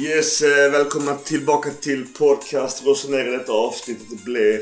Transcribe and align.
Yes, 0.00 0.42
eh, 0.42 0.70
välkomna 0.70 1.16
tillbaka 1.16 1.70
till 1.70 2.06
podcast 2.06 2.86
Rosenera. 2.86 3.30
Detta 3.30 3.52
avsnittet 3.52 4.24
blir 4.24 4.60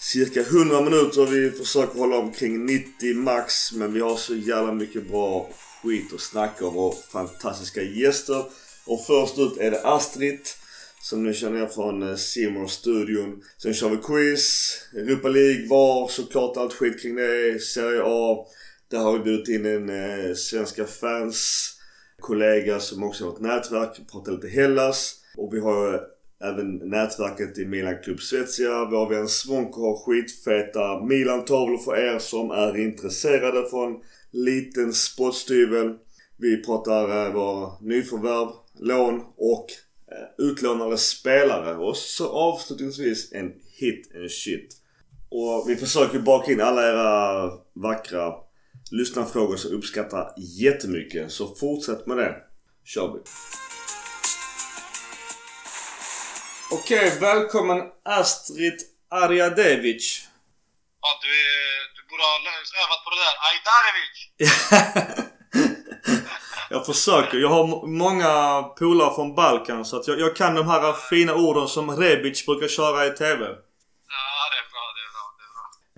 cirka 0.00 0.40
100 0.40 0.80
minuter. 0.80 1.26
Vi 1.26 1.50
försöker 1.50 1.98
hålla 1.98 2.16
omkring 2.16 2.66
90 2.66 3.14
max. 3.14 3.72
Men 3.72 3.92
vi 3.92 4.00
har 4.00 4.16
så 4.16 4.34
jävla 4.34 4.72
mycket 4.72 5.08
bra 5.08 5.50
skit 5.82 6.12
att 6.14 6.20
snacka 6.20 6.66
om 6.66 6.76
och 6.76 6.94
fantastiska 7.12 7.82
gäster. 7.82 8.44
Och 8.86 9.06
först 9.06 9.38
ut 9.38 9.58
är 9.58 9.70
det 9.70 9.82
Astrid. 9.82 10.40
Som 11.02 11.24
ni 11.24 11.34
känner 11.34 11.66
från 11.66 12.10
eh, 12.10 12.16
Simor 12.16 12.66
studion. 12.66 13.42
Sen 13.62 13.74
kör 13.74 13.88
vi 13.88 13.96
quiz, 13.96 14.72
Europa 14.94 15.28
League, 15.28 15.68
VAR, 15.68 16.08
såklart 16.08 16.56
allt 16.56 16.72
skit 16.72 17.02
kring 17.02 17.14
det. 17.14 17.62
Serie 17.62 18.02
A. 18.04 18.46
Där 18.90 18.98
har 18.98 19.18
vi 19.18 19.24
bjudit 19.24 19.48
in 19.48 19.66
en 19.66 19.88
eh, 19.88 20.34
svenska 20.34 20.84
fans 20.84 21.74
kollega 22.20 22.80
som 22.80 23.02
också 23.02 23.24
har 23.24 23.32
ett 23.32 23.40
nätverk, 23.40 24.00
pratar 24.12 24.32
lite 24.32 24.48
Hellas. 24.48 25.14
Och 25.36 25.54
vi 25.54 25.60
har 25.60 26.00
även 26.44 26.76
nätverket 26.76 27.58
i 27.58 27.66
Milan 27.66 28.02
Club 28.04 28.20
Svezia. 28.20 28.84
Vår 28.84 29.08
vän 29.08 29.28
Svonko 29.28 29.80
har 29.80 29.96
skitfeta 29.96 31.04
Milan-tavlor 31.04 31.78
för 31.78 31.96
er 31.96 32.18
som 32.18 32.50
är 32.50 32.76
intresserade 32.76 33.68
från 33.70 34.00
liten 34.30 34.92
spottstyvel. 34.92 35.94
Vi 36.36 36.64
pratar 36.64 37.26
eh, 37.26 37.32
våra 37.32 37.72
nyförvärv, 37.80 38.48
lån 38.78 39.24
och 39.36 39.66
eh, 40.12 40.46
utlånade 40.46 40.98
spelare. 40.98 41.76
Och 41.76 41.96
så 41.96 42.28
avslutningsvis 42.28 43.32
en 43.32 43.52
hit 43.80 44.10
and 44.16 44.30
shit. 44.30 44.76
Och 45.28 45.64
vi 45.68 45.76
försöker 45.76 46.18
baka 46.18 46.52
in 46.52 46.60
alla 46.60 46.88
era 46.88 47.50
vackra 47.72 48.32
lyssnarfrågor 48.90 49.56
som 49.56 49.70
jag 49.70 49.78
uppskattar 49.78 50.32
jättemycket. 50.36 51.32
Så 51.32 51.54
fortsätt 51.54 52.06
med 52.06 52.16
det. 52.16 52.36
Kör 52.84 53.12
vi. 53.12 53.20
Okej, 56.70 57.18
välkommen 57.20 57.82
Astrid 58.04 58.80
Arjadevic. 59.10 60.28
Ja, 61.00 61.08
du, 61.22 61.28
du 61.96 62.08
borde 62.08 62.22
ha 62.22 62.36
övat 62.84 63.04
på 63.04 63.10
det 63.10 63.20
där. 63.24 63.36
Ajdarevic! 63.48 64.16
jag 66.70 66.86
försöker. 66.86 67.38
Jag 67.38 67.48
har 67.48 67.86
många 67.86 68.62
polare 68.62 69.14
från 69.14 69.34
Balkan 69.34 69.84
så 69.84 69.96
att 69.96 70.08
jag, 70.08 70.20
jag, 70.20 70.36
kan 70.36 70.54
de 70.54 70.68
här 70.68 70.92
fina 70.92 71.34
orden 71.34 71.68
som 71.68 71.90
Rebic 71.96 72.46
brukar 72.46 72.68
köra 72.68 73.06
i 73.06 73.10
TV. 73.10 73.46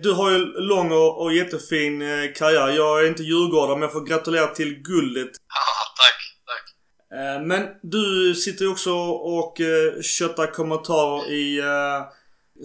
Du 0.03 0.11
har 0.11 0.31
ju 0.31 0.37
lång 0.61 0.91
och, 0.91 1.21
och 1.21 1.33
jättefin 1.33 2.01
eh, 2.01 2.33
karriär. 2.35 2.69
Jag 2.69 3.03
är 3.03 3.07
inte 3.07 3.23
djurgårdare 3.23 3.75
men 3.75 3.81
jag 3.81 3.91
får 3.91 4.05
gratulera 4.05 4.47
till 4.47 4.75
guldet. 4.75 5.31
Tack, 5.97 6.19
tack. 6.45 6.65
Eh, 7.19 7.41
men 7.41 7.67
du 7.83 8.35
sitter 8.35 8.65
ju 8.65 8.71
också 8.71 8.91
och 8.91 9.61
eh, 9.61 10.01
köttar 10.01 10.53
kommentarer 10.53 11.31
i 11.31 11.61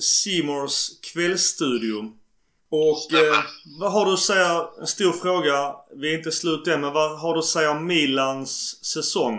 Seymours 0.00 0.88
kvällsstudio. 1.12 2.12
Och 2.70 3.12
eh, 3.12 3.44
vad 3.80 3.92
har 3.92 4.06
du 4.06 4.12
att 4.12 4.20
säga, 4.20 4.68
en 4.80 4.86
stor 4.86 5.12
fråga, 5.12 5.74
vi 5.96 6.12
är 6.12 6.18
inte 6.18 6.32
slut 6.32 6.66
än, 6.66 6.80
men 6.80 6.92
vad 6.92 7.20
har 7.20 7.34
du 7.34 7.38
att 7.38 7.54
säga 7.56 7.70
om 7.70 7.86
Milans 7.86 8.84
säsong 8.84 9.36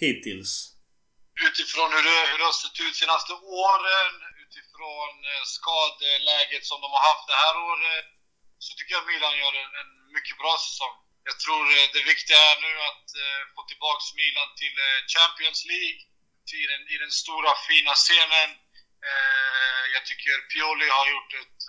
hittills? 0.00 0.70
Utifrån 1.48 1.88
hur 1.94 2.02
det, 2.08 2.18
hur 2.30 2.38
det 2.38 2.44
har 2.44 2.58
sett 2.62 2.80
ut 2.86 2.96
senaste 2.96 3.32
åren, 3.32 4.12
från 4.84 5.16
eh, 5.32 5.44
skadeläget 5.56 6.64
som 6.70 6.78
de 6.84 6.88
har 6.96 7.04
haft 7.10 7.26
det 7.30 7.42
här 7.44 7.56
året 7.70 8.06
så 8.64 8.70
tycker 8.74 8.94
jag 8.96 9.06
Milan 9.10 9.38
gör 9.42 9.54
en, 9.62 9.72
en 9.82 9.92
mycket 10.16 10.36
bra 10.42 10.54
säsong. 10.66 10.96
Jag 11.28 11.36
tror 11.44 11.64
eh, 11.76 11.86
det 11.94 12.04
viktiga 12.12 12.40
är 12.50 12.56
nu 12.66 12.72
att 12.90 13.08
eh, 13.22 13.42
få 13.54 13.60
tillbaka 13.70 14.04
Milan 14.20 14.50
till 14.60 14.76
Champions 15.14 15.60
League, 15.72 16.00
till 16.50 16.66
den, 16.72 16.82
i 16.94 16.96
den 17.04 17.14
stora 17.22 17.52
fina 17.68 17.94
scenen. 18.04 18.50
Jag 19.94 20.02
tycker 20.08 20.34
Pioli 20.50 20.88
har 20.98 21.06
gjort 21.12 21.32
ett 21.42 21.62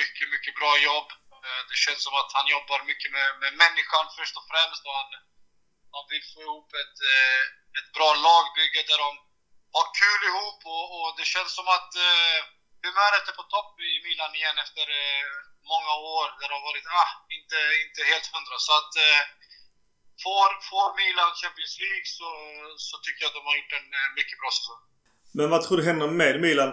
mycket, 0.00 0.26
mycket 0.34 0.54
bra 0.60 0.72
jobb. 0.88 1.08
det 1.70 1.78
känns 1.84 2.02
som 2.06 2.14
att 2.20 2.32
han 2.36 2.46
jobbar 2.56 2.78
mycket 2.90 3.10
med, 3.16 3.28
med 3.42 3.52
människan 3.64 4.06
först 4.16 4.36
och 4.38 4.48
främst 4.52 4.82
och 4.86 4.96
han, 5.00 5.10
han 5.96 6.06
vill 6.12 6.24
få 6.32 6.38
ihop 6.46 6.70
ett, 6.82 6.98
ett 7.78 7.88
bra 7.96 8.10
lagbygge 8.26 8.82
där 8.90 8.98
de 9.06 9.10
ha 9.76 9.82
kul 10.02 10.20
ihop 10.30 10.60
och, 10.74 10.86
och 10.96 11.08
det 11.18 11.26
känns 11.34 11.52
som 11.58 11.68
att 11.76 11.90
eh, 12.08 12.38
humöret 12.84 13.24
är 13.30 13.36
på 13.40 13.46
topp 13.54 13.72
i 13.90 13.92
Milan 14.06 14.32
igen 14.38 14.58
efter 14.64 14.84
eh, 15.00 15.26
många 15.72 15.92
år 16.18 16.26
där 16.38 16.46
det 16.48 16.56
har 16.58 16.66
varit 16.70 16.86
ah, 17.02 17.12
inte, 17.38 17.58
inte 17.84 18.00
helt 18.10 18.26
hundra. 18.34 18.56
Så 18.66 18.72
att 18.80 18.92
eh, 19.06 19.22
får, 20.24 20.50
får 20.70 20.88
Milan 21.00 21.32
Champions 21.42 21.74
League 21.84 22.06
så, 22.18 22.28
så 22.86 22.94
tycker 23.04 23.20
jag 23.22 23.30
att 23.30 23.38
de 23.40 23.44
har 23.50 23.56
gjort 23.60 23.74
en 23.80 23.88
eh, 24.00 24.08
mycket 24.18 24.36
bra 24.40 24.50
säsong. 24.58 24.80
Men 25.38 25.46
vad 25.52 25.60
tror 25.62 25.76
du 25.78 25.84
händer 25.90 26.08
med 26.22 26.34
Milan 26.46 26.72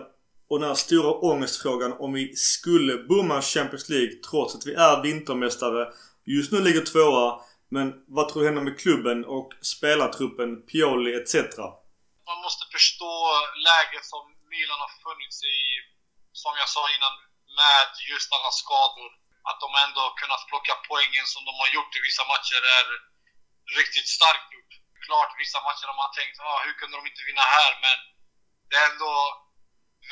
och 0.49 0.59
den 0.59 0.69
här 0.69 0.75
stora 0.75 1.11
ångestfrågan 1.31 1.93
om 1.93 2.13
vi 2.13 2.35
skulle 2.35 2.93
bomma 2.97 3.41
Champions 3.41 3.89
League 3.89 4.13
trots 4.29 4.55
att 4.55 4.65
vi 4.65 4.73
är 4.73 5.01
vintermästare. 5.01 5.81
Just 6.25 6.51
nu 6.51 6.59
ligger 6.61 6.81
tvåa. 6.81 7.41
Men 7.69 8.03
vad 8.07 8.29
tror 8.29 8.41
du 8.41 8.47
händer 8.47 8.63
med 8.63 8.79
klubben 8.79 9.25
och 9.25 9.49
spelartruppen, 9.61 10.61
Pioli 10.61 11.13
etc? 11.15 11.35
Man 12.29 12.39
måste 12.45 12.63
förstå 12.75 13.13
läget 13.69 14.05
som 14.13 14.23
Milan 14.53 14.79
har 14.85 14.93
funnits 15.05 15.37
i, 15.55 15.57
som 16.43 16.53
jag 16.61 16.69
sa 16.75 16.83
innan, 16.95 17.15
med 17.61 17.89
just 18.13 18.29
alla 18.35 18.51
skador. 18.61 19.11
Att 19.49 19.59
de 19.63 19.69
ändå 19.85 20.03
kunnat 20.21 20.47
plocka 20.49 20.73
poängen 20.89 21.27
som 21.33 21.41
de 21.47 21.53
har 21.61 21.69
gjort 21.75 21.95
i 21.97 22.05
vissa 22.07 22.23
matcher 22.33 22.61
är 22.77 22.85
riktigt 23.79 24.09
starkt 24.17 24.47
gjort. 24.55 24.73
Klart, 25.05 25.31
vissa 25.43 25.59
matcher 25.67 25.87
har 25.91 25.99
man 26.03 26.11
tänkt, 26.19 26.37
ah, 26.39 26.59
hur 26.65 26.75
kunde 26.79 26.97
de 26.97 27.03
inte 27.07 27.27
vinna 27.29 27.45
här? 27.57 27.71
Men 27.85 27.97
det 28.67 28.75
är 28.77 28.89
ändå 28.91 29.13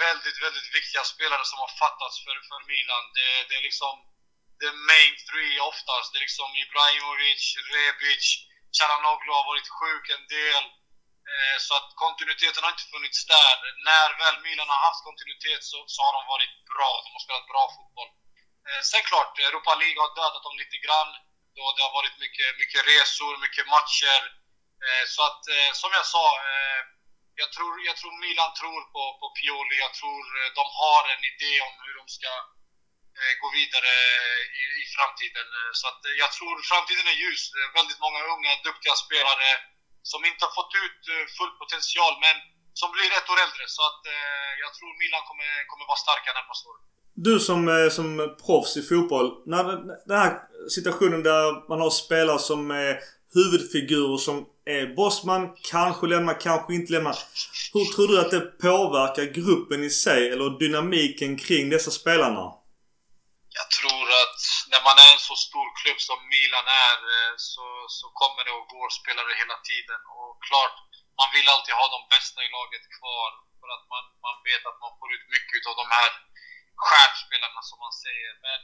väldigt, 0.05 0.37
väldigt 0.45 0.69
viktiga 0.77 1.03
spelare 1.13 1.45
som 1.45 1.59
har 1.63 1.71
fattats 1.83 2.17
för, 2.23 2.35
för 2.49 2.59
Milan. 2.71 3.03
Det, 3.17 3.29
det 3.47 3.55
är 3.59 3.65
liksom 3.69 3.93
the 4.61 4.71
main 4.89 5.13
three 5.27 5.53
oftast. 5.71 6.07
Det 6.09 6.17
är 6.19 6.27
liksom 6.27 6.49
Ibrahimovic, 6.63 7.43
Rebic, 7.73 8.25
Charanoglu 8.77 9.31
har 9.39 9.45
varit 9.51 9.69
sjuk 9.79 10.05
en 10.15 10.25
del. 10.37 10.63
Eh, 11.33 11.57
så 11.65 11.71
att 11.79 11.89
kontinuiteten 12.03 12.63
har 12.63 12.71
inte 12.75 12.91
funnits 12.95 13.21
där. 13.35 13.57
När 13.89 14.09
väl 14.21 14.37
Milan 14.45 14.73
har 14.73 14.81
haft 14.87 15.05
kontinuitet 15.07 15.63
så, 15.71 15.77
så 15.93 15.99
har 16.05 16.13
de 16.17 16.23
varit 16.33 16.55
bra. 16.71 16.91
De 17.05 17.09
har 17.15 17.23
spelat 17.25 17.51
bra 17.53 17.63
fotboll. 17.75 18.11
Eh, 18.67 18.81
sen 18.89 19.03
klart, 19.09 19.33
Europa 19.49 19.73
League 19.81 19.99
har 20.03 20.11
dödat 20.19 20.45
dem 20.47 20.57
lite 20.63 20.77
grann. 20.85 21.11
Då 21.55 21.63
det 21.75 21.83
har 21.87 21.93
varit 21.99 22.17
mycket, 22.23 22.49
mycket 22.61 22.81
resor, 22.91 23.33
mycket 23.45 23.65
matcher. 23.75 24.21
Eh, 24.85 25.03
så 25.13 25.21
att, 25.29 25.43
som 25.81 25.91
jag 25.97 26.05
sa, 26.15 26.25
jag 27.41 27.49
tror, 27.55 27.73
jag 27.89 27.95
tror 27.97 28.13
Milan 28.25 28.51
tror 28.61 28.81
på, 28.93 29.03
på 29.19 29.27
Pioli. 29.37 29.77
Jag 29.85 29.93
tror 29.99 30.23
de 30.59 30.65
har 30.81 31.03
en 31.13 31.23
idé 31.31 31.53
om 31.67 31.75
hur 31.83 31.95
de 31.99 32.05
ska 32.17 32.31
gå 33.41 33.47
vidare 33.59 33.93
i, 34.61 34.63
i 34.81 34.85
framtiden. 34.95 35.47
Så 35.79 35.85
att 35.87 36.01
jag 36.21 36.31
tror 36.37 36.55
framtiden 36.71 37.07
är 37.07 37.17
ljus. 37.23 37.43
Väldigt 37.79 38.03
många 38.05 38.21
unga, 38.33 38.51
duktiga 38.67 38.95
spelare 39.05 39.49
som 40.11 40.19
inte 40.29 40.41
har 40.47 40.53
fått 40.59 40.73
ut 40.85 40.99
eh, 41.13 41.25
full 41.37 41.53
potential, 41.61 42.13
men 42.25 42.35
som 42.81 42.89
blir 42.95 43.09
ett 43.17 43.31
år 43.33 43.39
äldre. 43.45 43.63
Så 43.75 43.81
att 43.89 44.01
eh, 44.15 44.51
jag 44.63 44.71
tror 44.77 44.91
Milan 45.01 45.23
kommer, 45.29 45.51
kommer 45.69 45.85
vara 45.91 46.01
starka 46.05 46.29
närmaste 46.39 46.65
åren. 46.69 46.83
Du 47.27 47.33
som, 47.47 47.61
eh, 47.75 47.89
som 47.97 48.07
proffs 48.45 48.73
i 48.79 48.81
fotboll. 48.89 49.29
När 49.51 49.63
den 50.11 50.17
här 50.23 50.33
situationen 50.75 51.21
där 51.29 51.69
man 51.69 51.81
har 51.83 51.89
spelare 52.03 52.39
som 52.39 52.61
är 52.71 52.93
huvudfigurer 53.37 54.17
som 54.17 54.37
är 54.65 54.95
bossman, 54.95 55.43
kanske 55.73 56.07
lämnar, 56.07 56.41
kanske 56.47 56.73
inte 56.73 56.91
lämnar. 56.91 57.17
Hur 57.73 57.85
tror 57.85 58.07
du 58.07 58.19
att 58.19 58.31
det 58.31 58.41
påverkar 58.67 59.23
gruppen 59.23 59.83
i 59.83 59.89
sig 59.89 60.29
eller 60.29 60.59
dynamiken 60.59 61.37
kring 61.37 61.69
dessa 61.69 61.91
spelarna? 61.91 62.45
Jag 63.59 63.67
tror 63.77 64.07
att 64.23 64.41
när 64.75 64.83
man 64.89 64.97
är 65.05 65.09
en 65.15 65.27
så 65.29 65.35
stor 65.47 65.67
klubb 65.79 65.99
som 66.09 66.19
Milan 66.35 66.67
är 66.87 66.97
eh, 67.13 67.33
så, 67.51 67.65
så 67.99 68.05
kommer 68.21 68.41
det 68.45 68.53
och 68.59 68.67
går 68.75 68.89
spelare 68.99 69.31
hela 69.41 69.57
tiden. 69.69 70.01
Och 70.17 70.31
klart, 70.47 70.75
man 71.19 71.29
vill 71.35 71.47
alltid 71.53 71.73
ha 71.81 71.87
de 71.95 72.01
bästa 72.15 72.39
i 72.43 72.49
laget 72.57 72.85
kvar 72.97 73.29
för 73.59 73.67
att 73.75 73.85
man, 73.93 74.03
man 74.27 74.37
vet 74.49 74.63
att 74.69 74.79
man 74.85 74.93
får 74.99 75.09
ut 75.15 75.25
mycket 75.35 75.63
av 75.69 75.75
de 75.81 75.87
här 75.97 76.09
stjärnspelarna 76.85 77.61
som 77.69 77.77
man 77.85 77.95
säger. 78.05 78.33
Men 78.47 78.59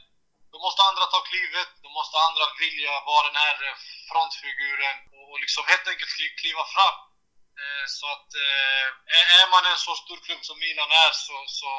då 0.52 0.56
måste 0.64 0.80
andra 0.88 1.04
ta 1.06 1.20
klivet, 1.32 1.70
då 1.84 1.88
måste 1.98 2.16
andra 2.28 2.46
vilja 2.62 2.94
vara 3.10 3.26
den 3.30 3.40
här 3.44 3.56
eh, 3.66 3.76
frontfiguren 4.08 4.96
och 5.18 5.36
liksom 5.44 5.62
helt 5.72 5.86
enkelt 5.90 6.12
kliva 6.42 6.64
fram. 6.74 6.96
Eh, 7.62 7.84
så 7.96 8.04
att 8.14 8.28
är 9.40 9.46
man 9.54 9.64
en 9.72 9.82
så 9.86 9.94
stor 10.02 10.18
klubb 10.26 10.42
som 10.48 10.58
Milan 10.64 10.90
är 11.04 11.12
så, 11.26 11.36
så 11.60 11.70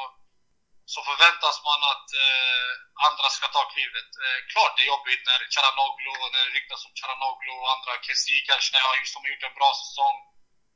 så 0.92 0.98
förväntas 1.08 1.56
man 1.68 1.80
att 1.92 2.08
eh, 2.24 2.72
andra 3.08 3.28
ska 3.36 3.46
ta 3.48 3.62
klivet. 3.74 4.10
Eh, 4.24 4.38
klart 4.52 4.72
det 4.74 4.82
är 4.84 4.92
jobbigt 4.94 5.22
när 5.28 5.40
Charanoglu, 5.54 6.12
när 6.34 6.42
det 6.46 6.56
ryktas 6.58 6.86
om 6.86 6.94
Charanoglu 7.00 7.52
och 7.62 7.70
andra, 7.74 7.92
Kessie 8.06 8.46
kanske 8.48 8.78
har 8.86 8.96
just, 9.00 9.12
som 9.14 9.28
gjort 9.30 9.48
en 9.48 9.58
bra 9.60 9.70
säsong, 9.82 10.16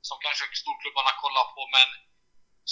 som 0.09 0.17
kanske 0.25 0.45
storklubbarna 0.63 1.13
kollar 1.23 1.47
på, 1.57 1.63
men 1.77 1.89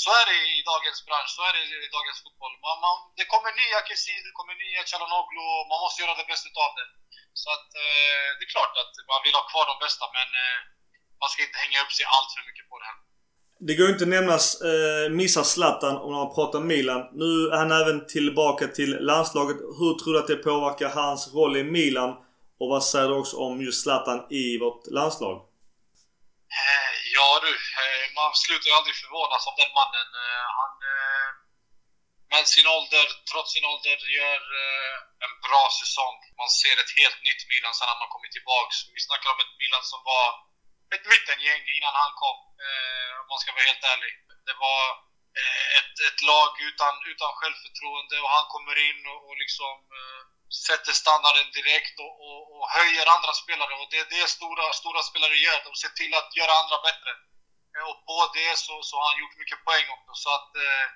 så 0.03 0.11
är 0.21 0.25
det 0.31 0.38
i 0.56 0.59
dagens 0.73 1.00
bransch, 1.06 1.33
så 1.37 1.43
är 1.49 1.53
det 1.56 1.65
i 1.87 1.88
dagens 1.97 2.19
fotboll. 2.25 2.55
Man, 2.67 2.77
man, 2.85 2.97
det 3.19 3.27
kommer 3.33 3.50
nya 3.62 3.81
Kessie, 3.88 4.25
det 4.27 4.35
kommer 4.38 4.55
nya 4.55 4.83
Charanoglu 4.91 5.43
och 5.55 5.65
man 5.71 5.83
måste 5.85 6.03
göra 6.03 6.15
det 6.21 6.31
bästa 6.33 6.49
av 6.67 6.73
det. 6.79 6.88
Så 7.41 7.49
att 7.55 7.69
eh, 7.85 8.29
det 8.37 8.44
är 8.47 8.55
klart 8.56 8.75
att 8.83 8.94
man 9.12 9.21
vill 9.25 9.38
ha 9.41 9.44
kvar 9.53 9.65
de 9.73 9.77
bästa, 9.85 10.05
men 10.19 10.29
eh, 10.43 10.59
man 11.21 11.29
ska 11.31 11.41
inte 11.43 11.62
hänga 11.65 11.79
upp 11.85 11.93
sig 11.97 12.05
allt 12.15 12.31
för 12.35 12.43
mycket 12.49 12.69
på 12.71 12.77
det 12.81 12.88
här. 12.91 12.99
Det 13.58 13.75
går 13.75 13.88
inte 13.88 14.05
att 14.05 14.17
nämnas, 14.19 14.47
eh, 14.61 15.11
missa 15.11 15.44
Zlatan 15.44 15.97
om 16.05 16.12
man 16.20 16.35
pratar 16.35 16.61
Milan. 16.61 17.00
Nu 17.23 17.31
är 17.53 17.58
han 17.62 17.73
även 17.82 18.06
tillbaka 18.06 18.64
till 18.79 18.93
landslaget. 19.11 19.58
Hur 19.79 19.93
tror 19.99 20.12
du 20.12 20.19
att 20.19 20.32
det 20.32 20.47
påverkar 20.50 20.88
hans 21.00 21.23
roll 21.37 21.55
i 21.62 21.64
Milan? 21.76 22.11
Och 22.61 22.69
vad 22.73 22.85
säger 22.91 23.08
du 23.08 23.14
också 23.23 23.37
om 23.47 23.55
just 23.67 23.82
Zlatan 23.82 24.19
i 24.43 24.44
vårt 24.64 24.82
landslag? 24.97 25.37
Eh, 26.61 26.93
ja 27.17 27.29
du, 27.44 27.53
eh, 27.82 28.05
man 28.19 28.31
slutar 28.44 28.67
ju 28.70 28.75
aldrig 28.79 28.97
förvånas 29.03 29.44
av 29.50 29.55
den 29.62 29.73
mannen. 29.81 30.09
Eh, 30.25 30.47
han 30.59 30.73
med 32.32 32.47
sin 32.55 32.69
ålder, 32.76 33.06
trots 33.31 33.49
sin 33.55 33.67
ålder, 33.73 33.97
gör 34.19 34.43
en 35.26 35.35
bra 35.47 35.64
säsong. 35.81 36.17
Man 36.41 36.50
ser 36.61 36.76
ett 36.82 36.97
helt 37.00 37.20
nytt 37.29 37.43
Milan 37.50 37.75
sen 37.76 37.93
han 37.93 38.02
har 38.05 38.11
kommit 38.14 38.35
tillbaks. 38.37 38.75
Vi 38.97 39.00
snackar 39.06 39.29
om 39.35 39.41
ett 39.44 39.55
Milan 39.61 39.85
som 39.93 40.00
var 40.12 40.26
ett 40.94 41.06
mittengäng 41.12 41.62
innan 41.77 41.94
han 42.03 42.12
kom, 42.23 42.38
eh, 42.67 43.12
om 43.21 43.27
man 43.33 43.41
ska 43.41 43.53
vara 43.53 43.69
helt 43.71 43.85
ärlig. 43.94 44.12
Det 44.49 44.56
var 44.67 44.83
eh, 45.41 45.67
ett, 45.79 45.94
ett 46.09 46.21
lag 46.31 46.53
utan, 46.69 46.94
utan 47.12 47.31
självförtroende 47.41 48.17
och 48.23 48.31
han 48.37 48.47
kommer 48.55 48.77
in 48.88 49.00
och, 49.12 49.21
och 49.29 49.37
liksom 49.43 49.75
eh, 49.99 50.23
sätter 50.67 50.93
standarden 51.03 51.49
direkt 51.59 51.97
och, 52.05 52.15
och, 52.27 52.41
och, 52.53 52.65
höjer 52.79 53.15
andra 53.17 53.33
spelare. 53.43 53.73
Och 53.81 53.88
det 53.91 53.99
är 54.05 54.09
det 54.17 54.27
stora, 54.37 54.67
stora 54.81 55.00
spelare 55.09 55.37
gör. 55.47 55.59
De 55.69 55.75
ser 55.83 55.93
till 56.00 56.12
att 56.21 56.31
göra 56.38 56.61
andra 56.62 56.79
bättre. 56.88 57.12
Och 57.88 57.99
på 58.09 58.19
det 58.38 58.53
så, 58.65 58.75
så 58.88 58.94
har 58.97 59.06
han 59.11 59.21
gjort 59.21 59.41
mycket 59.43 59.65
poäng 59.67 59.87
också. 59.97 60.12
Så 60.23 60.29
att 60.37 60.50
eh, 60.67 60.87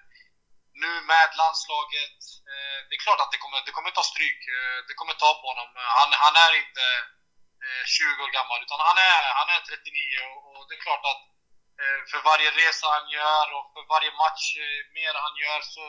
nu 0.83 0.91
med 1.13 1.29
landslaget, 1.43 2.19
eh, 2.53 2.79
det 2.87 2.95
är 2.97 3.05
klart 3.07 3.23
att 3.23 3.33
det 3.33 3.43
kommer, 3.45 3.59
det 3.67 3.75
kommer 3.77 3.91
ta 3.91 4.05
stryk. 4.13 4.41
Det 4.89 4.95
kommer 4.99 5.15
ta 5.15 5.31
på 5.41 5.47
honom. 5.53 5.69
Han, 5.99 6.11
han 6.25 6.35
är 6.45 6.53
inte 6.63 6.85
Eh, 7.71 7.85
20 7.87 8.23
år 8.25 8.31
gammal, 8.39 8.59
utan 8.67 8.81
han 8.89 8.99
är, 9.13 9.23
han 9.41 9.49
är 9.55 9.61
39 9.61 10.21
och, 10.31 10.41
och 10.57 10.65
det 10.69 10.75
är 10.77 10.87
klart 10.87 11.05
att 11.13 11.23
eh, 11.81 12.01
för 12.11 12.21
varje 12.31 12.51
resa 12.61 12.87
han 12.97 13.09
gör 13.19 13.47
och 13.57 13.67
för 13.75 13.85
varje 13.95 14.13
match 14.25 14.45
eh, 14.65 14.81
mer 14.99 15.15
han 15.25 15.35
gör 15.45 15.61
så, 15.75 15.85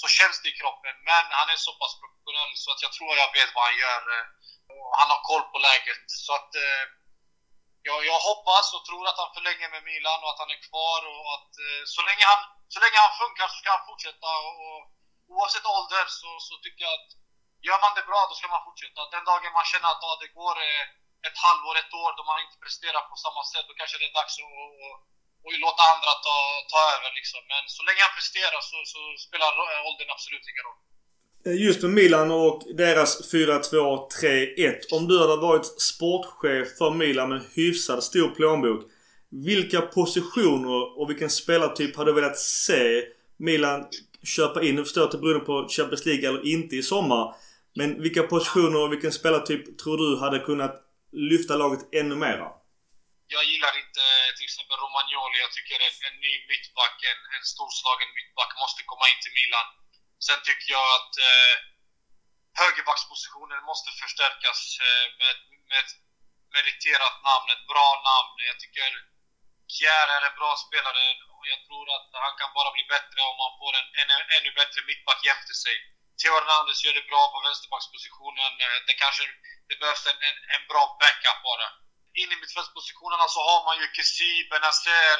så 0.00 0.06
känns 0.16 0.36
det 0.42 0.48
i 0.50 0.58
kroppen. 0.60 0.94
Men 1.10 1.24
han 1.38 1.48
är 1.54 1.60
så 1.66 1.72
pass 1.80 1.94
professionell 2.00 2.52
så 2.62 2.68
att 2.72 2.82
jag 2.84 2.92
tror 2.92 3.10
jag 3.22 3.36
vet 3.38 3.54
vad 3.54 3.64
han 3.68 3.78
gör. 3.84 4.02
och 4.72 4.90
Han 5.00 5.08
har 5.12 5.20
koll 5.30 5.44
på 5.52 5.58
läget. 5.68 6.04
Så 6.24 6.30
att 6.38 6.52
jag, 7.88 7.98
jag 8.10 8.18
hoppas 8.30 8.66
och 8.76 8.84
tror 8.88 9.04
att 9.06 9.22
han 9.22 9.34
förlänger 9.36 9.68
med 9.74 9.82
Milan 9.90 10.20
och 10.22 10.30
att 10.32 10.42
han 10.44 10.54
är 10.56 10.60
kvar 10.68 11.00
och 11.12 11.24
att 11.36 11.52
så 11.94 12.00
länge 12.08 12.24
han, 12.32 12.40
så 12.74 12.78
länge 12.84 12.98
han 13.06 13.18
funkar 13.22 13.46
så 13.48 13.56
ska 13.60 13.68
han 13.76 13.88
fortsätta. 13.90 14.30
Och, 14.46 14.56
och 14.68 14.80
oavsett 15.34 15.72
ålder 15.76 16.04
så, 16.20 16.30
så 16.48 16.54
tycker 16.64 16.82
jag 16.86 16.94
att 16.98 17.10
gör 17.68 17.78
man 17.84 17.96
det 17.96 18.08
bra 18.10 18.20
då 18.28 18.34
ska 18.36 18.46
man 18.54 18.66
fortsätta. 18.68 19.00
Den 19.14 19.24
dagen 19.30 19.52
man 19.58 19.70
känner 19.72 19.88
att 19.92 20.06
ah, 20.08 20.16
det 20.22 20.30
går 20.40 20.56
ett 21.28 21.38
halvår, 21.46 21.74
ett 21.82 21.92
år 22.02 22.10
då 22.16 22.22
man 22.30 22.44
inte 22.44 22.58
presterar 22.64 23.02
på 23.10 23.16
samma 23.24 23.42
sätt, 23.52 23.66
då 23.68 23.74
kanske 23.80 23.96
det 24.00 24.08
är 24.10 24.18
dags 24.20 24.34
att 24.40 24.48
och 25.44 25.52
låta 25.66 25.82
andra 25.92 26.12
ta, 26.26 26.36
ta 26.72 26.80
över 26.94 27.10
liksom. 27.18 27.40
Men 27.52 27.62
så 27.76 27.82
länge 27.86 28.00
han 28.06 28.14
presterar 28.18 28.60
så, 28.70 28.78
så 28.92 29.00
spelar 29.26 29.50
eh, 29.72 29.88
åldern 29.88 30.10
absolut 30.16 30.46
ingen 30.50 30.66
roll. 30.68 30.80
Eh, 31.46 31.56
just 31.66 31.80
med 31.84 31.92
Milan 32.00 32.28
och 32.30 32.58
deras 32.84 33.12
4-2-3-1. 33.32 34.96
Om 34.96 35.02
du 35.08 35.16
hade 35.22 35.36
varit 35.36 35.66
sportchef 35.90 36.68
för 36.78 36.90
Milan 36.90 37.28
med 37.28 37.38
en 37.38 37.46
hyfsat 37.54 38.04
stor 38.04 38.28
plånbok. 38.36 38.82
Vilka 39.50 39.80
positioner 39.80 40.98
och 40.98 41.10
vilken 41.10 41.30
spelartyp 41.30 41.96
hade 41.96 42.10
du 42.10 42.14
velat 42.14 42.38
se 42.38 43.02
Milan 43.36 43.86
köpa 44.36 44.62
in? 44.62 44.74
Nu 44.74 44.82
förstår 44.84 45.00
jag 45.00 45.08
att 45.08 45.12
det 45.12 45.18
beror 45.18 45.40
på 45.40 45.68
Champions 45.68 46.06
League 46.06 46.28
eller 46.28 46.46
inte 46.46 46.76
i 46.76 46.82
sommar. 46.82 47.34
Men 47.76 48.02
vilka 48.02 48.22
positioner 48.22 48.78
och 48.82 48.92
vilken 48.92 49.12
spelartyp 49.12 49.78
tror 49.78 49.96
du 49.96 50.20
hade 50.20 50.38
kunnat 50.38 50.83
lyfta 51.30 51.56
laget 51.56 51.82
ännu 52.00 52.14
mera? 52.14 52.48
jag 53.36 53.44
gillar 53.50 53.74
inte 53.82 54.02
eh, 54.20 54.30
till 54.36 54.48
exempel 54.48 54.76
Romagnoli. 54.84 55.36
Jag 55.46 55.52
tycker 55.56 55.76
en, 55.86 55.96
en 56.08 56.16
ny 56.26 56.34
mittback, 56.50 56.96
en, 57.12 57.20
en 57.36 57.44
storslagen 57.52 58.10
mittback 58.18 58.52
måste 58.62 58.80
komma 58.90 59.04
in 59.12 59.20
till 59.22 59.36
Milan. 59.40 59.66
Sen 60.26 60.40
tycker 60.46 60.68
jag 60.76 60.88
att 60.98 61.14
eh, 61.28 61.54
högerbackspositionen 62.60 63.60
måste 63.70 63.90
förstärkas 64.02 64.60
eh, 64.86 65.06
med, 65.20 65.36
med 65.68 65.78
ett 65.84 65.94
meriterat 66.56 67.16
namn, 67.28 67.46
ett 67.54 67.66
bra 67.72 67.90
namn. 68.10 68.34
Jag 68.50 68.58
tycker 68.62 68.90
Kjär 69.76 70.08
är 70.16 70.22
en 70.28 70.38
bra 70.40 70.52
spelare 70.64 71.04
och 71.34 71.44
jag 71.52 71.60
tror 71.66 71.86
att 71.96 72.08
han 72.26 72.34
kan 72.40 72.50
bara 72.58 72.70
bli 72.76 72.84
bättre 72.94 73.18
om 73.30 73.38
han 73.44 73.54
får 73.60 73.72
en, 73.80 73.88
en 74.00 74.10
ännu 74.36 74.50
bättre 74.60 74.80
mittback 74.88 75.20
jämte 75.28 75.54
sig. 75.64 75.76
Theo 76.20 76.32
Hernandez 76.36 76.84
gör 76.84 76.94
det 76.98 77.10
bra 77.12 77.22
på 77.32 77.38
vänsterbackspositionen. 77.46 78.52
Eh, 78.64 78.78
det 78.88 78.94
kanske 79.02 79.22
det 79.68 79.76
behövs 79.80 80.04
en, 80.10 80.18
en, 80.28 80.38
en 80.54 80.64
bra 80.70 80.84
backup 81.00 81.40
bara 81.48 81.68
in 82.20 82.32
i 82.34 82.36
mittfältspositionerna 82.42 83.26
så 83.34 83.40
har 83.48 83.60
man 83.68 83.76
ju 83.80 83.86
Kessi, 83.96 84.32
Benazer 84.50 85.18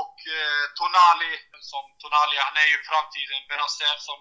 och 0.00 0.16
eh, 0.38 0.64
Tonali. 0.78 1.34
Som 1.70 1.84
Tonali, 2.00 2.36
han 2.46 2.56
är 2.62 2.68
ju 2.72 2.78
framtiden. 2.90 3.48
Benazer 3.50 3.96
som 4.08 4.18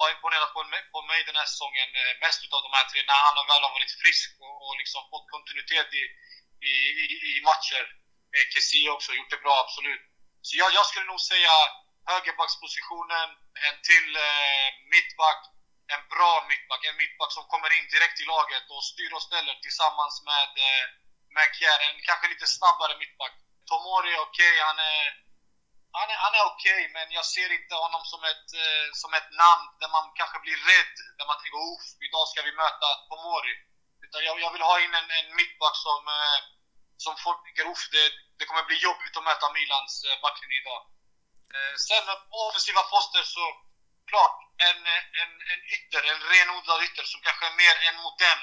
har 0.00 0.08
imponerat 0.14 0.50
på, 0.54 0.60
på 0.94 1.00
mig 1.10 1.20
den 1.28 1.38
här 1.40 1.48
säsongen 1.52 1.88
eh, 2.00 2.14
mest 2.24 2.44
utav 2.44 2.60
de 2.66 2.72
här 2.78 2.86
tre 2.90 3.00
när 3.10 3.20
han 3.26 3.48
väl 3.50 3.66
har 3.66 3.76
varit 3.78 3.98
frisk 4.02 4.28
och, 4.44 4.56
och 4.66 4.74
liksom 4.82 5.02
fått 5.12 5.30
kontinuitet 5.34 5.88
i, 6.00 6.04
i, 6.70 6.74
i, 7.02 7.06
i 7.30 7.32
matcher. 7.48 7.84
Eh, 8.34 8.46
Kessi 8.52 8.80
också 8.96 9.10
gjort 9.18 9.34
det 9.34 9.44
bra, 9.44 9.54
absolut. 9.64 10.04
Så 10.46 10.52
jag, 10.60 10.70
jag 10.78 10.86
skulle 10.86 11.10
nog 11.12 11.20
säga 11.32 11.54
högerbackspositionen, 12.12 13.28
en 13.68 13.76
till 13.88 14.08
eh, 14.28 14.68
mittback, 14.92 15.40
en 15.94 16.02
bra 16.14 16.32
mittback, 16.50 16.82
en 16.84 17.00
mittback 17.02 17.32
som 17.36 17.44
kommer 17.52 17.70
in 17.78 17.86
direkt 17.94 18.20
i 18.20 18.26
laget 18.34 18.66
och 18.74 18.84
styr 18.92 19.12
och 19.16 19.26
ställer 19.28 19.54
tillsammans 19.54 20.14
med 20.30 20.50
eh, 20.68 20.84
Macier, 21.36 21.78
en 21.88 21.98
kanske 22.08 22.26
lite 22.32 22.46
snabbare 22.58 22.94
mittback. 23.02 23.34
Tomori 23.68 24.10
är 24.14 24.22
okej, 24.28 24.54
okay, 24.54 24.66
han 24.68 24.78
är, 24.92 25.04
han 25.98 26.08
är, 26.12 26.18
han 26.24 26.34
är 26.38 26.44
okej, 26.52 26.80
okay, 26.80 26.94
men 26.96 27.06
jag 27.18 27.26
ser 27.34 27.50
inte 27.58 27.74
honom 27.84 28.02
som 28.12 28.22
ett, 28.32 28.48
eh, 28.64 28.86
som 29.02 29.10
ett 29.18 29.30
namn 29.42 29.66
där 29.80 29.90
man 29.96 30.06
kanske 30.18 30.38
blir 30.44 30.58
rädd. 30.70 30.96
Där 31.18 31.26
man 31.30 31.38
tänker 31.38 31.60
uff, 31.72 31.86
idag 32.06 32.24
ska 32.28 32.40
vi 32.48 32.54
möta 32.62 32.88
Tomori. 33.08 33.54
Utan 34.04 34.20
jag, 34.28 34.34
jag 34.44 34.52
vill 34.54 34.68
ha 34.70 34.76
in 34.84 34.94
en, 35.00 35.08
en 35.18 35.28
mittback 35.40 35.76
som, 35.86 36.00
eh, 36.18 36.38
som 37.04 37.14
folk 37.24 37.40
tänker 37.44 37.66
uff, 37.72 37.84
det, 37.94 38.04
det 38.38 38.44
kommer 38.48 38.64
bli 38.70 38.78
jobbigt 38.88 39.16
att 39.16 39.28
möta 39.30 39.52
Milans 39.56 39.94
eh, 40.06 40.20
backlinje 40.22 40.60
idag. 40.62 40.82
Eh, 41.54 41.74
sen 41.86 42.04
på 42.30 42.36
offensiva 42.48 42.82
poster 42.82 43.22
så, 43.22 43.44
klart, 44.10 44.36
en, 44.68 44.80
en, 45.22 45.32
en 45.52 45.60
ytter, 45.76 46.02
en 46.12 46.20
renodlad 46.32 46.82
ytter 46.82 47.04
som 47.04 47.20
kanske 47.26 47.46
är 47.46 47.60
mer 47.62 47.74
en 47.88 47.96
mot 48.04 48.20
en 48.32 48.40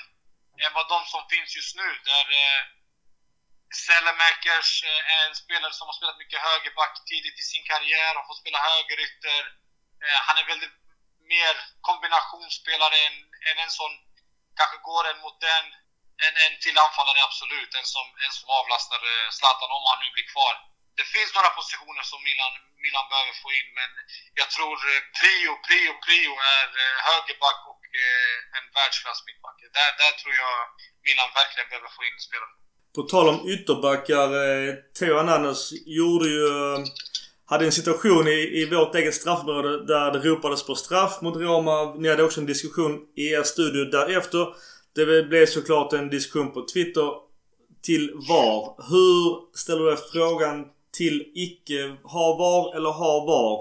än 0.63 0.73
vad 0.73 0.87
de 0.93 0.99
som 1.05 1.23
finns 1.33 1.55
just 1.55 1.75
nu. 1.75 1.89
Där 2.09 2.25
eh, 2.41 2.61
Sellemakers 3.85 4.83
eh, 4.83 5.13
är 5.13 5.21
en 5.27 5.35
spelare 5.35 5.73
som 5.73 5.87
har 5.87 5.95
spelat 5.99 6.21
mycket 6.21 6.45
högerback 6.47 6.93
tidigt 7.09 7.39
i 7.39 7.45
sin 7.51 7.65
karriär 7.71 8.17
och 8.17 8.27
fått 8.27 8.43
spela 8.43 8.59
högerytter. 8.69 9.41
Eh, 10.03 10.19
han 10.27 10.37
är 10.37 10.45
väldigt 10.53 10.77
mer 11.35 11.55
kombinationsspelare 11.81 12.97
än, 13.07 13.15
än 13.49 13.57
en 13.63 13.73
sån, 13.79 13.93
kanske 14.59 14.77
går 14.89 15.03
en 15.11 15.19
mot 15.25 15.43
en. 15.55 15.67
en, 16.25 16.35
en 16.45 16.55
till 16.63 16.77
anfallare 16.85 17.23
absolut. 17.23 17.71
En 17.79 17.85
som, 17.95 18.07
en 18.25 18.33
som 18.37 18.49
avlastar 18.59 19.01
eh, 19.11 19.29
Zlatan 19.37 19.75
om 19.77 19.83
han 19.89 19.99
nu 20.03 20.09
blir 20.15 20.27
kvar. 20.33 20.55
Det 20.99 21.07
finns 21.15 21.31
några 21.37 21.51
positioner 21.59 22.03
som 22.11 22.19
Milan, 22.27 22.53
Milan 22.85 23.05
behöver 23.11 23.35
få 23.43 23.49
in, 23.59 23.69
men 23.79 23.91
jag 24.41 24.49
tror 24.55 24.75
eh, 24.91 25.01
prio, 25.19 25.51
prio, 25.67 25.91
prio 26.05 26.31
är 26.55 26.67
eh, 26.83 26.95
högerback 27.09 27.59
och 27.71 27.83
eh, 28.03 28.57
en 28.57 28.65
världsklass 28.77 29.19
mittback. 29.27 29.57
Där, 29.77 29.89
där 30.01 30.13
tror 30.19 30.33
jag 30.43 30.57
Milan 31.05 31.29
verkligen 31.39 31.67
behöver 31.71 31.91
få 31.97 32.01
in 32.09 32.17
spelare. 32.27 32.53
På 32.97 33.01
tal 33.11 33.27
om 33.33 33.39
ytterbackar. 33.53 34.29
Theo 34.97 35.13
Ananas 35.21 35.61
gjorde 35.99 36.27
ju... 36.37 36.47
Hade 37.45 37.65
en 37.65 37.71
situation 37.71 38.27
i, 38.27 38.39
i 38.61 38.65
vårt 38.65 38.95
eget 38.95 39.15
straffområde 39.15 39.85
där 39.85 40.11
det 40.11 40.19
ropades 40.19 40.65
på 40.65 40.75
straff 40.75 41.21
mot 41.21 41.35
Roma. 41.35 41.93
Ni 41.93 42.09
hade 42.09 42.23
också 42.23 42.39
en 42.39 42.45
diskussion 42.45 42.93
i 43.15 43.23
er 43.33 43.43
studio 43.43 43.85
därefter. 43.85 44.47
Det 44.95 45.23
blev 45.23 45.45
såklart 45.45 45.93
en 45.93 46.09
diskussion 46.09 46.51
på 46.53 46.65
Twitter 46.73 47.09
till 47.83 48.11
VAR. 48.29 48.89
Hur 48.89 49.57
ställer 49.57 49.83
du 49.83 49.89
dig 49.89 49.99
frågan 50.11 50.65
till 50.99 51.17
icke 51.47 51.81
ha 52.13 52.25
VAR 52.41 52.63
eller 52.75 52.93
ha 53.01 53.13
VAR? 53.29 53.57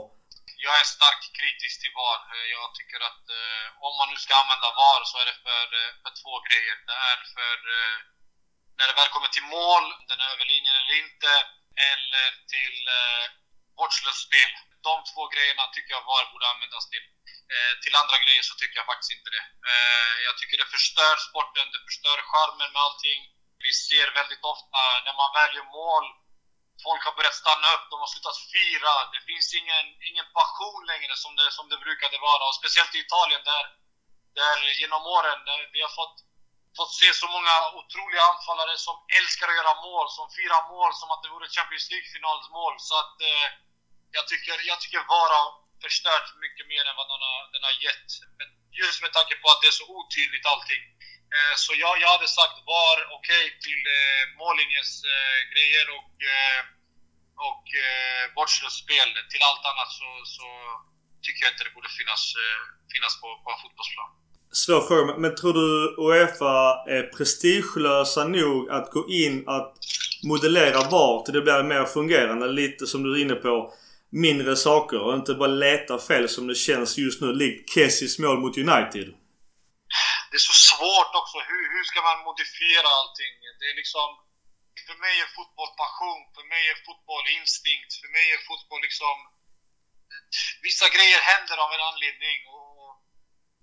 Jag 0.67 0.75
är 0.83 0.89
starkt 0.97 1.27
kritisk 1.39 1.77
till 1.83 1.95
VAR. 1.99 2.21
Eh, 2.35 2.47
jag 2.57 2.67
tycker 2.79 3.01
att 3.09 3.25
eh, 3.41 3.67
om 3.87 3.93
man 3.99 4.09
nu 4.13 4.19
ska 4.25 4.33
använda 4.43 4.69
VAR 4.81 5.03
så 5.11 5.17
är 5.23 5.27
det 5.31 5.39
för, 5.47 5.67
eh, 5.81 5.93
för 6.03 6.13
två 6.23 6.35
grejer. 6.47 6.77
Det 6.89 6.99
är 7.13 7.19
för 7.37 7.57
eh, 7.77 7.99
när 8.79 8.87
det 8.89 8.97
väl 9.01 9.15
kommer 9.15 9.31
till 9.33 9.49
mål, 9.59 9.85
om 9.99 10.05
den 10.11 10.23
är 10.25 10.31
över 10.35 10.47
linjen 10.53 10.77
eller 10.81 10.97
inte, 11.05 11.33
eller 11.93 12.29
till 12.55 12.79
eh, 13.01 13.27
vårdslöst 13.79 14.23
spel. 14.29 14.53
De 14.89 14.95
två 15.11 15.23
grejerna 15.35 15.65
tycker 15.75 15.93
jag 15.97 16.09
VAR 16.09 16.25
borde 16.33 16.51
användas 16.53 16.85
till. 16.93 17.07
Eh, 17.55 17.75
till 17.83 17.95
andra 18.03 18.17
grejer 18.25 18.45
så 18.49 18.55
tycker 18.57 18.77
jag 18.81 18.91
faktiskt 18.93 19.17
inte 19.17 19.31
det. 19.37 19.45
Eh, 19.73 20.15
jag 20.27 20.35
tycker 20.39 20.57
det 20.63 20.75
förstör 20.77 21.15
sporten, 21.29 21.67
det 21.75 21.83
förstör 21.89 22.19
charmen 22.31 22.71
med 22.73 22.83
allting. 22.87 23.21
Vi 23.67 23.73
ser 23.87 24.09
väldigt 24.21 24.45
ofta 24.53 24.81
när 25.07 25.15
man 25.23 25.31
väljer 25.41 25.65
mål, 25.81 26.07
folk 26.87 27.03
har 27.07 27.15
börjat 27.19 27.43
stanna 27.43 27.67
upp, 27.75 27.85
de 27.91 27.97
har 28.03 28.11
slutat 28.15 28.39
fira. 28.55 28.93
Det 29.15 29.23
finns 29.31 29.49
ingen, 29.61 29.87
ingen 30.09 30.29
passion 30.39 30.83
längre 30.93 31.15
som 31.23 31.33
det, 31.39 31.49
som 31.59 31.67
det 31.73 31.79
brukade 31.87 32.17
vara. 32.29 32.43
Och 32.49 32.59
speciellt 32.61 32.95
i 32.95 33.05
Italien 33.07 33.43
där, 33.51 33.65
där 34.41 34.57
genom 34.81 35.03
åren, 35.17 35.39
där 35.49 35.61
vi 35.75 35.81
har 35.87 35.95
fått 36.01 36.17
fått 36.79 36.95
se 37.01 37.09
så 37.23 37.27
många 37.37 37.55
otroliga 37.79 38.23
anfallare 38.33 38.75
som 38.87 38.97
älskar 39.19 39.47
att 39.49 39.59
göra 39.61 39.83
mål, 39.89 40.07
som 40.19 40.27
firar 40.37 40.63
mål 40.75 40.93
som 41.01 41.09
att 41.11 41.23
det 41.23 41.35
vore 41.35 41.55
Champions 41.57 41.87
League-finalsmål. 41.93 42.75
Så 42.89 42.95
att 43.03 43.17
eh, 43.31 43.49
jag 44.17 44.25
tycker, 44.31 44.55
jag 44.71 44.79
tycker 44.81 45.01
VAR 45.13 45.31
har 45.39 45.49
förstört 45.85 46.29
mycket 46.45 46.67
mer 46.73 46.85
än 46.89 46.97
vad 47.01 47.09
den 47.13 47.23
har, 47.29 47.41
den 47.55 47.63
har 47.69 47.77
gett. 47.87 48.09
Men 48.39 48.49
just 48.83 48.99
med 49.05 49.13
tanke 49.19 49.35
på 49.41 49.47
att 49.51 49.61
det 49.63 49.69
är 49.73 49.79
så 49.81 49.87
otydligt 49.99 50.47
allting. 50.53 50.83
Eh, 51.37 51.55
så 51.65 51.71
jag, 51.85 51.95
jag 52.03 52.11
hade 52.17 52.31
sagt 52.39 52.57
VAR 52.69 52.99
okej 53.17 53.45
okay, 53.47 53.61
till 53.67 53.83
eh, 53.99 54.23
mållinjens 54.41 54.93
eh, 55.15 55.39
grejer 55.53 55.87
och, 55.99 56.15
eh, 56.35 56.61
och 57.51 57.67
eh, 57.87 58.71
spel. 58.83 59.09
Till 59.33 59.43
allt 59.49 59.65
annat 59.71 59.91
så, 60.01 60.09
så 60.37 60.47
tycker 61.25 61.41
jag 61.45 61.53
inte 61.53 61.65
det 61.67 61.75
borde 61.79 61.93
finnas, 62.01 62.23
eh, 62.43 62.61
finnas 62.93 63.15
på, 63.21 63.29
på 63.43 63.49
en 63.55 63.61
fotbollsplan. 63.63 64.11
Svår 64.63 64.83
fråga, 64.89 65.13
men 65.23 65.33
tror 65.41 65.55
du 65.61 65.69
Uefa 66.07 66.57
är 66.97 67.03
prestigelösa 67.17 68.25
nog 68.25 68.71
att 68.77 68.91
gå 68.91 69.03
in 69.25 69.37
att 69.57 69.73
modellera 70.31 70.81
VAR 70.93 71.25
till 71.25 71.35
det 71.35 71.41
blir 71.41 71.63
mer 71.63 71.85
fungerande? 71.85 72.47
Lite 72.49 72.87
som 72.87 73.03
du 73.03 73.09
är 73.17 73.23
inne 73.25 73.35
på. 73.35 73.75
Mindre 74.15 74.57
saker 74.57 74.99
och 75.01 75.15
inte 75.15 75.35
bara 75.35 75.49
leta 75.49 75.99
fel 75.99 76.29
som 76.29 76.47
det 76.47 76.55
känns 76.55 76.99
just 76.99 77.21
nu 77.21 77.33
likt 77.33 77.71
Kessis 77.75 78.19
mål 78.19 78.39
mot 78.39 78.59
United. 78.59 79.15
Det 80.33 80.39
är 80.43 80.51
så 80.53 80.59
svårt 80.71 81.13
också. 81.21 81.39
Hur, 81.51 81.65
hur 81.75 81.85
ska 81.91 81.99
man 82.09 82.19
modifiera 82.29 82.89
allting? 82.99 83.35
Det 83.61 83.67
är 83.71 83.77
liksom... 83.83 84.09
För 84.87 84.97
mig 85.05 85.15
är 85.25 85.35
fotboll 85.37 85.73
passion. 85.83 86.21
För 86.35 86.45
mig 86.53 86.63
är 86.73 86.79
fotboll 86.87 87.27
instinkt. 87.39 87.91
För 88.01 88.09
mig 88.17 88.27
är 88.35 88.41
fotboll 88.49 88.83
liksom... 88.89 89.17
Vissa 90.67 90.87
grejer 90.95 91.21
händer 91.31 91.57
av 91.65 91.71
en 91.73 91.87
anledning. 91.91 92.39
Och 92.55 92.73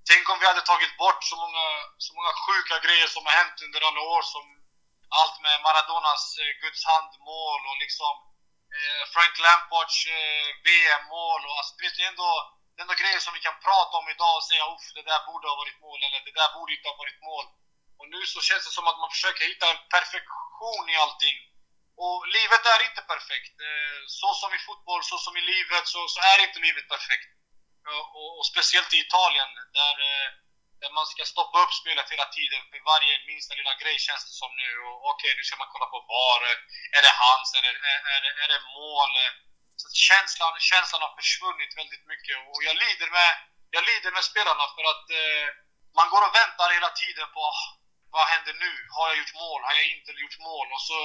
Tänk 0.10 0.24
om 0.30 0.40
vi 0.40 0.50
hade 0.52 0.70
tagit 0.72 0.98
bort 1.04 1.22
så 1.32 1.36
många, 1.44 1.66
så 2.06 2.12
många 2.18 2.34
sjuka 2.46 2.76
grejer 2.86 3.08
som 3.16 3.26
har 3.26 3.36
hänt 3.42 3.58
under 3.66 3.82
alla 3.88 4.02
år. 4.14 4.24
Som 4.34 4.46
allt 5.20 5.38
med 5.46 5.56
Maradonas 5.66 6.24
eh, 6.42 6.52
Guds 6.64 6.82
hand-mål 6.92 7.62
och 7.70 7.78
liksom 7.84 8.14
eh, 8.76 9.02
Frank 9.14 9.36
Lampards 9.46 9.98
eh, 10.18 10.48
VM-mål. 10.66 11.42
Och, 11.48 11.56
alltså, 11.60 11.74
det 11.80 12.04
är 12.04 12.12
ändå, 12.14 12.32
det 12.80 12.84
är 12.84 12.88
ändå 12.88 13.04
grejer 13.04 13.22
som 13.26 13.38
vi 13.38 13.48
kan 13.48 13.64
prata 13.68 13.94
om 14.02 14.08
idag 14.14 14.34
och 14.38 14.48
säga 14.50 14.64
uff, 14.74 14.88
det 14.98 15.06
där 15.12 15.22
borde 15.30 15.46
ha 15.52 15.56
varit 15.62 15.80
mål 15.86 16.00
eller 16.06 16.20
det 16.28 16.36
där 16.40 16.50
borde 16.58 16.74
inte 16.76 16.90
ha 16.92 16.98
varit 17.04 17.20
mål. 17.30 17.46
Och 18.00 18.08
nu 18.14 18.22
så 18.34 18.40
känns 18.48 18.64
det 18.68 18.76
som 18.78 18.88
att 18.88 19.02
man 19.04 19.14
försöker 19.16 19.44
hitta 19.52 19.66
en 19.74 19.84
perfektion 19.96 20.86
i 20.94 20.96
allting. 21.04 21.38
Och 22.06 22.18
livet 22.38 22.64
är 22.74 22.82
inte 22.88 23.04
perfekt. 23.14 23.56
Eh, 23.68 24.00
så 24.20 24.30
som 24.42 24.52
i 24.58 24.60
fotboll, 24.68 25.04
så 25.12 25.18
som 25.26 25.34
i 25.42 25.44
livet, 25.54 25.86
så, 25.94 26.00
så 26.14 26.20
är 26.32 26.38
inte 26.46 26.60
livet 26.68 26.88
perfekt. 26.96 27.30
Och, 27.96 28.38
och, 28.40 28.46
speciellt 28.52 28.94
i 28.94 29.04
Italien 29.06 29.50
där, 29.80 29.96
eh, 30.10 30.30
där 30.82 30.92
man 30.98 31.08
ska 31.12 31.22
stoppa 31.34 31.58
upp 31.64 31.74
spelet 31.82 32.14
hela 32.14 32.28
tiden 32.38 32.62
för 32.70 32.80
varje 32.94 33.14
minsta 33.30 33.54
lilla 33.60 33.74
grej 33.82 33.98
känns 34.08 34.24
det 34.28 34.36
som 34.42 34.52
nu. 34.64 34.70
Okej, 35.12 35.12
okay, 35.12 35.32
nu 35.38 35.44
ska 35.44 35.56
man 35.62 35.74
kolla 35.74 35.88
på 35.94 36.00
VAR. 36.12 36.42
Är 36.98 37.02
det 37.06 37.14
hans? 37.24 37.48
Är 37.58 37.64
det, 37.66 37.74
är, 37.92 38.00
är, 38.16 38.24
är 38.44 38.48
det 38.54 38.62
mål? 38.80 39.14
Så 39.82 39.88
känslan, 40.10 40.54
känslan 40.72 41.02
har 41.06 41.14
försvunnit 41.22 41.72
väldigt 41.82 42.06
mycket 42.12 42.36
och 42.50 42.60
jag 42.68 42.76
lider 42.84 43.10
med, 43.18 43.32
jag 43.76 43.84
lider 43.90 44.12
med 44.18 44.24
spelarna 44.32 44.66
för 44.76 44.86
att 44.94 45.06
eh, 45.22 45.48
man 45.98 46.10
går 46.14 46.22
och 46.28 46.36
väntar 46.42 46.70
hela 46.78 46.92
tiden 47.02 47.28
på 47.36 47.40
ah, 47.52 47.64
vad 48.16 48.26
händer 48.34 48.54
nu? 48.66 48.74
Har 48.96 49.06
jag 49.10 49.18
gjort 49.20 49.40
mål? 49.46 49.62
Har 49.68 49.74
jag 49.80 49.88
inte 49.96 50.12
gjort 50.24 50.38
mål? 50.50 50.68
Och 50.76 50.84
så 50.90 51.00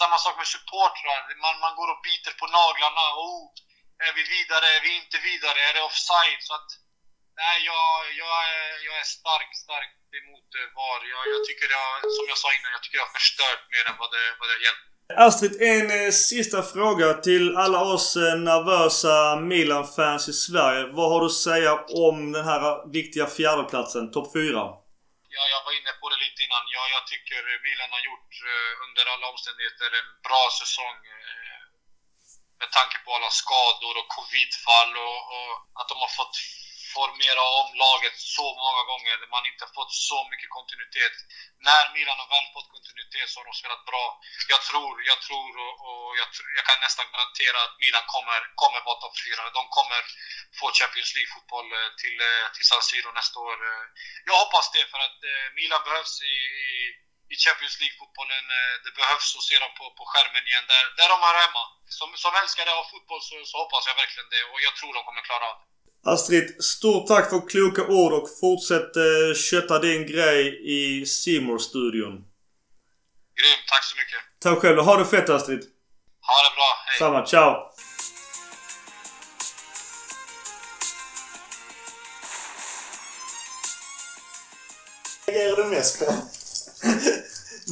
samma 0.00 0.18
sak 0.24 0.34
med 0.38 0.48
supportrar. 0.54 1.20
Man, 1.44 1.56
man 1.64 1.74
går 1.78 1.88
och 1.94 2.04
biter 2.08 2.32
på 2.40 2.46
naglarna. 2.58 3.04
Oh, 3.28 3.44
är 4.06 4.12
vi 4.18 4.22
vidare? 4.36 4.66
Är 4.76 4.82
vi 4.86 4.92
inte 5.02 5.18
vidare? 5.18 5.58
Är 5.68 5.74
det 5.74 5.88
offside? 5.90 6.42
Så 6.48 6.52
att, 6.58 6.70
nej, 7.40 7.56
jag, 7.70 7.88
jag, 8.22 8.36
är, 8.56 8.70
jag 8.86 8.96
är 9.02 9.08
starkt, 9.18 9.56
stark 9.64 9.92
emot 10.20 10.48
VAR. 10.76 11.00
Jag, 11.14 11.22
jag 11.34 11.42
tycker 11.48 11.68
jag, 11.78 11.88
som 12.16 12.24
jag 12.32 12.38
sa 12.38 12.48
innan, 12.56 12.72
jag 12.76 12.82
tycker 12.82 12.98
jag 12.98 13.06
har 13.08 13.18
förstört 13.20 13.62
mer 13.74 13.84
än 13.90 13.98
vad 14.02 14.10
det, 14.16 14.26
vad 14.40 14.48
det 14.48 14.58
hjälpt. 14.66 14.91
Astrid, 15.16 15.54
en 15.72 15.86
eh, 15.98 16.10
sista 16.10 16.62
fråga 16.74 17.08
till 17.28 17.44
alla 17.64 17.80
oss 17.94 18.08
eh, 18.16 18.34
nervösa 18.50 19.16
Milan-fans 19.50 20.24
i 20.32 20.34
Sverige. 20.46 20.82
Vad 20.96 21.06
har 21.12 21.20
du 21.20 21.26
att 21.32 21.46
säga 21.50 21.72
om 22.06 22.16
den 22.36 22.44
här 22.50 22.62
viktiga 22.98 23.26
fjärdeplatsen, 23.36 24.04
topp 24.14 24.28
4? 24.32 24.42
Ja, 25.36 25.42
jag 25.54 25.60
var 25.66 25.72
inne 25.78 25.92
på 26.00 26.06
det 26.12 26.18
lite 26.24 26.40
innan. 26.46 26.64
Ja, 26.76 26.82
jag 26.96 27.04
tycker 27.12 27.40
Milan 27.66 27.90
har 27.96 28.02
gjort 28.10 28.30
eh, 28.50 28.72
under 28.86 29.04
alla 29.12 29.26
omständigheter 29.32 29.88
en 30.00 30.10
bra 30.28 30.44
säsong 30.60 30.96
med 32.60 32.70
tanke 32.78 32.96
på 33.04 33.10
alla 33.16 33.30
skador 33.42 33.94
och 34.00 34.08
covidfall 34.18 34.92
och, 35.08 35.20
och 35.34 35.52
att 35.78 35.88
de 35.90 35.96
har 36.04 36.12
fått 36.20 36.36
formera 36.96 37.42
om 37.60 37.68
laget 37.84 38.16
så 38.36 38.46
många 38.64 38.82
gånger. 38.90 39.16
Man 39.34 39.50
inte 39.52 39.66
fått 39.76 39.92
så 40.10 40.18
mycket 40.30 40.50
kontinuitet. 40.56 41.16
När 41.68 41.84
Milan 41.94 42.20
har 42.22 42.28
väl 42.34 42.46
fått 42.54 42.72
kontinuitet 42.74 43.28
så 43.30 43.36
har 43.38 43.46
de 43.50 43.54
spelat 43.60 43.84
bra. 43.90 44.06
Jag 44.52 44.62
tror, 44.68 44.92
jag 45.10 45.18
tror 45.26 45.50
och, 45.64 45.74
och 45.86 46.08
jag, 46.20 46.28
jag, 46.58 46.64
kan 46.68 46.80
nästan 46.86 47.12
garantera 47.12 47.58
att 47.66 47.74
Milan 47.82 48.06
kommer, 48.14 48.40
kommer 48.62 48.80
vara 48.88 49.00
topp 49.00 49.16
fyra. 49.24 49.42
De 49.58 49.64
kommer 49.76 50.00
få 50.58 50.66
Champions 50.80 51.12
League-fotboll 51.16 51.68
eh, 51.78 51.90
till, 52.00 52.16
eh, 52.28 52.46
till 52.54 52.66
San 52.70 52.82
Siro 52.88 53.10
nästa 53.12 53.36
år. 53.48 53.58
Eh, 53.70 53.84
jag 54.28 54.36
hoppas 54.42 54.66
det 54.76 54.84
för 54.92 55.00
att 55.06 55.20
Milan 55.58 55.82
behövs 55.86 56.14
i, 56.32 56.36
i 56.66 56.68
i 57.34 57.36
Champions 57.44 57.76
League-fotbollen. 57.80 58.46
Det 58.84 58.92
behövs 59.00 59.28
att 59.36 59.48
se 59.50 59.56
dem 59.64 59.72
på, 59.78 59.84
på 59.98 60.04
skärmen 60.10 60.44
igen, 60.50 60.66
där, 60.72 60.84
där 60.98 61.08
de 61.12 61.18
är 61.28 61.36
hemma. 61.44 61.64
Som, 61.98 62.08
som 62.24 62.32
älskare 62.42 62.70
av 62.78 62.84
fotboll 62.92 63.22
så, 63.28 63.34
så 63.50 63.54
hoppas 63.62 63.86
jag 63.86 63.94
verkligen 64.02 64.28
det 64.34 64.44
och 64.50 64.60
jag 64.66 64.74
tror 64.76 64.92
de 64.94 65.00
kommer 65.04 65.22
klara 65.28 65.44
av 65.50 65.56
det. 65.60 65.71
Astrid, 66.04 66.64
stort 66.64 67.06
tack 67.06 67.30
för 67.30 67.48
kloka 67.48 67.86
ord 67.86 68.12
och 68.12 68.28
fortsätt 68.40 68.96
eh, 68.96 69.34
kötta 69.34 69.78
din 69.78 70.06
grej 70.06 70.60
i 70.64 71.06
simor 71.06 71.58
studion 71.58 72.12
Grymt, 73.34 73.64
tack 73.68 73.84
så 73.84 73.96
mycket. 73.96 74.42
Tack 74.42 74.58
själv. 74.58 74.78
Ha 74.78 74.96
det 74.96 75.04
fett 75.04 75.28
Astrid. 75.28 75.60
Ha 75.60 76.36
det 76.44 76.54
bra. 76.56 76.70
Hej. 76.86 76.98
Samma. 76.98 77.26
Ciao. 77.26 77.72
reagerar 85.32 85.56
du 85.56 85.64
mest 85.64 85.98
på? 85.98 86.14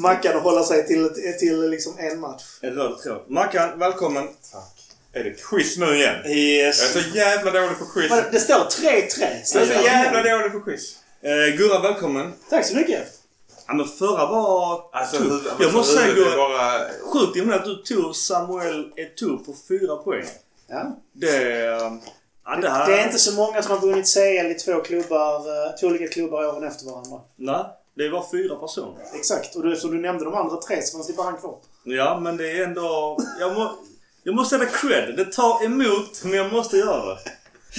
Mackan 0.00 0.36
att 0.36 0.42
hålla 0.42 0.62
sig 0.62 0.86
till, 0.86 1.10
till 1.40 1.70
liksom 1.70 1.98
en 1.98 2.20
match. 2.20 2.42
En 2.60 2.74
röd 2.74 2.98
tråd. 3.02 3.24
Mackan, 3.28 3.78
välkommen. 3.78 4.28
Tack. 4.52 4.79
Är 5.12 5.24
det 5.24 5.42
quiz 5.42 5.78
nu 5.78 5.96
igen? 5.96 6.26
Yes. 6.26 6.94
Jag 6.94 7.02
är 7.02 7.08
så 7.10 7.16
jävla 7.16 7.50
dålig 7.50 7.78
på 7.78 7.84
quiz. 7.84 8.10
Men 8.10 8.24
det 8.32 8.40
står 8.40 8.54
3-3. 8.54 8.60
Jag 9.54 9.62
är 9.62 9.66
så 9.66 9.84
jävla 9.84 10.22
dålig 10.22 10.52
på 10.52 10.60
quiz. 10.60 10.96
Eh, 11.22 11.56
Gurra, 11.56 11.80
välkommen. 11.80 12.32
Tack 12.50 12.66
så 12.66 12.76
mycket. 12.76 13.08
Ja 13.66 13.74
men 13.74 13.86
förra 13.86 14.26
var 14.26 14.82
alltså, 14.92 15.16
tuff. 15.16 15.42
Jag 15.44 15.52
alltså, 15.52 15.76
måste 15.76 16.00
säga 16.00 16.14
Gurra, 16.14 16.36
bara... 16.36 16.78
sjukt 17.12 17.36
imponerad 17.36 17.60
att 17.60 17.66
du 17.66 17.94
tog 17.94 18.16
Samuel 18.16 18.92
Eto'o 18.96 19.44
på 19.44 19.54
fyra 19.68 19.96
poäng. 19.96 20.26
Ja. 20.68 20.96
Det... 21.12 21.26
Ja, 22.44 22.56
det, 22.62 22.70
här... 22.70 22.86
det, 22.86 23.00
är 23.00 23.06
inte 23.06 23.18
så 23.18 23.34
många 23.34 23.62
som 23.62 23.70
har 23.72 23.86
vunnit 23.86 24.14
CL 24.14 24.50
i 24.50 24.54
två 24.54 24.80
klubbar, 24.80 25.36
eh, 25.36 25.76
två 25.80 25.86
olika 25.86 26.08
klubbar 26.08 26.46
åren 26.46 26.64
efter 26.64 26.86
varandra. 26.86 27.20
Nej. 27.36 27.64
Det 27.96 28.08
var 28.08 28.26
fyra 28.32 28.56
personer. 28.56 29.02
Exakt. 29.14 29.56
Och 29.56 29.62
du, 29.62 29.72
eftersom 29.72 29.90
du 29.90 29.98
nämnde 30.02 30.24
de 30.24 30.34
andra 30.34 30.56
tre 30.56 30.82
så 30.82 30.96
fanns 30.96 31.06
det 31.06 31.12
bara 31.12 31.26
han 31.26 31.36
kvar. 31.36 31.56
Ja, 31.84 32.20
men 32.20 32.36
det 32.36 32.50
är 32.50 32.64
ändå... 32.64 33.18
Jag, 33.40 33.54
må, 33.54 33.70
jag 34.22 34.34
måste 34.34 34.56
ha 34.56 34.66
cred. 34.66 35.16
Det 35.16 35.24
tar 35.24 35.64
emot, 35.64 36.24
men 36.24 36.32
jag 36.32 36.52
måste 36.52 36.76
göra 36.76 37.14
det. 37.14 37.20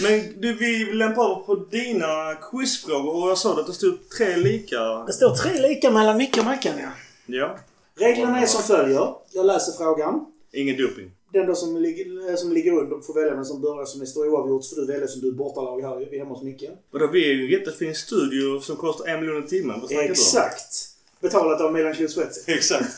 Men 0.01 0.41
du, 0.41 0.53
vi 0.53 0.93
lämpar 0.93 1.23
över 1.25 1.35
på 1.35 1.55
dina 1.55 2.35
quizfrågor 2.35 3.23
och 3.23 3.29
jag 3.29 3.37
sa 3.37 3.59
att 3.59 3.67
det 3.67 3.73
stod 3.73 4.09
tre 4.17 4.37
lika. 4.37 5.03
Det 5.07 5.13
står 5.13 5.35
tre 5.35 5.67
lika 5.67 5.91
mellan 5.91 6.17
Micke 6.17 6.37
och 6.37 6.45
Mackan, 6.45 6.73
ja. 6.77 6.89
Ja. 7.25 7.57
Reglerna 7.99 8.41
är 8.41 8.45
som 8.45 8.63
följer. 8.63 9.13
Jag 9.31 9.45
läser 9.45 9.71
frågan. 9.71 10.25
Ingen 10.51 10.77
doping 10.77 11.11
den 11.33 11.47
då 11.47 11.55
som, 11.55 11.77
ligger, 11.77 12.35
som 12.35 12.51
ligger 12.51 12.71
under 12.71 12.99
får 12.99 13.13
välja 13.13 13.35
vem 13.35 13.45
som 13.45 13.61
börjar 13.61 13.85
som 13.85 13.99
det 13.99 14.07
står 14.07 14.27
oavgjort 14.27 14.63
så 14.63 14.75
du 14.75 14.85
välja 14.85 15.07
som 15.07 15.21
du 15.21 15.27
är 15.27 15.31
bortalag 15.31 15.81
här 15.81 16.17
hemma 16.17 16.29
hos 16.29 16.43
Micke. 16.43 16.69
Och 16.91 16.99
då 16.99 17.07
vi 17.07 17.29
är 17.29 17.33
ju 17.33 17.45
en 17.45 17.51
jättefin 17.51 17.95
studio 17.95 18.59
som 18.61 18.75
kostar 18.75 19.07
en 19.07 19.19
miljon 19.19 19.43
i 19.43 19.47
timmen. 19.47 19.81
Exakt! 19.89 20.87
Betalat 21.21 21.61
av 21.61 21.73
Milan 21.73 21.93
Klosvetsi. 21.93 22.41
Exakt. 22.51 22.91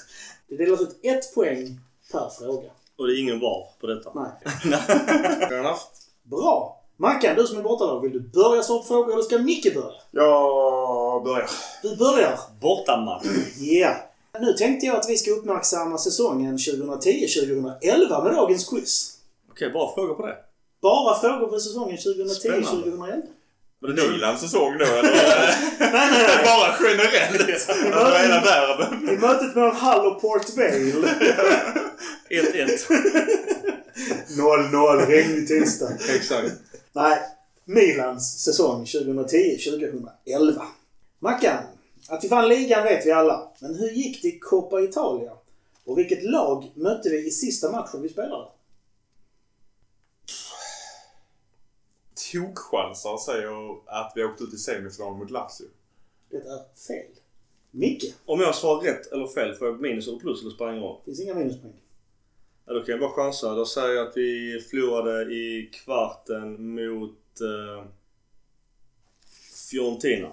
Det 0.47 0.55
delas 0.55 0.81
ut 0.81 0.95
ett 1.01 1.33
poäng 1.33 1.79
per 2.12 2.29
fråga. 2.39 2.69
Och 2.97 3.07
det 3.07 3.13
är 3.13 3.19
ingen 3.19 3.39
VAR 3.39 3.79
på 3.79 3.88
detta? 3.88 4.12
Nej. 4.15 4.31
Bra! 6.23 6.79
Mackan, 6.97 7.35
du 7.35 7.47
som 7.47 7.57
är 7.57 7.63
bortalag, 7.63 8.01
vill 8.01 8.12
du 8.12 8.19
börja 8.19 8.63
svara 8.63 8.79
på 8.79 8.85
frågor 8.85 9.13
eller 9.13 9.23
ska 9.23 9.38
Micke 9.38 9.73
börja? 9.75 9.93
Jag 10.12 11.23
börjar. 11.23 11.50
Du 11.81 11.95
börjar? 11.95 12.39
Bortamatch. 12.62 13.25
Ja. 13.59 13.95
Nu 14.39 14.53
tänkte 14.53 14.85
jag 14.85 14.95
att 14.95 15.09
vi 15.09 15.17
ska 15.17 15.31
uppmärksamma 15.31 15.97
säsongen 15.97 16.57
2010-2011 16.57 18.23
med 18.23 18.33
dagens 18.33 18.69
quiz. 18.69 19.17
Okej, 19.51 19.71
bara 19.73 19.93
frågor 19.95 20.13
på 20.15 20.25
det. 20.25 20.35
Bara 20.81 21.19
frågor 21.19 21.47
på 21.47 21.59
säsongen 21.59 21.97
2010-2011. 21.97 23.21
Var 23.83 23.89
det 23.89 24.11
Milans 24.11 24.41
säsong 24.41 24.77
då 24.77 24.85
eller? 24.85 25.03
nej, 25.79 25.89
nej. 26.11 26.43
Bara 26.45 26.75
generellt? 26.83 27.69
Över 27.69 28.19
hela 28.19 28.41
världen? 28.41 29.09
I 29.09 29.17
mötet 29.17 29.55
mellan 29.55 29.75
Hull 29.75 30.05
och 30.05 30.21
Port 30.21 30.57
Vale. 30.57 30.69
1-1. 32.29 32.69
0-0. 34.29 35.05
Regnig 35.05 35.47
tisdag. 35.47 35.89
Exakt. 36.15 36.51
Nej. 36.93 37.19
Milans 37.65 38.43
säsong 38.43 38.83
2010-2011. 38.83 40.61
Mackan, 41.19 41.57
Att 42.07 42.23
vi 42.23 42.27
vann 42.27 42.49
ligan 42.49 42.83
vet 42.83 43.05
vi 43.05 43.11
alla. 43.11 43.47
Men 43.59 43.75
hur 43.75 43.89
gick 43.89 44.21
det 44.21 44.27
i 44.27 44.39
Coppa 44.39 44.81
Italia? 44.81 45.31
Och 45.85 45.97
vilket 45.97 46.23
lag 46.23 46.71
mötte 46.75 47.09
vi 47.09 47.27
i 47.27 47.31
sista 47.31 47.71
matchen 47.71 48.01
vi 48.01 48.09
spelade? 48.09 48.45
Tokchansar 52.33 53.17
säger 53.17 53.77
att 53.85 54.13
vi 54.15 54.23
åkte 54.23 54.43
ut 54.43 54.53
i 54.53 54.57
semifinal 54.57 55.17
mot 55.17 55.31
Lazio. 55.31 55.67
Det 56.29 56.37
är 56.37 56.75
fel. 56.87 57.11
Micke. 57.71 58.15
Om 58.25 58.39
jag 58.39 58.55
svarar 58.55 58.81
rätt 58.81 59.11
eller 59.11 59.27
fel 59.27 59.53
får 59.53 59.67
jag 59.67 59.81
minus 59.81 60.07
eller 60.07 60.19
plus 60.19 60.41
eller 60.41 60.51
spelar 60.51 60.71
ingen 60.71 60.83
roll? 60.83 61.01
Finns 61.05 61.21
inga 61.21 61.35
minuspoäng. 61.35 61.73
Ja, 62.65 62.73
då 62.73 62.79
kan 62.79 62.91
jag 62.91 62.99
bara 62.99 63.11
chansa. 63.11 63.55
Då 63.55 63.65
säger 63.65 63.95
jag 63.95 64.07
att 64.07 64.17
vi 64.17 64.59
förlorade 64.69 65.33
i 65.33 65.69
kvarten 65.73 66.75
mot 66.75 67.41
eh, 67.41 67.85
Fiorentina. 69.69 70.31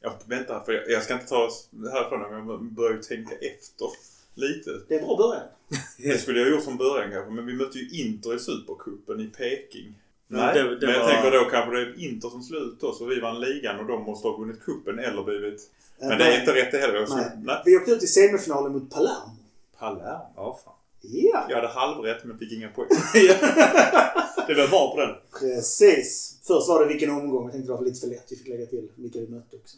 Ja, 0.00 0.18
vänta, 0.26 0.64
för 0.64 0.72
jag, 0.72 0.90
jag 0.90 1.02
ska 1.02 1.14
inte 1.14 1.26
ta 1.26 1.44
oss 1.46 1.68
härifrån 1.92 2.20
men 2.20 2.48
jag 2.48 2.62
börjar 2.62 2.92
ju 2.92 3.02
tänka 3.02 3.34
efter 3.34 3.88
lite. 4.34 4.70
Det 4.88 4.94
är 4.94 4.98
en 4.98 5.06
bra 5.06 5.16
början. 5.16 5.46
Det 5.98 6.18
skulle 6.18 6.38
jag 6.38 6.46
ha 6.46 6.54
gjort 6.54 6.64
från 6.64 6.76
början 6.76 7.10
kanske, 7.10 7.30
men 7.30 7.46
vi 7.46 7.52
mötte 7.52 7.78
ju 7.78 8.02
Inter 8.04 8.34
i 8.34 8.38
Supercupen 8.38 9.20
i 9.20 9.26
Peking. 9.26 9.94
Nej, 10.28 10.54
det- 10.54 10.76
det 10.80 10.86
men 10.86 10.94
jag 10.94 11.02
var- 11.04 11.10
tänker 11.12 11.30
då 11.30 11.44
kanske 11.44 11.70
det 11.76 11.80
är 11.82 12.04
Inter 12.08 12.28
som 12.28 12.42
slår 12.42 12.62
ut 12.62 12.82
oss 12.82 13.00
och 13.00 13.10
vi 13.10 13.20
vann 13.20 13.40
ligan 13.40 13.80
och 13.80 13.86
de 13.86 14.02
måste 14.02 14.28
ha 14.28 14.36
vunnit 14.36 14.60
kuppen 14.64 14.98
eller 14.98 15.22
blivit... 15.22 15.70
Eh, 15.98 16.08
Men 16.08 16.18
det 16.18 16.24
är 16.24 16.40
inte 16.40 16.54
rätt 16.54 16.72
det 16.72 16.78
heller. 16.78 17.06
Nej. 17.10 17.30
Nej. 17.44 17.62
Vi 17.64 17.76
åkte 17.76 17.90
ut 17.90 18.02
i 18.02 18.06
semifinalen 18.06 18.72
mot 18.72 18.90
Palermo. 18.90 19.36
Palermo? 19.78 20.32
Ja, 20.36 20.58
fan. 20.64 20.74
Ja, 21.04 21.46
Jag 21.48 21.56
hade 21.56 21.68
halvrätt 21.68 22.24
men 22.24 22.38
fick 22.38 22.52
inga 22.52 22.68
poäng. 22.68 22.88
Det 24.46 24.54
var 24.54 24.68
bra 24.68 24.90
på 24.94 25.00
den. 25.00 25.10
precis. 25.40 26.38
Först 26.42 26.68
var 26.68 26.80
det 26.82 26.86
vilken 26.88 27.10
omgång. 27.10 27.42
Jag 27.44 27.52
tänkte 27.52 27.72
det 27.72 27.76
var 27.76 27.84
lite 27.84 28.00
för 28.00 28.06
lätt. 28.06 28.26
Vi 28.30 28.36
fick 28.36 28.48
lägga 28.48 28.66
till 28.66 28.88
vilka 28.96 29.18
vi 29.20 29.28
mötte 29.28 29.56
också. 29.56 29.76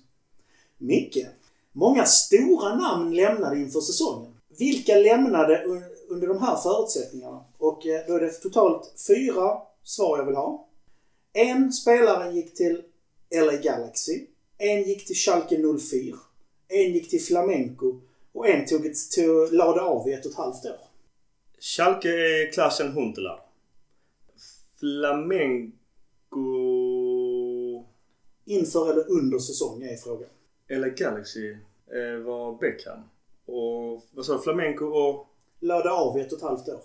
Micke. 0.79 1.27
Många 1.73 2.05
stora 2.05 2.75
namn 2.75 3.15
lämnade 3.15 3.57
inför 3.59 3.81
säsongen. 3.81 4.35
Vilka 4.59 4.95
lämnade 4.97 5.65
un- 5.67 5.83
under 6.09 6.27
de 6.27 6.39
här 6.43 6.57
förutsättningarna? 6.57 7.45
Och 7.59 7.87
eh, 7.87 8.01
då 8.07 8.15
är 8.17 8.21
det 8.21 8.31
totalt 8.31 8.93
fyra 9.09 9.59
svar 9.85 10.19
jag 10.19 10.27
vill 10.27 10.35
ha. 10.35 10.69
En 11.33 11.73
spelare 11.73 12.33
gick 12.33 12.55
till 12.55 12.83
LA 13.31 13.57
Galaxy. 13.57 14.27
En 14.59 14.83
gick 14.83 15.07
till 15.07 15.17
Schalke 15.17 15.57
04. 15.57 16.17
En 16.69 16.93
gick 16.93 17.11
till 17.11 17.23
Flamenco. 17.23 18.01
Och 18.33 18.49
en 18.49 18.67
tog 18.67 18.87
ett, 18.87 18.97
tog, 19.17 19.53
lade 19.53 19.81
av 19.81 20.09
i 20.09 20.13
ett 20.13 20.27
och 20.27 20.31
ett 20.31 20.37
halvt 20.37 20.65
år. 20.65 20.79
Schalke 21.61 22.09
är 22.09 22.53
klassen 22.53 22.93
Huntelaar. 22.93 23.41
Flamengo... 24.79 25.75
Inför 28.47 28.91
eller 28.91 29.11
under 29.11 29.39
säsong 29.39 29.83
är 29.83 29.97
frågan. 29.97 30.29
Eller 30.69 30.89
Galaxy 30.89 31.51
eh, 31.87 32.19
var 32.25 32.59
Beckham. 32.59 32.99
Och 33.47 34.05
vad 34.11 34.27
sa 34.27 34.37
du? 34.37 34.43
Flamenco 34.43 34.85
och 34.85 35.29
Lade 35.65 35.91
av 35.91 36.19
i 36.19 36.21
ett 36.21 36.33
och 36.33 36.39
ett 36.39 36.45
halvt 36.45 36.69
år. 36.69 36.81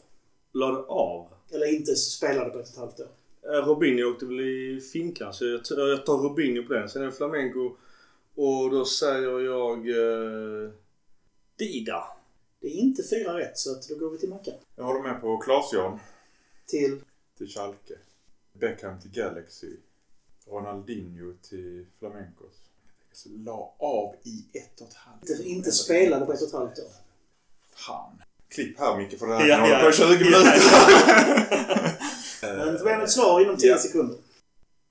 lade 0.52 0.78
av. 0.78 1.28
Eller 1.52 1.76
inte 1.76 1.96
spelade 1.96 2.50
på 2.50 2.60
ett 2.60 2.68
och 2.68 2.74
ett 2.74 2.80
halvt 2.80 3.00
år. 3.00 3.08
Eh, 3.42 3.66
Robinho 3.66 4.12
åkte 4.12 4.26
väl 4.26 4.40
i 4.40 4.82
finkan 4.94 5.34
så 5.34 5.46
jag, 5.46 5.66
tar 6.06 6.24
Robinho 6.24 6.68
på 6.68 6.74
den. 6.74 6.90
Sen 6.90 7.02
är 7.02 7.06
det 7.06 7.12
Flamenco 7.12 7.76
och 8.36 8.72
då 8.72 8.86
säger 8.86 9.40
jag 9.40 9.78
eh, 9.90 10.72
Dida. 11.56 12.04
Det 12.60 12.68
är 12.68 12.72
inte 12.72 13.04
fyra 13.04 13.38
rätt 13.38 13.58
så 13.58 13.72
att 13.72 13.88
då 13.88 13.96
går 13.96 14.10
vi 14.10 14.18
till 14.18 14.30
Mackan. 14.30 14.54
Jag 14.76 14.84
håller 14.84 15.02
med 15.02 15.22
på 15.22 15.38
Klas-Jan 15.38 16.00
Till 16.66 17.02
till 17.38 17.48
Schalke. 17.48 17.94
Beckham 18.54 19.00
till 19.00 19.12
Galaxy. 19.12 19.78
Ronaldinho 20.46 21.34
till 21.42 21.86
Flamencos. 22.00 22.56
Så 23.12 23.30
la 23.30 23.76
av 23.80 24.16
i 24.24 24.46
ett 24.58 24.82
och 24.82 24.88
ett 24.88 24.94
halvt 24.94 25.30
inte, 25.30 25.44
inte 25.44 25.72
spelade 25.72 26.26
på 26.26 26.34
ett 26.34 26.42
och 26.42 26.48
ett 26.48 26.54
halvt 26.54 26.80
år. 26.80 26.92
Fan. 27.72 28.22
Klipp 28.50 28.80
här 28.80 28.98
Micke 28.98 29.20
för 29.20 29.28
det 29.28 29.36
här 29.36 29.48
Ja, 29.48 29.58
kan 29.58 29.70
ja. 29.70 29.80
på 29.84 29.90
i 29.90 29.94
20 29.94 30.06
minuter. 30.24 30.62
Men 32.58 32.74
du 32.74 32.78
får 32.78 32.86
be 32.86 32.96
om 32.96 33.02
ett 33.02 33.12
svar 33.12 33.42
inom 33.42 33.58
10 33.58 33.70
Ja. 33.70 33.78
sekunder. 33.78 34.18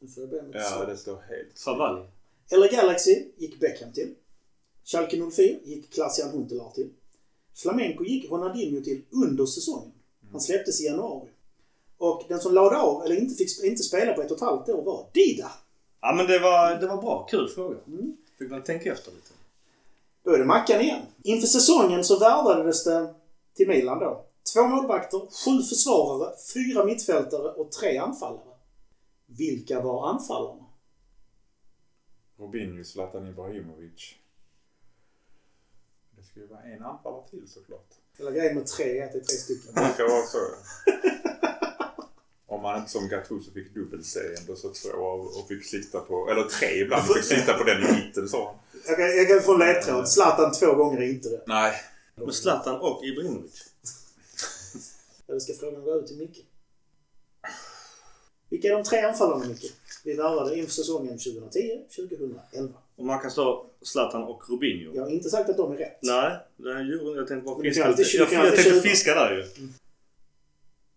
Du 0.00 0.08
får 0.08 0.26
be 0.26 0.40
om 0.40 0.46
ett 0.46 0.54
Ja, 0.54 0.62
svar. 0.62 0.86
det 0.86 0.96
står 0.96 1.14
helt... 1.28 1.58
Favalli. 1.64 2.02
Eller 2.50 2.68
Galaxy 2.70 3.24
gick 3.36 3.60
Beckham 3.60 3.92
till. 3.92 4.14
Schalke 4.84 5.16
04 5.30 5.46
gick 5.64 5.92
Klaas-Jan 5.94 6.30
Huntelaar 6.30 6.70
till. 6.70 6.90
Flamenco 7.56 8.04
gick 8.04 8.30
Ronaldinho 8.30 8.80
till 8.84 9.02
under 9.10 9.46
säsongen. 9.46 9.92
Han 10.32 10.40
släpptes 10.40 10.80
i 10.80 10.84
januari. 10.84 11.28
Och 11.98 12.24
den 12.28 12.38
som 12.40 12.54
lade 12.54 12.76
av, 12.76 13.04
eller 13.04 13.16
inte 13.16 13.34
fick 13.34 13.64
inte 13.64 13.82
spela 13.82 14.12
på 14.12 14.22
ett 14.22 14.30
och 14.30 14.36
ett 14.36 14.42
halvt 14.42 14.68
år 14.68 14.82
var 14.82 15.06
Dida. 15.14 15.50
Ja 16.00 16.14
men 16.16 16.26
det 16.26 16.38
var, 16.38 16.74
det 16.80 16.86
var 16.86 16.96
bra. 17.02 17.26
Kul 17.30 17.48
fråga. 17.48 17.76
Mm. 17.86 18.16
Fick 18.38 18.50
man 18.50 18.62
tänka 18.62 18.92
efter 18.92 19.10
lite. 19.10 19.30
Då 20.24 20.30
är 20.30 20.38
det 20.38 20.44
Mackan 20.44 20.80
igen. 20.80 21.00
Inför 21.22 21.46
säsongen 21.46 22.04
så 22.04 22.18
värvades 22.18 22.84
det 22.84 23.14
till 23.58 23.68
Milan 23.68 23.98
då. 23.98 24.24
Två 24.54 24.68
målvakter, 24.68 25.18
sju 25.18 25.62
försvarare, 25.62 26.34
fyra 26.54 26.84
mittfältare 26.84 27.52
och 27.52 27.72
tre 27.72 27.98
anfallare. 27.98 28.54
Vilka 29.26 29.80
var 29.80 30.10
anfallarna? 30.10 30.64
Robinho, 32.38 32.84
Zlatan 32.84 33.28
Ibrahimovic. 33.28 34.14
Det 36.16 36.22
ska 36.22 36.40
ju 36.40 36.46
vara 36.46 36.62
en 36.62 36.82
anfallare 36.82 37.28
till 37.30 37.48
såklart. 37.48 37.88
Hela 38.18 38.30
grejen 38.30 38.54
med 38.54 38.66
tre 38.66 38.98
är 38.98 39.04
att 39.06 39.12
det 39.12 39.18
är 39.18 39.24
tre 39.24 39.36
stycken. 39.36 39.74
Det 39.74 39.92
ska 39.94 40.02
vara 40.02 40.26
så. 40.26 40.38
Om 42.46 42.62
man 42.62 42.78
inte 42.78 42.90
som 42.90 43.08
Gattuso 43.08 43.52
fick 43.52 43.74
dubbelserien 43.74 44.42
då 44.46 44.56
så 44.56 44.72
två 44.72 44.98
och 44.98 45.40
och 45.40 45.48
fick 45.48 45.64
sitta 45.64 46.00
på, 46.00 46.30
eller 46.30 46.42
tre 46.42 46.68
ibland, 46.68 47.02
fick 47.02 47.24
sitta 47.24 47.54
på 47.54 47.64
den 47.64 47.82
i 47.82 47.92
mitten 47.92 48.28
så. 48.28 48.54
Jag 48.86 48.96
kan, 48.96 49.06
jag 49.16 49.28
kan 49.28 49.40
få 49.40 49.54
en 49.54 49.58
ledtråd. 49.58 50.08
Zlatan 50.08 50.52
två 50.52 50.74
gånger 50.74 50.98
är 51.02 51.08
inte 51.08 51.28
det. 51.28 51.42
Nej. 51.46 51.72
Men 52.18 52.32
Zlatan 52.32 52.80
och 52.80 53.04
Ibrahimovic. 53.04 53.72
Eller 55.28 55.38
ska 55.38 55.52
frågan 55.52 55.84
gå 55.84 55.94
ut 55.94 56.06
till 56.06 56.16
Micke? 56.18 56.46
Vilka 58.48 58.68
är 58.68 58.72
de 58.72 58.84
tre 58.84 59.00
anfallarna 59.00 59.44
Micke? 59.46 59.72
Vi 60.04 60.14
värvade 60.14 60.58
inför 60.58 60.72
säsongen 60.72 61.18
2010-2011. 61.18 62.72
Och 62.96 63.04
man 63.04 63.20
kan 63.20 63.30
stå 63.30 63.66
Zlatan 63.82 64.22
och 64.22 64.50
Robinho. 64.50 64.94
Jag 64.94 65.02
har 65.02 65.10
inte 65.10 65.30
sagt 65.30 65.50
att 65.50 65.56
de 65.56 65.72
är 65.72 65.76
rätt. 65.76 65.98
Nej, 66.02 66.38
det 66.56 66.70
är 66.70 66.82
ju, 66.82 67.14
jag 67.16 67.28
tänkte 67.28 67.44
bara 67.44 67.62
fiska 67.62 67.88
lite. 67.88 68.02
Jag, 68.02 68.32
jag 68.32 68.46
alltid 68.46 68.64
tänkte 68.64 68.88
fiska 68.88 69.14
där 69.14 69.36
ju. 69.36 69.68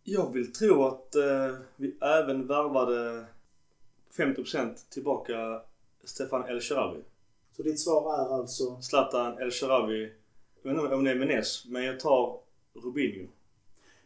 Jag 0.03 0.33
vill 0.33 0.53
tro 0.53 0.83
att 0.83 1.15
eh, 1.15 1.55
vi 1.75 1.97
även 2.01 2.47
värvade 2.47 3.25
50% 4.17 4.75
tillbaka 4.89 5.61
Stefan 6.03 6.49
El 6.49 6.61
Sharawi. 6.61 6.99
Så 7.57 7.63
ditt 7.63 7.79
svar 7.79 8.13
är 8.13 8.39
alltså... 8.39 8.81
Zlatan 8.81 9.37
El 9.39 9.51
Sharawi. 9.51 10.11
Jag 10.63 10.73
vet 10.73 10.83
inte 10.83 10.95
om 10.95 11.03
det 11.03 11.11
är 11.11 11.15
Menes, 11.15 11.65
men 11.65 11.83
jag 11.83 11.99
tar 11.99 12.39
Robinho. 12.73 13.27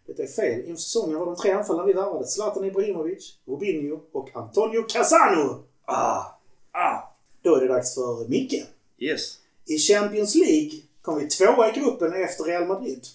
Detta 0.05 0.23
är 0.23 0.27
fel. 0.27 0.59
Inför 0.59 0.81
säsongen 0.81 1.19
var 1.19 1.25
de 1.25 1.35
tre 1.35 1.51
anfallarna 1.51 1.87
vi 1.87 1.93
värvade 1.93 2.27
Zlatan 2.27 2.65
Ibrahimovic, 2.65 3.37
Robinho 3.45 3.99
och 4.11 4.35
Antonio 4.35 4.83
Cassano. 4.83 5.63
Ah! 5.85 6.23
Ah! 6.71 7.15
Då 7.41 7.55
är 7.55 7.61
det 7.61 7.67
dags 7.67 7.95
för 7.95 8.27
Micke. 8.27 8.63
Yes. 8.97 9.39
I 9.65 9.77
Champions 9.77 10.35
League 10.35 10.71
kom 11.01 11.19
vi 11.19 11.27
tvåa 11.27 11.69
i 11.69 11.79
gruppen 11.79 12.13
efter 12.13 12.43
Real 12.43 12.67
Madrid. 12.67 13.05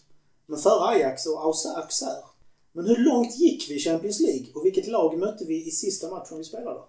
Men 0.46 0.58
före 0.58 0.88
Ajax 0.88 1.26
och 1.26 1.44
Auxerre. 1.44 2.24
Men 2.72 2.86
hur 2.86 2.96
långt 2.96 3.38
gick 3.38 3.70
vi 3.70 3.74
i 3.74 3.78
Champions 3.78 4.20
League 4.20 4.46
och 4.54 4.64
vilket 4.64 4.86
lag 4.86 5.18
mötte 5.18 5.44
vi 5.44 5.66
i 5.66 5.70
sista 5.70 6.10
matchen 6.10 6.38
vi 6.38 6.44
spelade? 6.44 6.80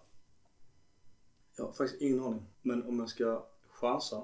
Jag 1.58 1.66
har 1.66 1.72
faktiskt 1.72 2.02
ingen 2.02 2.24
aning. 2.24 2.42
Men 2.62 2.84
om 2.84 3.00
jag 3.00 3.10
ska 3.10 3.44
chansa 3.72 4.22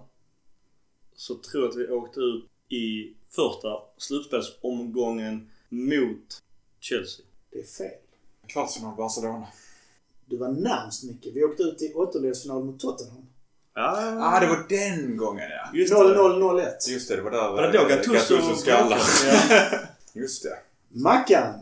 så 1.18 1.36
tror 1.36 1.64
jag 1.64 1.70
att 1.72 1.78
vi 1.78 1.88
åkte 1.88 2.20
ut 2.20 2.46
i 2.70 3.14
första 3.30 3.70
slutspelsomgången 3.98 5.50
mot 5.70 6.42
Chelsea. 6.80 7.26
Det 7.52 7.60
är 7.60 7.64
fel. 7.64 7.92
Kvartsfinal 8.48 8.96
Barcelona. 8.96 9.48
Du 10.26 10.38
var 10.38 10.48
närmst 10.50 11.04
mycket. 11.04 11.36
Vi 11.36 11.44
åkte 11.44 11.64
ut 11.64 11.82
i 11.82 11.94
åttondelsfinal 11.94 12.64
motOttenham. 12.64 13.26
Ah, 13.74 14.36
Ah, 14.36 14.40
det 14.40 14.48
var 14.48 14.66
den 14.70 15.18
gången 15.18 15.50
ja. 15.50 15.78
Just 15.80 15.94
det. 15.94 16.00
0-0-0-1. 16.00 16.90
Just 16.90 17.10
det, 17.10 17.16
det 17.16 17.22
var 17.22 17.32
där 17.32 17.52
Var 17.52 17.62
det 17.62 17.72
då 17.72 17.84
eh, 17.84 17.88
Gattuso 17.90 18.56
skallar. 18.56 19.00
Ja. 19.50 19.80
Just 20.14 20.44
det. 20.44 20.58
Mackan. 20.90 21.54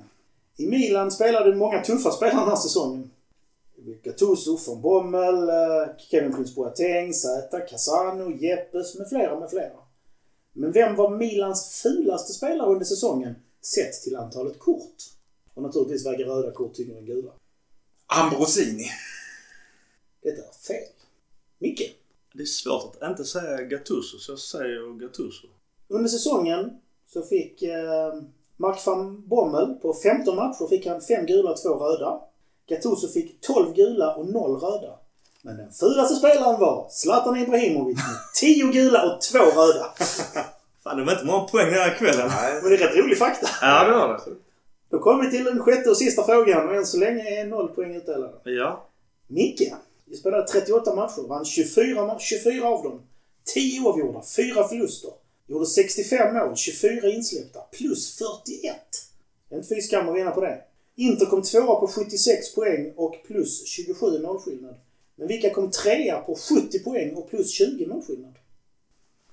I 0.58 0.68
Milan 0.68 1.12
spelade 1.12 1.56
många 1.56 1.82
tuffa 1.84 2.12
spelare 2.12 2.40
den 2.40 2.50
här 2.50 2.56
säsongen. 2.56 3.10
Gattuso, 3.94 4.58
von 4.58 4.82
Bommel, 4.82 5.50
eh, 5.50 5.98
Kevin 5.98 6.36
Prince 6.36 6.56
Boateng, 6.56 7.14
Zäta, 7.14 7.60
Casano, 7.60 8.32
Jeppes 8.32 8.96
med 8.96 9.10
flera 9.10 9.40
med 9.40 9.50
flera. 9.50 9.78
Men 10.54 10.72
vem 10.72 10.96
var 10.96 11.10
Milans 11.10 11.82
fulaste 11.84 12.34
spelare 12.34 12.70
under 12.70 12.86
säsongen 12.86 13.36
sett 13.62 14.02
till 14.04 14.16
antalet 14.16 14.60
kort? 14.60 14.96
Och 15.54 15.64
naturligtvis 15.64 16.06
väger 16.06 16.26
röda 16.26 16.52
kort 16.52 16.74
tyngre 16.74 16.98
än 16.98 17.06
gula. 17.06 17.32
Ambrosini. 18.08 18.86
Detta 20.24 20.42
är 20.42 20.54
fel. 20.54 20.88
Micke. 21.60 21.96
Det 22.34 22.42
är 22.42 22.46
svårt 22.46 22.96
att 23.02 23.10
inte 23.10 23.26
säga 23.26 23.62
Gattuso, 23.62 24.18
så 24.18 24.32
jag 24.32 24.40
säger 24.40 25.00
Gattuso. 25.00 25.48
Under 25.88 26.10
säsongen 26.10 26.80
så 27.08 27.22
fick 27.22 27.62
eh, 27.62 28.14
Mark 28.58 28.86
van 28.86 29.28
Bommel 29.28 29.76
på 29.76 29.94
15 29.94 30.36
matcher 30.36 30.68
fick 30.70 30.86
han 30.86 31.02
5 31.02 31.26
gula 31.26 31.52
och 31.52 31.62
2 31.62 31.70
röda. 31.70 32.22
Gattuso 32.68 33.08
fick 33.08 33.42
12 33.42 33.74
gula 33.74 34.16
och 34.16 34.26
0 34.30 34.60
röda. 34.60 35.00
Men 35.42 35.58
den 35.58 35.72
fulaste 35.72 36.16
spelaren 36.16 36.60
var 36.60 36.88
Zlatan 36.90 37.38
Ibrahimovic 37.38 37.98
med 37.98 38.16
10 38.40 38.66
gula 38.72 39.14
och 39.16 39.22
2 39.22 39.38
röda. 39.40 39.94
Fan, 40.84 40.98
det 40.98 41.04
var 41.04 41.14
inte 41.14 41.26
många 41.26 41.44
poäng 41.48 41.66
den 41.66 41.80
här 41.82 41.94
kvällen. 41.98 42.28
Nej. 42.28 42.54
Men 42.62 42.72
det 42.72 42.76
är 42.78 42.88
rätt 42.88 42.96
rolig 43.04 43.18
fakta. 43.18 43.48
Ja, 43.62 43.84
det 43.84 43.92
var 43.92 44.08
det. 44.08 44.20
Då 44.90 45.00
kommer 45.00 45.24
vi 45.24 45.32
till 45.32 45.44
den 45.44 45.60
sjätte 45.60 45.90
och 45.90 45.98
sista 45.98 46.24
frågan 46.24 46.70
och 46.70 46.76
än 46.76 46.86
så 46.86 46.98
länge 46.98 47.40
är 47.42 47.46
noll 47.46 47.68
poäng 47.68 47.96
utdelade. 47.96 48.34
Ja. 48.44 48.88
Micke. 49.28 49.74
Vi 50.06 50.16
spelade 50.16 50.48
38 50.48 50.96
matcher, 50.96 51.28
vann 51.28 51.46
24, 51.46 52.02
ma- 52.02 52.20
24 52.20 52.68
av 52.68 52.84
dem. 52.84 53.02
10 53.54 53.82
oavgjorda, 53.82 54.22
4 54.36 54.68
förluster. 54.68 55.12
Gjorde 55.48 55.66
65 55.66 56.34
mål, 56.34 56.56
24 56.56 57.10
insläppta, 57.10 57.60
plus 57.60 58.18
41. 58.18 58.76
Det 59.50 59.56
är 59.56 59.60
inte 59.60 59.76
fy 59.76 59.82
skam 59.82 60.10
att 60.10 60.16
vinna 60.16 60.32
på 60.32 60.42
det. 60.42 60.62
Inter 60.96 61.26
kom 61.26 61.42
tvåa 61.42 61.80
på 61.80 61.88
76 61.88 62.56
poäng 62.56 62.94
och 62.96 63.16
plus 63.28 63.68
27 63.68 64.20
målskillnad. 64.22 64.76
Men 65.16 65.28
vilka 65.28 65.54
kom 65.54 65.72
trea 65.72 66.20
på 66.20 66.36
70 66.36 66.80
poäng 66.80 67.14
och 67.16 67.30
plus 67.30 67.52
20 67.52 67.88
målskillnad? 67.88 68.34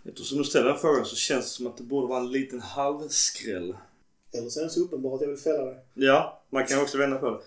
Eftersom 0.05 0.39
du 0.39 0.45
ställer 0.45 0.69
den 0.69 0.79
frågan 0.79 1.05
så 1.05 1.17
känns 1.17 1.45
det 1.45 1.51
som 1.51 1.67
att 1.67 1.77
det 1.77 1.83
borde 1.83 2.07
vara 2.07 2.21
en 2.21 2.31
liten 2.33 2.61
halvskräll. 2.61 3.77
Eller 4.33 4.49
så 4.49 4.61
är 4.61 4.65
det 4.65 4.71
så 4.71 4.81
uppenbart 4.81 5.15
att 5.15 5.21
jag 5.21 5.29
vill 5.29 5.39
fälla 5.39 5.65
det. 5.65 5.81
Ja, 5.95 6.43
man 6.51 6.67
kan 6.67 6.83
också 6.83 6.99
vända 6.99 7.19
på 7.19 7.31
det. 7.31 7.41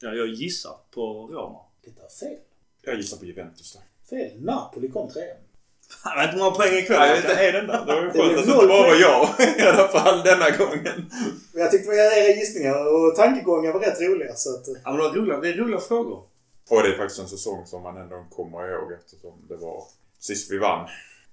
Ja, 0.00 0.14
jag 0.14 0.28
gissar 0.28 0.76
på 0.90 1.26
Roma. 1.26 1.58
Det 1.84 1.90
är 1.90 2.08
fel. 2.08 2.38
Jag 2.82 2.96
gissar 2.96 3.16
på 3.16 3.24
Juventus 3.24 3.72
då. 3.72 3.80
Fel. 4.16 4.40
Napoli 4.40 4.88
kom 4.88 5.10
trea. 5.10 5.34
Fan, 6.02 6.24
inte 6.24 6.36
många 6.36 6.50
poäng 6.50 6.74
ikväll. 6.74 6.98
Nej, 6.98 7.16
inte 7.16 7.34
är 7.34 7.52
den 7.52 7.66
där. 7.66 7.86
Det 7.86 7.94
var 7.94 8.02
ju 8.02 8.10
skönt 8.10 8.38
att 8.38 8.46
det 8.46 8.52
inte 8.52 8.66
bara 8.66 8.82
var 8.82 8.94
jag 8.94 9.28
i 9.58 9.62
alla 9.62 9.88
fall 9.88 10.22
denna 10.22 10.50
gången. 10.50 11.10
Men 11.52 11.62
jag 11.62 11.70
tyckte 11.70 11.90
era 11.92 12.36
gissningar 12.36 12.94
och 12.94 13.16
tankegångar 13.16 13.72
var 13.72 13.80
rätt 13.80 14.00
roliga 14.00 14.34
så 14.34 14.50
att... 14.54 14.66
Ja, 14.84 14.90
men 14.90 14.96
det, 14.96 15.02
var 15.02 15.14
roliga, 15.14 15.40
det 15.40 15.48
är 15.48 15.56
roliga 15.56 15.80
frågor. 15.80 16.22
Och 16.70 16.82
det 16.82 16.88
är 16.88 16.96
faktiskt 16.96 17.20
en 17.20 17.28
säsong 17.28 17.66
som 17.66 17.82
man 17.82 17.96
ändå 17.96 18.24
kommer 18.30 18.72
ihåg 18.72 18.92
eftersom 18.92 19.32
det 19.48 19.56
var 19.56 19.84
sist 20.20 20.52
vi 20.52 20.58
vann. 20.58 20.88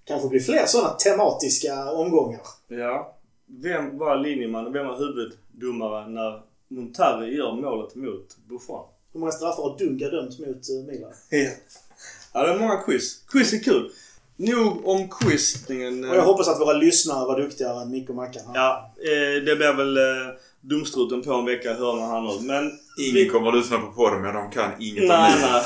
Kanske 0.06 0.30
blir 0.30 0.40
fler 0.40 0.66
sådana 0.66 0.90
tematiska 0.90 1.92
omgångar. 1.92 2.42
Ja. 2.68 3.16
Vem 3.46 3.98
var 3.98 4.18
linjeman 4.18 4.68
och 4.68 4.76
vem 4.76 4.88
var 4.88 4.98
huvuddomare 4.98 6.10
när 6.10 6.42
Montari 6.68 7.36
gör 7.36 7.54
målet 7.54 7.96
mot 7.96 8.38
Buffon? 8.50 8.86
Hur 9.14 9.20
många 9.20 9.32
straffar 9.32 9.64
har 9.64 9.78
Dunga 9.78 10.10
dömt 10.10 10.40
mot 10.40 10.70
eh, 10.70 10.88
Milan? 10.88 11.14
Ja. 11.30 11.38
ja, 12.34 12.44
det 12.44 12.54
är 12.54 12.60
många 12.60 12.78
quiz. 12.78 13.24
Quiz 13.28 13.54
är 13.54 13.60
kul. 13.60 13.92
Nog 14.40 14.88
om 14.88 15.10
quizningen. 15.10 16.10
Och 16.10 16.16
jag 16.16 16.22
hoppas 16.22 16.48
att 16.48 16.60
våra 16.60 16.74
lyssnare 16.74 17.26
var 17.26 17.40
duktigare 17.40 17.82
än 17.82 17.92
Micke 17.92 18.10
och 18.10 18.16
Mackan. 18.16 18.44
Ja, 18.54 18.94
eh, 18.98 19.44
det 19.44 19.56
blir 19.56 19.74
väl 19.74 19.98
eh, 19.98 20.34
dumstruten 20.62 21.22
på 21.22 21.34
en 21.34 21.46
vecka 21.46 21.74
hör 21.74 21.96
man 21.96 22.10
han 22.10 22.26
nu. 22.26 22.48
Men... 22.48 22.72
Ingen 23.00 23.30
kommer 23.30 23.50
att 23.50 23.58
lyssna 23.58 23.78
på 23.78 23.92
podden 23.92 24.22
men 24.22 24.34
de 24.34 24.52
kan 24.52 24.72
inget 24.80 25.08
Nej, 25.08 25.34
om 25.34 25.42
nej. 25.42 25.64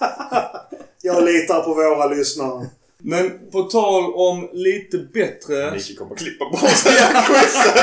Jag 1.02 1.24
litar 1.24 1.60
på 1.62 1.74
våra 1.74 2.06
lyssnare. 2.06 2.66
Men 2.98 3.50
på 3.52 3.62
tal 3.62 4.14
om 4.14 4.48
lite 4.52 4.98
bättre... 4.98 5.70
Micke 5.72 5.98
kommer 5.98 6.12
att 6.12 6.18
klippa 6.18 6.44
bort 6.44 6.60
hela 6.86 7.22
quizet. 7.22 7.76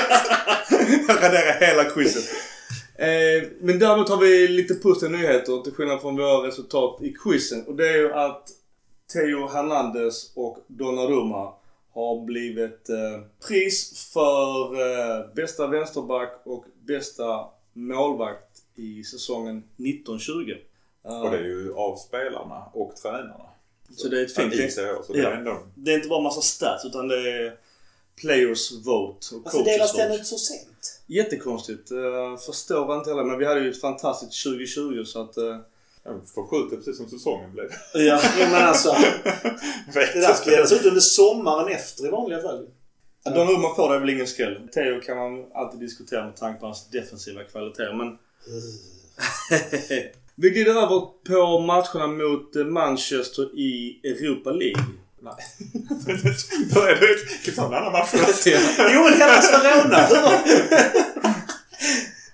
Jag 1.08 1.24
raderar 1.24 1.60
hela 1.60 1.84
quizet. 1.84 2.24
Eh, 2.96 3.50
men 3.62 3.80
däremot 3.80 4.10
har 4.10 4.18
vi 4.18 4.48
lite 4.48 4.74
positiva 4.74 5.18
nyheter 5.18 5.64
till 5.64 5.74
skillnad 5.74 6.02
från 6.02 6.16
våra 6.16 6.48
resultat 6.48 7.00
i 7.02 7.14
quizen. 7.14 7.64
Och 7.68 7.76
det 7.76 7.88
är 7.88 7.98
ju 7.98 8.14
att 8.14 8.44
Theo 9.14 9.48
Hernandez 9.48 10.32
och 10.36 10.58
Donnarumma 10.68 11.54
har 11.94 12.26
blivit 12.26 12.90
eh, 12.90 13.22
pris 13.48 14.10
för 14.14 14.74
eh, 14.74 15.34
bästa 15.36 15.68
vänsterback 15.68 16.42
och 16.46 16.66
bästa 16.88 17.46
målvakt 17.74 18.62
i 18.76 19.04
säsongen 19.04 19.58
1920. 19.58 20.32
Eh, 21.06 21.22
Och 21.22 21.32
det 21.32 21.38
är 21.38 21.44
ju 21.44 21.74
av 21.74 21.96
spelarna 21.96 22.64
och 22.74 22.96
tränarna. 22.96 23.50
Så 23.96 24.08
det 24.08 24.20
är 24.20 24.26
ett 24.26 24.36
fint- 24.36 24.72
så 25.06 25.14
det 25.14 25.20
Ja. 25.20 25.30
är 25.30 25.36
ändå... 25.38 25.60
det 25.76 25.92
är 25.92 25.96
inte 25.96 26.08
bara 26.10 26.22
massa 26.22 26.42
stats 26.42 26.86
utan 26.86 27.08
det 27.08 27.16
är 27.32 27.58
players 28.22 28.72
vote 28.86 29.36
och 29.36 29.42
Varför 29.44 29.64
delas 29.64 29.94
den 29.94 30.12
ut 30.12 30.26
så 30.26 30.38
sent? 30.38 31.02
Jättekonstigt. 31.08 31.92
Uh, 31.92 32.38
förstår 32.38 32.96
inte 32.98 33.10
heller. 33.10 33.24
Men 33.24 33.38
vi 33.40 33.46
hade 33.46 33.60
ju 33.60 33.70
ett 33.70 33.82
fantastiskt 33.82 34.44
2020 34.44 35.04
så 35.06 35.22
att... 35.22 35.38
Uh, 35.38 35.58
Ja, 36.08 36.14
Förskjutet 36.36 36.78
precis 36.80 36.98
som 36.98 37.10
säsongen 37.10 37.52
blev. 37.52 37.70
ja. 37.94 38.22
Men 38.38 38.56
alltså, 38.56 38.90
det 39.94 40.20
där 40.22 40.34
ska 40.34 40.50
delas 40.50 40.72
ut 40.72 40.86
under 40.86 41.02
sommaren 41.02 41.68
efter 41.68 42.08
i 42.08 42.10
vanliga 42.10 42.42
fall. 42.42 42.68
Donnarumma 43.26 43.76
får 43.76 43.94
det 43.94 44.00
väl 44.00 44.10
ingen 44.10 44.28
skräll. 44.28 44.68
Theo 44.74 45.02
kan 45.02 45.18
man 45.18 45.52
alltid 45.54 45.80
diskutera 45.80 46.26
med 46.26 46.36
tanke 46.36 46.60
på 46.60 46.66
hans 46.66 46.90
defensiva 46.90 47.44
kvaliteter 47.44 47.94
men... 47.94 48.08
vi 50.36 50.50
glider 50.50 50.72
över 50.72 51.02
på 51.28 51.60
matcherna 51.60 52.08
mot 52.08 52.56
Manchester 52.74 53.60
i 53.60 54.00
Europa 54.04 54.52
League. 54.52 54.84
Nej. 55.22 55.36
Börjar 56.74 56.96
du? 56.96 57.52
Ta 57.52 57.66
en 57.66 57.74
annan 57.74 57.92
match 57.92 58.10
först? 58.10 58.48
Jo 58.94 59.02
Hellas 59.04 59.54
Verona! 59.54 60.08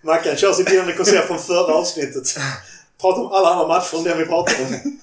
Mackan 0.02 0.36
kör 0.36 0.54
sitt 0.54 0.72
gyllene 0.72 0.94
koncept 0.94 1.28
från 1.28 1.40
förra 1.40 1.74
avsnittet. 1.74 2.36
Prata 3.04 3.22
om 3.22 3.32
alla 3.32 3.50
andra 3.50 3.68
matcher 3.68 3.98
än 3.98 4.04
den 4.04 4.18
vi 4.18 4.26
pratar 4.26 4.54
om. 4.66 5.00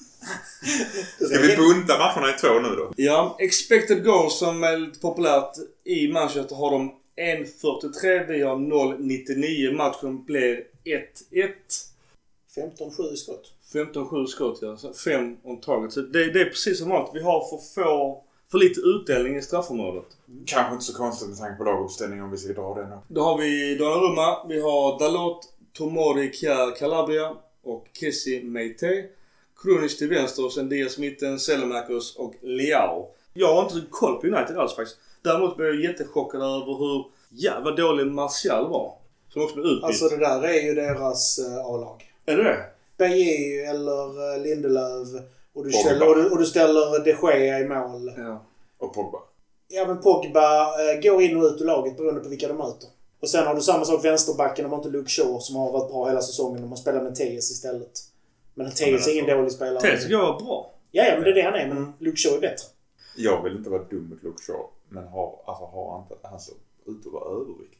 Ska 1.26 1.38
vi 1.40 1.56
bunta 1.56 1.98
matcherna 1.98 2.30
i 2.30 2.38
två 2.40 2.48
nu 2.48 2.68
då? 2.68 2.92
Ja, 2.96 3.36
expected 3.38 4.04
goals 4.04 4.38
som 4.38 4.64
är 4.64 4.76
lite 4.76 5.00
populärt 5.00 5.52
i 5.84 6.08
Manchester 6.08 6.56
har 6.56 6.70
de 6.70 6.92
1.43. 7.20 8.26
Vi 8.26 8.42
har 8.42 8.56
0.99. 8.56 9.76
Matchen 9.76 10.24
blir 10.24 10.64
1-1. 10.84 11.48
15-7 12.78 13.12
i 13.12 13.16
skott. 13.16 13.52
15-7 13.72 14.26
skott 14.26 14.58
ja. 14.62 14.76
Så 14.76 14.92
Fem 14.92 15.36
on 15.42 15.60
target. 15.60 15.92
Så 15.92 16.00
det, 16.00 16.32
det 16.32 16.40
är 16.40 16.44
precis 16.44 16.78
som 16.78 16.88
vanligt. 16.88 17.10
Vi 17.14 17.22
har 17.22 17.40
för 17.50 17.74
få... 17.74 18.22
För 18.50 18.58
lite 18.58 18.80
utdelning 18.80 19.36
i 19.36 19.42
straffområdet. 19.42 20.06
Kanske 20.46 20.72
inte 20.72 20.84
så 20.84 20.96
konstigt 20.96 21.28
med 21.28 21.38
tanke 21.38 21.56
på 21.58 21.64
laguppställningen 21.64 22.24
om 22.24 22.30
vi 22.30 22.36
ska 22.36 22.52
dra 22.52 22.74
den 22.74 22.90
då. 22.90 23.02
Då 23.08 23.22
har 23.22 23.38
vi 23.38 23.74
Donnarumma, 23.74 24.46
vi 24.48 24.60
har 24.60 24.98
Dalot, 24.98 25.38
Tomori, 25.72 26.32
Kjär, 26.32 26.76
Calabria 26.76 27.36
och 27.64 27.86
Kessi 27.92 28.42
Meite. 28.42 29.04
Krunic 29.62 29.98
till 29.98 30.08
vänster 30.08 30.44
och 30.44 30.52
sen 30.52 30.68
Diaz 30.68 30.98
mitten, 30.98 31.38
Selemakers 31.38 32.16
och 32.16 32.34
Leao. 32.40 33.08
Jag 33.32 33.54
har 33.54 33.62
inte 33.62 33.86
koll 33.90 34.20
på 34.20 34.26
United 34.26 34.56
alls 34.56 34.76
faktiskt. 34.76 34.98
Däremot 35.22 35.56
blev 35.56 35.68
jag 35.68 35.80
jättechockad 35.80 36.40
över 36.40 36.78
hur 36.78 37.04
jävla 37.28 37.70
dålig 37.70 38.06
Martial 38.06 38.70
var. 38.70 38.94
Som 39.32 39.42
också 39.42 39.54
blev 39.54 39.66
utbytt. 39.66 39.84
Alltså 39.84 40.08
det 40.08 40.16
där 40.16 40.44
är 40.44 40.62
ju 40.62 40.74
deras 40.74 41.38
eh, 41.38 41.66
A-lag. 41.66 42.12
är 42.26 42.36
det 42.36 42.42
det? 42.42 42.64
Bajé 42.98 43.64
eller 43.64 44.34
eh, 44.34 44.42
Lindelöf 44.42 45.08
och 45.52 45.64
du, 45.64 45.72
ställer, 45.72 46.08
och, 46.08 46.16
du, 46.16 46.30
och 46.30 46.38
du 46.38 46.46
ställer 46.46 47.04
de 47.04 47.10
Gea 47.10 47.60
i 47.60 47.68
mål. 47.68 48.12
Ja. 48.16 48.44
Och 48.78 48.94
Pogba. 48.94 49.18
Ja 49.68 49.86
men 49.86 50.00
Pogba 50.00 50.66
eh, 50.66 51.00
går 51.02 51.22
in 51.22 51.36
och 51.36 51.44
ut 51.44 51.60
ur 51.60 51.64
laget 51.64 51.96
beroende 51.96 52.20
på 52.20 52.28
vilka 52.28 52.48
de 52.48 52.54
möter. 52.54 52.88
Och 53.20 53.28
sen 53.28 53.46
har 53.46 53.54
du 53.54 53.60
samma 53.60 53.84
sak 53.84 54.04
vänsterbacken 54.04 54.64
om 54.64 54.70
man 54.70 54.80
inte 54.80 54.90
Luke 54.90 55.10
Shaw 55.10 55.40
som 55.40 55.56
har 55.56 55.72
varit 55.72 55.90
bra 55.90 56.08
hela 56.08 56.20
säsongen. 56.22 56.62
Om 56.62 56.68
man 56.68 56.78
spelar 56.78 57.02
med 57.02 57.14
Tejes 57.14 57.50
istället. 57.50 57.90
Men 58.54 58.70
Tejes 58.70 59.06
är 59.06 59.12
ingen 59.12 59.24
alltså, 59.24 59.36
dålig 59.36 59.52
spelare. 59.52 59.80
Tez 59.80 60.02
tycker 60.02 60.14
jag 60.14 60.32
var 60.32 60.40
bra. 60.40 60.74
Ja, 60.90 61.04
ja 61.04 61.14
men 61.14 61.24
det 61.24 61.30
är 61.30 61.34
det 61.34 61.42
han 61.42 61.54
är. 61.54 61.68
Men 61.74 61.92
Luke 61.98 62.16
Shaw 62.16 62.36
är 62.36 62.40
bättre. 62.40 62.66
Jag 63.16 63.42
vill 63.42 63.56
inte 63.56 63.70
vara 63.70 63.82
dum 63.82 64.08
mot 64.08 64.22
Luke 64.22 64.42
Shaw. 64.42 64.66
Men 64.88 65.08
har, 65.08 65.42
alltså, 65.46 65.64
har 65.64 65.92
han 65.92 66.02
inte... 66.02 66.28
Han 66.28 66.40
ser 66.40 66.54
ut 66.86 67.06
att 67.06 67.12
vara 67.12 67.24
överviktig. 67.24 67.78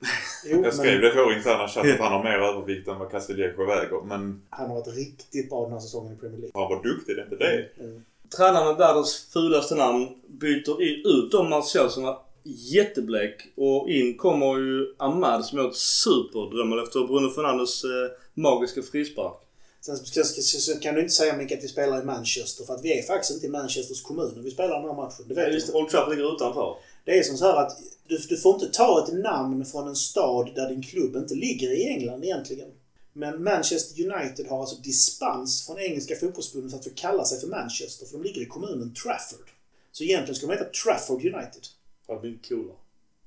Jo, 0.44 0.64
Jag 0.64 0.74
skrev 0.74 0.92
men 0.92 1.00
det 1.00 1.12
för 1.12 1.36
interna 1.36 1.68
chatt 1.68 1.86
att 1.86 2.00
han 2.00 2.12
har 2.12 2.24
mer 2.24 2.38
övervikt 2.38 2.88
än 2.88 2.98
vad 2.98 3.10
Castillejo 3.10 3.66
väger. 3.66 4.00
Men 4.04 4.42
han 4.50 4.70
har 4.70 4.76
varit 4.76 4.94
riktigt 4.96 5.50
bra 5.50 5.62
den 5.62 5.72
här 5.72 5.80
säsongen 5.80 6.12
i 6.12 6.16
Premier 6.16 6.38
League. 6.38 6.50
han 6.54 6.68
var 6.68 6.82
duktig, 6.82 7.16
det 7.16 7.22
är 7.22 7.24
inte 7.24 7.36
det. 7.36 7.84
Mm. 7.84 8.04
Tränaren 8.36 8.66
med 8.66 8.76
världens 8.76 9.30
fulaste 9.32 9.74
namn 9.74 10.08
byter 10.26 10.82
ut 11.06 11.34
om 11.34 11.50
Martial 11.50 11.90
som 11.90 12.02
var 12.02 12.22
jätteblek. 12.44 13.34
Och 13.56 13.90
in 13.90 14.16
kommer 14.16 14.58
ju 14.58 14.94
Ahmad 14.98 15.44
som 15.44 15.58
är 15.58 15.68
ett 15.68 15.76
superdrömmel 15.76 16.78
efter 16.78 17.06
Bruno 17.06 17.30
Fernandes 17.30 17.84
eh, 17.84 17.90
magiska 18.34 18.82
frispark. 18.82 19.34
Sen 19.80 19.96
så, 19.96 20.24
så, 20.24 20.42
så, 20.42 20.80
kan 20.80 20.94
du 20.94 21.00
inte 21.00 21.14
säga 21.14 21.36
mycket 21.36 21.58
att 21.58 21.64
vi 21.64 21.68
spelar 21.68 22.02
i 22.02 22.04
Manchester. 22.04 22.64
För 22.64 22.74
att 22.74 22.84
vi 22.84 22.98
är 22.98 23.02
faktiskt 23.02 23.32
inte 23.32 23.46
i 23.46 23.50
Manchesters 23.50 24.02
kommun 24.02 24.32
när 24.36 24.42
vi 24.42 24.50
spelar 24.50 24.80
den 24.80 24.88
här 24.88 24.96
matchen. 24.96 25.24
Det 25.28 25.34
vet 25.34 25.46
Ja, 25.46 25.52
just 25.52 25.66
det, 25.66 25.72
Old 25.72 25.88
Trafford 25.88 26.10
ligger 26.14 26.34
utanför. 26.34 26.76
Det 27.04 27.18
är 27.18 27.22
som 27.22 27.36
så 27.36 27.44
här 27.44 27.56
att 27.56 27.78
du, 28.08 28.18
du 28.28 28.36
får 28.36 28.54
inte 28.54 28.66
ta 28.66 29.04
ett 29.06 29.14
namn 29.14 29.64
från 29.64 29.88
en 29.88 29.96
stad 29.96 30.54
där 30.54 30.68
din 30.68 30.82
klubb 30.82 31.16
inte 31.16 31.34
ligger 31.34 31.70
i 31.70 31.86
England 31.86 32.24
egentligen. 32.24 32.68
Men 33.12 33.42
Manchester 33.42 34.04
United 34.04 34.46
har 34.46 34.60
alltså 34.60 34.76
dispens 34.76 35.66
från 35.66 35.78
engelska 35.78 36.16
fotbollsförbundet 36.16 36.74
att 36.74 36.84
få 36.84 36.90
kalla 36.94 37.24
sig 37.24 37.40
för 37.40 37.46
Manchester 37.46 38.06
för 38.06 38.12
de 38.12 38.22
ligger 38.22 38.42
i 38.42 38.46
kommunen 38.46 38.94
Trafford. 38.94 39.50
Så 39.92 40.04
egentligen 40.04 40.34
ska 40.34 40.46
de 40.46 40.52
heta 40.52 40.70
Trafford 40.84 41.24
United. 41.24 41.66
Det 42.10 42.14
hade 42.14 42.20
blivit 42.28 42.48
coolare. 42.48 42.76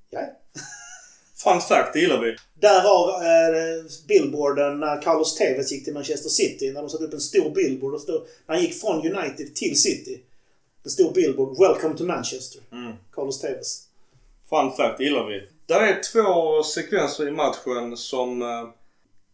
Ja. 0.10 0.20
Fun 1.44 1.62
fact, 1.62 1.94
det 1.94 2.00
gillar 2.00 2.22
vi. 2.22 2.36
Därav 2.54 3.10
eh, 3.10 3.84
billboarden 4.08 4.80
när 4.80 5.02
Carlos 5.02 5.36
Tevez 5.36 5.72
gick 5.72 5.84
till 5.84 5.94
Manchester 5.94 6.30
City. 6.30 6.72
När 6.72 6.82
de 6.82 6.90
satte 6.90 7.04
upp 7.04 7.14
en 7.14 7.20
stor 7.20 7.50
billboard. 7.50 7.94
Och 7.94 8.02
stod, 8.02 8.22
när 8.46 8.56
han 8.56 8.64
gick 8.64 8.82
från 8.82 8.96
United 9.16 9.56
till 9.56 9.82
City. 9.82 10.22
En 10.84 10.92
stor 10.92 11.14
billboard. 11.14 11.60
Welcome 11.60 11.98
to 11.98 12.04
Manchester. 12.04 12.62
Mm. 12.72 12.94
Carlos 13.12 13.40
Tevez. 13.40 13.88
Fun 14.50 14.72
fact, 14.72 14.98
det 14.98 15.04
gillar 15.04 15.28
vi. 15.28 15.48
Där 15.66 15.82
är 15.82 16.02
två 16.14 16.64
sekvenser 16.64 17.28
i 17.28 17.32
matchen 17.32 17.98
som... 17.98 18.42
eh, 18.42 18.70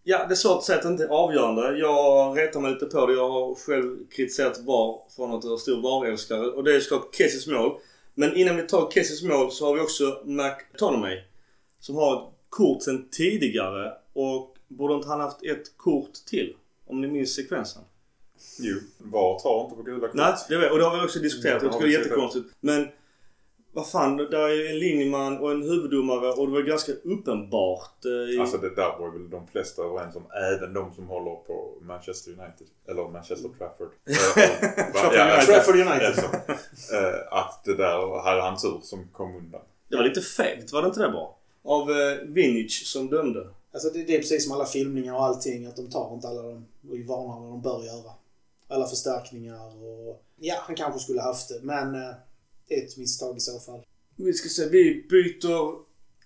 Ja, 0.03 0.25
det 0.27 0.33
är 0.33 0.35
svårt 0.35 0.57
att 0.57 0.63
säga 0.63 0.77
att 0.77 0.83
det 0.83 0.89
inte 0.89 1.03
är 1.03 1.07
avgörande. 1.07 1.77
Jag 1.77 2.37
retar 2.37 2.59
mig 2.59 2.71
lite 2.71 2.85
på 2.85 3.05
det. 3.05 3.13
Jag 3.13 3.29
har 3.29 3.55
själv 3.55 3.97
kritiserat 4.09 4.57
VAR 4.57 4.99
från 5.15 5.33
att 5.33 5.43
är 5.43 5.57
stor 5.57 5.81
VAR-älskare. 5.81 6.47
Och 6.47 6.63
det 6.63 6.75
är 6.75 6.79
såklart 6.79 7.15
Kessies 7.15 7.47
mål. 7.47 7.79
Men 8.19 8.35
innan 8.35 8.55
vi 8.55 8.63
tar 8.63 8.91
Kessies 8.91 9.23
mål 9.23 9.51
så 9.51 9.65
har 9.65 9.73
vi 9.73 9.81
också 9.81 10.21
McTominay. 10.25 11.23
Som 11.79 11.95
har 11.95 12.15
ett 12.15 12.33
kort 12.49 12.83
sedan 12.83 13.07
tidigare. 13.11 13.93
Och 14.13 14.55
borde 14.67 14.93
inte 14.93 15.07
han 15.07 15.19
haft 15.19 15.43
ett 15.43 15.77
kort 15.77 16.13
till? 16.13 16.55
Om 16.85 17.01
ni 17.01 17.07
minns 17.07 17.35
sekvensen. 17.35 17.81
Jo, 18.59 18.75
VAR 18.97 19.39
tar 19.39 19.63
inte 19.63 19.75
på 19.75 19.83
gula 19.83 20.07
kort. 20.07 20.15
Nej, 20.15 20.33
det 20.49 20.57
vet, 20.57 20.71
och 20.71 20.77
det 20.77 20.83
har 20.83 20.97
vi 20.97 21.05
också 21.05 21.19
diskuterat. 21.19 21.63
Jag 21.63 21.71
det 21.71 21.75
har 21.75 21.81
tycker 21.81 21.87
det 21.87 21.95
är 21.95 22.03
jättekonstigt. 22.03 22.45
Men 22.59 22.87
vad 23.71 23.87
fan, 23.89 24.17
där 24.17 24.49
är 24.49 24.69
en 24.69 24.79
linjeman 24.79 25.37
och 25.37 25.51
en 25.51 25.63
huvuddomare 25.63 26.31
och 26.31 26.47
det 26.47 26.53
var 26.53 26.61
ganska 26.61 26.91
uppenbart. 27.03 28.05
eh, 28.05 28.11
i- 28.35 28.39
Alltså 28.39 28.57
det 28.57 28.75
där 28.75 28.99
var 28.99 29.11
väl 29.11 29.29
de 29.29 29.47
flesta 29.47 29.81
överens 29.81 30.15
om. 30.15 30.23
Även 30.53 30.73
de 30.73 30.93
som 30.93 31.07
håller 31.07 31.35
på 31.35 31.73
Manchester 31.81 32.31
United. 32.31 32.67
Eller 32.87 33.07
Manchester 33.07 33.49
Trafford. 33.57 33.89
Eh, 34.07 34.91
Trafford 34.91 35.15
ja, 35.15 35.23
United. 35.33 35.45
Trafford 35.55 35.75
United. 35.75 36.23
Eh, 36.93 37.33
att 37.39 37.63
det 37.65 37.75
där 37.75 38.19
hade 38.23 38.41
han 38.41 38.57
tur 38.57 38.79
som 38.81 39.07
kom 39.13 39.35
undan. 39.35 39.61
Det 39.89 39.95
var 39.97 40.03
lite 40.03 40.21
fegt, 40.21 40.71
var 40.73 40.81
det 40.81 40.87
inte 40.87 41.01
det 41.01 41.11
bara? 41.11 41.29
Av 41.63 41.91
eh, 41.91 42.17
Vintage 42.27 42.81
som 42.85 43.07
dömde. 43.09 43.47
Alltså 43.73 43.89
det, 43.89 44.03
det 44.03 44.13
är 44.15 44.19
precis 44.19 44.43
som 44.45 44.55
alla 44.55 44.65
filmningar 44.65 45.13
och 45.15 45.23
allting. 45.25 45.65
Att 45.65 45.75
de 45.75 45.89
tar 45.89 46.13
inte 46.13 46.27
alla 46.27 46.41
de 46.41 46.67
varnar 47.07 47.49
de 47.49 47.61
bör 47.61 47.83
göra. 47.83 48.11
Alla 48.67 48.85
förstärkningar 48.87 49.83
och... 49.83 50.23
Ja, 50.39 50.55
han 50.61 50.75
kanske 50.75 50.99
skulle 50.99 51.21
haft 51.21 51.49
det. 51.49 51.59
Men 51.63 51.95
eh, 51.95 52.09
ett 52.69 52.97
misstag 52.97 53.37
i 53.37 53.39
så 53.39 53.59
fall. 53.59 53.81
Vi 54.15 54.33
ska 54.33 54.49
se, 54.49 54.69
vi 54.69 55.05
byter 55.09 55.75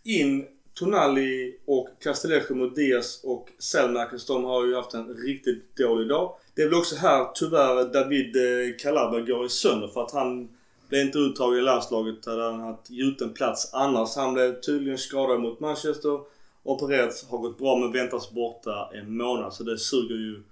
in 0.03 0.45
Tonali 0.73 1.55
och 1.65 1.89
Castellejo 1.99 2.55
mot 2.55 2.75
Diaz 2.75 3.21
och 3.23 3.49
Selmakers. 3.59 4.25
De 4.25 4.43
har 4.43 4.65
ju 4.65 4.75
haft 4.75 4.93
en 4.93 5.15
riktigt 5.15 5.77
dålig 5.77 6.09
dag. 6.09 6.35
Det 6.55 6.61
är 6.61 6.65
väl 6.65 6.79
också 6.79 6.95
här 6.95 7.27
tyvärr 7.35 7.93
David 7.93 8.35
eh, 8.35 8.75
Calaba 8.77 9.19
går 9.19 9.45
i 9.45 9.49
sönder 9.49 9.87
för 9.87 10.03
att 10.03 10.11
han 10.11 10.49
blev 10.89 11.05
inte 11.05 11.17
uttagen 11.17 11.59
i 11.59 11.61
landslaget. 11.61 12.25
Hade 12.25 12.43
han 12.43 12.59
haft 12.59 12.89
gjuten 12.89 13.33
plats 13.33 13.69
annars. 13.73 14.15
Han 14.15 14.33
blev 14.33 14.61
tydligen 14.61 14.97
skadad 14.97 15.41
mot 15.41 15.59
Manchester. 15.59 16.19
Opererat, 16.63 17.25
har 17.29 17.37
gått 17.37 17.57
bra 17.57 17.77
men 17.77 17.91
väntas 17.91 18.31
borta 18.31 18.89
en 18.93 19.17
månad. 19.17 19.53
Så 19.53 19.63
det 19.63 19.77
suger 19.77 20.15
ju 20.15 20.43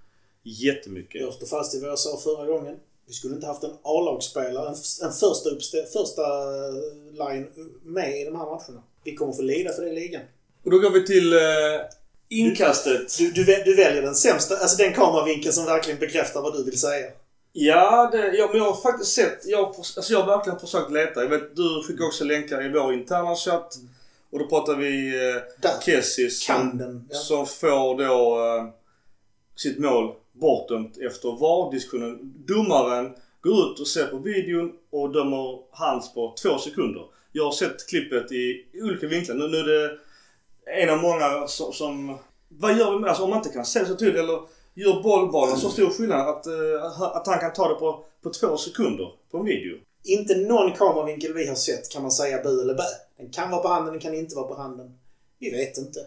jättemycket. 0.42 1.20
Jag 1.20 1.34
står 1.34 1.46
fast 1.46 1.74
i 1.74 1.80
vad 1.80 1.90
jag 1.90 1.98
sa 1.98 2.16
förra 2.16 2.46
gången. 2.46 2.76
Vi 3.06 3.12
skulle 3.12 3.34
inte 3.34 3.46
haft 3.46 3.64
en 3.64 3.76
A-lagsspelare, 3.82 4.68
en, 4.68 4.74
en 5.06 5.12
första, 5.12 5.50
första 5.92 6.22
line 7.12 7.46
med 7.82 8.20
i 8.20 8.24
de 8.24 8.36
här 8.36 8.44
matcherna. 8.44 8.82
Vi 9.04 9.14
kommer 9.14 9.32
få 9.32 9.42
lida 9.42 9.72
för 9.72 9.82
det 9.82 9.88
i 9.88 9.94
ligan. 9.94 10.22
Och 10.64 10.70
då 10.70 10.78
går 10.78 10.90
vi 10.90 11.06
till 11.06 11.32
eh, 11.32 11.40
inkastet. 12.28 13.18
Du, 13.18 13.30
du, 13.30 13.44
vä- 13.44 13.64
du 13.64 13.74
väljer 13.76 14.02
den 14.02 14.14
sämsta, 14.14 14.56
alltså 14.56 14.76
den 14.76 14.92
kameravinkeln 14.92 15.52
som 15.52 15.64
verkligen 15.64 15.98
bekräftar 16.00 16.42
vad 16.42 16.56
du 16.56 16.64
vill 16.64 16.80
säga. 16.80 17.10
Ja, 17.52 18.08
det, 18.12 18.36
ja, 18.36 18.48
men 18.50 18.56
jag 18.58 18.64
har 18.72 18.82
faktiskt 18.82 19.12
sett. 19.12 19.38
Jag, 19.46 19.66
alltså 19.66 20.12
jag 20.12 20.20
har 20.22 20.36
verkligen 20.36 20.58
försökt 20.58 20.90
leta. 20.92 21.22
Jag 21.22 21.28
vet, 21.28 21.56
du 21.56 21.82
skickar 21.86 22.04
också 22.06 22.24
länkar 22.24 22.66
i 22.66 22.72
vår 22.72 22.92
interna 22.92 23.36
chatt. 23.36 23.74
Och 24.30 24.38
då 24.38 24.46
pratar 24.46 24.74
vi 24.76 25.08
eh, 25.08 25.42
Där. 25.60 25.80
Kessie 25.80 26.30
som. 26.30 27.06
Ja. 27.10 27.18
som 27.18 27.46
får 27.46 27.98
då 28.06 28.38
eh, 28.56 28.64
sitt 29.56 29.78
mål 29.78 30.14
bortdömt 30.42 30.98
efter 30.98 31.28
VAR-diskussionen. 31.40 32.18
Domaren 32.46 33.06
går 33.40 33.56
ut 33.64 33.80
och 33.80 33.88
ser 33.88 34.06
på 34.06 34.18
videon 34.18 34.72
och 34.90 35.12
dömer 35.12 35.58
hans 35.70 36.14
på 36.14 36.34
två 36.42 36.58
sekunder. 36.58 37.02
Jag 37.32 37.44
har 37.44 37.52
sett 37.52 37.88
klippet 37.88 38.32
i 38.32 38.64
olika 38.74 39.06
vinklar. 39.06 39.34
Nu, 39.34 39.48
nu 39.48 39.58
är 39.58 39.64
det 39.64 39.98
en 40.82 40.90
av 40.90 40.98
många 40.98 41.46
som... 41.46 41.72
som 41.72 42.18
vad 42.58 42.78
gör 42.78 42.92
vi 42.92 42.98
med? 42.98 43.08
Alltså 43.08 43.24
om 43.24 43.30
man 43.30 43.38
inte 43.38 43.50
kan 43.50 43.64
se 43.64 43.86
så 43.86 43.94
tydligt 43.94 44.22
eller 44.22 44.40
gör 44.74 45.02
bollbanan 45.02 45.56
så 45.56 45.70
stor 45.70 45.90
skillnad 45.90 46.28
att, 46.28 46.46
eh, 46.46 47.02
att 47.02 47.26
han 47.26 47.38
kan 47.38 47.52
ta 47.52 47.68
det 47.68 47.74
på, 47.74 48.04
på 48.22 48.30
två 48.30 48.56
sekunder 48.56 49.12
på 49.30 49.38
en 49.38 49.44
video. 49.44 49.78
Inte 50.04 50.36
någon 50.36 50.72
kameravinkel 50.72 51.34
vi 51.34 51.48
har 51.48 51.54
sett 51.54 51.92
kan 51.92 52.02
man 52.02 52.10
säga 52.10 52.42
bu 52.42 52.62
eller 52.62 52.74
bä. 52.74 52.84
Den 53.16 53.30
kan 53.30 53.50
vara 53.50 53.62
på 53.62 53.68
handen, 53.68 53.92
den 53.92 54.02
kan 54.02 54.14
inte 54.14 54.36
vara 54.36 54.46
på 54.46 54.54
handen. 54.54 54.98
Vi 55.38 55.50
vet 55.50 55.78
inte. 55.78 56.00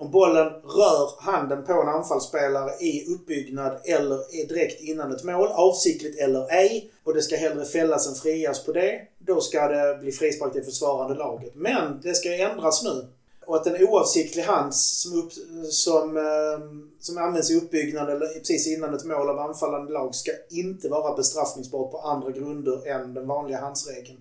Om 0.00 0.10
bollen 0.10 0.46
rör 0.46 1.22
handen 1.22 1.64
på 1.64 1.72
en 1.72 1.88
anfallsspelare 1.88 2.70
i 2.80 3.14
uppbyggnad 3.14 3.80
eller 3.84 4.14
är 4.14 4.48
direkt 4.48 4.80
innan 4.80 5.12
ett 5.12 5.24
mål, 5.24 5.48
avsiktligt 5.48 6.20
eller 6.20 6.52
ej, 6.52 6.90
och 7.04 7.14
det 7.14 7.22
ska 7.22 7.36
hellre 7.36 7.64
fällas 7.64 8.08
än 8.08 8.14
frias 8.14 8.64
på 8.64 8.72
det, 8.72 9.00
då 9.18 9.40
ska 9.40 9.68
det 9.68 9.98
bli 10.00 10.12
frispark 10.12 10.52
till 10.52 10.64
försvarande 10.64 11.14
laget. 11.14 11.52
Men 11.54 12.00
det 12.02 12.14
ska 12.14 12.34
ändras 12.34 12.84
nu. 12.84 13.06
Och 13.46 13.56
att 13.56 13.66
en 13.66 13.86
oavsiktlig 13.88 14.42
hand 14.42 14.74
som, 14.74 15.18
upp, 15.18 15.32
som, 15.70 16.16
eh, 16.16 16.66
som 17.00 17.18
används 17.18 17.50
i 17.50 17.56
uppbyggnad 17.56 18.10
eller 18.10 18.26
precis 18.26 18.66
innan 18.66 18.94
ett 18.94 19.04
mål 19.04 19.28
av 19.30 19.38
anfallande 19.38 19.92
lag 19.92 20.14
ska 20.14 20.32
inte 20.50 20.88
vara 20.88 21.16
bestraffningsbart 21.16 21.90
på 21.90 21.98
andra 21.98 22.30
grunder 22.30 22.88
än 22.88 23.14
den 23.14 23.26
vanliga 23.26 23.60
handsregeln. 23.60 24.18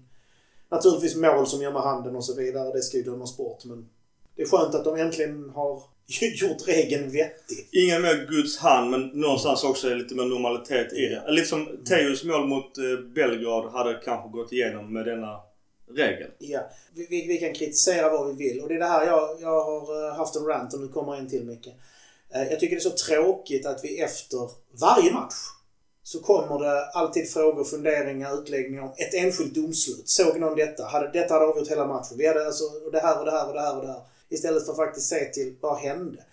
Naturligtvis 0.72 1.16
mål 1.16 1.48
som 1.48 1.62
gör 1.62 1.72
med 1.72 1.82
handen 1.82 2.16
och 2.16 2.26
så 2.26 2.36
vidare, 2.36 2.72
det 2.72 2.82
ska 2.82 2.98
ju 2.98 3.04
dömas 3.04 3.38
bort. 3.38 3.66
Men 3.66 3.90
det 4.40 4.44
är 4.44 4.48
skönt 4.48 4.76
att 4.76 4.84
de 4.84 4.96
äntligen 4.96 5.50
har 5.50 5.84
gjort 6.42 6.68
regeln 6.68 7.12
vettig. 7.12 7.70
Inga 7.72 8.00
mer 8.00 8.28
Guds 8.30 8.58
hand 8.58 8.92
men 8.92 9.02
någonstans 9.08 9.64
också 9.64 9.90
lite 9.90 10.16
mer 10.16 10.26
normalitet 10.26 10.94
i 10.94 11.06
det. 11.06 11.32
Lite 11.32 11.48
som 11.48 11.68
Teos 11.86 12.24
mål 12.24 12.48
mot 12.48 12.78
eh, 12.78 12.84
Belgrad 13.16 13.72
hade 13.72 13.94
kanske 14.06 14.30
gått 14.30 14.52
igenom 14.52 14.94
med 14.94 15.06
denna 15.06 15.40
regel. 15.96 16.32
Ja, 16.40 16.60
vi, 16.96 17.08
vi, 17.10 17.28
vi 17.28 17.38
kan 17.38 17.54
kritisera 17.54 18.10
vad 18.10 18.28
vi 18.28 18.50
vill 18.50 18.62
och 18.62 18.70
det 18.70 18.76
är 18.76 18.80
det 18.80 18.86
här 18.86 19.06
jag, 19.06 19.38
jag 19.42 19.64
har 19.64 20.08
eh, 20.08 20.16
haft 20.16 20.36
en 20.36 20.46
rant 20.46 20.74
och 20.74 20.80
nu 20.80 20.88
kommer 20.88 21.16
en 21.16 21.30
till 21.30 21.46
Micke. 21.46 21.68
Eh, 22.34 22.44
Jag 22.50 22.60
tycker 22.60 22.76
det 22.76 22.80
är 22.80 22.90
så 22.90 23.14
tråkigt 23.14 23.66
att 23.66 23.84
vi 23.84 24.02
efter 24.02 24.40
varje 24.82 25.14
match 25.14 25.36
så 26.04 26.20
kommer 26.20 26.60
det 26.66 26.86
alltid 26.90 27.30
frågor, 27.30 27.64
funderingar, 27.64 28.42
utläggningar 28.42 28.84
om 28.84 28.94
ett 28.98 29.14
enskilt 29.14 29.56
domslut. 29.56 30.10
Såg 30.10 30.40
någon 30.40 30.56
detta? 30.58 30.86
Hade, 30.86 31.12
detta 31.12 31.34
hade 31.34 31.46
avgjort 31.46 31.72
hela 31.72 31.88
matchen. 31.88 32.18
Vi 32.18 32.28
hade 32.28 32.46
alltså 32.46 32.64
det 32.92 33.00
här 33.00 33.20
och 33.20 33.26
det 33.26 33.32
här 33.32 33.48
och 33.48 33.54
det 33.54 33.62
här 33.62 33.76
och 33.78 33.82
det 33.86 33.92
här. 33.92 34.02
Istället 34.30 34.66
för 34.66 34.72
att 34.72 34.78
faktiskt 34.78 35.08
se 35.10 35.26
till 35.26 35.56
vad 35.62 35.78
hände. 35.78 36.24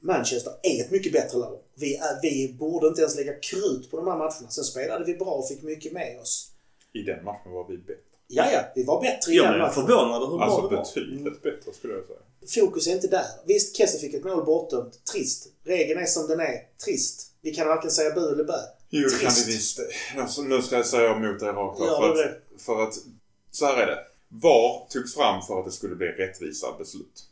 Manchester 0.00 0.52
är 0.62 0.80
ett 0.84 0.90
mycket 0.90 1.12
bättre 1.12 1.38
lag. 1.38 1.58
Vi, 1.74 2.00
vi 2.22 2.56
borde 2.58 2.86
inte 2.88 3.00
ens 3.00 3.16
lägga 3.16 3.34
krut 3.40 3.90
på 3.90 3.96
de 3.96 4.06
här 4.06 4.16
matcherna. 4.16 4.48
Sen 4.50 4.64
spelade 4.64 5.04
vi 5.04 5.14
bra 5.14 5.30
och 5.30 5.48
fick 5.48 5.62
mycket 5.62 5.92
med 5.92 6.20
oss. 6.20 6.50
I 6.92 7.02
den 7.02 7.24
matchen 7.24 7.52
var 7.52 7.66
vi 7.68 7.78
bättre. 7.78 8.00
Ja, 8.28 8.50
ja, 8.52 8.60
vi 8.74 8.84
var 8.84 9.00
bättre 9.02 9.32
i 9.32 9.36
Jag 9.36 9.44
den 9.46 9.52
blev 9.52 9.62
matchen. 9.62 9.74
förvånad 9.86 10.22
över 10.22 10.26
hur 10.30 10.36
bra 10.38 10.44
Alltså 10.46 10.68
det 10.68 10.76
var. 10.76 10.82
betydligt 10.84 11.42
bättre 11.42 11.72
skulle 11.72 11.94
jag 11.94 12.06
säga. 12.06 12.18
Fokus 12.66 12.86
är 12.86 12.92
inte 12.92 13.06
där. 13.08 13.26
Visst, 13.46 13.76
Kesse 13.76 13.98
fick 13.98 14.14
ett 14.14 14.24
mål 14.24 14.44
bortdömt. 14.44 15.04
Trist. 15.12 15.48
Regeln 15.64 16.00
är 16.00 16.06
som 16.06 16.26
den 16.28 16.40
är. 16.40 16.60
Trist. 16.84 17.32
Vi 17.40 17.54
kan 17.54 17.68
varken 17.68 17.90
säga 17.90 18.10
bu 18.14 18.32
eller 18.32 18.44
bä. 18.44 18.54
Jo, 18.90 19.08
det 19.08 19.10
kan 19.10 19.30
Trist. 19.32 19.48
vi 19.48 19.52
visst. 19.52 19.80
Alltså, 20.18 20.42
nu 20.42 20.62
ska 20.62 20.76
jag 20.76 20.86
säga 20.86 21.16
emot 21.16 21.40
dig 21.40 21.48
rakt 21.48 21.80
av. 21.80 21.86
Ja, 21.86 22.00
för, 22.00 22.24
att, 22.24 22.62
för 22.62 22.82
att, 22.82 22.94
så 23.50 23.66
här 23.66 23.76
är 23.82 23.86
det. 23.86 23.98
VAR 24.28 24.86
togs 24.90 25.14
fram 25.14 25.42
för 25.42 25.58
att 25.58 25.64
det 25.64 25.72
skulle 25.72 25.94
bli 25.96 26.06
rättvisa 26.06 26.66
beslut. 26.78 27.24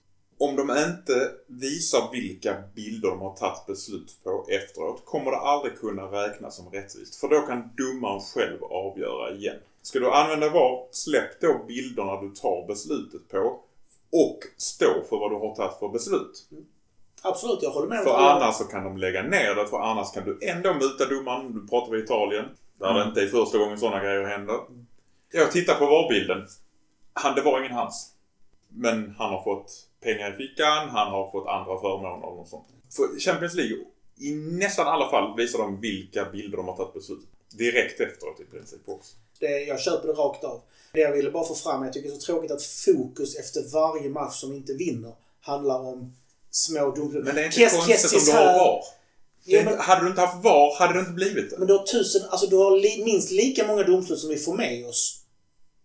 Om 0.45 0.57
de 0.57 0.71
inte 0.71 1.31
visar 1.47 2.13
vilka 2.13 2.57
bilder 2.75 3.09
de 3.09 3.21
har 3.21 3.37
tagit 3.37 3.67
beslut 3.67 4.19
på 4.25 4.47
efteråt 4.49 5.05
kommer 5.05 5.31
det 5.31 5.37
aldrig 5.37 5.79
kunna 5.79 6.03
räknas 6.03 6.57
som 6.57 6.71
rättvist. 6.71 7.21
För 7.21 7.29
då 7.29 7.41
kan 7.41 7.71
domaren 7.77 8.21
själv 8.21 8.65
avgöra 8.65 9.35
igen. 9.35 9.57
Ska 9.83 9.99
du 9.99 10.11
använda 10.11 10.49
VAR, 10.49 10.87
släpp 10.91 11.41
då 11.41 11.65
bilderna 11.69 12.21
du 12.21 12.31
tar 12.31 12.67
beslutet 12.67 13.29
på 13.29 13.61
och 14.13 14.39
stå 14.57 15.03
för 15.09 15.17
vad 15.17 15.31
du 15.31 15.37
har 15.37 15.55
tagit 15.55 15.79
för 15.79 15.89
beslut. 15.89 16.49
Absolut, 17.23 17.63
jag 17.63 17.71
håller 17.71 17.89
med 17.89 18.05
För 18.05 18.17
annars 18.17 18.55
så 18.55 18.65
kan 18.65 18.85
de 18.85 18.99
lägga 18.99 19.23
ner 19.23 19.55
det, 19.55 19.67
för 19.67 19.79
annars 19.79 20.13
kan 20.13 20.25
du 20.25 20.39
ändå 20.43 20.75
muta 20.75 21.09
domaren. 21.09 21.47
Nu 21.47 21.69
pratar 21.69 21.93
vi 21.93 22.03
Italien. 22.03 22.45
Där 22.79 22.95
det 22.95 23.05
inte 23.05 23.23
är 23.23 23.27
första 23.27 23.59
gången 23.59 23.79
sådana 23.79 24.05
grejer 24.05 24.25
händer. 24.25 24.57
Jag 25.33 25.53
tittar 25.53 25.75
på 25.75 25.87
VAR-bilden. 25.87 26.47
Han, 27.13 27.35
det 27.35 27.43
var 27.43 27.61
ingen 27.61 27.73
hans. 27.73 28.11
Men 28.69 29.15
han 29.19 29.31
har 29.31 29.43
fått 29.43 29.89
pengar 30.05 30.35
i 30.35 30.37
fickan, 30.37 30.89
han 30.89 31.09
har 31.13 31.31
fått 31.33 31.47
andra 31.47 31.81
förmåner 31.81 32.27
och 32.41 32.49
sånt. 32.49 32.67
För 32.97 33.21
Champions 33.21 33.55
League, 33.55 33.77
i 34.21 34.31
nästan 34.35 34.87
alla 34.89 35.11
fall 35.11 35.37
visar 35.37 35.59
de 35.59 35.81
vilka 35.81 36.25
bilder 36.25 36.57
de 36.57 36.69
har 36.69 36.77
tagit 36.77 36.95
beslut. 36.95 37.25
Direkt 37.51 38.01
efteråt 38.01 38.41
i 38.41 38.45
princip 38.45 38.81
också. 38.87 39.15
det. 39.41 39.61
Jag 39.65 39.81
köper 39.81 40.09
det 40.09 40.15
rakt 40.15 40.45
av. 40.45 40.61
Det 40.93 41.01
jag 41.01 41.13
ville 41.13 41.31
bara 41.31 41.45
få 41.45 41.55
fram, 41.55 41.85
jag 41.85 41.93
tycker 41.93 42.09
det 42.09 42.15
är 42.15 42.19
så 42.19 42.27
tråkigt 42.27 42.51
att 42.51 42.63
fokus 42.63 43.37
efter 43.37 43.61
varje 43.73 44.09
match 44.09 44.41
som 44.41 44.53
inte 44.53 44.73
vinner 44.75 45.13
handlar 45.41 45.79
om 45.81 46.13
små 46.51 46.91
domslut. 46.91 47.25
Men 47.25 47.35
det 47.35 47.41
är 47.41 47.45
inte 47.45 47.57
Kes- 47.57 47.73
konstigt 47.73 48.01
Kessis 48.01 48.29
om 48.29 48.35
du 48.35 48.39
har 48.39 48.45
VAR. 48.59 48.81
Ja, 49.45 49.63
men, 49.65 49.79
hade 49.79 50.03
du 50.05 50.09
inte 50.09 50.21
haft 50.21 50.45
VAR 50.45 50.79
hade 50.79 50.95
det 50.95 51.01
inte 51.01 51.13
blivit 51.13 51.51
det. 51.51 51.59
men 51.59 51.67
du 51.67 51.73
har 51.73 51.85
tusen, 51.87 52.23
alltså 52.31 52.47
du 52.47 52.57
har 52.57 52.79
li, 52.79 53.05
minst 53.05 53.31
lika 53.31 53.67
många 53.67 53.83
domslut 53.83 54.19
som 54.19 54.31
vi 54.31 54.37
får 54.37 54.55
med 54.57 54.87
oss. 54.87 55.21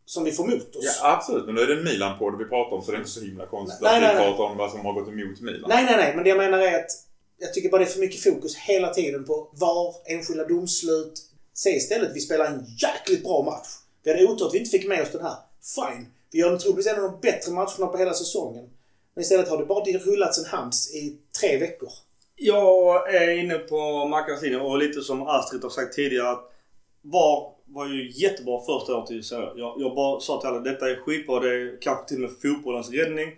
Som 0.09 0.23
vi 0.23 0.31
får 0.31 0.45
mot 0.45 0.75
oss. 0.75 0.99
Ja, 1.01 1.13
absolut. 1.15 1.45
Men 1.45 1.55
nu 1.55 1.61
är 1.61 1.67
det 1.67 1.73
en 1.73 1.83
Milan-podd 1.83 2.37
vi 2.37 2.45
pratar 2.45 2.75
om 2.75 2.83
så 2.83 2.91
det 2.91 2.97
är 2.97 2.99
inte 2.99 3.09
så 3.09 3.21
himla 3.21 3.45
konstigt 3.45 3.81
Nej, 3.81 3.95
att 3.95 4.01
nej, 4.01 4.15
vi 4.15 4.19
nej. 4.19 4.27
pratar 4.29 4.43
om 4.43 4.57
vad 4.57 4.71
som 4.71 4.85
har 4.85 4.93
gått 4.93 5.07
emot 5.07 5.41
Milan. 5.41 5.69
Nej, 5.69 5.85
nej, 5.85 5.97
nej. 5.97 6.15
Men 6.15 6.23
det 6.23 6.29
jag 6.29 6.37
menar 6.37 6.59
är 6.59 6.79
att 6.79 6.91
jag 7.37 7.53
tycker 7.53 7.69
bara 7.69 7.77
det 7.77 7.83
är 7.83 7.89
för 7.89 7.99
mycket 7.99 8.23
fokus 8.23 8.55
hela 8.55 8.93
tiden 8.93 9.25
på 9.25 9.49
VAR, 9.53 9.95
enskilda 10.05 10.45
domslut. 10.47 11.13
Se 11.53 11.69
istället, 11.69 12.11
vi 12.13 12.19
spelar 12.19 12.45
en 12.45 12.65
jäkligt 12.81 13.23
bra 13.23 13.43
match. 13.43 13.67
Vi 14.03 14.11
hade 14.11 14.25
otur 14.25 14.47
att 14.47 14.53
vi 14.53 14.57
inte 14.57 14.69
fick 14.69 14.87
med 14.87 15.01
oss 15.01 15.11
den 15.11 15.21
här. 15.21 15.35
Fine. 15.75 16.07
Vi 16.31 16.39
gör 16.39 16.57
troligtvis 16.57 16.87
en 16.87 17.03
av 17.03 17.11
de 17.11 17.19
bättre 17.21 17.51
matcherna 17.51 17.87
på 17.87 17.97
hela 17.97 18.13
säsongen. 18.13 18.69
Men 19.13 19.21
istället 19.21 19.49
har 19.49 19.57
det 19.57 19.65
bara 19.65 19.83
rullats 19.85 20.39
en 20.39 20.45
hands 20.45 20.93
i 20.93 21.17
tre 21.39 21.57
veckor. 21.57 21.89
Jag 22.35 23.15
är 23.15 23.29
inne 23.29 23.57
på 23.57 24.05
Mackans 24.05 24.41
linje 24.41 24.59
och 24.59 24.77
lite 24.77 25.01
som 25.01 25.27
Astrid 25.27 25.63
har 25.63 25.69
sagt 25.69 25.95
tidigare 25.95 26.29
att 26.29 26.51
VAR 27.01 27.58
var 27.73 27.87
ju 27.87 28.11
jättebra 28.11 28.59
första 28.59 28.95
året 28.95 29.11
i 29.11 29.21
jag, 29.31 29.75
jag 29.77 29.95
bara 29.95 30.19
sa 30.19 30.39
till 30.39 30.49
alla 30.49 30.59
detta 30.59 30.89
är 30.89 30.95
skitbra. 30.95 31.39
Det 31.39 31.49
är 31.49 31.81
kanske 31.81 32.07
till 32.07 32.17
och 32.17 32.21
med 32.21 32.31
fotbollens 32.41 32.91
räddning. 32.91 33.29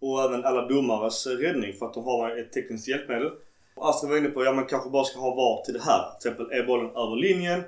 Och 0.00 0.22
även 0.22 0.44
alla 0.44 0.68
domares 0.68 1.26
räddning 1.26 1.72
för 1.72 1.86
att 1.86 1.94
de 1.94 2.04
har 2.04 2.38
ett 2.38 2.52
tekniskt 2.52 2.88
hjälpmedel. 2.88 3.30
Astrid 3.74 4.10
var 4.10 4.18
inne 4.18 4.28
på, 4.28 4.44
ja 4.44 4.52
man 4.52 4.66
kanske 4.66 4.90
bara 4.90 5.04
ska 5.04 5.20
ha 5.20 5.34
VAR 5.34 5.64
till 5.64 5.74
det 5.74 5.82
här. 5.82 6.18
Till 6.20 6.30
exempel, 6.30 6.58
är 6.58 6.66
bollen 6.66 6.90
över 6.96 7.16
linjen? 7.16 7.62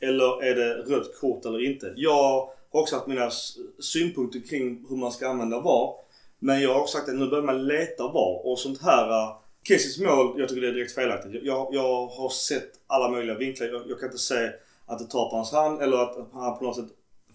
Eller 0.00 0.42
är 0.42 0.54
det 0.54 0.74
rött 0.74 1.20
kort 1.20 1.44
eller 1.44 1.64
inte? 1.64 1.92
Jag 1.96 2.50
har 2.72 2.80
också 2.80 2.96
haft 2.96 3.06
mina 3.06 3.30
synpunkter 3.78 4.40
kring 4.48 4.86
hur 4.88 4.96
man 4.96 5.12
ska 5.12 5.28
använda 5.28 5.60
VAR. 5.60 5.94
Men 6.38 6.60
jag 6.60 6.74
har 6.74 6.80
också 6.80 6.98
sagt 6.98 7.08
att 7.08 7.14
nu 7.14 7.28
börjar 7.28 7.44
man 7.44 7.66
leta 7.66 8.02
VAR 8.02 8.46
och 8.46 8.58
sånt 8.58 8.82
här. 8.82 9.08
Uh, 9.08 9.36
Kessis 9.68 9.98
mål, 9.98 10.34
jag 10.38 10.48
tycker 10.48 10.62
det 10.62 10.68
är 10.68 10.72
direkt 10.72 10.94
felaktigt. 10.94 11.42
Jag, 11.44 11.68
jag 11.72 12.06
har 12.06 12.28
sett 12.28 12.70
alla 12.86 13.08
möjliga 13.10 13.38
vinklar. 13.38 13.66
Jag, 13.66 13.82
jag 13.88 14.00
kan 14.00 14.08
inte 14.08 14.18
se 14.18 14.50
att 14.90 14.98
det 14.98 15.04
tar 15.04 15.30
på 15.30 15.36
hans 15.36 15.52
hand 15.52 15.82
eller 15.82 15.96
att 15.96 16.16
han 16.32 16.58
på 16.58 16.64
något 16.64 16.76
sätt 16.76 16.88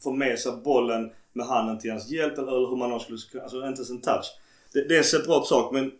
får 0.03 0.13
med 0.13 0.39
sig 0.39 0.51
bollen 0.63 1.11
med 1.33 1.45
handen 1.45 1.79
till 1.79 1.91
hans 1.91 2.09
hjälp 2.09 2.37
eller 2.37 2.69
hur 2.69 2.75
man 2.75 3.01
nu 3.09 3.17
skulle... 3.17 3.43
Alltså 3.43 3.57
inte 3.57 3.65
ens 3.65 3.89
en 3.89 4.01
touch. 4.01 4.25
Det, 4.73 4.87
det 4.87 4.93
är 4.93 4.97
en 4.97 5.03
separat 5.03 5.47
sak 5.47 5.73
men 5.73 5.91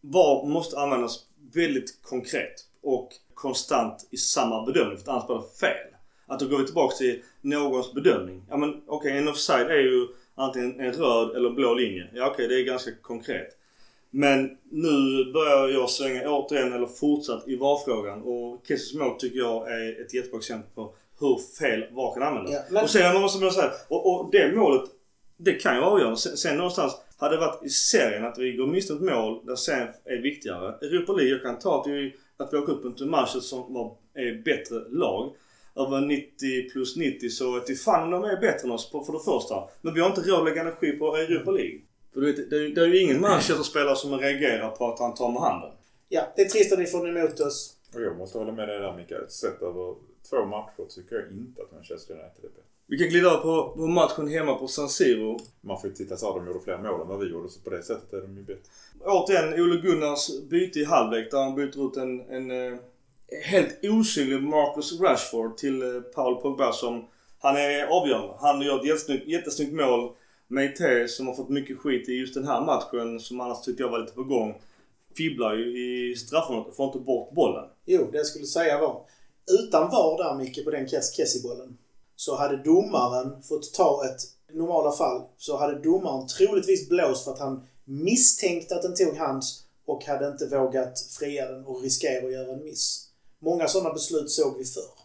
VAR 0.00 0.46
måste 0.46 0.78
användas 0.78 1.26
väldigt 1.54 2.02
konkret 2.02 2.64
och 2.82 3.12
konstant 3.34 4.08
i 4.10 4.16
samma 4.16 4.66
bedömning 4.66 4.98
för 4.98 5.02
att 5.02 5.08
annars 5.08 5.26
blir 5.26 5.36
det 5.36 5.58
fel. 5.60 5.94
Att 6.26 6.40
då 6.40 6.46
går 6.46 6.58
vi 6.58 6.64
tillbaka 6.64 6.96
till 6.96 7.22
någons 7.40 7.92
bedömning. 7.92 8.46
Ja 8.50 8.56
men 8.56 8.70
okej, 8.70 8.86
okay, 8.86 9.18
en 9.18 9.28
offside 9.28 9.70
är 9.70 9.80
ju 9.80 10.08
antingen 10.34 10.80
en 10.80 10.92
röd 10.92 11.36
eller 11.36 11.50
blå 11.50 11.74
linje. 11.74 12.08
Ja 12.14 12.26
okej, 12.26 12.46
okay, 12.46 12.56
det 12.56 12.62
är 12.62 12.64
ganska 12.64 12.90
konkret. 13.02 13.48
Men 14.16 14.50
nu 14.70 15.24
börjar 15.32 15.68
jag 15.68 15.90
svänga 15.90 16.30
återigen, 16.30 16.72
eller 16.72 16.86
fortsatt, 16.86 17.48
i 17.48 17.56
VAR-frågan. 17.56 18.22
Och 18.22 18.62
Kessis 18.68 18.94
mål 18.94 19.14
tycker 19.18 19.38
jag 19.38 19.72
är 19.72 20.00
ett 20.00 20.14
jättebra 20.14 20.38
exempel 20.38 20.70
på 20.74 20.94
hur 21.20 21.38
fel 21.58 21.84
VAR 21.94 22.14
kan 22.14 22.22
användas. 22.22 22.52
Ja, 22.52 22.60
men- 22.70 22.82
Och 22.84 22.90
sen 22.90 23.20
måste 23.20 23.42
man 23.44 23.52
säga, 23.52 23.70
och, 23.88 24.06
och 24.20 24.28
det 24.32 24.56
målet, 24.56 24.90
det 25.36 25.52
kan 25.52 25.76
ju 25.76 25.82
avgöra. 25.82 26.16
Sen, 26.16 26.36
sen 26.36 26.56
någonstans, 26.56 26.92
hade 27.16 27.36
det 27.36 27.40
varit 27.40 27.64
i 27.64 27.68
serien 27.68 28.24
att 28.24 28.38
vi 28.38 28.52
går 28.52 28.66
miste 28.66 28.92
om 28.92 28.98
ett 29.08 29.14
mål 29.14 29.46
där 29.46 29.56
serien 29.56 29.88
är 30.04 30.22
viktigare. 30.22 30.74
Europa 30.82 31.12
League, 31.12 31.30
jag 31.32 31.42
kan 31.42 31.58
ta 31.58 31.80
att 31.80 31.86
vi, 31.86 32.14
att 32.36 32.52
vi 32.52 32.56
åker 32.58 32.72
upp 32.72 32.84
mot 32.84 33.00
Manchester 33.00 33.40
som 33.40 33.74
var, 33.74 33.96
är 34.14 34.42
bättre 34.44 34.76
lag. 34.90 35.32
Över 35.76 36.00
90 36.00 36.70
plus 36.72 36.96
90 36.96 37.28
så 37.28 37.60
till 37.60 37.78
fan 37.78 38.10
de 38.10 38.24
är 38.24 38.40
bättre 38.40 38.64
än 38.68 38.70
oss 38.70 38.90
på, 38.90 39.04
för 39.04 39.12
det 39.12 39.18
första. 39.24 39.54
Men 39.82 39.94
vi 39.94 40.00
har 40.00 40.08
inte 40.08 40.20
råd 40.20 40.38
att 40.38 40.44
lägga 40.44 40.60
energi 40.60 40.92
på 40.92 41.16
Europa 41.16 41.50
League. 41.50 41.80
För 42.14 42.20
du 42.20 42.32
vet, 42.32 42.50
det, 42.50 42.56
är- 42.56 42.68
det 42.68 42.80
är 42.80 42.86
ju 42.86 43.00
ingen 43.00 43.20
Manchester-spelare 43.20 43.96
som 43.96 44.18
reagerar 44.18 44.70
på 44.70 44.92
att 44.92 44.98
han 44.98 45.14
tar 45.14 45.32
med 45.32 45.42
handen. 45.42 45.70
Ja, 46.08 46.22
det 46.36 46.42
är 46.42 46.48
trist 46.48 46.72
att 46.72 46.78
ni 46.78 46.86
får 46.86 47.08
emot 47.08 47.40
oss. 47.40 47.76
Och 47.94 48.02
jag 48.02 48.16
måste 48.18 48.38
hålla 48.38 48.52
med 48.52 48.68
dig 48.68 48.78
där 48.78 48.96
Mikael. 48.96 49.30
Sett 49.30 49.62
över 49.62 49.94
två 50.30 50.44
matcher 50.46 50.84
tycker 50.94 51.16
jag 51.16 51.24
inte 51.32 51.62
att 51.62 51.72
Manchester 51.72 52.14
United 52.14 52.38
är 52.44 52.48
bättre. 52.48 52.62
Vi 52.86 52.98
kan 52.98 53.08
glida 53.08 53.26
över 53.28 53.38
på, 53.42 53.72
på 53.76 53.86
matchen 53.86 54.28
hemma 54.28 54.54
på 54.54 54.66
San 54.68 54.88
Siro. 54.88 55.38
Man 55.60 55.80
får 55.80 55.90
ju 55.90 55.96
titta 55.96 56.16
så 56.16 56.26
här, 56.32 56.40
de 56.40 56.46
gjorde 56.46 56.60
fler 56.64 56.78
mål 56.78 57.00
än 57.00 57.08
vad 57.08 57.18
vi 57.20 57.26
gjorde 57.30 57.48
så 57.48 57.60
på 57.60 57.70
det 57.70 57.82
sättet 57.82 58.12
är 58.12 58.20
de 58.20 58.36
ju 58.36 58.42
bättre. 58.42 58.60
Återigen 59.04 59.60
Ole 59.62 59.76
Gunnars 59.80 60.28
byte 60.50 60.78
i 60.78 60.84
halvlek 60.84 61.30
där 61.30 61.38
han 61.38 61.54
byter 61.54 61.86
ut 61.90 61.96
en, 61.96 62.20
en 62.30 62.50
eh, 62.50 62.78
helt 63.44 63.78
osynlig 63.84 64.42
Marcus 64.42 65.00
Rashford 65.00 65.56
till 65.56 65.82
eh, 65.82 66.00
Paul 66.00 66.36
Pogba 66.42 66.72
som 66.72 67.04
han 67.40 67.56
är 67.56 67.86
avgörande. 67.86 68.34
Han 68.40 68.60
gör 68.62 68.78
ett 68.80 68.86
jättesnyggt, 68.86 69.28
jättesnyggt 69.28 69.72
mål. 69.72 70.12
Meite 70.54 71.08
som 71.08 71.26
har 71.26 71.34
fått 71.34 71.48
mycket 71.48 71.78
skit 71.78 72.08
i 72.08 72.12
just 72.12 72.34
den 72.34 72.46
här 72.46 72.60
matchen 72.60 73.20
som 73.20 73.40
annars 73.40 73.60
tyckte 73.60 73.82
jag 73.82 73.90
var 73.90 73.98
lite 73.98 74.12
på 74.12 74.24
gång. 74.24 74.54
Fibblar 75.16 75.54
ju 75.54 75.66
i 75.78 76.16
straffområdet 76.16 76.68
och 76.68 76.76
får 76.76 76.86
inte 76.86 76.98
bort 76.98 77.34
bollen. 77.34 77.64
Jo, 77.84 78.08
det 78.12 78.16
jag 78.16 78.26
skulle 78.26 78.46
säga 78.46 78.80
var. 78.80 79.02
Utan 79.60 79.90
VAR 79.90 80.24
där 80.24 80.34
Micke 80.34 80.64
på 80.64 80.70
den 80.70 80.88
Kessie-bollen 80.88 81.78
så 82.16 82.36
hade 82.36 82.56
domaren 82.56 83.42
fått 83.42 83.74
ta 83.74 84.04
ett 84.04 84.20
i 84.52 84.56
normala 84.56 84.92
fall 84.92 85.22
så 85.38 85.56
hade 85.56 85.82
domaren 85.82 86.26
troligtvis 86.26 86.88
blåst 86.88 87.24
för 87.24 87.32
att 87.32 87.38
han 87.38 87.66
misstänkte 87.84 88.76
att 88.76 88.82
den 88.82 88.94
tog 88.94 89.16
hans 89.16 89.64
och 89.86 90.04
hade 90.04 90.28
inte 90.28 90.46
vågat 90.46 91.00
fria 91.18 91.50
den 91.50 91.64
och 91.64 91.82
riskera 91.82 92.26
att 92.26 92.32
göra 92.32 92.52
en 92.52 92.64
miss. 92.64 93.08
Många 93.38 93.68
sådana 93.68 93.92
beslut 93.92 94.30
såg 94.30 94.58
vi 94.58 94.64
förr. 94.64 95.03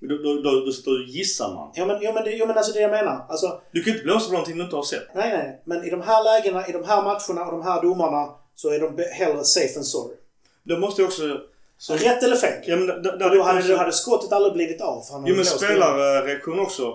Då, 0.00 0.16
då, 0.16 0.34
då, 0.42 0.50
då 0.50 0.90
och 0.92 1.08
gissar 1.08 1.54
man. 1.54 1.70
Ja 1.74 1.86
men, 1.86 2.02
ja, 2.02 2.12
men, 2.12 2.24
det, 2.24 2.30
ja, 2.30 2.46
men 2.46 2.56
alltså 2.56 2.72
det 2.72 2.80
jag 2.80 2.90
menar. 2.90 3.26
Alltså, 3.28 3.60
Du 3.72 3.82
kan 3.82 3.92
inte 3.92 4.04
blåsa 4.04 4.26
på 4.26 4.32
någonting 4.32 4.56
du 4.56 4.64
inte 4.64 4.76
har 4.76 4.82
sett. 4.82 5.14
nej, 5.14 5.30
nej. 5.36 5.62
Men 5.64 5.84
i 5.84 5.90
de 5.90 6.00
här 6.00 6.24
lägena, 6.24 6.66
i 6.68 6.72
de 6.72 6.84
här 6.84 7.02
matcherna 7.02 7.46
och 7.46 7.52
de 7.52 7.62
här 7.62 7.82
domarna 7.82 8.34
så 8.54 8.70
är 8.70 8.80
de 8.80 9.04
hellre 9.12 9.44
safe 9.44 9.78
än 9.78 9.84
sorry. 9.84 10.16
Då 10.62 10.78
måste 10.78 11.02
jag 11.02 11.06
också... 11.08 11.40
Så, 11.78 11.94
Rätt 11.94 12.22
eller 12.22 12.36
fel? 12.36 12.62
ja, 12.66 12.76
men 12.76 12.86
där, 12.86 13.24
Och 13.30 13.36
då 13.36 13.42
hade, 13.42 13.68
då 13.68 13.76
hade 13.76 13.92
skottet 13.92 14.32
aldrig 14.32 14.52
blivit 14.52 14.80
av. 14.80 15.02
För 15.02 15.12
han 15.12 15.26
Jo 15.26 15.34
men 15.36 15.44
spelarreaktion 15.44 16.60
också. 16.60 16.94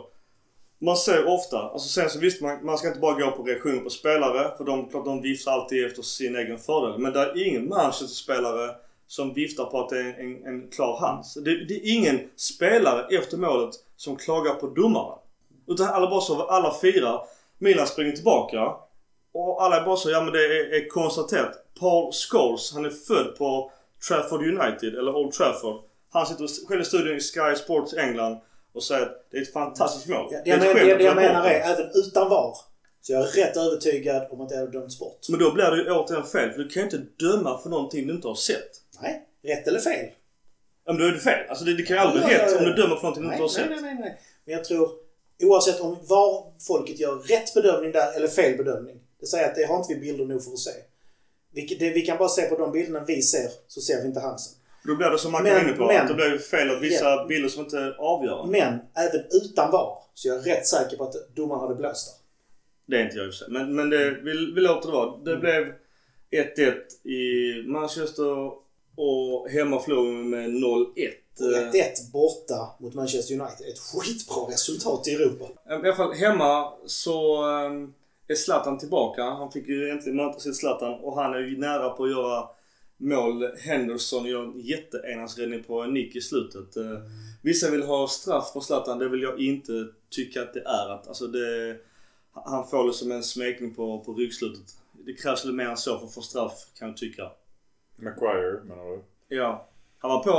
Man 0.81 0.97
ser 0.97 1.27
ofta, 1.27 1.59
alltså 1.59 1.89
sen 1.89 2.09
så 2.09 2.19
visst 2.19 2.41
man, 2.41 2.65
man 2.65 2.77
ska 2.77 2.87
inte 2.87 2.99
bara 2.99 3.19
gå 3.19 3.31
på 3.31 3.43
reaktion 3.43 3.83
på 3.83 3.89
spelare 3.89 4.57
för 4.57 4.63
de, 4.63 4.89
klart 4.89 5.05
de 5.05 5.21
viftar 5.21 5.51
alltid 5.51 5.85
efter 5.85 6.01
sin 6.01 6.35
egen 6.35 6.57
fördel. 6.57 6.99
Men 6.99 7.13
det 7.13 7.19
är 7.19 7.47
ingen 7.47 7.69
Manchester-spelare 7.69 8.75
som 9.15 9.33
viftar 9.33 9.65
på 9.65 9.79
att 9.79 9.89
det 9.89 9.99
är 9.99 10.19
en, 10.19 10.45
en 10.45 10.69
klar 10.69 10.97
hands. 10.99 11.33
Det, 11.33 11.65
det 11.65 11.73
är 11.73 11.95
ingen 11.97 12.19
spelare 12.35 13.17
efter 13.17 13.37
målet 13.37 13.75
som 13.95 14.15
klagar 14.15 14.53
på 14.53 14.67
domaren. 14.67 15.19
Utan 15.67 15.87
alla 15.87 16.09
bara 16.09 16.21
så, 16.21 16.41
alla 16.41 16.75
fyra. 16.81 17.19
Milan 17.57 17.87
springer 17.87 18.11
tillbaka. 18.11 18.75
Och 19.33 19.63
alla 19.63 19.81
är 19.81 19.85
bara 19.85 19.95
så, 19.95 20.09
ja 20.09 20.21
men 20.21 20.33
det 20.33 20.39
är, 20.39 20.73
är 20.73 20.89
konstaterat. 20.89 21.51
Paul 21.79 22.11
Scholes, 22.13 22.73
han 22.73 22.85
är 22.85 22.89
född 22.89 23.37
på 23.37 23.71
Trafford 24.07 24.41
United, 24.41 24.95
eller 24.95 25.15
Old 25.15 25.33
Trafford. 25.33 25.81
Han 26.11 26.25
sitter 26.25 26.67
själv 26.67 26.81
i 26.81 26.85
studion 26.85 27.17
i 27.17 27.19
Sky 27.19 27.55
Sports 27.55 27.93
England 27.93 28.37
och 28.73 28.83
säger 28.83 29.01
att 29.01 29.27
det 29.31 29.37
är 29.37 29.41
ett 29.41 29.53
fantastiskt 29.53 30.07
mål. 30.07 30.27
Ja, 30.31 30.41
det, 30.45 30.49
jag 30.49 30.59
men, 30.59 30.75
det, 30.75 31.03
jag 31.03 31.15
menar 31.15 31.45
är, 31.45 31.73
även 31.73 31.89
utan 31.93 32.29
VAR, 32.29 32.55
så 33.01 33.13
jag 33.13 33.21
är 33.21 33.27
rätt 33.27 33.57
övertygad 33.57 34.27
om 34.31 34.41
att 34.41 34.49
det 34.49 34.57
hade 34.57 34.71
dömts 34.71 34.99
bort. 34.99 35.19
Men 35.29 35.39
då 35.39 35.51
blir 35.51 35.71
det 35.71 35.77
ju 35.77 35.91
återigen 35.91 36.25
fel. 36.25 36.51
För 36.51 36.59
du 36.59 36.69
kan 36.69 36.79
ju 36.79 36.85
inte 36.85 37.25
döma 37.25 37.57
för 37.57 37.69
någonting 37.69 38.07
du 38.07 38.13
inte 38.13 38.27
har 38.27 38.35
sett. 38.35 38.82
Nej, 39.01 39.27
rätt 39.43 39.67
eller 39.67 39.79
fel? 39.79 40.05
Ja, 40.85 40.93
men 40.93 41.01
då 41.01 41.07
är 41.07 41.11
det 41.11 41.19
fel. 41.19 41.49
Alltså 41.49 41.65
det, 41.65 41.73
det 41.77 41.83
kan 41.83 41.97
ju 41.97 42.01
aldrig 42.01 42.25
bli 42.25 42.33
ja, 42.35 42.43
rätt 42.45 42.51
ja. 42.51 42.57
om 42.57 42.63
du 42.65 42.73
dömer 42.73 42.95
för 42.95 43.01
någonting 43.03 43.23
du 43.23 43.29
inte 43.29 43.41
har 43.41 43.47
nej, 43.47 43.55
sett. 43.55 43.69
nej, 43.69 43.81
nej, 43.81 43.97
nej. 43.99 44.17
Men 44.45 44.55
jag 44.55 44.63
tror, 44.65 44.89
oavsett 45.43 45.79
om 45.79 45.97
VAR-folket 46.09 46.99
gör 46.99 47.15
rätt 47.15 47.53
bedömning 47.53 47.91
där 47.91 48.13
eller 48.15 48.27
fel 48.27 48.57
bedömning. 48.57 48.99
Det 49.19 49.25
säger 49.25 49.49
att 49.49 49.55
det 49.55 49.63
har 49.65 49.77
inte 49.77 49.93
vi 49.93 49.99
bilder 49.99 50.25
nog 50.25 50.43
för 50.43 50.51
att 50.51 50.59
se. 50.59 50.71
Vi, 51.53 51.77
det, 51.79 51.89
vi 51.89 52.01
kan 52.01 52.17
bara 52.17 52.29
se 52.29 52.41
på 52.41 52.57
de 52.57 52.71
bilderna 52.71 53.03
vi 53.07 53.21
ser, 53.21 53.49
så 53.67 53.81
ser 53.81 54.01
vi 54.01 54.07
inte 54.07 54.19
Hansen. 54.19 54.53
Då 54.85 54.95
blir 54.95 55.09
det 55.09 55.17
som 55.17 55.31
man 55.31 55.43
Men- 55.43 55.63
inne 55.65 55.73
på. 55.77 55.85
men- 55.85 56.01
att 56.01 56.07
det 56.07 56.13
blir 56.13 56.37
fel 56.37 56.69
av 56.69 56.79
vissa 56.79 57.05
Ja. 57.09 57.25
bilder 57.29 57.49
som 57.49 57.63
inte 57.63 57.77
är 57.77 57.95
avgörande. 57.99 58.51
Men 58.51 58.79
även 59.05 59.21
utan 59.31 59.71
VAR, 59.71 59.97
så 60.13 60.27
jag 60.27 60.37
är 60.37 60.41
rätt 60.41 60.67
säker 60.67 60.97
på 60.97 61.03
att 61.03 61.35
domaren 61.35 61.61
hade 61.61 61.75
blåst 61.75 62.07
där. 62.07 62.19
Det 62.85 63.01
är 63.01 63.05
inte 63.05 63.17
jag 63.17 63.27
i. 63.27 63.31
Men, 63.49 63.75
men 63.75 63.89
det, 63.89 64.11
vi, 64.11 64.31
vi 64.55 64.61
låter 64.61 64.87
det 64.87 64.93
vara. 64.93 65.17
Det 65.17 65.37
blev 65.37 65.73
1-1 66.31 67.07
i 67.07 67.53
Manchester 67.67 68.62
och 68.95 69.49
hemma 69.49 69.79
förlorade 69.79 70.17
vi 70.17 70.23
med 70.23 70.49
0-1. 70.49 71.13
Och 71.39 71.75
1-1 71.75 72.11
borta 72.11 72.69
mot 72.79 72.93
Manchester 72.93 73.33
United. 73.33 73.67
Ett 73.67 73.79
skitbra 73.79 74.53
resultat 74.53 75.07
i 75.07 75.11
Europa. 75.11 75.45
I 75.45 75.73
alla 75.73 75.95
fall 75.95 76.13
hemma 76.13 76.73
så 76.85 77.45
um, 77.45 77.93
är 78.27 78.35
Zlatan 78.35 78.77
tillbaka. 78.77 79.23
Han 79.23 79.51
fick 79.51 79.67
ju 79.67 79.89
äntligen 79.89 80.15
möta 80.15 80.39
sin 80.39 80.53
Zlatan 80.53 80.93
och 80.93 81.15
han 81.15 81.33
är 81.33 81.39
ju 81.39 81.57
nära 81.57 81.89
på 81.89 82.03
att 82.03 82.11
göra 82.11 82.49
mål. 82.97 83.57
Henderson 83.57 84.25
gör 84.25 84.43
en 84.43 84.59
jätteenansräddning 84.59 85.63
på 85.63 85.81
en 85.81 85.93
nick 85.93 86.15
i 86.15 86.21
slutet. 86.21 86.77
Eh, 86.77 86.99
vissa 87.41 87.71
vill 87.71 87.83
ha 87.83 88.07
straff 88.07 88.53
på 88.53 88.61
Zlatan. 88.61 88.99
Det 88.99 89.09
vill 89.09 89.21
jag 89.21 89.39
inte 89.39 89.87
tycka 90.09 90.41
att 90.41 90.53
det 90.53 90.61
är. 90.61 90.89
Att, 90.89 91.07
alltså 91.07 91.27
det, 91.27 91.77
han 92.33 92.67
får 92.67 92.87
det 92.87 92.93
som 92.93 93.11
en 93.11 93.23
smekning 93.23 93.75
på, 93.75 93.99
på 93.99 94.13
ryggslutet. 94.13 94.77
Det 95.05 95.13
krävs 95.13 95.45
lite 95.45 95.55
mer 95.55 95.65
än 95.65 95.77
så 95.77 95.99
för 95.99 96.05
att 96.05 96.13
få 96.13 96.21
straff 96.21 96.65
kan 96.79 96.87
jag 96.87 96.97
tycka. 96.97 97.31
Maguire 97.95 98.63
menar 98.63 98.85
du? 98.85 99.01
Ja. 99.35 99.69
Han 99.99 100.11
var 100.11 100.23
på 100.23 100.31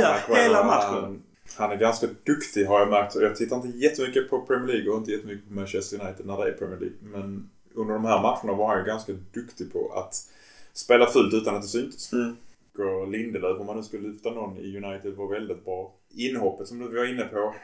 Maguire, 0.00 0.42
hela 0.42 0.62
han- 0.62 0.66
matchen. 0.66 1.22
Han 1.56 1.70
är 1.72 1.76
ganska 1.76 2.06
duktig 2.24 2.64
har 2.64 2.78
jag 2.80 2.88
märkt. 2.90 3.14
Jag 3.14 3.36
tittar 3.36 3.56
inte 3.56 3.68
jättemycket 3.78 4.30
på 4.30 4.40
Premier 4.46 4.66
League 4.76 4.90
och 4.92 4.98
inte 4.98 5.10
jättemycket 5.10 5.48
på 5.48 5.54
Manchester 5.54 6.00
United 6.04 6.26
när 6.26 6.36
det 6.36 6.48
är 6.48 6.52
Premier 6.52 6.78
League. 6.80 6.96
Men 7.02 7.50
under 7.74 7.94
de 7.94 8.04
här 8.04 8.22
matcherna 8.22 8.52
var 8.58 8.76
han 8.76 8.84
ganska 8.84 9.12
duktig 9.32 9.72
på 9.72 9.92
att 9.92 10.14
spela 10.72 11.06
fult 11.06 11.34
utan 11.34 11.54
att 11.56 11.62
det 11.62 11.68
syntes. 11.68 12.12
Mm. 12.12 12.36
Och 12.78 13.08
Lindelöf, 13.08 13.60
om 13.60 13.66
man 13.66 13.76
nu 13.76 13.82
skulle 13.82 14.08
lyfta 14.08 14.30
någon 14.30 14.58
i 14.58 14.76
United, 14.76 15.14
var 15.14 15.28
väldigt 15.28 15.64
bra. 15.64 15.94
Inhoppet 16.14 16.68
som 16.68 16.78
du 16.78 16.96
var 16.96 17.04
inne 17.04 17.24
på, 17.24 17.54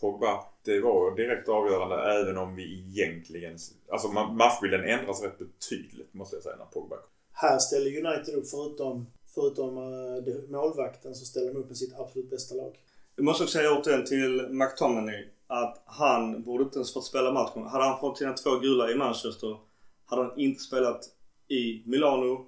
Pogba, 0.00 0.44
det 0.64 0.80
var 0.80 1.16
direkt 1.16 1.48
avgörande 1.48 2.20
även 2.20 2.38
om 2.38 2.54
vi 2.54 2.78
egentligen... 2.88 3.56
Alltså 3.92 4.08
ma- 4.08 4.32
matchbilden 4.32 4.84
ändras 4.84 5.22
rätt 5.22 5.38
betydligt 5.38 6.14
måste 6.14 6.36
jag 6.36 6.42
säga 6.42 6.56
när 6.56 6.64
Pogba 6.64 6.96
kom. 6.96 7.06
Här 7.36 7.58
ställer 7.58 8.06
United 8.06 8.34
upp 8.34 8.48
förutom, 8.48 9.06
förutom 9.34 9.78
uh, 9.78 10.22
det- 10.24 10.50
målvakten 10.50 11.14
så 11.14 11.24
ställer 11.24 11.46
de 11.52 11.56
upp 11.60 11.68
med 11.68 11.76
sitt 11.76 11.94
absolut 11.98 12.30
bästa 12.30 12.54
lag. 12.54 12.76
Jag 13.16 13.24
måste 13.24 13.44
också 13.44 13.58
säga 13.58 13.78
återigen 13.78 14.04
till 14.04 14.48
McTominay 14.50 15.28
att 15.46 15.82
han 15.86 16.42
borde 16.42 16.64
inte 16.64 16.76
ens 16.78 16.92
fått 16.94 17.04
spela 17.04 17.32
matchen. 17.32 17.62
Hade 17.62 17.84
han 17.84 18.00
fått 18.00 18.18
sina 18.18 18.32
två 18.32 18.50
gula 18.58 18.90
i 18.90 18.94
Manchester 18.94 19.56
hade 20.06 20.22
han 20.22 20.38
inte 20.38 20.60
spelat 20.62 21.00
i 21.48 21.82
Milano 21.86 22.46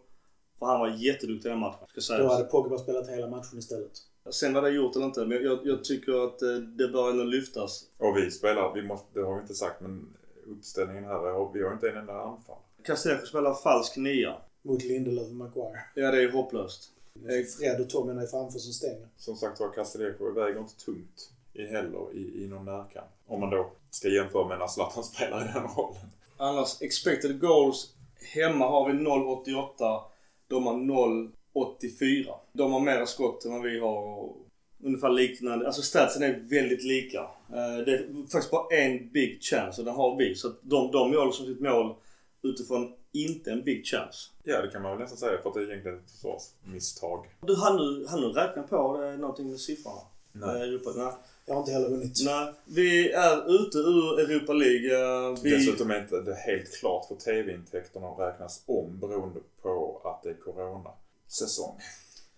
För 0.59 0.67
han 0.67 0.81
var 0.81 0.89
jätteduktig 0.89 1.49
i 1.49 1.51
den 1.51 1.59
matchen. 1.59 1.87
Ska 1.89 1.95
Då 1.95 2.01
sägas. 2.01 2.33
hade 2.33 2.45
Pogba 2.45 2.79
spelat 2.79 3.09
hela 3.09 3.27
matchen 3.27 3.59
istället. 3.59 3.93
Sen 4.31 4.55
vad 4.55 4.65
det 4.65 4.71
gjort 4.71 4.97
eller 4.97 5.07
inte, 5.07 5.27
men 5.27 5.43
jag, 5.43 5.59
jag 5.67 5.85
tycker 5.85 6.25
att 6.25 6.43
eh, 6.43 6.49
det 6.55 6.89
bör 6.89 7.11
ändå 7.11 7.25
lyftas. 7.25 7.85
Och 7.99 8.17
vi 8.17 8.31
spelar, 8.31 8.73
vi 8.75 8.83
måste, 8.83 9.07
det 9.13 9.27
har 9.27 9.35
vi 9.35 9.41
inte 9.41 9.55
sagt, 9.55 9.81
men 9.81 10.17
uppställningen 10.47 11.05
här, 11.05 11.53
vi 11.53 11.63
har 11.63 11.73
inte 11.73 11.91
en 11.91 11.97
enda 11.97 12.13
anfall. 12.21 12.57
Castello 12.85 13.27
spelar 13.27 13.55
falsk 13.55 13.97
nia. 13.97 14.37
Mot 14.67 14.85
Lindelöf 14.85 15.29
och 15.29 15.35
Maguire. 15.35 15.79
Ja, 15.95 16.11
det 16.11 16.23
är 16.23 16.33
hopplöst. 16.33 16.91
Fred 17.59 17.81
och 17.81 17.91
Tommy 17.91 18.23
är 18.23 18.27
framför 18.27 18.59
som 18.59 18.73
stänger. 18.73 19.09
Som 19.17 19.37
sagt 19.37 19.61
var, 19.61 19.73
Castelleco 19.73 20.33
väger 20.33 20.59
inte 20.61 20.77
tungt 20.85 21.31
i 21.53 21.67
heller 21.67 22.15
i, 22.15 22.45
i 22.45 22.47
någon 22.49 22.65
närkamp. 22.65 23.07
Om 23.27 23.41
man 23.41 23.51
då 23.51 23.71
ska 23.91 24.09
jämföra 24.09 24.49
med 24.49 24.59
när 24.59 24.67
Zlatan 24.67 25.05
spelar 25.15 25.41
i 25.45 25.53
den 25.55 25.63
rollen. 25.63 26.01
Annars, 26.37 26.83
expected 26.83 27.41
goals. 27.41 27.93
Hemma 28.35 28.69
har 28.69 28.93
vi 28.93 28.99
0,88. 28.99 30.01
De 30.49 30.67
har 30.67 30.75
0,84. 30.75 32.35
De 32.53 32.73
har 32.73 32.81
mera 32.81 33.07
skott 33.07 33.45
än 33.45 33.53
vad 33.53 33.63
vi 33.63 33.79
har. 33.79 34.19
och 34.19 34.37
Ungefär 34.85 35.11
liknande. 35.11 35.67
Alltså 35.67 35.83
statsen 35.83 36.23
är 36.23 36.41
väldigt 36.43 36.85
lika. 36.85 37.19
Eh, 37.49 37.85
Det 37.87 37.93
är 37.95 38.07
faktiskt 38.33 38.51
bara 38.51 38.77
en 38.77 39.09
big 39.13 39.43
chance 39.43 39.81
och 39.81 39.85
den 39.85 39.95
har 39.95 40.17
vi. 40.17 40.35
Så 40.35 40.49
att 40.49 40.57
de, 40.63 40.93
de 40.93 41.13
gör 41.13 41.25
liksom 41.27 41.47
sitt 41.47 41.61
mål 41.61 41.95
utifrån 42.43 42.93
inte 43.13 43.51
en 43.51 43.65
big 43.65 43.87
chance. 43.87 44.31
Ja, 44.43 44.63
det 44.63 44.69
kan 44.69 44.83
man 44.83 44.91
väl 44.91 45.01
nästan 45.01 45.19
säga 45.19 45.43
för 45.43 45.49
att 45.49 45.55
det 45.55 45.61
är 45.61 45.71
egentligen 45.71 45.99
ett 45.99 46.11
försvarsmisstag. 46.11 47.27
Du, 47.41 47.57
hann 47.57 47.77
du 48.21 48.33
räkna 48.33 48.63
på 48.63 49.01
det, 49.01 49.17
någonting 49.17 49.51
med 49.51 49.61
siffrorna? 49.61 50.01
Nej. 50.33 50.57
Eh, 50.57 50.63
Europa? 50.63 50.91
Nej. 50.97 51.13
Jag 51.47 51.55
har 51.55 51.61
inte 51.61 51.73
heller 51.73 51.89
hunnit. 51.89 52.19
Nej. 52.25 52.53
Vi 52.65 53.13
är 53.13 53.55
ute 53.55 53.79
ur 53.79 54.21
Europa 54.21 54.53
League. 54.53 54.95
Eh, 55.31 55.39
Vi... 55.43 55.51
Dessutom 55.51 55.91
är 55.91 56.01
inte 56.01 56.21
det 56.21 56.35
helt 56.35 56.75
klart 56.81 57.09
för 57.09 57.15
TV-intäkterna 57.15 58.07
räknas 58.07 58.63
om 58.67 58.99
beroende 59.01 59.41
på 59.63 60.01
att 60.05 60.23
det 60.23 60.31
är 60.31 60.35
Corona-säsong. 60.35 61.81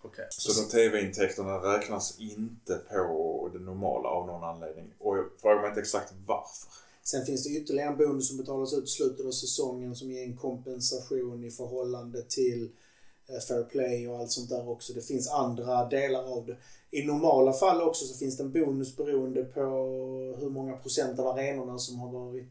Okej. 0.01 0.27
Så 0.29 0.61
de 0.61 0.69
TV-intäkterna 0.69 1.57
räknas 1.57 2.19
inte 2.19 2.75
på 2.91 3.49
det 3.53 3.59
normala 3.59 4.09
av 4.09 4.27
någon 4.27 4.43
anledning. 4.43 4.93
Och 4.99 5.17
jag 5.17 5.25
frågar 5.41 5.61
mig 5.61 5.69
inte 5.69 5.81
exakt 5.81 6.13
varför. 6.25 6.69
Sen 7.03 7.25
finns 7.25 7.43
det 7.43 7.49
ytterligare 7.49 7.89
en 7.89 7.97
bonus 7.97 8.27
som 8.27 8.37
betalas 8.37 8.73
ut 8.73 8.83
i 8.83 8.87
slutet 8.87 9.25
av 9.25 9.31
säsongen 9.31 9.95
som 9.95 10.11
ger 10.11 10.23
en 10.23 10.37
kompensation 10.37 11.43
i 11.43 11.51
förhållande 11.51 12.21
till 12.21 12.69
eh, 13.29 13.39
fair 13.47 13.63
play 13.63 14.07
och 14.07 14.17
allt 14.17 14.31
sånt 14.31 14.49
där 14.49 14.69
också. 14.69 14.93
Det 14.93 15.01
finns 15.01 15.29
andra 15.29 15.89
delar 15.89 16.23
av 16.23 16.45
det. 16.45 16.57
I 16.91 17.05
normala 17.05 17.53
fall 17.53 17.81
också 17.81 18.05
så 18.05 18.17
finns 18.17 18.37
det 18.37 18.43
en 18.43 18.51
bonus 18.51 18.95
beroende 18.95 19.43
på 19.43 19.61
hur 20.39 20.49
många 20.49 20.77
procent 20.77 21.19
av 21.19 21.27
arenorna 21.27 21.77
som 21.77 21.99
har 21.99 22.11
varit 22.11 22.47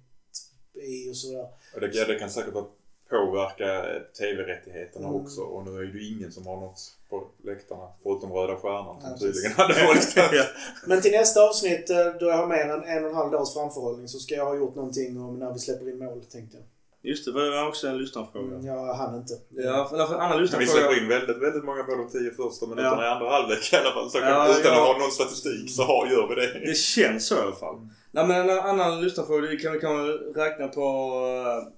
i 0.74 1.10
och 1.10 1.16
sådär. 1.16 1.48
Det, 1.80 2.12
det 2.12 2.18
kan 2.18 2.30
säkert 2.30 2.54
vara 2.54 2.66
påverka 3.10 3.84
TV-rättigheterna 4.18 5.08
Mm. 5.08 5.20
också. 5.20 5.40
Och 5.40 5.64
nu 5.66 5.70
är 5.78 5.84
det 5.84 5.98
ju 5.98 6.16
ingen 6.16 6.32
som 6.32 6.46
har 6.46 6.56
något 6.56 6.78
på 7.10 7.24
läktarna 7.44 7.86
förutom 8.02 8.32
Röda 8.32 8.56
Stjärnan 8.56 9.00
som 9.00 9.10
Ja, 9.10 9.16
tydligen 9.18 9.52
hade 9.52 9.74
folk. 9.74 10.00
Men 10.86 11.00
till 11.02 11.12
nästa 11.12 11.40
avsnitt 11.48 11.90
eh, 11.90 11.96
då 12.20 12.26
jag 12.26 12.36
har 12.36 12.46
mer 12.46 12.64
än 12.64 12.84
en 12.84 13.04
och 13.04 13.10
en 13.10 13.16
halv 13.16 13.30
dags 13.30 13.54
framförhållning 13.54 14.08
så 14.08 14.18
ska 14.18 14.34
jag 14.34 14.44
ha 14.46 14.56
gjort 14.56 14.74
någonting 14.74 15.20
om 15.20 15.38
när 15.38 15.52
vi 15.52 15.58
släpper 15.58 15.88
in 15.90 15.98
mål 15.98 16.24
tänkte 16.24 16.56
jag. 16.56 16.66
Just 17.02 17.24
det, 17.24 17.32
det 17.44 17.50
var 17.50 17.68
också 17.68 17.88
en 17.88 17.98
lyssnarfråga. 17.98 18.46
Mm, 18.54 18.66
Jag 18.66 18.94
hann 18.94 19.16
inte. 19.16 19.34
Ja, 19.50 19.86
för, 19.90 20.06
för 20.06 20.14
en 20.14 20.20
annan 20.20 20.36
Vi 20.36 20.42
lyssnarfråga. 20.42 20.70
släpper 20.72 21.02
in 21.02 21.08
väldigt, 21.08 21.42
väldigt 21.42 21.64
många 21.64 21.82
på 21.82 21.94
de 21.94 22.08
tio 22.08 22.30
första 22.30 22.66
minuterna 22.66 22.96
Ja. 22.96 23.04
i 23.04 23.08
andra 23.14 23.30
halvlek 23.30 23.72
i 23.72 23.76
alla 23.76 23.90
fall. 23.94 24.10
Så 24.10 24.18
Ja, 24.18 24.48
utan 24.60 24.72
ja. 24.72 24.80
att 24.82 24.86
ha 24.88 24.98
någon 24.98 25.10
statistik 25.10 25.70
så 25.76 25.82
har, 25.82 26.06
gör 26.06 26.28
vi 26.28 26.34
det. 26.34 26.66
Det 26.70 26.74
känns 26.76 27.26
så 27.26 27.34
i 27.34 27.38
alla 27.38 27.56
fall. 27.56 27.76
Nej 28.10 28.26
men 28.26 28.50
en 28.50 28.58
annan 28.58 29.00
lyssnarfråga, 29.00 29.48
det 29.50 29.56
kan 29.56 29.72
vi 29.72 29.80
kan 29.80 30.06
räkna 30.42 30.68
på 30.68 30.82
eh, 31.46 31.72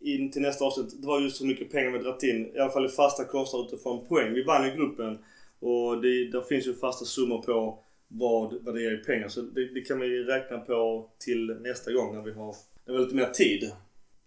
in 0.00 0.30
till 0.30 0.42
nästa 0.42 0.64
avsnitt. 0.64 1.02
Det 1.02 1.06
var 1.06 1.20
just 1.20 1.40
hur 1.40 1.46
mycket 1.46 1.70
pengar 1.70 1.90
vi 1.90 1.98
dragit 1.98 2.22
in, 2.22 2.56
i 2.56 2.58
alla 2.58 2.70
fall 2.70 2.86
i 2.86 2.88
fasta 2.88 3.24
kostnader 3.24 3.66
utifrån 3.66 4.06
poäng. 4.06 4.34
Vi 4.34 4.42
vann 4.42 4.66
ju 4.66 4.76
gruppen 4.76 5.18
och 5.60 6.02
det, 6.02 6.30
där 6.30 6.40
finns 6.40 6.66
ju 6.66 6.74
fasta 6.74 7.04
summor 7.04 7.42
på 7.42 7.78
vad, 8.08 8.64
vad 8.64 8.74
det 8.74 8.82
ger 8.82 9.00
i 9.00 9.04
pengar. 9.04 9.28
Så 9.28 9.40
det, 9.40 9.74
det 9.74 9.80
kan 9.80 10.00
vi 10.00 10.24
räkna 10.24 10.58
på 10.58 11.10
till 11.18 11.56
nästa 11.60 11.92
gång 11.92 12.14
när 12.14 12.22
vi 12.22 12.32
har, 12.32 12.54
när 12.84 12.92
vi 12.92 12.98
har 12.98 13.04
lite 13.04 13.16
mer 13.16 13.30
tid. 13.30 13.72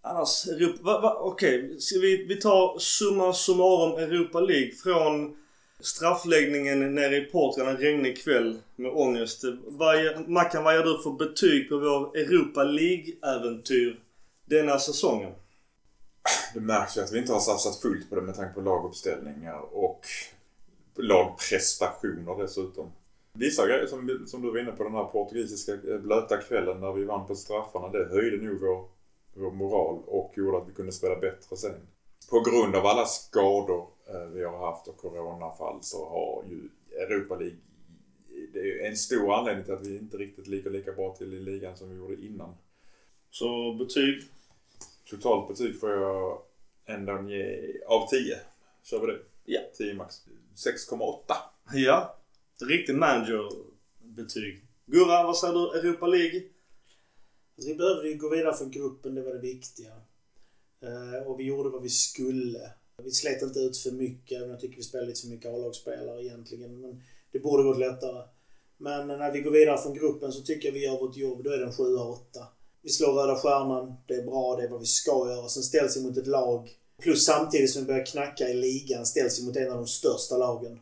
Annars, 0.00 0.46
Europa, 0.46 1.16
okej. 1.20 1.64
Okay. 1.64 2.00
vi, 2.00 2.24
vi 2.24 2.36
tar 2.36 2.78
summa 2.78 3.32
summarum 3.32 3.98
Europa 3.98 4.40
League 4.40 4.72
från 4.72 5.36
straffläggningen 5.80 6.94
nere 6.94 7.16
i 7.16 7.20
Portugal 7.20 7.68
en 7.68 7.76
regnig 7.76 8.24
kväll 8.24 8.58
med 8.76 8.90
ångest. 8.90 9.44
Vad, 9.66 10.28
Mackan, 10.28 10.64
vad 10.64 10.74
ger 10.74 10.84
du 10.84 11.02
för 11.02 11.10
betyg 11.10 11.68
på 11.68 11.78
vår 11.78 12.16
Europa 12.16 12.64
League-äventyr 12.64 13.96
denna 14.44 14.78
säsongen? 14.78 15.32
Det 16.54 16.60
märks 16.60 16.96
ju 16.96 17.00
att 17.00 17.12
vi 17.12 17.18
inte 17.18 17.32
har 17.32 17.40
satsat 17.40 17.76
fullt 17.76 18.10
på 18.10 18.16
det 18.16 18.22
med 18.22 18.34
tanke 18.34 18.54
på 18.54 18.60
laguppställningar 18.60 19.74
och 19.76 20.06
lagprestationer 20.96 22.42
dessutom. 22.42 22.92
Vissa 23.32 23.66
grejer 23.66 23.86
som, 23.86 24.24
som 24.26 24.42
du 24.42 24.50
var 24.50 24.58
inne 24.58 24.72
på, 24.72 24.84
den 24.84 24.94
här 24.94 25.04
portugisiska 25.04 25.72
eh, 25.72 25.98
blöta 25.98 26.36
kvällen 26.36 26.80
när 26.80 26.92
vi 26.92 27.04
vann 27.04 27.26
på 27.26 27.34
straffarna, 27.34 27.88
det 27.88 28.08
höjde 28.08 28.46
nog 28.46 28.60
vår, 28.60 28.88
vår 29.34 29.50
moral 29.50 30.02
och 30.06 30.32
gjorde 30.36 30.58
att 30.58 30.68
vi 30.68 30.72
kunde 30.72 30.92
spela 30.92 31.16
bättre 31.16 31.56
sen. 31.56 31.86
På 32.30 32.40
grund 32.40 32.76
av 32.76 32.86
alla 32.86 33.06
skador 33.06 33.86
eh, 34.08 34.26
vi 34.32 34.44
har 34.44 34.66
haft 34.66 34.88
och 34.88 34.96
coronafall 34.96 35.78
så 35.82 36.08
har 36.08 36.44
ju 36.50 36.68
Europa 36.98 37.36
League 37.36 37.58
det 38.52 38.58
är 38.60 38.88
en 38.88 38.96
stor 38.96 39.34
anledning 39.34 39.64
till 39.64 39.74
att 39.74 39.86
vi 39.86 39.98
inte 39.98 40.16
riktigt 40.16 40.46
ligger 40.46 40.70
lika 40.70 40.92
bra 40.92 41.14
till 41.14 41.34
i 41.34 41.40
ligan 41.40 41.76
som 41.76 41.90
vi 41.90 41.96
gjorde 41.96 42.26
innan. 42.26 42.54
Så 43.30 43.74
betyg? 43.74 44.22
Totalt 45.12 45.48
betyg 45.48 45.80
får 45.80 45.90
jag 45.90 46.42
ändå 46.86 47.28
ge 47.28 47.72
av 47.86 48.08
10. 48.08 48.38
Kör 48.82 49.00
vi 49.00 49.06
det? 49.06 49.18
Ja. 49.44 49.60
10 49.76 49.94
max. 49.94 50.22
6,8. 50.56 51.34
Ja. 51.74 52.18
Riktig 52.60 52.94
manager-betyg. 52.94 54.66
Gurra, 54.86 55.22
vad 55.22 55.36
säger 55.36 55.54
du? 55.54 55.78
Europa 55.78 56.06
League? 56.06 56.42
Alltså, 57.56 57.68
vi 57.68 57.74
behövde 57.74 58.08
ju 58.08 58.16
gå 58.18 58.28
vidare 58.28 58.56
från 58.56 58.70
gruppen, 58.70 59.14
det 59.14 59.22
var 59.22 59.32
det 59.32 59.38
viktiga. 59.38 59.92
Eh, 60.82 61.26
och 61.26 61.40
vi 61.40 61.44
gjorde 61.44 61.70
vad 61.70 61.82
vi 61.82 61.88
skulle. 61.88 62.70
Vi 63.02 63.10
slet 63.10 63.42
inte 63.42 63.58
ut 63.58 63.76
för 63.76 63.90
mycket, 63.90 64.40
men 64.40 64.50
jag 64.50 64.60
tycker 64.60 64.76
vi 64.76 64.82
spelade 64.82 65.08
lite 65.08 65.20
för 65.20 65.28
mycket 65.28 65.54
A-lagsspelare 65.54 66.24
egentligen. 66.24 66.80
Men 66.80 67.02
det 67.32 67.38
borde 67.38 67.62
gått 67.62 67.78
lättare. 67.78 68.28
Men 68.76 69.06
när 69.06 69.32
vi 69.32 69.40
går 69.40 69.50
vidare 69.50 69.78
från 69.78 69.94
gruppen 69.94 70.32
så 70.32 70.42
tycker 70.42 70.68
jag 70.68 70.72
vi 70.72 70.84
gör 70.84 71.00
vårt 71.00 71.16
jobb. 71.16 71.44
Då 71.44 71.50
är 71.50 71.58
det 71.58 71.64
en 71.64 71.72
7-8. 71.72 72.16
Vi 72.82 72.90
slår 72.90 73.12
Röda 73.12 73.36
Stjärnan, 73.36 73.94
det 74.06 74.14
är 74.14 74.22
bra, 74.22 74.56
det 74.56 74.62
är 74.62 74.68
vad 74.68 74.80
vi 74.80 74.86
ska 74.86 75.28
göra. 75.28 75.48
Sen 75.48 75.62
ställs 75.62 75.96
vi 75.96 76.02
mot 76.02 76.16
ett 76.16 76.26
lag, 76.26 76.70
plus 77.02 77.24
samtidigt 77.24 77.70
som 77.70 77.82
vi 77.82 77.86
börjar 77.86 78.06
knacka 78.06 78.48
i 78.48 78.54
ligan, 78.54 79.06
ställs 79.06 79.40
vi 79.40 79.46
mot 79.46 79.56
en 79.56 79.70
av 79.70 79.76
de 79.76 79.86
största 79.86 80.36
lagen. 80.36 80.80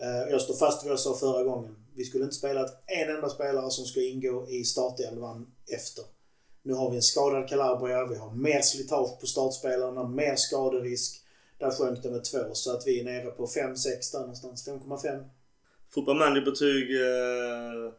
Eh, 0.00 0.30
jag 0.30 0.40
står 0.40 0.54
fast 0.54 0.82
vid 0.82 0.88
vad 0.88 0.92
jag 0.92 1.00
sa 1.00 1.14
förra 1.14 1.44
gången. 1.44 1.76
Vi 1.96 2.04
skulle 2.04 2.24
inte 2.24 2.36
spela 2.36 2.68
en 2.86 3.14
enda 3.14 3.28
spelare 3.28 3.70
som 3.70 3.84
ska 3.84 4.00
ingå 4.00 4.48
i 4.48 4.64
startelvan 4.64 5.46
efter. 5.70 6.04
Nu 6.62 6.74
har 6.74 6.90
vi 6.90 6.96
en 6.96 7.02
skadad 7.02 7.48
Calabria, 7.48 8.06
vi 8.06 8.16
har 8.16 8.30
mer 8.30 8.60
slitage 8.60 9.20
på 9.20 9.26
startspelarna, 9.26 10.08
mer 10.08 10.36
skaderisk. 10.36 11.20
Där 11.58 11.70
sjönk 11.70 12.02
det 12.02 12.10
med 12.10 12.24
två, 12.24 12.38
så 12.52 12.76
att 12.76 12.86
vi 12.86 13.00
är 13.00 13.04
nere 13.04 13.30
på 13.30 13.46
5-6 13.46 14.12
där 14.12 14.20
någonstans. 14.20 14.68
5,5. 14.68 15.24
Fotboll 15.90 16.44
betyg 16.44 16.90
Eh, 17.00 17.92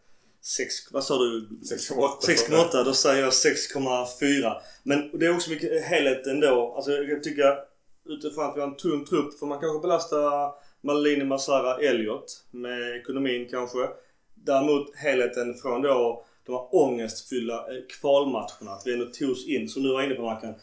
6... 0.45 0.91
Vad 0.91 1.03
sa 1.03 1.17
du? 1.17 1.49
6,8. 1.49 2.09
6,8. 2.21 2.83
Då 2.83 2.93
säger 2.93 3.23
jag 3.23 3.29
6,4. 3.31 4.53
Men 4.83 5.19
det 5.19 5.25
är 5.25 5.35
också 5.35 5.49
mycket 5.49 5.85
helhet 5.85 6.27
ändå. 6.27 6.73
Alltså 6.75 6.91
jag 6.91 7.09
kan 7.09 7.21
tycka 7.21 7.57
utifrån 8.05 8.45
att 8.45 8.55
vi 8.55 8.61
har 8.61 8.67
en 8.67 8.75
tunn 8.75 9.05
trupp 9.05 9.39
får 9.39 9.47
man 9.47 9.59
kanske 9.59 9.81
belasta 9.81 10.51
Malini, 10.81 11.23
Masara, 11.23 11.77
Elliot 11.77 12.43
med 12.51 12.95
ekonomin 12.95 13.47
kanske. 13.51 13.89
Däremot 14.33 14.95
helheten 14.95 15.53
från 15.53 15.81
då 15.81 16.25
de 16.45 16.51
här 16.51 16.75
ångestfyllda 16.75 17.55
eh, 17.55 17.83
kvalmatcherna. 17.99 18.71
Att 18.71 18.83
vi 18.85 18.93
ändå 18.93 19.05
togs 19.05 19.47
in, 19.47 19.69
som 19.69 19.83
du 19.83 19.93
var 19.93 20.03
inne 20.03 20.15
på 20.15 20.21
Mackan. 20.21 20.53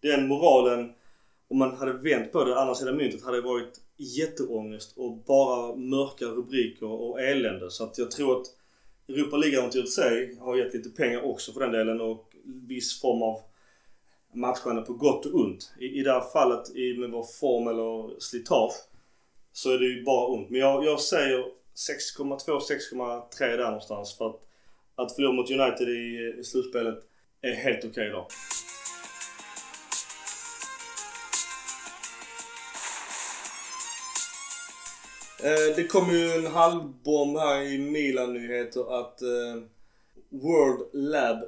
Den 0.00 0.28
moralen, 0.28 0.92
om 1.48 1.58
man 1.58 1.76
hade 1.76 1.92
vänt 1.92 2.32
på 2.32 2.44
det 2.44 2.60
andra 2.60 2.74
sidan 2.74 2.96
myntet, 2.96 3.24
hade 3.24 3.40
varit 3.40 3.80
jätteångest 3.96 4.92
och 4.96 5.16
bara 5.16 5.76
mörka 5.76 6.24
rubriker 6.24 6.86
och 6.86 7.20
elände. 7.20 7.70
Så 7.70 7.84
att 7.84 7.98
jag 7.98 8.10
tror 8.10 8.40
att 8.40 8.46
Europa 9.08 9.36
League-äventyret 9.36 9.86
i 9.86 9.90
sig 9.90 10.36
har 10.40 10.56
gett 10.56 10.74
lite 10.74 10.90
pengar 10.90 11.22
också 11.22 11.52
för 11.52 11.60
den 11.60 11.72
delen 11.72 12.00
och 12.00 12.32
viss 12.44 13.00
form 13.00 13.22
av 13.22 13.40
matchande 14.34 14.82
på 14.82 14.92
gott 14.92 15.26
och 15.26 15.34
ont. 15.34 15.72
I, 15.78 15.86
i 15.86 16.02
det 16.02 16.12
här 16.12 16.30
fallet 16.32 16.76
i, 16.76 16.98
med 16.98 17.10
vår 17.10 17.26
form 17.40 17.68
eller 17.68 18.20
slitage 18.20 18.74
så 19.52 19.70
är 19.70 19.78
det 19.78 19.86
ju 19.86 20.04
bara 20.04 20.26
ont. 20.26 20.50
Men 20.50 20.60
jag, 20.60 20.84
jag 20.84 21.00
säger 21.00 21.44
6,2, 22.18 22.38
6,3 22.38 23.28
där 23.38 23.64
någonstans 23.64 24.18
för 24.18 24.26
att, 24.30 24.40
att 24.94 25.14
förlora 25.14 25.32
mot 25.32 25.50
United 25.50 25.88
i, 25.88 26.34
i 26.40 26.44
slutspelet 26.44 26.98
är 27.40 27.54
helt 27.54 27.84
okej 27.84 28.08
då. 28.08 28.28
Eh, 35.44 35.76
det 35.76 35.84
kom 35.84 36.10
ju 36.10 36.30
en 36.30 36.46
halvbomb 36.46 37.38
här 37.38 37.62
i 37.62 37.78
Milan-nyheter 37.78 39.00
att 39.00 39.22
eh, 39.22 39.62
World 40.28 40.88
Lab 40.92 41.38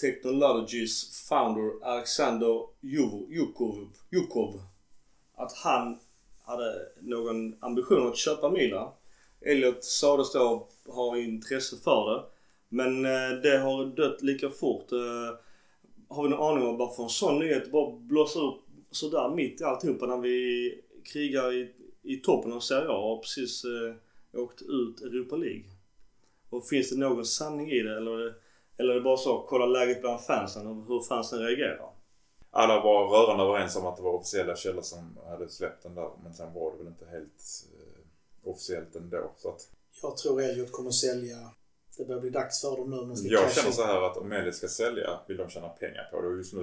Technologies 0.00 1.26
founder 1.28 1.72
Alexander 1.82 2.66
Jukov, 2.80 3.88
Jukov, 4.10 4.62
att 5.34 5.52
han 5.52 5.98
hade 6.42 6.88
någon 7.00 7.54
ambition 7.60 8.08
att 8.08 8.16
köpa 8.16 8.50
Milan. 8.50 8.92
Elliot 9.40 9.84
sades 9.84 10.32
då 10.32 10.68
ha 10.86 11.18
intresse 11.18 11.76
för 11.76 12.10
det. 12.10 12.24
Men 12.68 13.04
eh, 13.04 13.40
det 13.42 13.58
har 13.58 13.96
dött 13.96 14.22
lika 14.22 14.50
fort. 14.50 14.92
Eh, 14.92 15.36
har 16.08 16.22
vi 16.22 16.28
någon 16.28 16.52
aning 16.52 16.68
om 16.68 16.76
varför 16.76 17.02
en 17.02 17.08
sån 17.08 17.38
nyhet 17.38 17.72
bara 17.72 17.96
blåser 17.96 18.40
upp 18.40 18.60
sådär 18.90 19.34
mitt 19.34 19.60
i 19.60 19.64
alltihopa 19.64 20.06
när 20.06 20.18
vi 20.18 20.74
krigar 21.12 21.52
i, 21.52 21.72
i 22.02 22.16
toppen 22.16 22.52
av 22.52 22.60
Serie 22.60 22.88
A 22.88 23.12
och 23.12 23.22
precis 23.22 23.64
eh, 23.64 24.40
åkt 24.40 24.62
ut 24.62 25.00
Europa 25.00 25.36
League? 25.36 25.64
Och 26.50 26.68
finns 26.68 26.90
det 26.90 26.96
någon 26.96 27.26
sanning 27.26 27.70
i 27.70 27.82
det 27.82 27.96
eller, 27.96 28.34
eller 28.76 28.90
är 28.90 28.94
det 28.94 29.00
bara 29.00 29.16
så, 29.16 29.46
kolla 29.48 29.66
läget 29.66 30.00
bland 30.00 30.20
fansen 30.20 30.66
och 30.66 30.86
hur 30.86 31.00
fansen 31.08 31.38
reagerar? 31.38 31.92
Alla 32.50 32.82
var 32.82 33.08
rörande 33.08 33.44
överens 33.44 33.76
om 33.76 33.86
att 33.86 33.96
det 33.96 34.02
var 34.02 34.12
officiella 34.12 34.56
källor 34.56 34.82
som 34.82 35.18
hade 35.26 35.48
släppt 35.48 35.82
den 35.82 35.94
där. 35.94 36.10
Men 36.22 36.34
sen 36.34 36.52
var 36.54 36.72
det 36.72 36.78
väl 36.78 36.86
inte 36.86 37.06
helt 37.06 37.42
eh, 37.72 38.50
officiellt 38.50 38.96
ändå. 38.96 39.32
Så 39.36 39.48
att 39.48 39.68
Jag 40.02 40.16
tror 40.16 40.42
Elliot 40.42 40.72
kommer 40.72 40.90
sälja. 40.90 41.36
Det 41.98 42.04
börjar 42.04 42.20
bli 42.20 42.30
dags 42.30 42.60
för 42.60 42.76
dem 42.76 42.90
nu. 42.90 42.96
de 42.96 43.16
ska 43.16 43.28
jag 43.28 43.52
känner 43.52 43.70
så 43.70 43.84
här 43.84 44.02
att 44.02 44.16
om 44.16 44.32
Elliot 44.32 44.54
ska 44.54 44.68
sälja 44.68 45.20
vill 45.28 45.36
de 45.36 45.48
tjäna 45.50 45.68
pengar 45.68 46.08
på 46.12 46.20
det. 46.20 46.28
Och 46.28 46.36
just 46.36 46.54
nu 46.54 46.60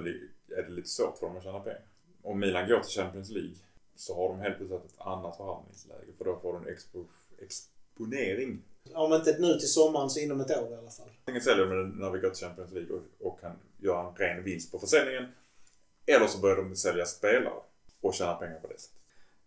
är 0.56 0.62
det 0.62 0.70
lite 0.70 0.88
svårt 0.88 1.18
för 1.18 1.26
dem 1.26 1.36
att 1.36 1.42
tjäna 1.42 1.60
pengar. 1.60 1.86
Om 2.22 2.40
Milan 2.40 2.68
går 2.68 2.80
till 2.80 3.00
Champions 3.02 3.30
League 3.30 3.54
så 3.96 4.16
har 4.16 4.28
de 4.28 4.40
helt 4.40 4.56
plötsligt 4.56 4.84
ett 4.84 5.00
annat 5.00 5.36
förhandlingsläge. 5.36 6.12
För 6.18 6.24
då 6.24 6.38
får 6.42 6.52
de 6.52 6.66
expo, 6.66 7.04
exponering. 7.38 8.62
Om 8.94 9.12
inte 9.12 9.36
nu 9.38 9.58
till 9.58 9.72
sommaren 9.72 10.10
så 10.10 10.20
inom 10.20 10.40
ett 10.40 10.50
år 10.50 10.72
i 10.72 10.76
alla 10.76 10.90
fall. 10.90 11.10
Antingen 11.18 11.42
säljer 11.42 11.66
de 11.66 11.76
den 11.76 11.90
när 11.90 12.10
vi 12.10 12.18
går 12.18 12.30
till 12.30 12.46
Champions 12.46 12.72
League 12.72 12.96
och, 12.96 13.26
och 13.26 13.40
kan 13.40 13.52
göra 13.78 14.08
en 14.08 14.14
ren 14.14 14.44
vinst 14.44 14.72
på 14.72 14.78
försäljningen. 14.78 15.24
Eller 16.06 16.26
så 16.26 16.38
börjar 16.38 16.56
de 16.56 16.76
sälja 16.76 17.04
spelare 17.04 17.62
och 18.00 18.14
tjäna 18.14 18.34
pengar 18.34 18.60
på 18.60 18.66
det 18.66 18.80
sättet. 18.80 19.00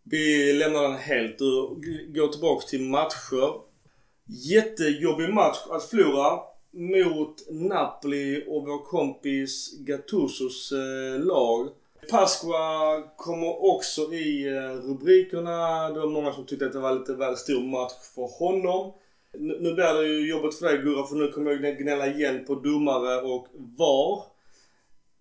Vi 0.04 0.54
lämnar 0.54 0.84
den 0.84 0.98
helt 0.98 1.42
och 1.42 1.84
går 2.08 2.28
tillbaka 2.28 2.68
till 2.68 2.82
matcher. 2.82 3.62
Jättejobbig 4.26 5.34
match 5.34 5.58
att 5.70 5.84
förlora 5.84 6.40
mot 6.72 7.52
Napoli 7.52 8.44
och 8.48 8.68
vår 8.68 8.86
kompis 8.86 9.74
Gattusos 9.80 10.72
eh, 10.72 11.20
lag. 11.20 11.70
Pasqua 12.10 13.04
kommer 13.18 13.66
också 13.76 14.02
i 14.14 14.48
eh, 14.48 14.88
rubrikerna. 14.88 15.90
Det 15.90 16.00
var 16.00 16.08
många 16.08 16.34
som 16.34 16.46
tyckte 16.46 16.66
att 16.66 16.74
det 16.74 16.80
var 16.80 16.96
lite 16.96 17.14
väl 17.14 17.38
stor 17.38 17.64
match 17.64 17.94
för 18.16 18.40
honom. 18.40 18.94
Nu 19.40 19.74
blir 19.74 20.02
det 20.02 20.08
ju 20.08 20.30
jobbigt 20.30 20.56
för 20.56 20.66
dig 20.66 20.78
Gurra 20.78 21.08
för 21.08 21.16
nu 21.16 21.32
kommer 21.32 21.52
jag 21.52 21.78
gnälla 21.78 22.08
igen 22.08 22.46
på 22.46 22.56
domare 22.56 23.22
och 23.22 23.48
VAR. 23.78 24.24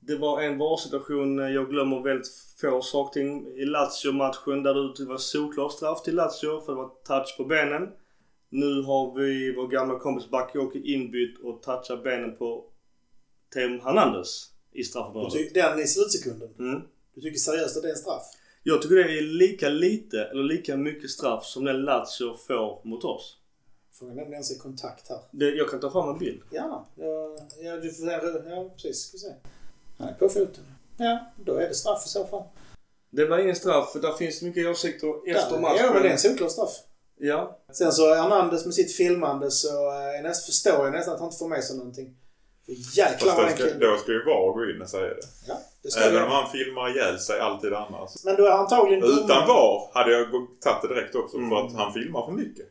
Det 0.00 0.16
var 0.16 0.42
en 0.42 0.58
VAR-situation, 0.58 1.38
eh, 1.38 1.50
jag 1.50 1.70
glömmer 1.70 2.00
väldigt 2.00 2.28
få 2.60 2.82
saker 2.82 3.20
ting, 3.20 3.46
i 3.46 3.64
Lazio-matchen 3.64 4.62
där 4.62 4.74
det 4.98 5.04
var 5.04 5.16
solklar 5.16 5.68
straff 5.68 6.02
till 6.02 6.14
Lazio 6.14 6.60
för 6.60 6.72
det 6.72 6.78
var 6.78 6.90
touch 7.06 7.36
på 7.36 7.44
benen. 7.44 7.88
Nu 8.48 8.82
har 8.82 9.14
vi 9.14 9.54
vår 9.54 9.68
gamla 9.68 9.98
kompis 9.98 10.30
Bakayoko 10.30 10.78
inbytt 10.78 11.38
och 11.38 11.62
touchar 11.62 11.96
benen 11.96 12.36
på 12.36 12.64
Teemu 13.54 13.80
Hernandez 13.84 14.51
i 14.72 14.84
straffområdet. 14.84 15.32
ty- 15.32 15.50
Den 15.54 15.80
i 15.80 15.86
slutsekunden. 15.86 16.48
Mm. 16.58 16.82
Du 17.14 17.20
tycker 17.20 17.38
seriöst 17.38 17.76
att 17.76 17.82
det 17.82 17.88
är 17.88 17.92
en 17.92 17.98
straff? 17.98 18.22
Jag 18.62 18.82
tycker 18.82 18.94
det 18.96 19.18
är 19.18 19.22
lika 19.22 19.68
lite 19.68 20.24
eller 20.24 20.42
lika 20.42 20.76
mycket 20.76 21.10
straff 21.10 21.44
som 21.46 21.64
den 21.64 21.82
Lazio 21.82 22.36
får 22.46 22.80
mot 22.88 23.04
oss. 23.04 23.38
Frågan 23.98 24.18
är 24.18 24.22
om 24.24 24.30
det 24.30 24.34
ens 24.34 24.50
är 24.50 24.58
kontakt 24.58 25.08
här. 25.08 25.18
Det, 25.30 25.50
jag 25.50 25.68
kan 25.70 25.80
ta 25.80 25.90
fram 25.90 26.08
en 26.08 26.18
bild. 26.18 26.42
Gärna. 26.50 26.84
Ja, 26.96 27.36
ja, 27.62 27.76
du 27.76 27.92
får, 27.92 28.08
ja 28.10 28.70
precis. 28.76 29.00
Ska 29.02 29.12
vi 29.16 29.18
se. 29.18 29.32
Han 29.98 30.08
är 30.08 30.14
på 30.14 30.28
foten. 30.28 30.64
Ja, 30.98 31.32
då 31.44 31.54
är 31.54 31.68
det 31.68 31.74
straff 31.74 32.02
i 32.06 32.08
så 32.08 32.26
fall. 32.26 32.42
Det 33.10 33.24
var 33.26 33.38
ingen 33.38 33.56
straff 33.56 33.92
för 33.92 34.00
där 34.00 34.12
finns 34.12 34.42
mycket 34.42 34.66
åsikter 34.66 35.30
efter 35.36 35.58
matchen. 35.60 35.76
Ja, 35.80 35.92
men 35.92 36.02
det 36.02 36.08
är 36.08 36.12
en 36.12 36.18
solklar 36.18 36.48
straff. 36.48 36.70
Ja. 37.18 37.58
Sen 37.72 37.92
så 37.92 38.14
Hernandez 38.14 38.64
med 38.64 38.74
sitt 38.74 38.92
filmande 38.92 39.50
så 39.50 39.68
eh, 39.90 40.18
är 40.18 40.22
näst, 40.22 40.46
förstår 40.46 40.84
jag 40.84 40.92
nästan 40.92 41.14
att 41.14 41.20
han 41.20 41.28
inte 41.28 41.38
får 41.38 41.48
med 41.48 41.64
sig 41.64 41.76
någonting. 41.76 42.16
Jäklar 42.66 43.36
vad 43.36 43.44
den 43.46 43.56
ska, 43.56 43.74
då 43.74 43.96
ska 43.96 44.12
ju 44.12 44.24
VAR 44.24 44.52
gå 44.52 44.70
in 44.70 44.82
och 44.82 44.88
säga 44.88 45.08
det. 45.08 45.20
Ja, 45.48 45.54
det 45.82 45.90
ska 45.90 46.00
Även 46.00 46.14
jag 46.14 46.24
om 46.26 46.30
han 46.32 46.50
filmar 46.50 46.90
ihjäl 46.90 47.18
sig 47.18 47.40
alltid 47.40 47.72
annars. 47.74 48.24
Men 48.24 48.36
då 48.36 48.46
är 48.46 48.50
antagligen 48.50 49.04
Utan 49.04 49.18
domaren- 49.28 49.46
VAR 49.48 49.90
hade 49.94 50.12
jag 50.12 50.26
tagit 50.60 50.82
det 50.82 50.88
direkt 50.94 51.14
också 51.14 51.36
Mm. 51.36 51.50
för 51.50 51.56
att 51.66 51.72
han 51.72 51.92
filmar 51.92 52.24
för 52.26 52.32
mycket. 52.32 52.66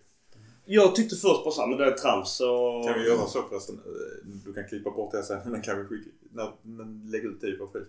Jag 0.65 0.95
tyckte 0.95 1.15
först 1.15 1.43
bara 1.43 1.51
såhär, 1.53 1.67
men 1.67 1.77
det 1.77 1.85
är 1.85 1.91
trams 1.91 2.41
och... 2.41 2.85
Kan 2.85 2.99
vi 2.99 3.07
göra 3.07 3.27
så 3.27 3.41
förresten? 3.49 3.75
Eh, 3.85 4.27
Du 4.45 4.53
kan 4.53 4.67
klippa 4.67 4.89
bort 4.89 5.11
det 5.11 5.23
sen 5.23 5.39
men 5.51 5.61
kan 5.61 5.77
vi 5.81 5.85
skicka, 5.87 6.09
när, 6.33 6.51
när, 6.61 7.11
lägga 7.11 7.27
ut 7.29 7.41
det 7.41 7.51
på 7.51 7.67
Facebook. 7.67 7.87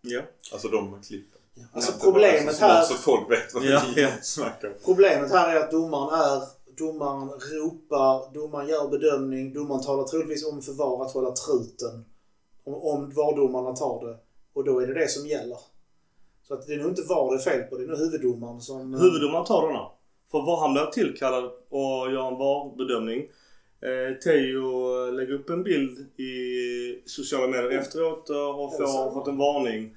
Ja. 0.00 0.20
Alltså 0.52 0.68
de 0.68 1.02
klippen. 1.02 1.40
Alltså 1.72 1.92
Inte 1.92 2.04
bara 2.04 2.12
problemet 2.12 2.58
här... 2.60 2.82
Så 2.82 2.94
att 2.94 3.00
folk 3.00 3.30
vet 3.30 3.54
vad 3.54 3.64
Ja, 3.64 3.82
vi 3.94 4.02
ja. 4.02 4.08
snackar 4.22 4.68
om. 4.68 4.74
Problemet 4.84 5.30
här 5.32 5.56
är 5.56 5.60
att 5.60 5.70
domaren 5.70 6.20
är... 6.20 6.42
Domaren 6.78 7.28
ropar, 7.28 8.34
domaren 8.34 8.68
gör 8.68 8.88
bedömning, 8.88 9.52
domaren 9.52 9.82
talar 9.82 10.04
troligtvis 10.04 10.46
om 10.46 10.62
för 10.62 10.72
VAR 10.72 11.04
att 11.04 11.12
hålla 11.12 11.32
truten. 11.32 12.04
Om, 12.64 12.74
om 12.74 13.10
VAR-domarna 13.10 13.76
tar 13.76 14.06
det. 14.06 14.16
Och 14.52 14.64
då 14.64 14.80
är 14.80 14.86
det 14.86 14.94
det 14.94 15.08
som 15.08 15.26
gäller. 15.26 15.58
Så 16.42 16.54
att 16.54 16.66
det 16.66 16.74
är 16.74 16.78
nog 16.78 16.88
inte 16.88 17.02
VAR 17.02 17.30
det 17.30 17.36
är 17.36 17.50
fel 17.50 17.62
på, 17.62 17.76
det 17.76 17.84
är 17.84 17.88
nog 17.88 17.98
huvuddomaren 17.98 18.60
som... 18.60 18.94
Huvuddomaren 18.94 19.44
tar 19.44 19.66
denna. 19.66 19.86
För 20.30 20.38
var 20.38 20.60
han 20.60 20.72
blir 20.72 20.86
tillkallad 20.86 21.44
och 21.68 22.12
gör 22.12 22.28
en 22.28 22.38
VAR-bedömning. 22.38 23.20
Eh, 23.80 24.18
Teo 24.24 25.10
lägger 25.10 25.32
upp 25.32 25.50
en 25.50 25.62
bild 25.62 26.20
i 26.20 27.02
sociala 27.06 27.46
medier 27.46 27.80
efteråt 27.80 28.30
eh, 28.30 28.60
och 28.60 28.76
får 28.76 29.14
fått 29.14 29.28
en 29.28 29.38
varning. 29.38 29.96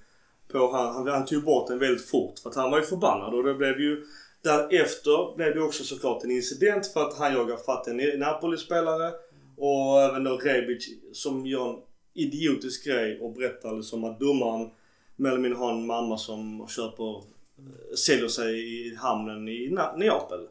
På 0.52 0.72
han, 0.72 0.96
han, 0.96 1.08
han 1.08 1.26
tog 1.26 1.44
bort 1.44 1.68
den 1.68 1.80
väldigt 1.80 2.10
fort 2.10 2.40
för 2.40 2.50
att 2.50 2.56
han 2.56 2.72
var 2.72 2.78
ju 2.78 2.84
förbannad 2.84 3.34
och 3.34 3.44
det 3.44 3.54
blev 3.54 3.80
ju 3.80 4.06
Därefter 4.44 5.36
blev 5.36 5.56
det 5.56 5.62
också 5.62 5.84
såklart 5.84 6.24
en 6.24 6.32
incident 6.32 6.88
för 6.88 7.02
att 7.02 7.18
han 7.18 7.34
jagar 7.34 7.58
fatt 7.58 7.88
en 7.88 8.20
Napoli-spelare 8.20 9.12
och 9.58 10.02
även 10.02 10.24
då 10.24 10.38
Rebic 10.38 10.90
som 11.14 11.46
gör 11.46 11.70
en 11.70 11.80
idiotisk 12.14 12.86
grej 12.86 13.20
och 13.20 13.34
berättar 13.34 13.76
liksom 13.76 14.04
att 14.04 14.20
domaren 14.20 14.70
mer 15.16 15.56
har 15.56 15.72
en 15.72 15.86
mamma 15.86 16.18
som 16.18 16.68
köper 16.68 17.16
eh, 17.16 17.96
säljer 17.96 18.28
sig 18.28 18.54
i 18.56 18.96
hamnen 18.96 19.48
i 19.48 19.78
Neapel. 19.98 20.48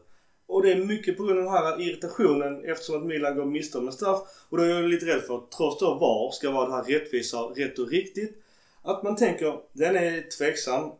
Och 0.47 0.63
det 0.63 0.71
är 0.71 0.75
mycket 0.75 1.17
på 1.17 1.23
grund 1.23 1.39
av 1.39 1.45
den 1.45 1.53
här 1.53 1.81
irritationen 1.81 2.65
eftersom 2.65 2.95
att 2.95 3.05
Milan 3.05 3.35
går 3.35 3.45
miste 3.45 3.77
om 3.77 3.87
en 3.87 3.93
straff. 3.93 4.19
Och 4.49 4.57
då 4.57 4.63
är 4.63 4.67
jag 4.67 4.89
lite 4.89 5.05
rädd 5.05 5.21
för 5.21 5.37
att 5.37 5.51
trots 5.51 5.79
då 5.79 5.93
VAR 5.93 6.31
ska 6.31 6.51
vara 6.51 6.67
det 6.67 6.73
här 6.73 6.83
rättvisa, 6.83 7.37
rätt 7.37 7.79
och 7.79 7.89
riktigt. 7.89 8.43
Att 8.81 9.03
man 9.03 9.15
tänker, 9.15 9.59
den 9.73 9.95
är 9.95 10.29
tveksam. 10.37 10.91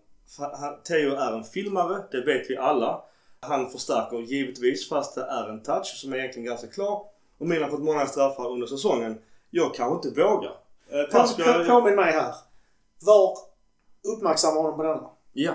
Theo 0.83 1.15
är 1.15 1.31
en 1.37 1.43
filmare, 1.43 2.03
det 2.11 2.21
vet 2.21 2.49
vi 2.49 2.57
alla. 2.57 3.03
Han 3.39 3.69
förstärker 3.69 4.17
givetvis 4.17 4.89
fast 4.89 5.15
det 5.15 5.21
är 5.21 5.49
en 5.49 5.63
touch 5.63 5.85
som 6.01 6.13
är 6.13 6.17
egentligen 6.17 6.45
ganska 6.45 6.67
klar. 6.67 7.03
Och 7.37 7.47
Milan 7.47 7.63
har 7.63 7.69
fått 7.69 7.85
många 7.85 8.05
straffar 8.05 8.51
under 8.51 8.67
säsongen. 8.67 9.21
Jag 9.49 9.75
kanske 9.75 10.07
inte 10.07 10.21
vågar. 10.21 10.51
Eh, 10.89 11.03
på, 11.11 11.69
påminn 11.69 11.95
mig 11.95 12.11
här. 12.11 12.35
VAR 13.05 13.37
uppmärksammar 14.15 14.61
honom 14.61 14.77
på 14.77 14.83
denna. 14.83 15.09
Ja. 15.33 15.53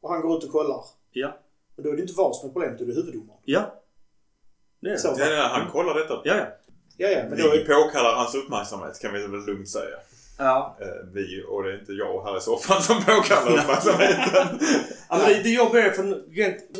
Och 0.00 0.10
han 0.10 0.20
går 0.20 0.38
ut 0.38 0.44
och 0.44 0.50
kollar. 0.52 0.84
Ja. 1.12 1.38
Men 1.76 1.84
då 1.84 1.90
är 1.90 1.96
det 1.96 2.02
inte 2.02 2.14
VAR 2.14 2.32
som 2.32 2.48
är 2.48 2.52
problemet, 2.52 2.78
då 2.78 2.84
är 2.84 2.88
det 2.88 2.94
huvuddomaren. 2.94 3.40
Ja. 3.44 3.74
Det 4.80 4.90
är 4.90 4.96
Så. 4.96 5.14
det. 5.14 5.26
Ja, 5.26 5.32
ja, 5.34 5.48
han 5.52 5.70
kollar 5.70 5.94
detta. 5.94 6.14
Ja, 6.24 6.36
ja. 6.36 6.46
Ja, 6.96 7.08
ja, 7.08 7.22
men 7.28 7.38
då 7.38 7.50
Vi 7.50 7.62
är... 7.62 7.66
påkallar 7.66 8.14
hans 8.14 8.34
uppmärksamhet 8.34 9.00
kan 9.00 9.12
vi 9.12 9.26
väl 9.26 9.44
lugnt 9.46 9.68
säga. 9.68 9.96
Ja. 10.40 10.76
Eh, 10.80 10.86
Vi, 11.14 11.44
och 11.48 11.62
det 11.62 11.70
är 11.72 11.78
inte 11.80 11.92
jag 11.92 12.24
här 12.24 12.36
i 12.36 12.40
fall 12.58 12.82
som 12.82 12.96
påkallar 13.04 13.52
uppmärksamheten. 13.58 14.58
Ja, 15.08 15.18
men 15.18 15.28
det, 15.28 15.42
det 15.42 15.50
jobbiga 15.50 15.86
är 15.86 15.90
för 15.90 16.22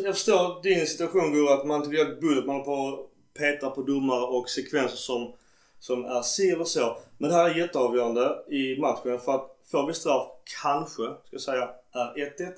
jag 0.04 0.14
förstår 0.14 0.62
din 0.62 0.86
situation 0.86 1.32
Gurra, 1.32 1.54
att 1.54 1.66
man 1.66 1.82
tycker 1.90 2.02
att 2.02 2.20
bullet 2.20 2.46
man 2.46 2.64
på 2.64 2.72
och 2.72 3.10
petar 3.38 3.70
på 3.70 3.82
domare 3.82 4.22
och 4.22 4.48
sekvenser 4.48 4.96
som, 4.96 5.32
som 5.78 6.04
är 6.04 6.22
si 6.22 6.50
eller 6.50 6.64
så. 6.64 6.96
Men 7.18 7.30
det 7.30 7.36
här 7.36 7.50
är 7.50 7.54
jätteavgörande 7.54 8.36
i 8.48 8.80
matchen 8.80 9.18
för 9.18 9.34
att 9.34 9.56
får 9.70 9.86
vi 9.86 9.94
straff, 9.94 10.26
kanske, 10.62 11.02
ska 11.02 11.16
jag 11.30 11.40
säga, 11.40 11.68
är 11.92 12.14
1-1. 12.16 12.52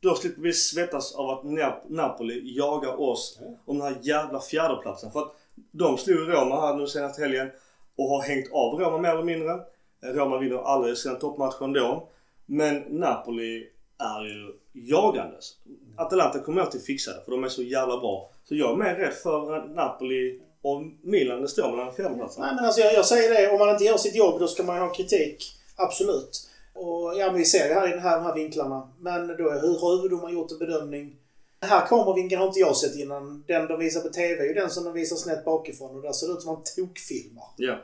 Då 0.00 0.14
slipper 0.14 0.42
vi 0.42 0.52
svettas 0.52 1.14
av 1.14 1.30
att 1.30 1.42
Nap- 1.44 1.82
Napoli 1.88 2.56
jagar 2.56 3.00
oss 3.00 3.38
om 3.66 3.78
den 3.78 3.86
här 3.86 3.96
jävla 4.02 4.40
fjärdeplatsen. 4.40 5.10
För 5.10 5.20
att 5.20 5.34
de 5.72 5.98
slog 5.98 6.18
Roma 6.28 6.60
här 6.60 6.74
nu 6.74 6.86
senaste 6.86 7.22
helgen 7.22 7.50
och 7.96 8.08
har 8.08 8.22
hängt 8.22 8.52
av 8.52 8.80
Roma 8.80 8.98
mer 8.98 9.10
eller 9.10 9.22
mindre. 9.22 9.60
Roma 10.04 10.38
vinner 10.38 10.56
aldrig 10.56 10.96
sina 10.96 11.14
toppmatcher 11.14 11.64
ändå. 11.64 12.08
Men 12.46 12.82
Napoli 12.88 13.68
är 13.98 14.24
ju 14.24 14.52
jagandes. 14.72 15.56
Atalanta 15.96 16.38
kommer 16.38 16.62
alltid 16.62 16.82
fixa 16.82 17.12
det 17.12 17.24
för 17.24 17.30
de 17.30 17.44
är 17.44 17.48
så 17.48 17.62
jävla 17.62 17.96
bra. 18.00 18.30
Så 18.44 18.54
jag 18.54 18.72
är 18.72 18.76
mer 18.76 18.94
rädd 18.94 19.12
för 19.12 19.68
Napoli 19.74 20.40
och 20.62 20.82
Milan 21.02 21.42
det 21.42 21.48
står 21.48 21.70
mellan 21.70 21.94
fjärdeplatserna. 21.94 22.46
Nej 22.46 22.54
men 22.54 22.64
alltså 22.64 22.80
jag, 22.80 22.94
jag 22.94 23.06
säger 23.06 23.34
det, 23.34 23.52
om 23.52 23.58
man 23.58 23.70
inte 23.70 23.84
gör 23.84 23.96
sitt 23.96 24.14
jobb 24.14 24.40
då 24.40 24.46
ska 24.46 24.62
man 24.62 24.78
ha 24.78 24.94
kritik. 24.94 25.44
Absolut. 25.76 26.50
Och 26.74 27.14
ja, 27.16 27.26
men 27.26 27.34
vi 27.34 27.44
ser 27.44 27.68
ju 27.68 27.74
här 27.74 27.88
i 27.88 27.90
den 27.90 28.00
här, 28.00 28.16
de 28.16 28.24
här 28.24 28.34
vinklarna. 28.34 28.88
Men 29.00 29.26
då 29.26 29.48
är 29.48 29.60
hur 29.60 29.78
har 29.78 29.96
huvuddomaren 29.96 30.34
gjort 30.34 30.52
en 30.52 30.58
bedömning? 30.58 31.16
Den 31.60 31.70
här 31.70 31.86
kameravinkeln 31.86 32.40
har 32.40 32.48
inte 32.48 32.60
jag 32.60 32.76
sett 32.76 32.96
innan. 32.96 33.44
Den 33.46 33.68
de 33.68 33.78
visar 33.78 34.00
på 34.00 34.08
TV 34.08 34.42
är 34.42 34.48
ju 34.48 34.54
den 34.54 34.70
som 34.70 34.84
de 34.84 34.92
visar 34.92 35.16
snett 35.16 35.44
bakifrån 35.44 35.96
och 35.96 36.02
där 36.02 36.12
ser 36.12 36.26
det 36.26 36.32
ut 36.32 36.42
som 36.42 36.52
att 36.52 36.58
man 36.58 36.86
tokfilmar. 36.86 37.44
Ja. 37.56 37.76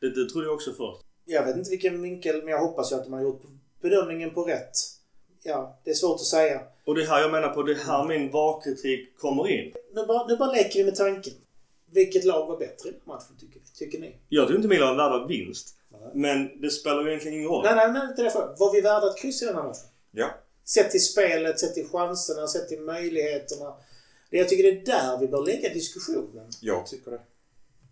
Det, 0.00 0.10
det 0.10 0.30
trodde 0.30 0.46
jag 0.46 0.54
också 0.54 0.72
först. 0.72 1.09
Jag 1.30 1.46
vet 1.46 1.56
inte 1.56 1.70
vilken 1.70 2.02
vinkel, 2.02 2.36
men 2.42 2.48
jag 2.48 2.60
hoppas 2.60 2.92
ju 2.92 2.96
att 2.96 3.04
de 3.04 3.12
har 3.12 3.20
gjort 3.22 3.42
bedömningen 3.80 4.30
på 4.34 4.44
rätt. 4.44 4.76
ja, 5.42 5.78
det 5.84 5.90
är 5.90 5.94
svårt 5.94 6.14
att 6.14 6.26
säga. 6.26 6.60
Och 6.84 6.94
det 6.94 7.02
är 7.02 7.06
här 7.06 7.20
jag 7.20 7.32
menar 7.32 7.48
på, 7.48 7.62
det 7.62 7.72
är 7.72 7.76
här 7.76 8.04
min 8.04 8.30
VAR-kritik 8.30 9.18
kommer 9.18 9.48
in. 9.48 9.72
Nu 9.94 10.06
bara, 10.06 10.26
nu 10.26 10.36
bara 10.36 10.52
leker 10.52 10.78
vi 10.78 10.84
med 10.84 10.94
tanken. 10.96 11.32
Vilket 11.90 12.24
lag 12.24 12.46
var 12.46 12.58
bättre 12.58 12.88
i 12.88 12.92
matchen 13.04 13.36
tycker, 13.40 13.60
tycker 13.74 14.00
ni? 14.00 14.16
Jag 14.28 14.46
tycker 14.46 14.56
inte 14.56 14.68
Milan 14.68 14.96
var 14.96 15.10
värda 15.10 15.26
vinst. 15.26 15.74
Men 16.14 16.60
det 16.60 16.70
spelar 16.70 17.02
ju 17.02 17.08
egentligen 17.08 17.36
ingen 17.38 17.50
roll. 17.50 17.64
Nej, 17.64 17.74
nej, 17.76 17.92
nej, 17.92 18.02
inte 18.10 18.22
därför. 18.22 18.54
Var 18.58 18.72
vi 18.72 18.80
värda 18.80 19.06
ett 19.06 19.18
kryss 19.18 19.42
i 19.42 19.46
den 19.46 19.54
här 19.54 19.62
matchen? 19.62 19.86
Ja. 20.10 20.30
Sett 20.64 20.90
till 20.90 21.04
spelet, 21.04 21.60
sett 21.60 21.74
till 21.74 21.88
chanserna, 21.88 22.46
sett 22.46 22.68
till 22.68 22.80
möjligheterna. 22.80 23.74
Det 24.30 24.36
jag 24.38 24.48
tycker 24.48 24.62
det 24.62 24.80
är 24.80 24.86
där 24.86 25.18
vi 25.18 25.28
bör 25.28 25.46
lägga 25.46 25.68
diskussionen. 25.68 26.50
Jag 26.60 26.86
tycker 26.86 27.10
det. 27.10 27.20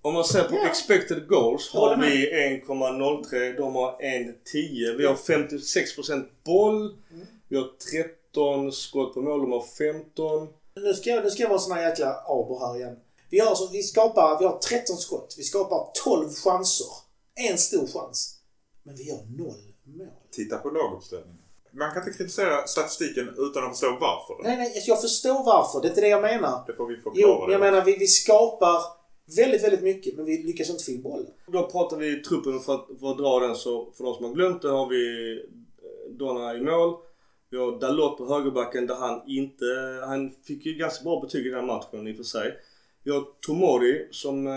Om 0.09 0.15
man 0.15 0.25
ser 0.25 0.45
på 0.45 0.55
Ja. 0.55 0.69
expected 0.69 1.29
goals 1.29 1.73
har 1.73 1.97
vi 1.97 2.31
1,03. 2.33 3.57
De 3.57 3.75
har 3.75 3.97
1,10. 4.03 4.97
Vi 4.99 5.07
har 5.07 5.15
56% 5.15 6.25
boll. 6.45 6.83
Mm. 7.13 7.27
Vi 7.49 7.57
har 7.57 7.67
13 8.25 8.73
skott 8.73 9.15
på 9.15 9.21
mål. 9.21 9.41
De 9.41 9.53
har 9.53 9.65
15. 9.79 10.49
Nu 10.77 10.95
ska 10.95 11.11
jag, 11.11 11.25
nu 11.25 11.31
ska 11.31 11.43
jag 11.43 11.51
vara 11.51 11.59
sån 11.59 11.73
här 11.77 11.89
jäkla 11.89 12.15
aber 12.27 12.59
här 12.67 12.77
igen. 12.77 12.97
Vi 13.31 13.39
har, 13.41 13.47
alltså, 13.49 13.69
vi 13.73 13.83
skapar, 13.83 14.39
vi 14.39 14.45
har 14.45 14.59
13 14.59 14.97
skott. 14.97 15.35
Vi 15.39 15.43
skapar 15.43 15.87
12 16.05 16.29
chanser. 16.31 16.87
En 17.51 17.59
stor 17.59 17.87
chans. 17.87 18.39
Men 18.83 18.97
vi 18.97 19.03
gör 19.09 19.17
noll 19.17 19.73
mål. 19.85 20.07
Titta 20.31 20.59
på 20.59 20.71
laguppställningen. 20.71 21.39
Man 21.73 21.91
kan 21.95 22.03
inte 22.03 22.19
kritisera 22.19 22.67
statistiken 22.67 23.35
utan 23.39 23.65
att 23.65 23.71
förstå 23.71 23.99
varför. 24.01 24.43
Nej, 24.43 24.57
nej, 24.57 24.85
jag 24.87 25.01
förstår 25.01 25.45
varför. 25.45 25.81
Det 25.81 25.87
är 25.87 25.89
inte 25.89 26.01
det 26.01 26.09
jag 26.09 26.23
menar. 26.23 26.65
Det 26.67 26.73
får 26.75 26.87
vi 26.87 26.95
förklara. 26.97 27.15
Jo, 27.17 27.39
jag 27.41 27.51
det. 27.51 27.59
menar 27.71 27.85
vi, 27.85 27.97
vi 27.97 28.07
skapar 28.07 28.83
väldigt, 29.37 29.65
väldigt 29.65 29.83
mycket 29.83 30.17
men 30.17 30.25
vi 30.25 30.43
lyckas 30.43 30.71
inte 30.71 30.85
få 30.85 30.91
in 30.91 31.03
bollen. 31.03 31.27
Då 31.47 31.71
pratar 31.71 31.97
vi 31.97 32.23
truppen 32.23 32.61
för 32.61 32.75
att, 32.75 32.87
för 33.01 33.11
att 33.11 33.19
dra 33.19 33.41
den 33.41 33.57
så 33.57 33.93
för 33.97 34.05
de 34.05 34.15
som 34.15 34.25
har 34.25 34.33
glömt 34.33 34.63
det 34.63 34.69
har 34.69 34.89
vi 34.89 35.33
eh, 35.33 36.13
Donna 36.13 36.55
i 36.55 36.61
mål. 36.61 36.97
Vi 37.51 37.57
har 37.57 37.81
Dalot 37.81 38.19
på 38.19 38.35
högerbacken 38.35 38.87
där 38.87 38.95
han 38.95 39.23
inte... 39.27 39.65
Han 40.07 40.31
fick 40.45 40.67
ju 40.67 40.75
ganska 40.75 41.05
bra 41.05 41.21
betyg 41.21 41.47
i 41.47 41.49
den 41.49 41.59
här 41.59 41.67
matchen 41.67 42.09
i 42.09 42.13
och 42.13 42.17
för 42.17 42.25
sig. 42.25 42.57
Vi 43.03 43.11
har 43.11 43.25
Tomori 43.41 44.09
som... 44.11 44.47
Eh, 44.47 44.53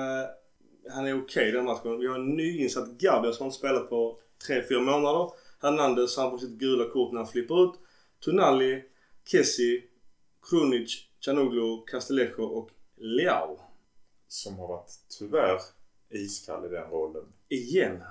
han 0.90 1.08
är 1.08 1.22
okej 1.22 1.50
i 1.50 1.52
den 1.52 1.66
matchen. 1.66 2.00
Vi 2.00 2.08
har 2.08 2.16
en 2.16 2.30
nyinsatt 2.30 2.90
Gabriel 2.90 3.36
som 3.36 3.46
har 3.46 3.52
spelat 3.52 3.90
på 3.90 4.18
3-4 4.50 4.80
månader. 4.80 5.32
Hernandez 5.62 6.18
han 6.18 6.32
får 6.32 6.38
sitt 6.38 6.50
gula 6.60 6.90
kort 6.90 7.12
när 7.12 7.20
han 7.20 7.28
flippar 7.28 7.64
ut. 7.64 7.74
Tonali, 8.20 8.84
Kessi, 9.32 9.84
Krunic, 10.50 11.08
Chanoglu, 11.20 11.82
Castellejo 11.92 12.44
och 12.44 12.70
Leao. 12.98 13.71
Som 14.32 14.60
har 14.60 14.68
varit, 14.68 14.92
tyvärr, 15.20 15.60
iskall 16.10 16.66
i 16.66 16.70
den 16.70 16.90
rollen. 16.90 17.24
Igen. 17.50 18.04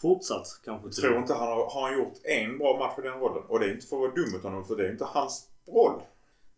Fortsatt 0.00 0.60
kanske 0.64 0.86
Jag 0.86 0.94
tror 0.94 1.18
inte 1.18 1.34
han 1.34 1.48
har, 1.48 1.70
har 1.70 1.82
han 1.82 1.98
gjort 1.98 2.14
en 2.24 2.58
bra 2.58 2.78
match 2.78 2.98
i 2.98 3.02
den 3.02 3.20
rollen. 3.20 3.42
Och 3.48 3.60
det 3.60 3.66
är 3.66 3.70
inte 3.70 3.86
för 3.86 3.96
att 3.96 4.00
vara 4.00 4.14
dum 4.14 4.32
mot 4.32 4.42
honom, 4.42 4.64
för 4.64 4.76
det 4.76 4.86
är 4.86 4.90
inte 4.90 5.04
hans 5.04 5.48
roll. 5.66 6.02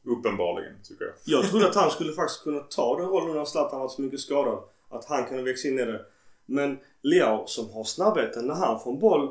Uppenbarligen, 0.05 0.75
tycker 0.83 1.05
jag. 1.05 1.15
Jag 1.25 1.51
trodde 1.51 1.69
att 1.69 1.75
han 1.75 1.91
skulle 1.91 2.13
faktiskt 2.13 2.43
kunna 2.43 2.61
ta 2.61 2.97
den 2.97 3.07
rollen 3.07 3.37
när 3.37 3.45
Zlatan 3.45 3.81
var 3.81 3.89
så 3.89 4.03
mycket 4.03 4.21
skadad. 4.21 4.59
Att 4.89 5.05
han 5.05 5.25
kunde 5.25 5.43
växa 5.43 5.69
in 5.69 5.79
i 5.79 5.85
det. 5.85 6.07
Men 6.47 6.79
Leao 7.03 7.47
som 7.47 7.71
har 7.71 7.85
snabbheten 7.85 8.47
när 8.47 8.55
han 8.55 8.81
får 8.81 8.91
en 8.93 8.99
boll 8.99 9.31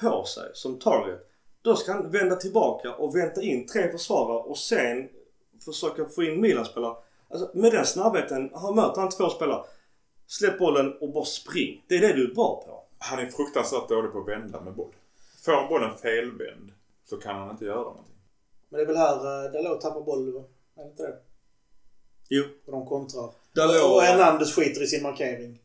på 0.00 0.24
sig 0.24 0.50
som 0.54 0.78
target. 0.78 1.30
Då 1.62 1.76
ska 1.76 1.92
han 1.92 2.10
vända 2.10 2.36
tillbaka 2.36 2.94
och 2.94 3.16
vänta 3.16 3.42
in 3.42 3.66
tre 3.66 3.92
försvarare 3.92 4.42
och 4.42 4.58
sen 4.58 5.08
försöka 5.64 6.04
få 6.04 6.22
in 6.22 6.40
Milan-spelare. 6.40 6.96
Alltså 7.30 7.50
med 7.54 7.72
den 7.72 7.86
snabbheten, 7.86 8.50
han 8.54 8.74
möter 8.74 9.00
han 9.00 9.10
två 9.10 9.28
spelare. 9.28 9.64
Släpp 10.26 10.58
bollen 10.58 10.98
och 11.00 11.12
bara 11.12 11.24
spring. 11.24 11.84
Det 11.88 11.94
är 11.94 12.00
det 12.00 12.12
du 12.12 12.30
är 12.30 12.34
bra 12.34 12.62
på. 12.66 12.84
Han 12.98 13.18
är 13.18 13.26
fruktansvärt 13.26 13.88
dålig 13.88 14.12
på 14.12 14.18
att 14.18 14.28
vända 14.28 14.60
med 14.60 14.74
boll. 14.74 14.92
Får 15.44 15.68
bollen 15.68 15.96
felvänd 15.98 16.72
så 17.04 17.16
kan 17.16 17.36
han 17.36 17.50
inte 17.50 17.64
göra 17.64 17.76
någonting. 17.80 18.14
Men 18.68 18.78
det 18.78 18.84
är 18.84 18.86
väl 18.86 18.96
här 18.96 19.44
uh, 19.46 19.52
Dalot 19.52 19.80
tappar 19.80 20.00
boll, 20.00 20.32
va? 20.32 20.44
Är 20.76 20.84
det 20.84 20.90
inte 20.90 21.02
det? 21.02 21.16
Jo. 22.28 22.44
Och 22.66 22.72
de 22.72 22.86
kontrar. 22.86 23.30
Dalot- 23.56 23.94
Och 23.94 24.00
Hernandez 24.02 24.54
skiter 24.54 24.82
i 24.82 24.86
sin 24.86 25.02
markering. 25.02 25.60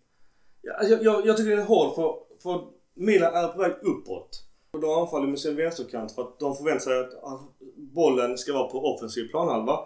Ja, 0.61 0.74
alltså, 0.74 0.93
jag, 0.93 1.03
jag, 1.03 1.26
jag 1.28 1.38
tycker 1.38 1.55
det 1.55 1.61
är 1.61 1.66
hårt 1.66 1.95
för, 1.95 2.16
för 2.43 2.68
Milan 2.93 3.34
är 3.36 3.47
på 3.47 3.59
väg 3.59 3.72
uppåt. 3.82 4.43
Och 4.72 4.80
de 4.80 4.89
anfaller 4.89 5.28
med 5.28 5.39
sin 5.39 5.55
vänsterkant 5.55 6.11
för 6.11 6.22
att 6.22 6.39
de 6.39 6.55
förväntar 6.55 6.80
sig 6.80 6.99
att 6.99 7.24
att 7.24 7.41
bollen 7.76 8.38
ska 8.38 8.53
vara 8.53 8.68
på 8.68 8.93
offensiv 8.95 9.28
planhalva. 9.28 9.80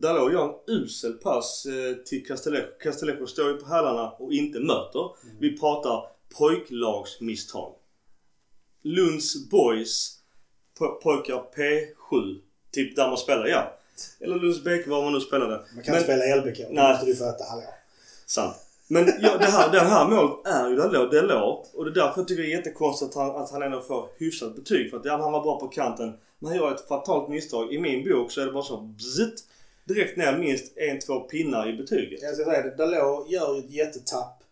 Dalot 0.00 0.32
gör 0.32 0.44
en 0.44 0.54
usel 0.74 1.12
pass 1.12 1.66
eh, 1.66 1.94
till 2.04 2.26
Castellejo. 2.26 2.64
Castellejo 2.82 3.26
står 3.26 3.48
ju 3.48 3.56
på 3.56 3.66
hälarna 3.66 4.10
och 4.10 4.32
inte 4.32 4.60
möter. 4.60 5.10
Vi 5.40 5.58
pratar 5.58 6.04
pojklagsmisstag. 6.38 7.74
Lunds 8.82 9.48
Boys 9.50 10.18
po- 10.78 11.00
pojkar 11.02 11.44
P7. 11.56 12.36
Typ 12.72 12.96
där 12.96 13.08
man 13.08 13.16
spelar, 13.18 13.46
ja. 13.46 13.76
Eller 14.20 14.36
Lunds 14.36 14.64
BK 14.64 14.86
var 14.86 15.02
man 15.04 15.12
nu 15.12 15.20
spelade. 15.20 15.60
Man 15.74 15.84
kan 15.84 15.94
inte 15.94 16.04
spela 16.04 16.36
LBK. 16.36 16.56
Det 16.58 16.68
Nej. 16.70 16.92
måste 16.92 17.06
du 17.06 17.16
fatta. 17.16 17.44
Hallå. 17.50 17.62
Sant. 18.26 18.56
Men 18.88 19.06
ja, 19.20 19.36
det 19.38 19.44
här, 19.44 19.72
den 19.72 19.86
här 19.86 20.08
målet 20.08 20.46
är 20.46 20.68
ju 20.68 20.76
Dalot. 20.76 21.10
Delors. 21.10 21.66
Och 21.74 21.84
det 21.84 21.90
är 21.90 21.94
därför 21.94 22.20
jag 22.20 22.28
tycker 22.28 22.42
det 22.42 22.48
är 22.52 22.56
jättekonstigt 22.56 23.16
att 23.16 23.22
han, 23.22 23.42
att 23.42 23.50
han 23.50 23.62
ändå 23.62 23.80
får 23.80 24.08
hyfsat 24.18 24.56
betyg. 24.56 24.90
För 24.90 24.96
att 24.96 25.06
han 25.20 25.32
var 25.32 25.42
bra 25.42 25.60
på 25.60 25.68
kanten. 25.68 26.12
Men 26.38 26.48
han 26.48 26.56
gör 26.56 26.74
ett 26.74 26.88
fatalt 26.88 27.28
misstag. 27.28 27.72
I 27.72 27.78
min 27.78 28.08
bok 28.08 28.30
så 28.32 28.40
är 28.40 28.46
det 28.46 28.52
bara 28.52 28.62
så 28.62 28.76
bzzzt, 28.80 29.48
Direkt 29.94 30.16
ner 30.16 30.38
minst 30.38 30.76
en, 30.76 30.98
två 30.98 31.20
pinnar 31.20 31.68
i 31.68 31.72
betyget. 31.72 32.22
Jag 32.22 32.34
ska 32.34 32.44
säga 32.44 32.62
det. 32.62 32.76
Dalot 32.76 33.30
gör 33.30 33.58
ett 33.58 33.70
jättetapp. 33.70 34.42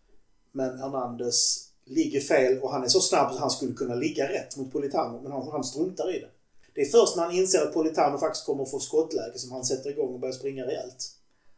Men 0.52 0.78
Hernandez 0.78 1.68
ligger 1.86 2.20
fel 2.20 2.58
och 2.58 2.72
han 2.72 2.84
är 2.84 2.88
så 2.88 3.00
snabb 3.00 3.26
att 3.26 3.38
han 3.38 3.50
skulle 3.50 3.72
kunna 3.72 3.94
ligga 3.94 4.28
rätt 4.28 4.56
mot 4.56 4.72
Politano. 4.72 5.22
Men 5.22 5.32
han, 5.32 5.48
han 5.52 5.64
struntar 5.64 6.16
i 6.16 6.20
det. 6.20 6.28
Det 6.74 6.80
är 6.80 6.84
först 6.84 7.16
när 7.16 7.24
han 7.24 7.34
inser 7.34 7.62
att 7.62 7.74
Politano 7.74 8.18
faktiskt 8.18 8.46
kommer 8.46 8.62
att 8.62 8.70
få 8.70 8.78
skottläge 8.78 9.38
som 9.38 9.52
han 9.52 9.64
sätter 9.64 9.90
igång 9.90 10.14
och 10.14 10.20
börjar 10.20 10.32
springa 10.32 10.66
rejält. 10.66 11.12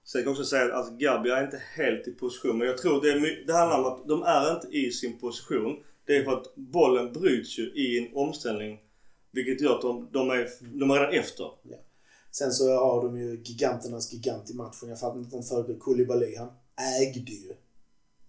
Sen 0.04 0.22
kan 0.22 0.32
jag 0.32 0.40
också 0.40 0.44
säga 0.44 0.76
att 0.76 0.90
Gabi 0.90 1.30
är 1.30 1.44
inte 1.44 1.62
helt 1.76 2.08
i 2.08 2.10
position. 2.10 2.58
Men 2.58 2.66
jag 2.66 2.78
tror 2.78 3.02
det, 3.02 3.10
är, 3.10 3.46
det 3.46 3.52
handlar 3.52 3.78
om 3.78 3.84
att 3.84 4.08
de 4.08 4.22
är 4.22 4.54
inte 4.54 4.68
i 4.68 4.90
sin 4.90 5.18
position. 5.18 5.76
Det 6.06 6.16
är 6.16 6.24
för 6.24 6.32
att 6.32 6.54
bollen 6.54 7.12
bryts 7.12 7.58
ju 7.58 7.62
i 7.62 7.98
en 7.98 8.16
omställning. 8.16 8.78
Vilket 9.32 9.60
gör 9.60 9.74
att 9.74 9.82
de, 9.82 10.08
de, 10.12 10.30
är, 10.30 10.48
de 10.78 10.90
är 10.90 10.94
redan 10.94 11.14
efter. 11.14 11.46
Sen 12.30 12.52
så 12.52 12.72
har 12.72 13.02
de 13.02 13.18
ju 13.20 13.42
giganternas 13.44 14.12
gigant 14.12 14.50
i 14.50 14.54
matchen. 14.54 14.88
Jag 14.88 15.00
fattar 15.00 15.18
inte 15.18 15.36
att 15.36 15.42
de 15.42 15.48
förbjöd 15.48 15.80
Koulibaly. 15.80 16.36
Han 16.36 16.48
ägde 17.00 17.32
ju 17.32 17.52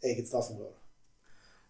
eget 0.01 0.27
straffområde. 0.27 0.75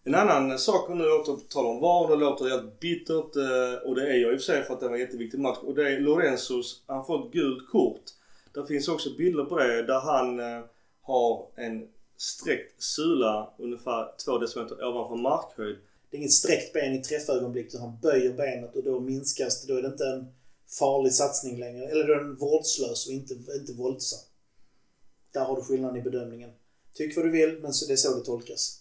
En 0.04 0.14
annan 0.14 0.58
sak 0.58 0.90
om 0.90 0.98
nu 0.98 1.04
tal 1.48 1.66
om 1.66 1.80
VAR, 1.80 2.08
det 2.08 2.16
låter 2.16 2.48
helt 2.48 2.80
bittert 2.80 3.36
eh, 3.36 3.88
och 3.88 3.94
det 3.94 4.08
är 4.08 4.14
jag 4.14 4.32
i 4.32 4.36
och 4.36 4.40
för 4.40 4.44
sig 4.44 4.62
för 4.62 4.74
att 4.74 4.80
det 4.80 4.88
var 4.88 4.94
en 4.94 5.00
jätteviktig 5.00 5.40
match. 5.40 5.58
Och 5.62 5.74
det 5.74 5.92
är 5.92 6.00
Lorenzos, 6.00 6.82
han 6.86 7.06
får 7.06 7.26
ett 7.26 7.32
gult 7.32 7.70
kort. 7.70 8.02
Det 8.54 8.66
finns 8.66 8.88
också 8.88 9.10
bilder 9.18 9.44
på 9.44 9.58
det 9.58 9.82
där 9.82 10.00
han 10.00 10.40
eh, 10.40 10.64
har 11.02 11.46
en 11.56 11.88
sträckt 12.16 12.82
sula 12.82 13.50
ungefär 13.58 14.08
två 14.24 14.38
decimeter 14.38 14.84
ovanför 14.84 15.16
markhöjd. 15.16 15.76
Det 16.10 16.16
är 16.16 16.18
inget 16.18 16.32
sträckt 16.32 16.72
ben 16.72 16.94
i 16.94 17.02
träffögonblick 17.02 17.66
utan 17.66 17.80
han 17.80 17.98
böjer 18.02 18.32
benet 18.32 18.76
och 18.76 18.84
då 18.84 19.00
minskas 19.00 19.62
det. 19.62 19.72
Då 19.72 19.78
är 19.78 19.82
det 19.82 19.88
inte 19.88 20.06
en 20.06 20.26
farlig 20.78 21.12
satsning 21.12 21.58
längre. 21.58 21.84
Eller 21.90 22.06
då 22.06 22.12
är 22.12 22.18
den 22.18 22.36
vårdslös 22.36 23.06
och 23.06 23.12
inte, 23.12 23.34
inte 23.34 23.72
våldsam. 23.72 24.20
Där 25.32 25.44
har 25.44 25.56
du 25.56 25.62
skillnaden 25.62 25.96
i 25.96 26.02
bedömningen. 26.02 26.50
Tyck 26.94 27.16
vad 27.16 27.24
du 27.24 27.30
vill, 27.30 27.58
men 27.62 27.72
så 27.72 27.86
det 27.86 27.92
är 27.92 27.96
så 27.96 28.16
det 28.16 28.24
tolkas. 28.24 28.78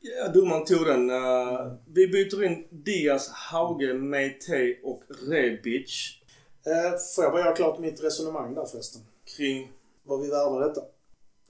Ja, 0.00 0.28
domaren 0.28 0.64
tog 0.64 0.86
den. 0.86 1.10
eh, 1.10 1.72
vi 1.86 2.08
byter 2.08 2.44
in 2.44 2.66
Diaz, 2.70 3.28
Hauge, 3.28 3.94
Meite 3.94 4.76
och 4.84 5.02
Rebic 5.28 6.22
Eh, 6.66 6.98
får 7.14 7.24
jag 7.24 7.32
bara 7.32 7.42
göra 7.42 7.56
klart 7.56 7.78
mitt 7.78 8.02
resonemang 8.02 8.54
där 8.54 8.64
förresten? 8.64 9.02
kring... 9.36 9.72
Vad 10.04 10.20
vi 10.20 10.28
värvar 10.28 10.60
detta. 10.60 10.82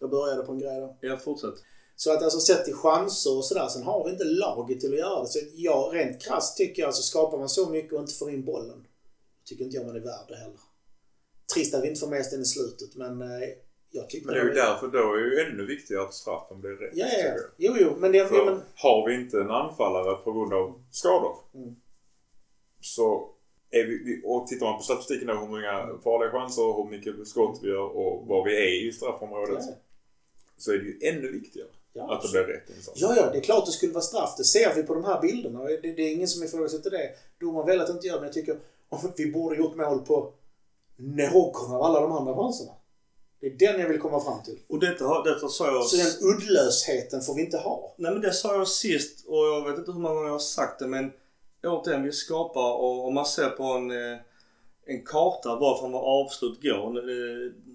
Jag 0.01 0.11
började 0.11 0.43
på 0.43 0.53
en 0.53 0.59
grej 0.59 0.81
där. 0.81 0.97
Ja, 1.01 1.17
fortsätt. 1.17 1.55
Så 1.97 2.13
att 2.13 2.23
alltså 2.23 2.41
sett 2.41 2.65
till 2.65 2.75
chanser 2.75 3.37
och 3.37 3.45
sådär, 3.45 3.69
sen 3.69 3.83
har 3.83 4.05
vi 4.05 4.11
inte 4.11 4.25
laget 4.25 4.81
till 4.81 4.93
att 4.93 4.99
göra 4.99 5.21
det. 5.21 5.29
Så 5.29 5.39
jag, 5.55 5.95
rent 5.95 6.23
krasst 6.23 6.57
tycker 6.57 6.83
jag 6.83 6.87
alltså 6.87 7.03
skapar 7.03 7.39
man 7.39 7.49
så 7.49 7.71
mycket 7.71 7.93
och 7.93 8.01
inte 8.01 8.15
får 8.15 8.31
in 8.31 8.45
bollen, 8.45 8.87
tycker 9.53 9.65
inte 9.65 9.77
jag 9.77 9.87
man 9.87 9.97
är 9.97 10.01
värd 10.01 10.27
det 10.29 10.37
heller. 10.37 10.61
Trist 11.55 11.75
att 11.75 11.83
vi 11.85 11.89
inte 11.89 12.01
får 12.01 12.09
med 12.09 12.21
oss 12.21 12.31
den 12.31 12.41
i 12.41 12.45
slutet, 12.45 12.97
men 12.97 13.23
eh, 13.23 13.49
jag 13.91 14.11
tycker 14.11 14.27
Men 14.27 14.35
det 14.35 14.41
är 14.41 14.45
ju 14.45 14.53
därför 14.53 14.89
då 14.89 14.99
är 14.99 15.23
det 15.23 15.35
ju 15.35 15.41
ännu 15.41 15.67
viktigare 15.67 16.03
att 16.03 16.15
straffen 16.15 16.61
blir 16.61 16.71
rätt. 16.71 16.93
Ja, 16.95 17.07
ja, 17.19 17.25
ja. 17.25 17.35
Jo, 17.57 17.73
jo, 17.81 17.97
men 17.99 18.13
det... 18.13 18.19
Ja, 18.19 18.27
För 18.27 18.45
men, 18.45 18.63
har 18.75 19.09
vi 19.09 19.15
inte 19.15 19.41
en 19.41 19.51
anfallare 19.51 20.15
på 20.25 20.33
grund 20.33 20.53
av 20.53 20.83
skador 20.91 21.37
Mm. 21.55 21.77
så 22.81 23.35
är 23.71 23.85
vi, 23.87 24.23
och 24.25 24.47
tittar 24.47 24.67
man 24.67 24.77
på 24.77 24.83
statistiken 24.83 25.27
då 25.27 25.35
hur 25.35 25.49
många 25.49 25.99
farliga 26.05 26.31
chanser, 26.31 26.63
hur 26.63 26.91
mycket 26.91 27.29
skott 27.29 27.59
vi 27.63 27.69
gör 27.69 27.97
och 27.97 28.27
var 28.27 28.45
vi 28.45 28.57
är 28.57 28.89
i 28.89 28.93
straffområdet 28.93 29.65
ja, 29.67 29.75
så 30.57 30.73
är 30.73 30.79
det 30.79 30.85
ju 30.85 30.99
ännu 31.03 31.33
viktigare 31.33 31.69
ja, 31.93 32.15
att 32.15 32.23
det 32.23 32.29
blir 32.29 32.43
rätt 32.43 32.71
insats. 32.77 33.01
ja, 33.01 33.15
ja, 33.17 33.31
det 33.31 33.39
är 33.39 33.43
klart 33.43 33.67
det 33.67 33.73
skulle 33.73 33.93
vara 33.93 34.03
straff. 34.03 34.35
Det 34.37 34.45
ser 34.45 34.75
vi 34.75 34.83
på 34.83 34.95
de 34.95 35.05
här 35.05 35.21
bilderna. 35.21 35.65
Det, 35.65 35.77
det 35.77 36.03
är 36.03 36.13
ingen 36.13 36.29
som 36.29 36.43
ifrågasätter 36.45 36.91
det. 36.91 37.11
Domaren 37.41 37.67
väljer 37.67 37.85
att 37.85 37.91
inte 37.91 38.07
göra 38.07 38.17
men 38.17 38.27
jag 38.27 38.35
tycker 38.35 38.57
vi 39.17 39.33
borde 39.33 39.57
gjort 39.57 39.77
mål 39.77 39.99
på 39.99 40.33
någon 40.97 41.75
av 41.75 41.83
alla 41.83 42.01
de 42.01 42.13
andra 42.13 42.35
chanserna. 42.35 42.73
Det 43.41 43.47
är 43.47 43.57
den 43.59 43.81
jag 43.81 43.89
vill 43.89 44.01
komma 44.01 44.21
fram 44.21 44.43
till. 44.43 44.59
Och 44.69 44.81
detta, 44.81 45.23
detta 45.23 45.49
sa 45.49 45.67
jag... 45.67 45.85
Så 45.85 45.97
den 45.97 46.31
uddlösheten 46.31 47.21
får 47.21 47.35
vi 47.35 47.45
inte 47.45 47.59
ha. 47.59 47.95
Nej 47.97 48.13
men 48.13 48.21
det 48.21 48.33
sa 48.33 48.57
jag 48.57 48.69
sist 48.69 49.27
och 49.27 49.37
jag 49.37 49.71
vet 49.71 49.79
inte 49.79 49.93
hur 49.93 50.01
många 50.01 50.15
gånger 50.15 50.27
jag 50.27 50.35
har 50.35 50.39
sagt 50.39 50.79
det 50.79 50.87
men 50.87 51.13
återigen 51.65 52.03
vi 52.03 52.13
skapar 52.13 52.73
och 52.73 53.07
om 53.07 53.15
man 53.15 53.27
ser 53.27 53.49
på 53.49 53.65
en, 53.65 53.91
eh, 53.91 54.19
en 54.87 55.05
karta 55.05 55.57
varför 55.57 55.89
var 55.89 56.01
avslut 56.01 56.63
går. 56.63 56.93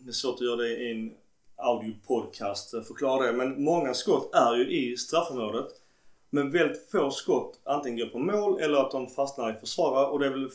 Det 0.05 0.09
är 0.09 0.11
svårt 0.11 0.35
att 0.35 0.41
göra 0.41 0.55
det 0.55 0.77
i 0.77 0.91
en 0.91 1.11
audiopodcast, 1.55 2.69
förklara 2.69 3.25
det. 3.25 3.33
Men 3.33 3.63
många 3.63 3.93
skott 3.93 4.35
är 4.35 4.55
ju 4.55 4.91
i 4.91 4.97
straffområdet. 4.97 5.67
Men 6.29 6.51
väldigt 6.51 6.89
få 6.91 7.11
skott 7.11 7.59
antingen 7.63 7.99
går 7.99 8.05
på 8.05 8.19
mål 8.19 8.59
eller 8.59 8.77
att 8.77 8.91
de 8.91 9.07
fastnar 9.07 9.53
i 9.53 9.59
försvarare 9.59 10.05
och 10.05 10.19
det 10.19 10.25
är 10.25 10.29
väl 10.29 10.49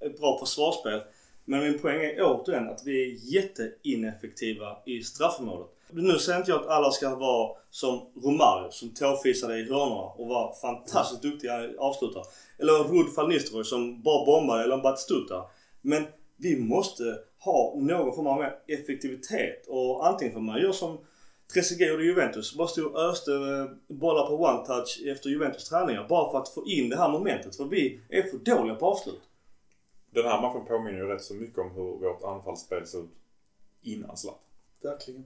ett 0.00 0.20
bra 0.20 0.38
försvarsspel. 0.38 1.00
Men 1.44 1.60
min 1.60 1.78
poäng 1.78 2.04
är 2.04 2.22
återigen 2.22 2.68
att 2.68 2.82
vi 2.84 3.02
är 3.02 3.34
jätteineffektiva 3.34 4.76
i 4.86 5.02
straffområdet. 5.02 5.70
Nu 5.90 6.18
säger 6.18 6.38
inte 6.38 6.50
jag 6.50 6.60
att 6.60 6.68
alla 6.68 6.90
ska 6.90 7.14
vara 7.14 7.56
som 7.70 8.00
Romario 8.24 8.70
som 8.70 8.94
tåfisade 8.94 9.58
i 9.58 9.62
hörnorna 9.62 10.02
och 10.02 10.28
var 10.28 10.54
fantastiskt 10.60 11.22
duktiga 11.22 11.70
avslutare. 11.78 12.24
Eller 12.58 12.72
Rud 12.72 13.06
van 13.16 13.28
Nistelrooy 13.28 13.64
som 13.64 14.02
bara 14.02 14.26
bombade 14.26 14.64
eller 14.64 14.74
en 14.74 14.82
Batistuta. 14.82 15.44
Men 15.80 16.04
vi 16.36 16.60
måste 16.60 17.04
ha 17.44 17.74
någon 17.76 18.14
form 18.14 18.26
av 18.26 18.38
mer 18.38 18.58
effektivitet 18.68 19.66
och 19.68 20.06
antingen 20.06 20.34
får 20.34 20.40
man 20.40 20.60
göra 20.60 20.72
som 20.72 20.98
Trezeguet 21.52 21.90
gjorde 21.90 22.04
i 22.04 22.06
Juventus. 22.06 22.54
Bara 22.54 22.68
stod 22.68 22.86
och 22.86 23.00
öste 23.00 23.32
eh, 23.32 23.96
bollar 23.96 24.26
på 24.26 24.46
one-touch 24.46 25.12
efter 25.12 25.30
Juventus 25.30 25.68
träningar. 25.68 26.06
Bara 26.08 26.30
för 26.30 26.38
att 26.38 26.48
få 26.48 26.66
in 26.66 26.88
det 26.88 26.96
här 26.96 27.08
momentet. 27.08 27.56
För 27.56 27.64
vi 27.64 28.00
är 28.08 28.22
för 28.22 28.38
dåliga 28.38 28.74
på 28.74 28.86
avslut. 28.86 29.20
Den 30.14 30.24
här 30.24 30.42
matchen 30.42 30.66
påminner 30.66 30.98
ju 30.98 31.06
rätt 31.06 31.22
så 31.22 31.34
mycket 31.34 31.58
om 31.58 31.70
hur 31.70 31.82
vårt 31.82 32.24
anfallsspel 32.24 32.86
såg 32.86 33.04
ut 33.04 33.10
innan 33.82 34.16
Zlatan. 34.16 34.40
Verkligen. 34.82 35.24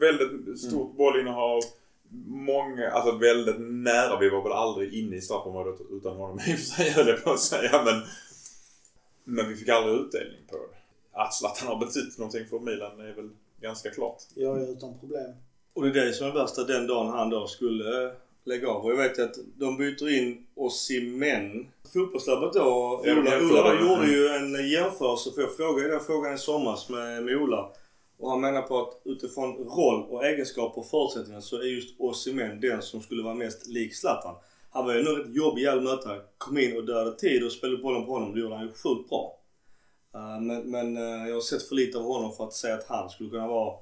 Väldigt 0.00 0.60
stort 0.60 0.96
bollinnehav. 0.96 1.60
Många, 2.26 2.90
alltså 2.90 3.16
väldigt 3.16 3.60
nära. 3.60 4.18
Vi 4.18 4.28
var 4.28 4.42
väl 4.42 4.52
aldrig 4.52 4.94
inne 4.94 5.16
i 5.16 5.20
straffområdet 5.20 5.80
utan 5.90 6.16
honom 6.16 6.38
i 6.46 6.54
och 6.54 6.58
för 6.58 6.64
sig 6.64 6.90
höll 6.90 7.08
jag 7.08 7.24
på 7.24 7.30
att 7.30 7.40
säga. 7.40 7.82
Men, 7.84 8.02
men 9.24 9.48
vi 9.48 9.56
fick 9.56 9.68
aldrig 9.68 10.00
utdelning 10.00 10.40
på 10.50 10.56
det. 10.56 10.78
Att 11.12 11.34
Zlatan 11.34 11.68
har 11.68 11.76
betytt 11.76 12.18
någonting 12.18 12.46
för 12.46 12.58
Milan 12.58 13.00
är 13.00 13.12
väl 13.12 13.30
ganska 13.60 13.90
klart. 13.90 14.22
Är 14.36 14.72
utan 14.72 14.98
problem. 14.98 15.34
Och 15.72 15.82
det 15.82 16.00
är 16.00 16.06
det 16.06 16.12
som 16.12 16.26
är 16.26 16.32
värsta 16.32 16.64
den 16.64 16.86
dagen 16.86 17.06
han 17.08 17.30
då 17.30 17.46
skulle 17.46 18.14
eh, 18.50 18.56
lägga 18.56 18.68
av. 18.68 18.84
Och 18.84 18.90
jag 18.92 18.96
vet 18.96 19.18
att 19.18 19.36
de 19.56 19.76
byter 19.76 20.18
in 20.18 20.46
Osimhen. 20.54 21.68
Fotbollslabbet 21.92 22.52
då, 22.52 23.00
Ja, 23.04 23.14
de 23.14 23.20
Ola, 23.20 23.38
Ola 23.38 23.74
det. 23.74 23.80
gjorde 23.80 24.06
ju 24.06 24.28
en 24.28 24.70
jämförelse. 24.70 25.30
För 25.34 25.40
jag 25.40 25.56
frågade 25.56 25.88
den 25.88 26.00
frågan 26.00 26.34
i 26.34 26.38
somras 26.38 26.88
med, 26.88 27.22
med 27.22 27.36
Ola. 27.36 27.72
Och 28.18 28.30
han 28.30 28.40
menar 28.40 28.62
på 28.62 28.80
att 28.80 29.00
utifrån 29.04 29.56
roll 29.56 30.04
och 30.10 30.26
egenskaper 30.26 30.80
och 30.80 30.86
förutsättningar 30.86 31.40
så 31.40 31.56
är 31.56 31.62
just 31.62 32.00
Osimhen 32.00 32.60
den 32.60 32.82
som 32.82 33.00
skulle 33.00 33.22
vara 33.22 33.34
mest 33.34 33.66
lik 33.66 33.94
Zlatan. 33.94 34.34
Han 34.70 34.84
var 34.86 34.94
ju 34.94 35.02
nog 35.02 35.18
rätt 35.18 35.34
jobbig 35.34 35.66
att 35.66 35.82
möta. 35.82 36.16
Kom 36.38 36.58
in 36.58 36.76
och 36.76 36.86
dödade 36.86 37.16
tid 37.16 37.44
och 37.44 37.52
spelade 37.52 37.82
bollen 37.82 38.06
på 38.06 38.12
honom. 38.12 38.34
Det 38.34 38.40
gjorde 38.40 38.54
han 38.54 38.66
ju 38.66 38.72
sjukt 38.72 39.08
bra. 39.08 39.38
Uh, 40.16 40.40
men 40.40 40.70
men 40.70 40.96
uh, 40.96 41.28
jag 41.28 41.34
har 41.34 41.40
sett 41.40 41.62
för 41.62 41.74
lite 41.74 41.98
av 41.98 42.04
honom 42.04 42.32
för 42.32 42.44
att 42.44 42.52
säga 42.52 42.74
att 42.74 42.86
han 42.88 43.10
skulle 43.10 43.30
kunna 43.30 43.48
vara 43.48 43.74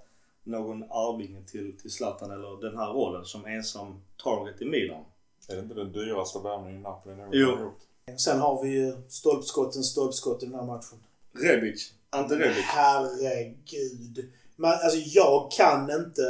någon 0.47 0.83
arvinge 0.83 1.43
till, 1.47 1.79
till 1.81 1.91
Zlatan 1.91 2.31
eller 2.31 2.61
den 2.71 2.79
här 2.79 2.87
rollen 2.93 3.25
som 3.25 3.47
ensam 3.47 4.01
target 4.25 4.63
i 4.63 4.65
Milan. 4.65 5.05
Är 5.49 5.55
det 5.55 5.61
inte 5.61 5.75
den 5.75 5.93
dyraste 5.93 6.39
värvningen 6.39 6.83
Napoli 6.83 7.15
någonsin 7.17 7.45
har 7.45 7.51
gjort? 7.63 7.79
Sen 8.21 8.41
har 8.41 8.63
vi 8.63 8.69
ju 8.71 8.93
stolpskotten, 9.09 9.83
stolpskott 9.83 10.43
i 10.43 10.47
den 10.47 10.55
här 10.55 10.67
matchen. 10.67 10.99
Rebic. 11.33 11.93
Ante 12.11 12.35
Rebic. 12.35 12.65
Herregud. 12.65 14.31
Men, 14.57 14.71
alltså 14.71 14.99
jag 14.99 15.51
kan 15.51 15.91
inte 15.91 16.23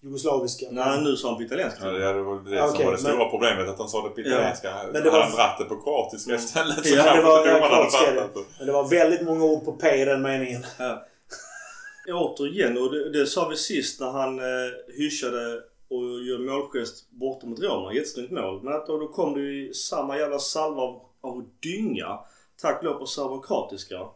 jugoslaviska. 0.00 0.66
Nej, 0.70 1.02
nu 1.02 1.16
sa 1.16 1.28
han 1.28 1.36
på 1.36 1.42
italienska. 1.42 1.86
Ja, 1.86 2.12
det 2.12 2.22
var 2.22 2.34
det 2.34 2.42
som 2.42 2.56
var 2.56 2.76
det 2.78 2.84
men- 2.90 2.98
stora 2.98 3.28
problemet. 3.28 3.68
Att 3.68 3.78
han 3.78 3.88
sa 3.88 4.02
det 4.02 4.14
på 4.14 4.20
italienska. 4.20 4.74
Men 4.82 4.92
Men 4.92 5.02
det 5.02 5.10
var- 5.10 5.20
Hade 5.20 5.24
han 5.30 5.36
dratt 5.36 5.58
det 5.58 5.64
på 5.64 5.82
kroatiska 5.82 6.34
istället 6.34 6.86
så 6.86 6.94
Ja, 6.94 7.02
det 7.02 7.08
kanske 7.08 7.22
var- 7.22 7.46
det. 7.46 7.60
fattat 7.60 8.34
det. 8.34 8.40
Men 8.58 8.66
det 8.66 8.72
var 8.72 8.88
väldigt 8.88 9.22
många 9.26 9.44
ord 9.44 9.64
på 9.64 9.72
P 9.72 10.02
i 10.02 10.04
den 10.04 10.22
meningen. 10.22 10.64
Ja. 10.78 11.06
Återigen, 12.12 12.78
och 12.78 12.92
det, 12.92 13.10
det 13.10 13.26
sa 13.26 13.48
vi 13.48 13.56
sist 13.56 14.00
när 14.00 14.10
han 14.10 14.38
eh, 14.38 14.94
hyschade 14.98 15.62
och 15.88 16.22
gör 16.22 16.38
målgest 16.38 17.10
borta 17.10 17.46
mot 17.46 17.60
Roma. 17.60 17.92
Jättesnyggt 17.92 18.30
mål. 18.30 18.62
Men 18.62 18.72
att 18.72 18.86
då, 18.86 18.98
då 18.98 19.08
kom 19.08 19.34
det 19.34 19.40
ju 19.40 19.74
samma 19.74 20.18
jävla 20.18 20.38
salva 20.38 20.82
av, 20.82 21.02
av 21.20 21.44
dynga. 21.60 22.18
Tack 22.60 22.78
och 22.78 22.84
lov 22.84 22.94
på 22.94 23.06
serbokroatiska. 23.06 24.08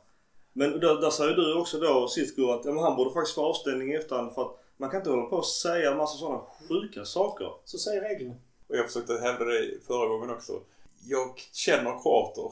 Men 0.53 0.81
där, 0.81 1.01
där 1.01 1.11
säger 1.11 1.37
du 1.37 1.55
också 1.55 1.79
då 1.79 2.09
sist 2.09 2.37
Gurra, 2.37 2.55
att 2.55 2.65
ja, 2.65 2.73
men 2.73 2.83
han 2.83 2.97
borde 2.97 3.11
faktiskt 3.11 3.35
få 3.35 3.43
avstängning 3.43 3.93
i 3.93 3.97
efterhand 3.97 4.35
för 4.35 4.43
att 4.43 4.65
man 4.77 4.91
kan 4.91 5.01
inte 5.01 5.11
hålla 5.11 5.27
på 5.27 5.37
och 5.37 5.47
säga 5.47 5.91
en 5.91 5.97
massa 5.97 6.19
sådana 6.19 6.41
sjuka 6.69 7.05
saker. 7.05 7.53
Så 7.65 7.79
säger 7.79 8.01
reglerna. 8.01 8.35
Och 8.69 8.77
jag 8.77 8.87
försökte 8.87 9.13
hävda 9.13 9.45
det 9.45 9.85
förra 9.87 10.09
gången 10.09 10.31
också. 10.31 10.61
Jag 11.09 11.39
känner 11.53 12.03
kroater. 12.03 12.51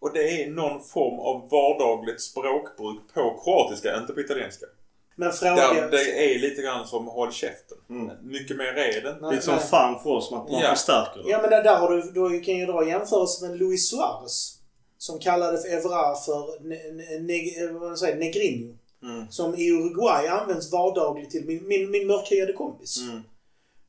Och 0.00 0.12
det 0.12 0.42
är 0.42 0.50
någon 0.50 0.84
form 0.84 1.18
av 1.20 1.48
vardagligt 1.50 2.20
språkbruk 2.22 3.14
på 3.14 3.40
kroatiska, 3.44 3.96
inte 3.96 4.12
på 4.12 4.20
italienska. 4.20 4.66
Men 5.16 5.28
Där 5.28 5.36
fråga... 5.36 5.88
det 5.88 6.34
är 6.34 6.38
lite 6.38 6.62
grann 6.62 6.86
som 6.86 7.06
håll 7.06 7.32
käften. 7.32 7.78
Mm. 7.90 8.10
Mycket 8.22 8.56
mer 8.56 8.64
är 8.66 8.74
det 8.74 8.96
inte. 9.08 9.18
Nej, 9.20 9.30
Lite 9.30 9.44
som 9.44 9.54
nej. 9.54 9.64
fan 9.64 10.02
för 10.02 10.10
oss, 10.10 10.30
man, 10.30 10.52
man 10.52 10.60
Ja. 10.60 10.68
förstärker 10.70 11.22
det. 11.22 11.30
Ja 11.30 11.40
men 11.40 11.50
där, 11.50 11.62
där 11.62 11.76
har 11.76 11.90
du, 11.90 12.02
du 12.02 12.40
kan 12.40 12.56
ju 12.56 12.66
dra 12.66 12.88
jämförelse 12.88 13.48
med 13.48 13.58
Luis 13.58 13.90
Suarez. 13.90 14.54
Som 14.98 15.18
kallade 15.18 15.58
för 15.58 15.68
Evra 15.68 16.14
för 16.14 16.60
ne, 16.62 16.76
ne, 16.92 17.18
ne, 17.18 17.72
vad 17.72 17.98
säger, 17.98 18.16
Negrinho. 18.16 18.74
Mm. 19.02 19.30
Som 19.30 19.54
i 19.54 19.70
Uruguay 19.70 20.26
används 20.26 20.72
vardagligt 20.72 21.30
till 21.30 21.44
min, 21.46 21.68
min, 21.68 21.90
min 21.90 22.06
mörkhyade 22.06 22.52
kompis. 22.52 22.96
Mm. 23.08 23.20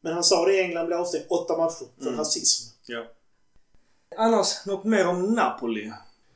Men 0.02 0.14
han 0.14 0.24
sa 0.24 0.46
det 0.46 0.54
i 0.54 0.62
England 0.62 0.86
blev 0.88 1.00
avstängd 1.00 1.26
åtta 1.30 1.58
matcher 1.58 1.86
för 2.02 2.08
Mm. 2.08 2.20
rasism. 2.20 2.70
Ja. 2.86 3.04
Annars, 4.22 4.66
något 4.66 4.84
mer 4.84 5.08
om 5.08 5.34
Napoli? 5.34 5.92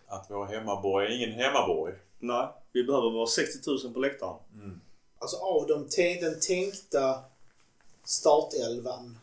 Att 0.07 0.29
vara 0.29 0.45
hemmaborg 0.45 1.07
är 1.07 1.17
ingen 1.17 1.31
hemmaborg. 1.31 1.93
Nej, 2.19 2.47
vi 2.71 2.83
behöver 2.83 3.09
vara 3.09 3.27
60 3.27 3.69
000 3.69 3.93
på 3.93 3.99
läktaren. 3.99 4.35
Alltså 5.19 5.37
av 5.37 5.67
de, 5.67 5.87
den 6.21 6.39
tänkta 6.39 7.19
startelvan 8.03 9.17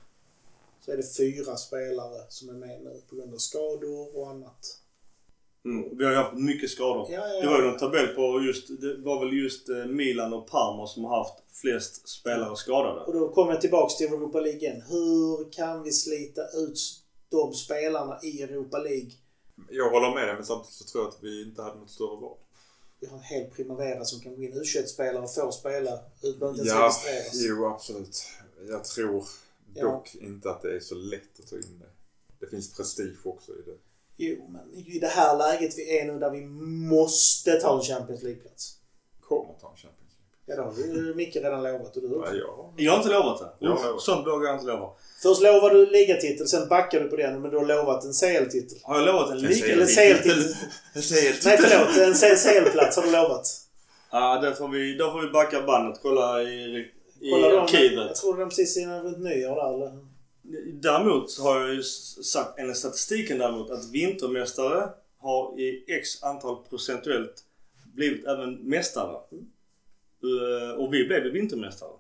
så 0.80 0.92
är 0.92 0.96
det 0.96 1.16
fyra 1.16 1.56
spelare 1.56 2.22
som 2.28 2.48
är 2.48 2.52
med 2.52 2.80
nu 2.82 3.00
på 3.08 3.16
grund 3.16 3.34
av 3.34 3.38
skador 3.38 4.18
och 4.18 4.30
annat. 4.30 4.78
Mm. 5.64 5.98
Vi 5.98 6.04
har 6.04 6.12
ju 6.12 6.18
haft 6.18 6.34
mycket 6.34 6.70
skador. 6.70 7.06
Ja, 7.10 7.28
ja, 7.28 7.40
Det 7.40 7.46
var 7.46 7.58
ju 7.58 7.64
ja. 7.64 7.70
någon 7.70 7.78
tabell 7.78 8.06
på 8.06 8.42
just, 8.42 8.80
det 8.80 8.96
var 8.96 9.24
väl 9.24 9.32
just 9.32 9.68
eh, 9.68 9.76
Milan 9.76 10.32
och 10.32 10.50
Parma 10.50 10.86
som 10.86 11.04
har 11.04 11.18
haft 11.18 11.34
flest 11.52 12.08
spelare 12.08 12.56
skadade. 12.56 13.00
Och 13.00 13.12
då 13.12 13.28
kommer 13.28 13.52
jag 13.52 13.60
tillbaks 13.60 13.96
till 13.96 14.06
Europa 14.06 14.40
League 14.40 14.60
igen. 14.60 14.82
Hur 14.88 15.52
kan 15.52 15.82
vi 15.82 15.92
slita 15.92 16.42
ut 16.42 16.99
de 17.30 17.54
spelarna 17.54 18.18
i 18.22 18.42
Europa 18.42 18.78
League? 18.78 19.10
Jag 19.70 19.90
håller 19.90 20.14
med 20.14 20.28
dig 20.28 20.34
men 20.34 20.44
samtidigt 20.44 20.74
så 20.74 20.84
tror 20.84 21.04
jag 21.04 21.08
att 21.08 21.22
vi 21.22 21.42
inte 21.42 21.62
hade 21.62 21.78
något 21.80 21.90
större 21.90 22.20
val. 22.20 22.36
Vi 23.00 23.06
har 23.06 23.16
en 23.16 23.22
hel 23.22 23.50
Primavera 23.50 24.04
som 24.04 24.20
kan 24.20 24.36
gå 24.36 24.42
in 24.42 24.52
U21-spelare 24.54 25.22
och 25.22 25.34
få 25.34 25.52
spela 25.52 25.98
utan 26.22 26.48
att 26.50 26.56
ens 26.56 26.68
Ja, 26.68 26.82
registreras. 26.82 27.30
jo 27.34 27.66
absolut. 27.66 28.22
Jag 28.68 28.84
tror 28.84 29.24
Ja. 29.74 29.82
dock 29.82 30.14
inte 30.14 30.50
att 30.50 30.62
det 30.62 30.76
är 30.76 30.80
så 30.80 30.94
lätt 30.94 31.40
att 31.40 31.46
ta 31.50 31.56
in 31.56 31.78
det. 31.80 31.90
Det 32.40 32.46
finns 32.50 32.76
prestige 32.76 33.18
också 33.26 33.52
i 33.52 33.62
det. 33.66 33.76
Jo, 34.16 34.48
men 34.48 34.74
i 34.74 34.98
det 34.98 35.06
här 35.06 35.38
läget 35.38 35.78
vi 35.78 35.98
är 35.98 36.06
nu 36.12 36.18
där 36.18 36.30
vi 36.30 36.40
måste 36.90 37.60
ta 37.60 37.76
en 37.76 37.82
Champions 37.82 38.22
League-plats. 38.22 38.76
Kommer 39.20 39.54
ta 39.60 39.70
en 39.70 39.76
Champions 39.76 40.12
League. 40.18 40.39
Ja, 40.50 40.56
det 40.56 40.62
har 40.62 40.72
ju 40.96 41.14
Micke 41.14 41.36
redan 41.36 41.62
lovat 41.62 41.96
och 41.96 42.02
du 42.02 42.14
också. 42.14 42.34
Ja, 42.36 42.40
ja. 42.46 42.72
Jag 42.76 42.92
har 42.92 42.98
inte 42.98 43.10
lovat 43.10 43.38
det. 43.40 43.50
Jag 43.58 43.70
har 43.70 43.84
lovat. 43.86 44.02
Sånt 44.02 44.26
vågar 44.26 44.48
jag 44.48 44.54
inte 44.56 44.66
lova. 44.66 44.88
Först 45.22 45.42
lovar 45.42 45.70
du 45.70 45.86
ligatitel, 45.90 46.48
sen 46.48 46.68
backar 46.68 47.00
du 47.00 47.08
på 47.08 47.16
den, 47.16 47.42
men 47.42 47.50
du 47.50 47.56
har 47.56 47.66
lovat 47.66 48.04
en 48.04 48.12
CL-titel. 48.12 48.78
Har 48.82 48.96
jag 48.96 49.06
lovat 49.06 49.30
en 49.30 49.38
liga? 49.38 49.66
Eller 49.66 49.86
CL-titel. 49.86 50.38
Nej, 51.44 51.58
förlåt. 51.60 51.96
En 51.96 52.14
CL-plats 52.14 52.96
har 52.96 53.02
du 53.02 53.12
lovat. 53.12 53.46
Ja, 54.12 54.38
där 54.42 54.52
får 54.52 54.68
vi, 54.68 54.96
då 54.96 55.12
får 55.12 55.20
vi 55.20 55.28
backa 55.28 55.62
bandet. 55.62 56.00
Kolla 56.02 56.42
i, 56.42 56.86
i 57.20 57.30
Kolla 57.30 57.48
dem. 57.48 57.54
Jag 57.56 57.62
arkivet. 57.62 58.14
tror 58.14 58.36
de 58.36 58.48
precis 58.48 58.76
innan 58.76 59.02
runt 59.02 59.18
nyår 59.18 59.56
där, 59.56 59.74
eller? 59.74 59.98
Däremot 60.72 61.38
har 61.38 61.60
jag 61.60 61.74
ju 61.74 61.82
sagt, 61.82 62.58
enligt 62.58 62.76
statistiken 62.76 63.38
däremot, 63.38 63.70
att 63.70 63.90
vintermästare 63.90 64.88
har 65.18 65.60
i 65.60 65.84
x 65.88 66.22
antal 66.22 66.56
procentuellt 66.70 67.34
blivit 67.94 68.26
även 68.26 68.54
mästare. 68.54 69.12
Eh, 69.12 69.38
Och 70.78 70.94
vi 70.94 71.06
blev 71.06 71.22
vintermästare. 71.32 71.90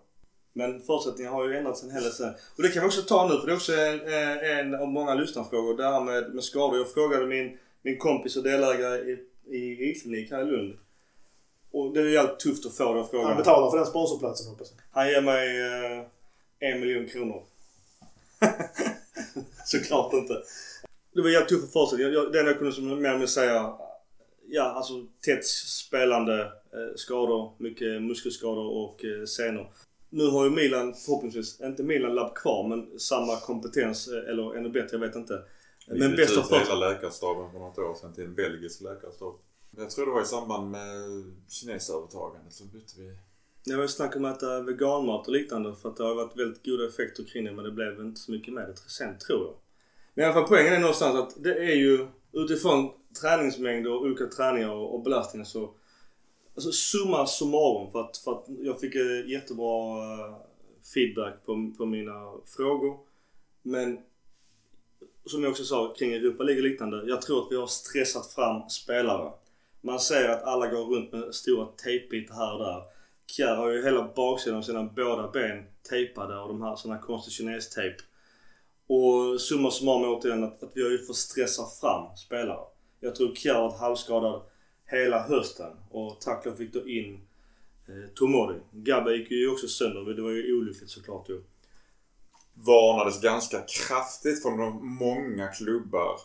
Men 0.52 0.82
förutsättningarna 0.82 1.36
har 1.36 1.48
ju 1.48 1.56
ändrats 1.56 1.82
en 1.82 1.90
hel 1.90 2.02
del 2.02 2.12
sen. 2.12 2.34
Och 2.56 2.62
det 2.62 2.68
kan 2.68 2.82
vi 2.82 2.88
också 2.88 3.02
ta 3.02 3.28
nu 3.28 3.40
för 3.40 3.46
det 3.46 3.52
är 3.52 3.56
också 3.56 3.72
en, 3.72 4.00
eh, 4.00 4.58
en 4.58 4.74
av 4.74 4.88
många 4.88 5.14
lyssnarfrågor. 5.14 5.76
Det 5.76 5.84
här 5.84 6.00
med, 6.00 6.34
med 6.34 6.44
skador. 6.44 6.76
Jag 6.78 6.92
frågade 6.92 7.26
min, 7.26 7.58
min 7.82 7.98
kompis 7.98 8.36
och 8.36 8.42
delägare 8.42 8.98
i, 8.98 9.18
i 9.56 9.90
I-klinik 9.90 10.30
här 10.30 10.42
i 10.42 10.44
Lund. 10.44 10.74
Och 11.72 11.94
det 11.94 12.00
är 12.00 12.18
alltid 12.18 12.38
tufft 12.38 12.66
att 12.66 12.76
få 12.76 12.94
den 12.94 13.06
frågan. 13.06 13.26
Han 13.26 13.36
betalar 13.36 13.70
för 13.70 13.76
den 13.78 13.86
sponsorplatsen 13.86 14.46
hoppas 14.50 14.72
jag. 14.76 14.82
Han 15.00 15.08
ger 15.08 15.20
mig 15.22 15.60
eh, 15.60 16.04
en 16.72 16.80
miljon 16.80 17.06
kronor. 17.08 17.42
Såklart 19.64 20.12
inte. 20.12 20.42
Det 21.14 21.20
var 21.22 21.28
jävligt 21.30 21.48
tuffa 21.48 21.66
förutsättningar. 21.72 22.10
Jag- 22.12 22.32
Det 22.32 22.38
enda 22.38 22.50
jag 22.50 22.58
kunde 22.58 22.72
som 22.74 23.02
mer 23.02 23.26
säga. 23.26 23.74
Ja, 24.52 24.62
alltså 24.62 24.92
tätt 25.24 25.46
spelande, 25.46 26.40
eh, 26.42 26.94
skador, 26.96 27.52
mycket 27.58 28.02
muskelskador 28.02 28.70
och 28.70 29.04
eh, 29.04 29.24
senor. 29.24 29.72
Nu 30.10 30.26
har 30.26 30.44
ju 30.44 30.50
Milan 30.50 30.94
förhoppningsvis, 30.94 31.60
inte 31.60 31.82
Milan 31.82 32.14
labb 32.14 32.34
kvar, 32.34 32.68
men 32.68 32.98
samma 32.98 33.36
kompetens 33.36 34.08
eh, 34.08 34.30
eller 34.30 34.56
ännu 34.56 34.68
bättre, 34.68 34.88
jag 34.92 34.98
vet 34.98 35.16
inte. 35.16 35.42
Vi 35.88 35.98
Men 35.98 36.16
bäst 36.16 36.38
av 36.38 36.42
först. 36.42 36.70
hela 36.70 36.88
läkarstaben 36.88 37.52
för 37.52 37.58
något 37.58 37.78
år 37.78 37.94
sedan 37.94 38.14
till 38.14 38.24
en 38.24 38.34
belgisk 38.34 38.80
läkarstab. 38.80 39.34
Jag 39.76 39.90
tror 39.90 40.06
det 40.06 40.12
var 40.12 40.22
i 40.22 40.24
samband 40.24 40.70
med 40.70 41.24
kinesövertagandet 41.48 42.52
så 42.52 42.64
bytte 42.64 42.92
vi. 42.98 43.16
Det 43.64 43.76
var 43.76 43.82
ju 43.82 43.88
snack 43.88 44.16
om 44.16 44.24
att 44.24 44.36
äta 44.36 44.60
veganmat 44.60 45.26
och 45.26 45.32
liknande 45.32 45.74
för 45.74 45.88
att 45.88 45.96
det 45.96 46.04
har 46.04 46.14
varit 46.14 46.36
väldigt 46.36 46.64
goda 46.64 46.86
effekter 46.86 47.24
kring 47.24 47.44
det 47.44 47.52
men 47.52 47.64
det 47.64 47.70
blev 47.70 48.00
inte 48.00 48.20
så 48.20 48.32
mycket 48.32 48.54
med 48.54 48.68
det 48.68 48.76
sen 48.76 49.18
tror 49.18 49.46
jag. 49.46 49.54
Men 50.14 50.22
i 50.22 50.26
alla 50.26 50.34
fall 50.34 50.48
poängen 50.48 50.72
är 50.72 50.78
någonstans 50.78 51.16
att 51.16 51.44
det 51.44 51.54
är 51.54 51.74
ju 51.76 52.06
utifrån 52.32 52.90
träningsmängder 53.20 53.90
olika 53.90 54.26
träningar 54.26 54.70
och 54.70 55.02
belastningar 55.02 55.44
så 55.44 55.74
Alltså 56.54 56.72
summa 56.72 57.26
summarum 57.26 57.92
för 57.92 58.00
att, 58.00 58.16
för 58.16 58.32
att 58.32 58.44
jag 58.48 58.80
fick 58.80 58.94
eh, 58.94 59.30
jättebra 59.30 60.02
eh, 60.02 60.36
feedback 60.94 61.44
på, 61.46 61.72
på 61.78 61.86
mina 61.86 62.32
frågor. 62.56 62.98
Men 63.62 63.98
som 65.26 65.42
jag 65.42 65.50
också 65.50 65.64
sa 65.64 65.94
kring 65.94 66.12
Europa 66.12 66.42
League 66.42 66.62
och 66.62 66.68
liknande. 66.68 67.04
Jag 67.06 67.22
tror 67.22 67.42
att 67.42 67.52
vi 67.52 67.56
har 67.56 67.66
stressat 67.66 68.32
fram 68.32 68.68
spelare. 68.68 69.32
Man 69.80 70.00
ser 70.00 70.28
att 70.28 70.42
alla 70.42 70.66
går 70.66 70.84
runt 70.84 71.12
med 71.12 71.34
stora 71.34 71.66
tejpbitar 71.66 72.34
här 72.34 72.52
och 72.52 72.58
där. 72.58 72.82
Kjär 73.26 73.56
har 73.56 73.70
ju 73.70 73.84
hela 73.84 74.12
baksidan 74.16 74.58
av 74.58 74.62
sina 74.62 74.84
båda 74.84 75.30
ben 75.30 75.64
tejpade 75.88 76.38
av 76.38 76.48
de 76.48 76.62
här 76.62 76.76
såna 76.76 76.98
konstig 76.98 77.32
kinestejp. 77.32 77.96
Och 78.86 79.40
summa 79.40 79.70
summarum 79.70 80.14
återigen 80.14 80.44
att, 80.44 80.62
att 80.62 80.72
vi 80.74 80.82
har 80.82 80.90
ju 80.90 80.98
fått 80.98 81.16
stressa 81.16 81.62
fram 81.80 82.16
spelare. 82.16 82.64
Jag 83.00 83.14
tror 83.14 83.34
Kjär 83.34 83.54
har 83.54 83.62
varit 83.62 83.80
halvskadad 83.80 84.42
hela 84.86 85.22
hösten 85.22 85.72
och 85.90 86.20
tack 86.20 86.46
och 86.46 86.56
fick 86.56 86.72
då 86.72 86.88
in 86.88 87.20
eh, 87.88 88.10
Tomori. 88.14 88.60
Gabbe 88.72 89.16
gick 89.16 89.30
ju 89.30 89.50
också 89.50 89.68
sönder. 89.68 90.14
Det 90.14 90.22
var 90.22 90.30
ju 90.30 90.58
olyckligt 90.58 90.90
såklart 90.90 91.28
ju. 91.28 91.42
Varnades 92.54 93.20
ganska 93.20 93.60
kraftigt 93.60 94.42
från 94.42 94.58
de 94.58 94.96
många 94.98 95.48
klubbar 95.48 96.20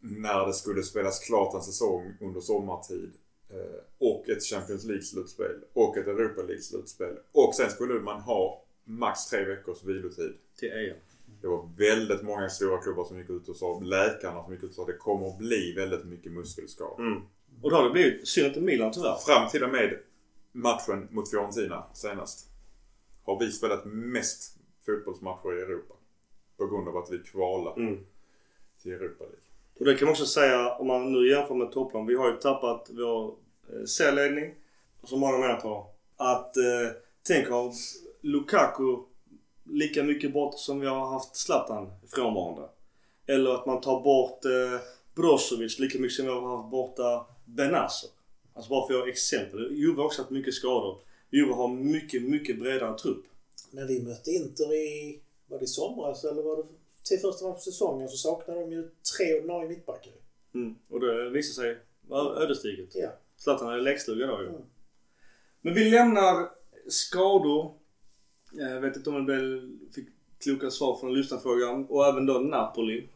när 0.00 0.46
det 0.46 0.52
skulle 0.52 0.82
spelas 0.82 1.18
klart 1.18 1.54
en 1.54 1.62
säsong 1.62 2.16
under 2.20 2.40
sommartid. 2.40 3.12
Eh, 3.50 3.82
och 3.98 4.28
ett 4.28 4.44
Champions 4.44 4.84
League-slutspel 4.84 5.60
och 5.72 5.96
ett 5.96 6.06
Europa 6.06 6.42
League-slutspel. 6.42 7.16
Och 7.32 7.54
sen 7.54 7.70
skulle 7.70 7.94
man 7.94 8.20
ha 8.20 8.64
max 8.84 9.26
tre 9.26 9.44
veckors 9.44 9.84
vilotid. 9.84 10.34
Till 10.58 10.72
EM. 10.72 10.96
Det 11.40 11.46
var 11.46 11.70
väldigt 11.78 12.22
många 12.22 12.48
stora 12.48 12.78
klubbar 12.82 13.04
som 13.04 13.18
gick 13.18 13.30
ut 13.30 13.48
och 13.48 13.56
sa, 13.56 13.80
läkarna 13.80 14.42
som 14.42 14.52
gick 14.52 14.62
ut 14.62 14.68
och 14.68 14.74
sa 14.74 14.82
att 14.82 14.88
det 14.88 14.96
kommer 14.96 15.26
att 15.28 15.38
bli 15.38 15.72
väldigt 15.76 16.04
mycket 16.04 16.32
muskelskador. 16.32 17.00
Mm. 17.00 17.22
Och 17.62 17.70
då 17.70 17.76
har 17.76 17.84
det 17.84 17.90
blivit 17.90 18.28
synd 18.28 18.46
inte 18.46 18.60
Milan 18.60 18.92
tyvärr. 18.92 19.16
Fram 19.26 19.48
till 19.48 19.64
och 19.64 19.70
med 19.70 19.98
matchen 20.52 21.08
mot 21.10 21.30
Fiorentina 21.30 21.84
senast. 21.94 22.50
Har 23.24 23.40
vi 23.40 23.52
spelat 23.52 23.84
mest 23.84 24.56
fotbollsmatcher 24.86 25.58
i 25.58 25.62
Europa. 25.62 25.94
På 26.56 26.66
grund 26.66 26.88
av 26.88 26.96
att 26.96 27.10
vi 27.12 27.18
kvalar 27.18 27.76
Mm. 27.76 27.98
till 28.82 28.92
Europa 28.92 29.24
League. 29.24 29.40
Och 29.78 29.84
det 29.84 29.94
kan 29.94 30.06
man 30.06 30.12
också 30.12 30.26
säga 30.26 30.74
om 30.74 30.86
man 30.86 31.12
nu 31.12 31.28
jämför 31.30 31.54
med 31.54 31.72
topplag. 31.72 32.06
Vi 32.06 32.14
har 32.14 32.30
ju 32.30 32.36
tappat 32.36 32.90
vår 32.90 33.34
eh, 33.72 33.84
C-ledning. 33.84 34.54
Som 35.04 35.20
många 35.20 35.38
menar 35.38 35.60
på. 35.60 35.90
Att 36.16 36.56
eh, 36.56 36.62
tänk 37.26 37.48
har 37.48 37.72
Lukaku 38.20 38.96
lika 39.68 40.02
mycket 40.02 40.32
bort 40.32 40.58
som 40.58 40.80
vi 40.80 40.86
har 40.86 41.06
haft 41.06 41.36
Zlatan 41.36 41.90
frånvarande. 42.06 42.68
Eller 43.26 43.50
att 43.54 43.66
man 43.66 43.80
tar 43.80 44.00
bort 44.00 44.44
eh, 44.44 44.80
Brozovic 45.14 45.78
lika 45.78 45.98
mycket 45.98 46.16
som 46.16 46.26
vi 46.26 46.32
har 46.32 46.56
haft 46.56 46.70
borta 46.70 47.26
Benazer. 47.44 48.10
Alltså 48.54 48.70
bara 48.70 48.86
för 48.86 48.94
att 48.94 49.00
göra 49.00 49.10
exempel. 49.10 49.76
Juve 49.76 49.96
har 49.96 50.04
också 50.04 50.22
haft 50.22 50.30
mycket 50.30 50.54
skador. 50.54 50.98
Juve 51.30 51.52
har 51.52 51.68
mycket, 51.68 52.22
mycket 52.22 52.58
bredare 52.58 52.98
trupp. 52.98 53.24
När 53.70 53.86
vi 53.86 54.02
mötte 54.02 54.30
Inter 54.30 54.74
i, 54.74 55.20
var 55.46 55.58
det 55.58 55.64
i 55.64 55.68
somras 55.68 56.24
eller 56.24 56.42
var 56.42 56.56
det 56.56 56.62
till 57.02 57.18
första 57.18 57.44
matchen 57.44 57.54
på 57.54 57.60
säsongen 57.60 58.08
så 58.08 58.16
saknade 58.16 58.60
de 58.60 58.72
ju 58.72 58.90
tre 59.16 59.38
ordinarie 59.38 59.68
mittbackar. 59.68 60.12
Mm. 60.54 60.74
Och 60.90 61.00
det 61.00 61.30
visar 61.30 61.62
sig 61.62 61.78
vara 62.08 62.42
ödesdigert. 62.42 62.90
Ja. 62.94 63.08
Zlatan 63.36 63.72
är 63.72 63.80
läxluga 63.80 64.26
då 64.26 64.42
ju. 64.42 64.48
Mm. 64.48 64.62
Men 65.60 65.74
vi 65.74 65.90
lämnar 65.90 66.50
skador. 66.88 67.74
Eh, 68.60 68.74
jag 68.74 68.80
vet 68.80 68.96
inte 68.96 69.10
om 69.10 69.16
det 69.16 69.22
blev, 69.22 69.62
fick 69.94 70.08
kloka 70.44 70.70
svar 70.70 70.98
från 71.00 71.14
lyssnarfrågan. 71.14 71.86
Och 71.88 72.06
även 72.06 72.26
då 72.26 72.32
Napoli. 72.32 73.08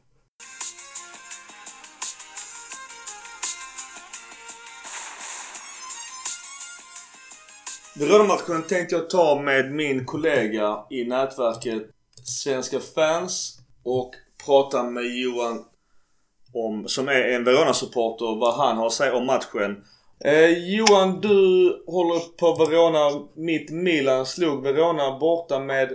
Veronamatchen 7.99 8.63
tänkte 8.63 8.95
jag 8.95 9.11
ta 9.11 9.43
med 9.43 9.73
min 9.73 10.07
kollega 10.07 10.85
i 10.91 11.05
nätverket 11.05 11.83
Svenska 12.25 12.81
fans 12.81 13.59
och 13.83 14.15
prata 14.47 14.83
med 14.83 15.05
Johan 15.05 15.65
om, 16.53 16.89
som 16.89 17.09
är 17.09 17.23
en 17.23 17.45
Verona-supporter, 17.45 18.41
vad 18.41 18.55
han 18.55 18.77
har 18.77 18.87
att 18.87 18.93
säga 18.93 19.15
om 19.17 19.27
matchen. 19.27 19.85
Eh, 20.25 20.49
Johan, 20.49 21.21
du 21.21 21.39
håller 21.87 22.21
på 22.21 22.55
Verona. 22.55 23.29
Mitt 23.37 23.71
Milan 23.71 24.27
slog 24.27 24.63
Verona 24.63 25.19
borta 25.19 25.59
med 25.59 25.89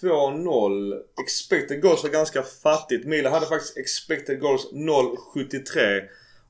2-0. 0.00 1.02
Expected 1.24 1.82
goals 1.82 2.02
var 2.02 2.10
ganska 2.10 2.42
fattigt. 2.42 3.06
Milan 3.06 3.32
hade 3.32 3.46
faktiskt 3.46 3.76
expected 3.76 4.40
goals 4.40 4.64
0-73 4.72 6.02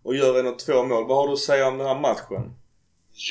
och 0.04 0.14
gör 0.16 0.38
ändå 0.38 0.56
två 0.58 0.84
mål. 0.84 1.08
Vad 1.08 1.16
har 1.16 1.26
du 1.26 1.32
att 1.32 1.48
säga 1.50 1.68
om 1.68 1.78
den 1.78 1.86
här 1.86 2.00
matchen? 2.08 2.42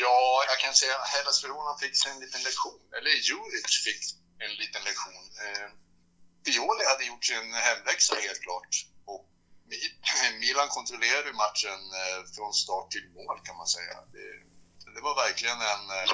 Ja, 0.02 0.44
jag 0.50 0.60
kan 0.64 0.74
säga 0.74 0.96
att 0.96 1.10
Hellas 1.16 1.44
Verona 1.44 1.74
fick 1.82 1.96
sig 2.02 2.12
en 2.12 2.20
liten 2.20 2.42
lektion. 2.48 2.80
Eller 2.98 3.12
Juric 3.28 3.72
fick 3.86 4.02
en 4.46 4.54
liten 4.62 4.82
lektion. 4.90 5.24
Eh, 5.46 5.68
hade 6.98 7.06
gjort 7.12 7.26
sin 7.26 7.54
hemläxa 7.68 8.16
helt 8.16 8.42
klart. 8.42 8.74
Milan 10.42 10.70
kontrollerade 10.78 11.32
matchen 11.44 11.80
eh, 12.02 12.20
från 12.36 12.54
start 12.64 12.88
till 12.92 13.06
mål 13.16 13.38
kan 13.48 13.58
man 13.62 13.68
säga. 13.78 13.96
Det, 14.16 14.28
det 14.96 15.02
var 15.08 15.16
verkligen 15.26 15.60
en 15.74 15.86
eh, 15.98 16.08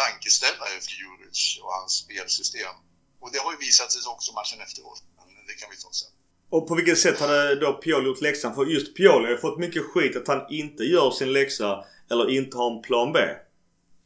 tankeställare 0.00 0.74
för 0.84 0.92
Juric 1.00 1.40
och 1.62 1.72
hans 1.78 1.92
spelsystem. 2.02 2.74
Och 3.22 3.30
det 3.32 3.38
har 3.44 3.52
ju 3.52 3.58
visat 3.58 3.92
sig 3.92 4.00
också 4.14 4.32
matchen 4.32 4.60
efteråt. 4.66 5.02
Men 5.16 5.46
det 5.48 5.54
kan 5.60 5.70
vi 5.70 5.76
ta 5.76 5.90
sen. 5.92 6.12
Och 6.50 6.68
på 6.68 6.74
vilket 6.74 6.98
sätt 6.98 7.20
hade 7.20 7.60
då 7.60 7.72
Pioli 7.72 8.06
gjort 8.06 8.20
läxan? 8.20 8.54
För 8.54 8.64
just 8.66 8.96
Pioli 8.96 9.28
har 9.32 9.36
fått 9.36 9.58
mycket 9.58 9.84
skit 9.90 10.16
att 10.16 10.28
han 10.28 10.46
inte 10.50 10.82
gör 10.82 11.10
sin 11.10 11.32
läxa 11.32 11.84
eller 12.10 12.30
inte 12.30 12.56
har 12.56 12.76
en 12.76 12.82
plan 12.82 13.12
B. 13.12 13.18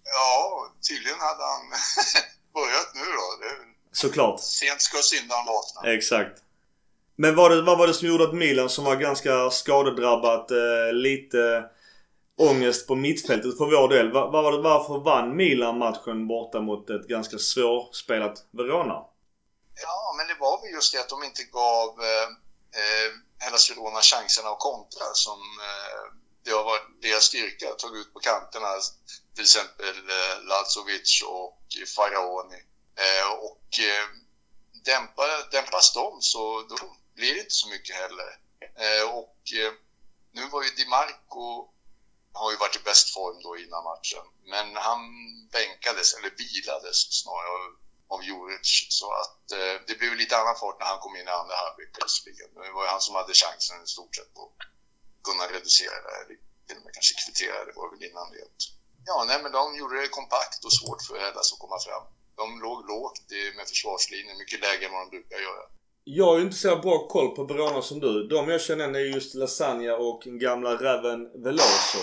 Ja, 0.04 0.72
tydligen 0.88 1.18
hade 1.18 1.44
han 1.52 1.62
börjat 2.56 2.90
nu 2.94 3.00
då. 3.00 3.28
Det, 3.40 3.56
Såklart. 3.92 4.40
sent 4.40 4.82
ska 4.82 4.98
syndaren 5.02 5.46
vakna. 5.46 5.92
Exakt. 5.92 6.42
Men 7.16 7.34
vad, 7.34 7.50
det, 7.50 7.62
vad 7.62 7.78
var 7.78 7.86
det 7.86 7.94
som 7.94 8.08
gjorde 8.08 8.24
att 8.24 8.34
Milan 8.34 8.68
som 8.68 8.84
var 8.84 8.96
ganska 8.96 9.50
skadedrabbat, 9.50 10.50
eh, 10.50 10.92
lite 10.92 11.64
ångest 12.38 12.86
på 12.86 12.94
mittfältet 12.94 13.58
för 13.58 13.64
vår 13.64 13.88
del. 13.88 14.12
Var, 14.12 14.30
var 14.30 14.52
det, 14.52 14.58
varför 14.58 14.98
vann 14.98 15.36
Milan 15.36 15.78
matchen 15.78 16.28
borta 16.28 16.60
mot 16.60 16.90
ett 16.90 17.08
ganska 17.08 17.38
svårspelat 17.38 18.46
Verona? 18.50 18.98
Ja, 19.82 20.14
men 20.16 20.26
det 20.26 20.36
var 20.40 20.62
väl 20.62 20.74
just 20.74 20.94
det 20.94 21.00
att 21.00 21.08
de 21.08 21.24
inte 21.24 21.42
gav 21.42 21.88
eh, 22.00 22.28
eh, 22.80 23.08
Hellas 23.38 23.70
Verona 23.70 24.00
chanserna 24.00 24.48
att 24.48 24.58
kontra 24.58 25.06
som 25.12 25.40
eh, 25.68 26.02
det 26.44 26.50
har 26.50 26.64
varit 26.64 27.02
deras 27.02 27.24
styrka. 27.24 27.66
Tagit 27.66 28.00
ut 28.00 28.12
på 28.14 28.20
kanterna 28.20 28.68
till 29.34 29.44
exempel 29.44 29.96
eh, 30.16 30.34
Lazovic 30.48 31.22
och 31.26 31.62
Faraoni. 31.96 32.60
Eh, 33.04 33.28
och 33.48 33.68
eh, 33.90 34.06
dämpas 35.50 35.92
de 35.94 36.18
så 36.20 36.62
då 36.68 36.76
blir 37.22 37.34
det 37.34 37.44
inte 37.46 37.60
så 37.64 37.68
mycket 37.68 37.96
heller. 38.02 38.30
Eh, 38.84 39.04
och 39.20 39.38
eh, 39.60 39.72
nu 40.36 40.42
var 40.52 40.62
ju 40.62 40.70
Di 40.70 40.86
Marco 40.96 41.46
har 42.40 42.50
ju 42.50 42.56
varit 42.56 42.80
i 42.80 42.86
bäst 42.90 43.08
form 43.16 43.38
då 43.42 43.50
innan 43.64 43.84
matchen. 43.92 44.24
Men 44.52 44.66
han 44.86 45.00
bänkades, 45.56 46.08
eller 46.16 46.30
vilades 46.42 46.98
snarare, 47.22 47.66
av 48.14 48.20
Juric. 48.28 48.70
Så 48.98 49.08
att 49.20 49.44
eh, 49.58 49.76
det 49.86 49.94
blev 49.98 50.12
lite 50.14 50.38
annan 50.40 50.56
fart 50.60 50.78
när 50.80 50.86
han 50.92 51.02
kom 51.04 51.16
in 51.16 51.28
i 51.28 51.38
andra 51.40 51.56
halvlek 51.62 51.90
plötsligt. 51.98 52.38
Det 52.38 52.72
var 52.76 52.84
ju 52.84 52.90
han 52.94 53.04
som 53.06 53.14
hade 53.14 53.34
chansen 53.42 53.84
i 53.84 53.86
stort 53.96 54.16
sett 54.16 54.34
att 54.42 54.52
kunna 55.28 55.44
reducera 55.54 55.96
det, 56.04 56.12
här. 56.16 56.24
till 56.66 56.78
och 56.78 56.84
med 56.84 56.94
kanske 56.96 57.14
kvittera 57.22 57.64
det 57.66 57.72
var 57.80 57.90
väl 57.90 58.04
innan 58.08 58.30
det. 58.32 58.44
Ja, 59.08 59.24
nej 59.28 59.38
men 59.42 59.52
de 59.52 59.76
gjorde 59.78 60.00
det 60.00 60.08
kompakt 60.20 60.64
och 60.64 60.74
svårt 60.78 61.02
för 61.08 61.16
Hellas 61.24 61.52
att 61.52 61.62
komma 61.64 61.78
fram. 61.86 62.04
De 62.40 62.46
låg 62.66 62.78
lågt 62.92 63.26
med 63.56 63.68
försvarslinjen, 63.72 64.38
mycket 64.38 64.60
lägre 64.60 64.86
än 64.86 64.92
vad 64.92 65.02
de 65.06 65.10
brukar 65.16 65.38
göra. 65.48 65.64
Jag 66.05 66.26
har 66.26 66.36
ju 66.36 66.42
inte 66.42 66.57
så 66.57 66.76
bra 66.76 67.09
koll 67.09 67.36
på 67.36 67.44
Verona 67.44 67.82
som 67.82 68.00
du. 68.00 68.28
De 68.28 68.48
jag 68.48 68.61
känner 68.61 68.84
är 68.84 69.14
just 69.14 69.34
Lasagna 69.34 69.96
och 69.96 70.22
gamla 70.22 70.74
räven 70.74 71.42
Veloso. 71.44 71.98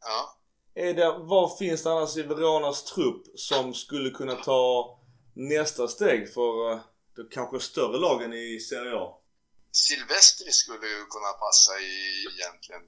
Ja. 0.00 0.38
Är 0.74 0.94
det, 0.94 1.18
vad 1.18 1.58
finns 1.58 1.82
det 1.82 1.92
annars 1.92 2.16
i 2.16 2.22
Veronas 2.22 2.84
trupp 2.84 3.22
som 3.34 3.74
skulle 3.74 4.10
kunna 4.10 4.34
ta 4.34 4.98
nästa 5.34 5.88
steg 5.88 6.34
för 6.34 6.72
eh, 6.72 6.80
de 7.16 7.28
kanske 7.30 7.60
större 7.60 7.98
lagen 7.98 8.32
i 8.32 8.60
Serie 8.60 8.96
A? 8.96 9.18
Silvestri 9.72 10.52
skulle 10.52 10.86
ju 10.86 11.04
kunna 11.14 11.32
passa 11.32 11.72
i 11.80 12.26
egentligen, 12.38 12.82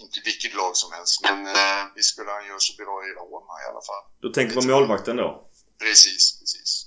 inte 0.00 0.20
vilket 0.24 0.54
lag 0.54 0.76
som 0.76 0.92
helst, 0.92 1.20
men 1.22 1.46
eh, 1.46 1.84
vi 1.94 2.02
skulle 2.02 2.30
han 2.30 2.46
göra 2.46 2.58
så 2.58 2.76
bra 2.82 3.04
i 3.06 3.10
Roma 3.20 3.54
i 3.64 3.70
alla 3.70 3.84
fall. 3.88 4.04
Du 4.20 4.28
tänker 4.32 4.60
på 4.60 4.66
målvakten 4.66 5.16
då? 5.16 5.50
Precis, 5.78 6.40
precis. 6.40 6.85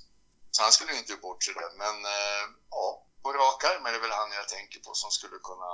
Så 0.60 0.64
han 0.64 0.72
skulle 0.78 0.94
ju 0.94 1.00
inte 1.04 1.16
bort 1.16 1.44
sig 1.44 1.54
där, 1.54 1.72
men 1.84 1.96
eh, 2.16 2.44
ja, 2.78 2.88
på 3.24 3.30
rak 3.40 3.64
arm 3.70 3.86
är 3.86 3.94
det 3.94 4.04
väl 4.06 4.20
han 4.22 4.32
jag 4.42 4.48
tänker 4.56 4.80
på 4.86 4.92
som 5.02 5.12
skulle 5.18 5.38
kunna 5.50 5.74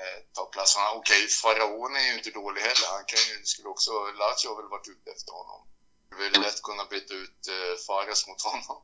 eh, 0.00 0.18
ta 0.36 0.42
platserna. 0.54 0.86
Okej, 1.00 1.22
okay, 1.24 1.36
Faraon 1.40 1.92
är 2.00 2.06
ju 2.08 2.14
inte 2.18 2.30
dålig 2.40 2.60
heller. 2.68 2.88
Han 2.96 3.06
kan 3.12 3.22
ju, 3.28 3.34
skulle 3.52 3.68
också, 3.74 3.92
Lazio 4.20 4.46
har 4.50 4.56
väl 4.60 4.74
varit 4.74 4.88
ute 4.94 5.08
efter 5.16 5.32
honom. 5.40 5.60
Det 6.08 6.16
vill 6.22 6.34
lätt 6.44 6.60
kunna 6.68 6.84
byta 6.94 7.14
ut 7.22 7.40
eh, 7.54 7.74
Fares 7.86 8.22
mot 8.28 8.42
honom. 8.48 8.76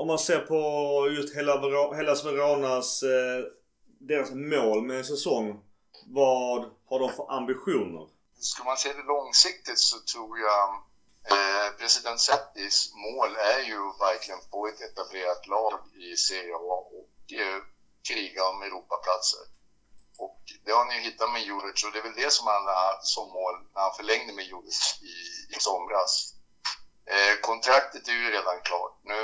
Om 0.00 0.06
man 0.12 0.18
ser 0.28 0.40
på 0.50 0.60
just 1.18 1.30
hela 1.38 1.54
Hellas 1.98 2.24
Veronas, 2.24 2.88
eh, 3.02 3.40
deras 4.10 4.30
mål 4.54 4.78
med 4.88 4.96
en 4.98 5.10
säsong. 5.14 5.46
Vad 6.20 6.60
har 6.88 6.98
de 7.02 7.08
för 7.16 7.26
ambitioner? 7.38 8.04
Ska 8.50 8.64
man 8.64 8.76
se 8.76 8.88
det 8.92 9.06
långsiktigt 9.14 9.80
så 9.90 9.96
tror 10.12 10.38
jag 10.38 10.62
Eh, 11.30 11.70
president 11.78 12.20
Settis 12.20 12.92
mål 12.94 13.36
är 13.36 13.60
ju 13.60 13.80
verkligen 13.98 14.40
få 14.50 14.66
ett 14.66 14.80
etablerat 14.80 15.46
lag 15.46 15.80
i 15.94 16.16
Serie 16.16 16.54
A 16.54 16.76
och 16.98 17.32
eh, 17.32 17.62
kriga 18.08 18.48
om 18.48 18.62
Europaplatser. 18.62 19.44
Och 20.18 20.40
det 20.64 20.72
har 20.72 20.84
ni 20.84 20.94
ju 20.94 21.00
hittat 21.00 21.32
med 21.32 21.42
Juric 21.42 21.84
och 21.84 21.92
det 21.92 21.98
är 21.98 22.02
väl 22.02 22.22
det 22.22 22.32
som 22.32 22.46
han 22.46 22.64
har 22.66 22.98
som 23.02 23.28
mål 23.28 23.54
när 23.74 23.82
han 23.82 23.96
förlängde 23.96 24.32
med 24.32 24.44
Juric 24.44 24.98
i, 25.02 25.16
i 25.54 25.60
somras. 25.60 26.34
Eh, 27.06 27.40
kontraktet 27.40 28.08
är 28.08 28.12
ju 28.12 28.30
redan 28.30 28.60
klart 28.60 29.00
nu 29.04 29.22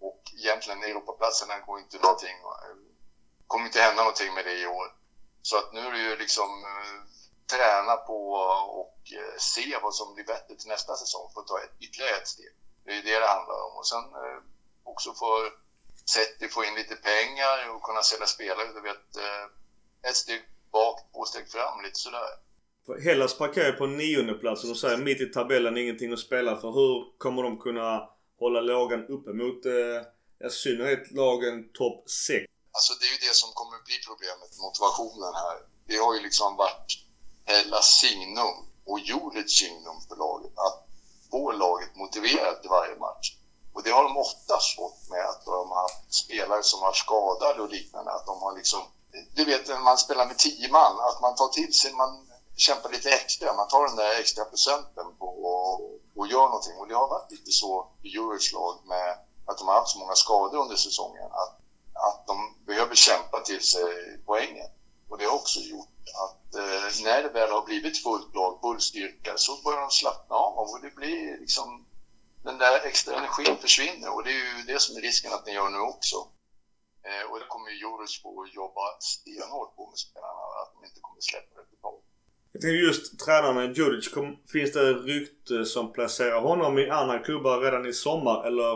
och 0.00 0.22
egentligen 0.38 0.82
Europaplatserna 0.82 1.60
går 1.66 1.78
inte 1.78 1.98
någonting, 1.98 2.36
eh, 2.36 2.76
kommer 3.46 3.66
inte 3.66 3.80
hända 3.80 4.02
någonting 4.02 4.34
med 4.34 4.44
det 4.44 4.58
i 4.58 4.66
år. 4.66 4.86
Så 5.42 5.56
att 5.58 5.72
nu 5.72 5.80
är 5.80 5.92
det 5.92 5.98
ju 5.98 6.16
liksom 6.16 6.64
eh, 6.64 7.00
träna 7.52 7.94
på 8.08 8.18
och 8.80 8.98
eh, 9.20 9.34
se 9.54 9.68
vad 9.82 9.94
som 9.94 10.14
blir 10.14 10.24
bättre 10.24 10.52
till 10.56 10.72
nästa 10.74 10.92
säsong 11.02 11.26
för 11.32 11.40
att 11.40 11.50
ta 11.52 11.58
ett, 11.64 11.74
ytterligare 11.84 12.16
ett 12.20 12.28
steg. 12.34 12.52
Det 12.84 12.92
är 12.98 13.02
det 13.08 13.18
det 13.22 13.32
handlar 13.36 13.58
om. 13.66 13.72
Och 13.78 13.86
sen 13.92 14.04
eh, 14.22 14.38
också 14.92 15.08
få 15.20 15.30
Setti 16.14 16.48
få 16.48 16.64
in 16.64 16.74
lite 16.74 16.96
pengar 17.10 17.58
och 17.72 17.82
kunna 17.82 18.02
sälja 18.02 18.26
spelare. 18.26 18.72
Du 18.74 18.80
vet, 18.80 19.16
eh, 19.16 19.44
ett 20.10 20.16
steg 20.16 20.40
bak, 20.72 20.96
två 21.12 21.24
steg 21.24 21.50
fram, 21.50 21.82
lite 21.82 21.98
sådär. 22.06 22.32
Hellas 23.04 23.38
parkerar 23.38 23.72
på 23.72 23.86
nionde 23.86 24.34
plats 24.34 24.62
och 24.62 24.68
de 24.68 24.74
säger 24.74 24.96
mitt 24.96 25.20
i 25.20 25.26
tabellen 25.26 25.76
ingenting 25.76 26.12
att 26.12 26.18
spela 26.18 26.56
för. 26.60 26.70
Hur 26.78 27.18
kommer 27.18 27.42
de 27.42 27.58
kunna 27.58 28.08
hålla 28.38 28.60
lågan 28.60 29.06
uppe 29.06 29.30
mot 29.32 29.66
i 30.46 30.50
synnerhet 30.50 31.12
lagen 31.12 31.72
topp 31.72 32.10
6? 32.10 32.44
Alltså 32.76 32.92
det 32.98 33.06
är 33.06 33.12
ju 33.16 33.20
det 33.28 33.34
som 33.42 33.50
kommer 33.60 33.76
bli 33.88 33.96
problemet, 34.08 34.50
motivationen 34.66 35.34
här. 35.44 35.58
Det 35.88 35.96
har 36.04 36.14
ju 36.16 36.20
liksom 36.28 36.56
varit 36.56 36.90
Eh, 37.46 37.54
Hellas 37.54 37.98
signum 38.00 38.56
och 38.86 38.98
Juric 38.98 39.58
signum 39.58 40.00
för 40.08 40.16
laget 40.16 40.58
att 40.58 40.86
få 41.30 41.52
laget 41.52 41.96
motiverat 41.96 42.64
i 42.64 42.68
varje 42.68 42.96
match. 42.96 43.36
Och 43.72 43.82
det 43.82 43.90
har 43.90 44.04
de 44.04 44.16
oftast 44.16 44.76
fått 44.76 45.08
med 45.10 45.24
att 45.24 45.44
de 45.44 45.70
har 45.70 45.82
haft 45.82 46.14
spelare 46.14 46.62
som 46.62 46.82
har 46.82 46.92
skadade 46.92 47.62
och 47.62 47.70
liknande. 47.70 48.10
Att 48.10 48.26
de 48.26 48.42
har 48.42 48.56
liksom, 48.56 48.80
du 49.34 49.44
vet 49.44 49.68
när 49.68 49.78
man 49.78 49.98
spelar 49.98 50.26
med 50.26 50.38
tio 50.38 50.68
man, 50.70 51.00
att 51.00 51.20
man 51.20 51.34
tar 51.34 51.48
till 51.48 51.74
sig, 51.74 51.92
man 51.92 52.28
kämpar 52.56 52.90
lite 52.90 53.10
extra. 53.10 53.54
Man 53.54 53.68
tar 53.68 53.86
den 53.86 53.96
där 53.96 54.20
extra 54.20 54.44
procenten 54.44 55.06
på 55.18 55.26
och, 55.26 55.80
och 56.16 56.26
gör 56.26 56.46
någonting. 56.46 56.76
Och 56.78 56.88
det 56.88 56.94
har 56.94 57.08
varit 57.08 57.30
lite 57.30 57.50
så 57.50 57.90
i 58.02 58.08
Djurics 58.08 58.52
lag 58.52 58.78
med 58.86 59.18
att 59.46 59.58
de 59.58 59.68
har 59.68 59.74
haft 59.74 59.92
så 59.92 59.98
många 59.98 60.14
skador 60.14 60.58
under 60.58 60.76
säsongen. 60.76 61.24
Att, 61.24 61.60
att 61.94 62.26
de 62.26 62.54
behöver 62.66 62.94
kämpa 62.94 63.40
till 63.40 63.62
sig 63.62 63.84
poängen. 64.26 64.68
Och 65.12 65.18
det 65.18 65.24
har 65.24 65.34
också 65.34 65.60
gjort 65.60 66.04
att 66.24 66.54
eh, 66.54 67.04
när 67.04 67.22
det 67.22 67.28
väl 67.28 67.50
har 67.50 67.64
blivit 67.70 68.02
fullt 68.02 68.34
lag, 68.34 68.58
full 68.62 68.80
styrka, 68.80 69.32
så 69.36 69.62
börjar 69.64 69.80
de 69.80 69.90
slappna 69.90 70.36
av 70.36 70.66
och 70.72 70.80
det 70.82 70.94
blir 70.94 71.40
liksom 71.40 71.86
den 72.44 72.58
där 72.58 72.86
extra 72.86 73.16
energin 73.16 73.56
försvinner 73.60 74.14
och 74.14 74.24
det 74.24 74.30
är 74.30 74.42
ju 74.58 74.62
det 74.66 74.80
som 74.80 74.96
är 74.96 75.00
risken 75.00 75.32
att 75.32 75.44
den 75.44 75.54
gör 75.54 75.70
nu 75.70 75.78
också. 75.78 76.16
Eh, 77.08 77.30
och 77.30 77.38
det 77.38 77.44
kommer 77.48 77.70
ju 77.70 78.06
få 78.22 78.46
jobba 78.46 78.84
stenhårt 79.00 79.76
på 79.76 79.86
med 79.90 79.98
spelarna, 79.98 80.42
att 80.62 80.70
de 80.74 80.86
inte 80.88 81.00
kommer 81.00 81.20
släppa 81.20 81.52
det 81.60 81.66
totalt. 81.76 82.04
Jag 82.52 82.60
tänker 82.62 82.86
just 82.88 83.20
tränaren 83.24 83.74
Djuric, 83.74 84.06
finns 84.52 84.72
det 84.72 84.92
rykte 84.92 85.64
som 85.64 85.92
placerar 85.92 86.40
honom 86.40 86.78
i 86.78 86.90
andra 86.90 87.18
klubbar 87.18 87.60
redan 87.60 87.86
i 87.86 87.92
sommar 87.92 88.46
eller 88.46 88.70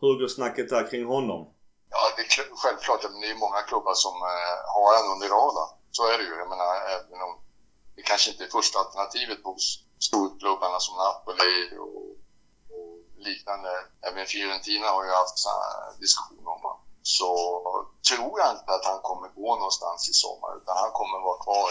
hur 0.00 0.20
går 0.20 0.28
snacket 0.28 0.68
där 0.68 0.90
kring 0.90 1.04
honom? 1.06 1.54
Ja, 1.90 2.00
det 2.16 2.22
är 2.22 2.56
självklart. 2.62 3.02
Det 3.02 3.30
är 3.34 3.38
många 3.46 3.62
klubbar 3.70 3.94
som 3.94 4.14
eh, 4.32 4.56
har 4.74 4.88
han 4.96 5.06
under 5.14 5.28
radarn. 5.36 5.73
Så 5.96 6.02
är 6.12 6.18
det 6.18 6.24
ju. 6.24 6.34
Jag 6.42 6.48
menar, 6.48 6.70
även 6.96 7.20
om 7.26 7.32
det 7.96 8.02
kanske 8.02 8.30
inte 8.30 8.44
är 8.44 8.48
första 8.58 8.78
alternativet 8.78 9.38
hos 9.44 9.62
storklubbarna 10.08 10.80
som 10.80 10.94
Napoli 10.96 11.78
och 11.84 12.06
liknande. 13.28 13.70
Även 14.08 14.26
Fiorentina 14.26 14.86
har 14.86 15.04
ju 15.04 15.10
haft 15.10 15.38
diskussioner 16.00 16.48
om 16.54 16.62
honom. 16.62 16.80
Så 17.02 17.30
tror 18.10 18.40
jag 18.40 18.50
inte 18.50 18.72
att 18.76 18.84
han 18.84 19.00
kommer 19.08 19.28
gå 19.28 19.56
någonstans 19.56 20.08
i 20.12 20.12
sommar 20.12 20.50
utan 20.58 20.76
han 20.76 20.92
kommer 21.00 21.18
vara 21.28 21.42
kvar. 21.44 21.70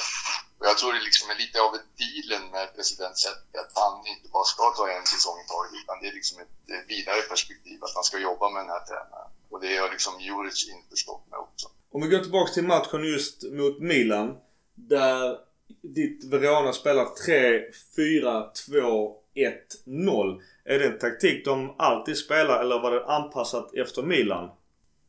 Och 0.60 0.66
jag 0.70 0.78
tror 0.78 0.94
det 0.94 1.08
liksom 1.10 1.30
är 1.30 1.36
lite 1.36 1.62
av 1.62 1.76
ett 1.76 1.90
dealen 2.04 2.44
med 2.52 2.76
president 2.76 3.18
Zetterberg 3.18 3.62
att 3.62 3.78
han 3.84 4.08
inte 4.14 4.28
bara 4.30 4.44
ska 4.44 4.64
ta 4.72 4.86
en 4.90 5.06
säsong 5.06 5.38
i 5.44 5.48
taget 5.48 5.74
utan 5.82 6.00
det 6.02 6.08
är 6.08 6.16
liksom 6.20 6.38
ett 6.44 6.54
vidare 6.88 7.22
perspektiv 7.22 7.84
att 7.84 7.96
han 7.96 8.04
ska 8.04 8.18
jobba 8.18 8.50
med 8.50 8.62
den 8.64 8.74
här 8.76 8.86
tränaren. 8.90 9.32
Och 9.54 9.62
det 9.62 9.78
har 9.78 9.92
liksom 9.92 10.14
Juric 10.20 10.70
införstått 10.70 11.28
med 11.32 11.40
också. 11.40 11.68
Om 11.92 12.02
vi 12.02 12.08
går 12.08 12.20
tillbaks 12.20 12.54
till 12.54 12.64
matchen 12.64 13.04
just 13.04 13.44
mot 13.44 13.80
Milan. 13.80 14.38
Där 14.76 15.38
ditt 15.82 16.24
Verona 16.24 16.74
spelar 16.74 17.06
3-4-2 17.06 19.12
1-0. 19.36 20.42
Är 20.66 20.80
det 20.80 20.86
en 20.86 21.00
taktik 21.00 21.46
de 21.46 21.76
alltid 21.78 22.18
spelar 22.18 22.60
eller 22.60 22.80
var 22.80 22.92
det 22.92 23.06
anpassat 23.06 23.74
efter 23.74 24.02
Milan? 24.02 24.50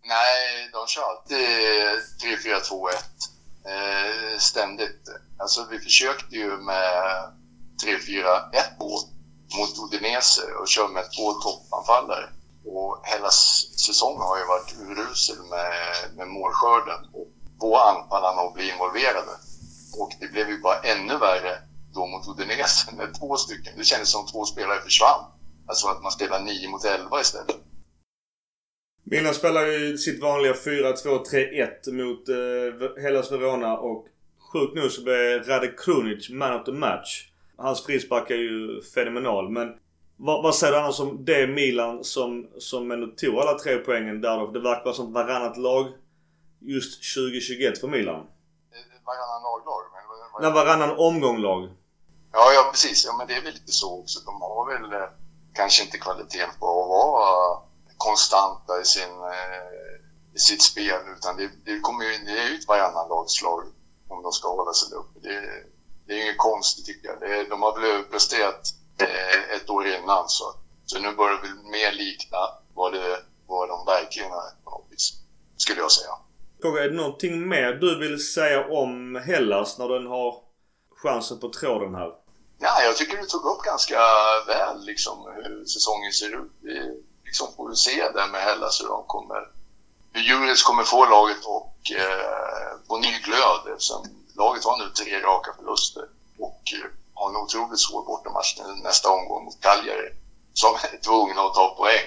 Nej, 0.05 0.71
de 0.73 0.87
kör 0.87 1.03
alltid 1.03 1.39
3-4-2-1. 2.23 2.91
Eh, 3.67 4.39
ständigt. 4.39 5.09
Alltså 5.39 5.67
vi 5.71 5.79
försökte 5.79 6.37
ju 6.37 6.57
med 6.57 7.33
3-4-1 7.85 8.79
mot 9.59 9.79
Udinese 9.85 10.43
och 10.61 10.69
kör 10.69 10.89
med 10.89 11.05
två 11.17 11.33
toppanfallare. 11.33 12.29
Och 12.65 13.01
hela 13.05 13.31
säsongen 13.87 14.21
har 14.21 14.39
ju 14.39 14.45
varit 14.45 14.75
urusel 14.87 15.37
med, 15.51 15.73
med 16.17 16.29
målskörden 16.29 17.01
och 17.13 17.29
få 17.61 17.77
anfallarna 17.77 18.41
att 18.43 18.55
bli 18.55 18.71
involverade. 18.73 19.35
Och 20.01 20.11
det 20.21 20.29
blev 20.33 20.49
ju 20.49 20.61
bara 20.61 20.81
ännu 20.81 21.19
värre 21.19 21.59
då 21.95 22.07
mot 22.07 22.29
Udinese 22.29 22.93
med 22.97 23.15
två 23.19 23.37
stycken. 23.37 23.73
Det 23.77 23.85
kändes 23.85 24.11
som 24.13 24.27
två 24.27 24.45
spelare 24.45 24.81
försvann. 24.81 25.25
Alltså 25.67 25.89
att 25.89 26.03
man 26.03 26.13
spelar 26.13 26.41
9 26.41 26.69
mot 26.69 26.85
11 26.85 27.21
istället. 27.21 27.57
Milan 29.05 29.35
spelar 29.35 29.67
ju 29.67 29.99
sitt 29.99 30.23
vanliga 30.23 30.53
4-2-3-1 30.53 31.93
mot 31.93 32.29
eh, 32.29 33.03
Hellas 33.03 33.33
Verona 33.33 33.79
och 33.79 34.07
sjukt 34.53 34.75
nog 34.75 34.91
så 34.91 35.03
blev 35.03 35.43
Rade 35.43 35.69
Krunic 35.69 36.31
man 36.31 36.61
of 36.61 36.65
the 36.65 36.73
match. 36.73 37.29
Hans 37.57 37.87
frispark 37.87 38.31
är 38.31 38.35
ju 38.35 38.83
fenomenal 38.83 39.51
men 39.51 39.69
vad, 40.17 40.43
vad 40.43 40.55
säger 40.55 40.73
du 40.73 40.79
annars 40.79 41.01
om 41.01 41.25
det 41.25 41.47
Milan 41.47 42.05
som, 42.05 42.47
som 42.59 42.91
ändå 42.91 43.07
tog 43.07 43.35
alla 43.35 43.59
tre 43.59 43.77
poängen 43.77 44.21
där 44.21 44.53
Det 44.53 44.61
verkar 44.61 44.85
vara 44.85 44.95
som 44.95 45.13
varannat 45.13 45.57
lag 45.57 45.87
just 46.61 47.15
2021 47.15 47.79
för 47.79 47.89
Milan. 47.89 48.27
Varannan 49.07 49.43
laglag? 49.43 49.85
Nej, 50.41 50.53
varannan 50.53 50.99
omgång 50.99 51.39
lag. 51.39 51.69
Ja, 52.33 52.53
ja 52.53 52.69
precis. 52.71 53.05
Ja, 53.05 53.17
men 53.19 53.27
det 53.27 53.35
är 53.35 53.43
väl 53.43 53.53
lite 53.53 53.73
så 53.73 54.01
också. 54.01 54.21
De 54.25 54.43
har 54.43 54.73
väl 54.73 54.93
eh, 54.93 55.09
kanske 55.55 55.83
inte 55.83 55.99
kvaliteten 55.99 56.51
på 56.61 56.83
att 56.83 56.89
vara 56.89 57.59
konstanta 57.97 58.81
i, 58.81 58.85
sin, 58.85 59.15
eh, 59.37 59.95
i 60.35 60.39
sitt 60.39 60.63
spel 60.63 61.01
utan 61.17 61.37
det, 61.37 61.51
det 61.65 61.81
kommer 61.81 62.05
ju, 62.05 62.25
det 62.25 62.39
är 62.41 62.49
ju 62.49 62.55
ett 62.59 62.69
varannan 62.69 63.09
lagslag 63.09 63.61
om 64.09 64.23
de 64.23 64.33
ska 64.33 64.49
hålla 64.49 64.73
sig 64.73 64.97
uppe. 64.97 65.21
Det, 65.23 65.41
det 66.07 66.13
är 66.15 66.23
inget 66.23 66.39
konstigt 66.39 66.87
tycker 66.87 67.09
jag. 67.09 67.21
Det, 67.21 67.49
de 67.51 67.63
har 67.63 67.81
väl 67.81 68.05
presterat 68.05 68.75
eh, 68.99 69.57
ett 69.57 69.71
år 69.71 69.87
innan 69.87 70.29
så, 70.29 70.45
så 70.87 70.99
nu 70.99 71.13
börjar 71.13 71.43
det 71.43 71.71
mer 71.71 71.93
likna 71.93 72.39
vad, 72.75 72.93
det, 72.93 73.23
vad 73.47 73.69
de 73.69 73.87
verkligen 73.87 74.33
är 74.33 74.65
på 74.65 74.71
något 74.71 74.87
vis, 74.91 75.13
skulle 75.57 75.81
jag 75.81 75.93
säga. 75.93 76.11
Är 76.65 76.89
det 76.89 76.97
någonting 76.97 77.49
mer 77.49 77.73
du 77.73 77.99
vill 77.99 78.27
säga 78.27 78.69
om 78.69 79.17
Hellas 79.27 79.79
när 79.79 79.89
den 79.89 80.07
har 80.07 80.35
chansen 81.03 81.39
på 81.39 81.49
tråden 81.49 81.95
här? 81.95 82.13
Ja, 82.59 82.83
jag 82.83 82.97
tycker 82.97 83.17
du 83.17 83.27
tog 83.27 83.45
upp 83.45 83.63
ganska 83.63 83.99
väl 84.47 84.85
liksom, 84.85 85.33
hur 85.35 85.65
säsongen 85.65 86.13
ser 86.13 86.45
ut. 86.45 86.53
Vi 86.61 87.03
liksom 87.25 87.49
får 87.57 87.75
se 87.75 88.11
där 88.15 88.29
med 88.33 88.41
Hellas 88.41 88.81
hur 88.81 88.89
de 88.89 89.05
kommer, 89.07 89.49
hur 90.13 90.23
Juris 90.23 90.63
kommer 90.63 90.83
få 90.83 91.05
laget 91.05 91.45
och 91.45 91.77
eh, 91.99 92.89
på 92.89 92.97
ny 92.97 93.19
glöd 93.25 93.73
eftersom 93.73 94.07
laget 94.37 94.65
har 94.65 94.79
nu 94.79 94.91
tre 94.91 95.21
raka 95.21 95.53
förluster 95.59 96.05
och 96.39 96.63
eh, 96.75 96.91
har 97.15 97.31
en 97.31 97.37
otroligt 97.37 97.81
svår 97.81 98.03
bortamatch 98.05 98.61
nästa 98.83 99.11
omgång 99.11 99.45
mot 99.45 99.61
Cagliari 99.61 100.11
som 100.55 100.75
är 100.75 100.97
tvungna 101.09 101.41
att 101.43 101.55
ta 101.55 101.75
poäng. 101.81 102.07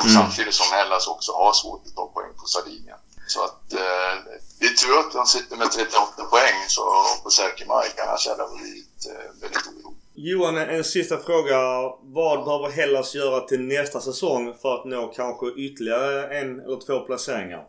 Mm. 0.00 0.14
Samtidigt 0.14 0.54
som 0.54 0.76
Hellas 0.76 1.06
också 1.06 1.32
har 1.32 1.52
svårt 1.52 1.82
att 1.86 1.96
ta 1.96 2.06
poäng 2.06 2.32
på 2.40 2.46
Sardinien. 2.46 2.98
Så 3.26 3.44
att 3.44 3.72
eh, 3.72 4.14
det 4.58 4.66
är 4.66 4.76
tur 4.82 4.98
att 4.98 5.12
de 5.12 5.26
sitter 5.26 5.56
med 5.56 5.70
38 5.70 6.24
poäng 6.30 6.58
så 6.68 6.82
på 7.22 7.30
säker 7.30 7.66
mark 7.66 7.94
annars 8.06 8.28
hade 8.28 8.42
det 8.42 8.56
blivit 8.56 9.06
eh, 9.10 9.40
väldigt 9.40 9.66
oroligt. 9.66 9.98
Johan, 10.14 10.56
en 10.56 10.84
sista 10.84 11.18
fråga. 11.18 11.58
Vad 12.02 12.44
behöver 12.44 12.70
Hellas 12.70 13.14
göra 13.14 13.40
till 13.40 13.60
nästa 13.60 14.00
säsong 14.00 14.54
för 14.62 14.74
att 14.74 14.84
nå 14.84 15.12
kanske 15.16 15.46
ytterligare 15.46 16.38
en 16.38 16.60
eller 16.60 16.80
två 16.86 17.00
placeringar? 17.00 17.64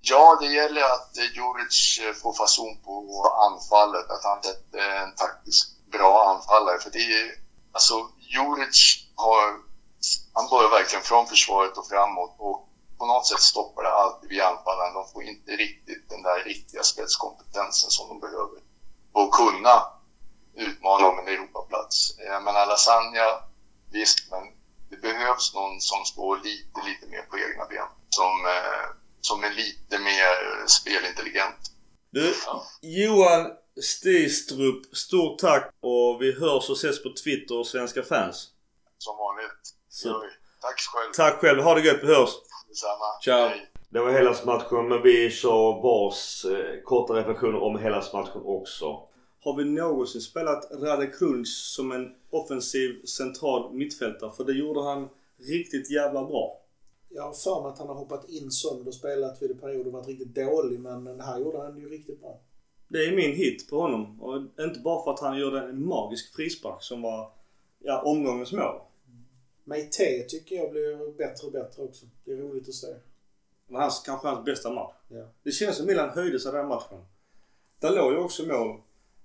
Ja, 0.00 0.38
det 0.40 0.46
gäller 0.46 0.82
att 0.82 1.16
eh, 1.18 1.24
Juric 1.36 2.00
eh, 2.02 2.14
får 2.22 2.32
fason 2.32 2.76
på 2.84 2.94
anfallet, 3.50 4.10
att 4.10 4.24
han 4.24 4.38
är 4.80 5.02
en 5.04 5.14
taktiskt 5.14 5.75
bra 5.92 6.34
anfallare. 6.34 6.78
För 6.78 6.90
det 6.90 6.98
är, 6.98 7.30
alltså, 7.72 7.94
Juric 8.18 9.06
har, 9.14 9.42
han 10.32 10.48
börjar 10.50 10.70
verkligen 10.70 11.04
från 11.04 11.26
försvaret 11.26 11.78
och 11.78 11.88
framåt 11.88 12.36
och 12.38 12.68
på 12.98 13.06
något 13.06 13.26
sätt 13.26 13.40
stoppar 13.40 13.82
det 13.82 13.92
alltid 13.92 14.28
vid 14.28 14.40
anfallaren. 14.40 14.94
De 14.94 15.08
får 15.12 15.22
inte 15.22 15.50
riktigt 15.50 16.08
den 16.08 16.22
där 16.22 16.44
riktiga 16.44 16.82
spetskompetensen 16.82 17.90
som 17.90 18.08
de 18.08 18.20
behöver. 18.20 18.60
Och 19.12 19.34
kunna 19.34 19.82
utmana 20.54 21.06
om 21.06 21.18
en 21.18 21.28
Europaplats. 21.28 22.18
Eh, 22.18 22.32
men 22.32 22.44
menar, 22.44 22.66
Lasagna, 22.66 23.26
visst, 23.92 24.30
men 24.30 24.42
det 24.90 24.96
behövs 24.96 25.54
någon 25.54 25.80
som 25.80 26.04
står 26.04 26.36
lite, 26.36 26.80
lite 26.86 27.06
mer 27.06 27.22
på 27.22 27.38
egna 27.38 27.64
ben. 27.66 27.88
Som, 28.08 28.46
eh, 28.46 28.86
som 29.20 29.44
är 29.44 29.50
lite 29.50 29.98
mer 29.98 30.66
spelintelligent. 30.66 31.70
Du, 32.10 32.34
Ja. 32.46 32.62
Johan 32.80 33.50
Stistrup, 33.82 34.96
stort 34.96 35.38
tack 35.38 35.74
och 35.80 36.22
vi 36.22 36.32
hörs 36.32 36.70
och 36.70 36.76
ses 36.76 37.02
på 37.02 37.12
Twitter 37.24 37.58
och 37.58 37.66
Svenska 37.66 38.02
fans. 38.02 38.48
Som 38.98 39.16
vanligt. 39.16 39.74
Så-. 39.88 40.22
Tack 40.60 40.80
själv. 40.80 41.12
Tack 41.14 41.40
själv, 41.40 41.62
ha 41.62 41.74
det 41.74 41.80
gött, 41.80 41.98
vi 42.02 42.06
hörs! 42.06 42.30
Detsamma. 42.68 43.20
Ciao. 43.24 43.48
Hej. 43.48 43.70
Det 43.88 44.00
var 44.00 44.10
Hellas-matchen 44.10 44.88
men 44.88 45.02
vi 45.02 45.30
kör 45.30 45.82
vars 45.82 46.44
eh, 46.44 46.82
korta 46.84 47.14
reflektioner 47.14 47.62
om 47.62 47.78
Hellas-matchen 47.78 48.42
också. 48.44 49.08
Har 49.40 49.56
vi 49.56 49.64
någonsin 49.64 50.20
spelat 50.20 50.68
Rade 50.70 51.06
Krunic 51.06 51.74
som 51.74 51.92
en 51.92 52.14
offensiv 52.30 53.04
central 53.04 53.74
mittfältare? 53.74 54.32
För 54.36 54.44
det 54.44 54.52
gjorde 54.52 54.82
han 54.82 55.08
riktigt 55.38 55.90
jävla 55.90 56.24
bra. 56.24 56.60
Jag 57.08 57.22
har 57.22 57.32
för 57.32 57.62
mig 57.62 57.72
att 57.72 57.78
han 57.78 57.88
har 57.88 57.94
hoppat 57.94 58.28
in 58.28 58.50
sönder 58.50 58.88
och 58.88 58.94
spelat 58.94 59.42
vid 59.42 59.60
perioder 59.60 59.86
och 59.86 59.92
varit 59.92 60.08
riktigt 60.08 60.34
dålig 60.34 60.80
men 60.80 61.04
den 61.04 61.20
här 61.20 61.38
gjorde 61.38 61.58
han 61.58 61.78
ju 61.78 61.88
riktigt 61.88 62.20
bra. 62.20 62.40
Det 62.88 62.98
är 62.98 63.16
min 63.16 63.36
hit 63.36 63.70
på 63.70 63.80
honom. 63.80 64.22
Och 64.22 64.64
inte 64.64 64.80
bara 64.80 65.04
för 65.04 65.10
att 65.10 65.20
han 65.20 65.38
gjorde 65.38 65.60
en 65.60 65.86
magisk 65.86 66.34
frispark 66.34 66.82
som 66.82 67.02
var 67.02 67.30
ja, 67.78 68.02
omgångens 68.02 68.52
mål. 68.52 68.80
Meite 69.64 70.24
tycker 70.28 70.56
jag 70.56 70.70
blir 70.70 71.12
bättre 71.18 71.46
och 71.46 71.52
bättre 71.52 71.82
också. 71.82 72.06
Det 72.24 72.32
är 72.32 72.36
roligt 72.36 72.68
att 72.68 72.74
se. 72.74 72.86
Var 73.68 73.80
hans, 73.80 74.02
kanske 74.06 74.28
hans 74.28 74.44
bästa 74.44 74.70
match. 74.70 74.94
Ja. 75.08 75.28
Det 75.42 75.50
känns 75.50 75.76
som 75.76 75.86
Milan 75.86 76.10
höjde 76.10 76.40
sig 76.40 76.52
den 76.52 76.68
matchen. 76.68 77.04
Där 77.80 77.90
låg 77.90 78.12
ju 78.12 78.18
också 78.18 78.46
mål. 78.46 78.80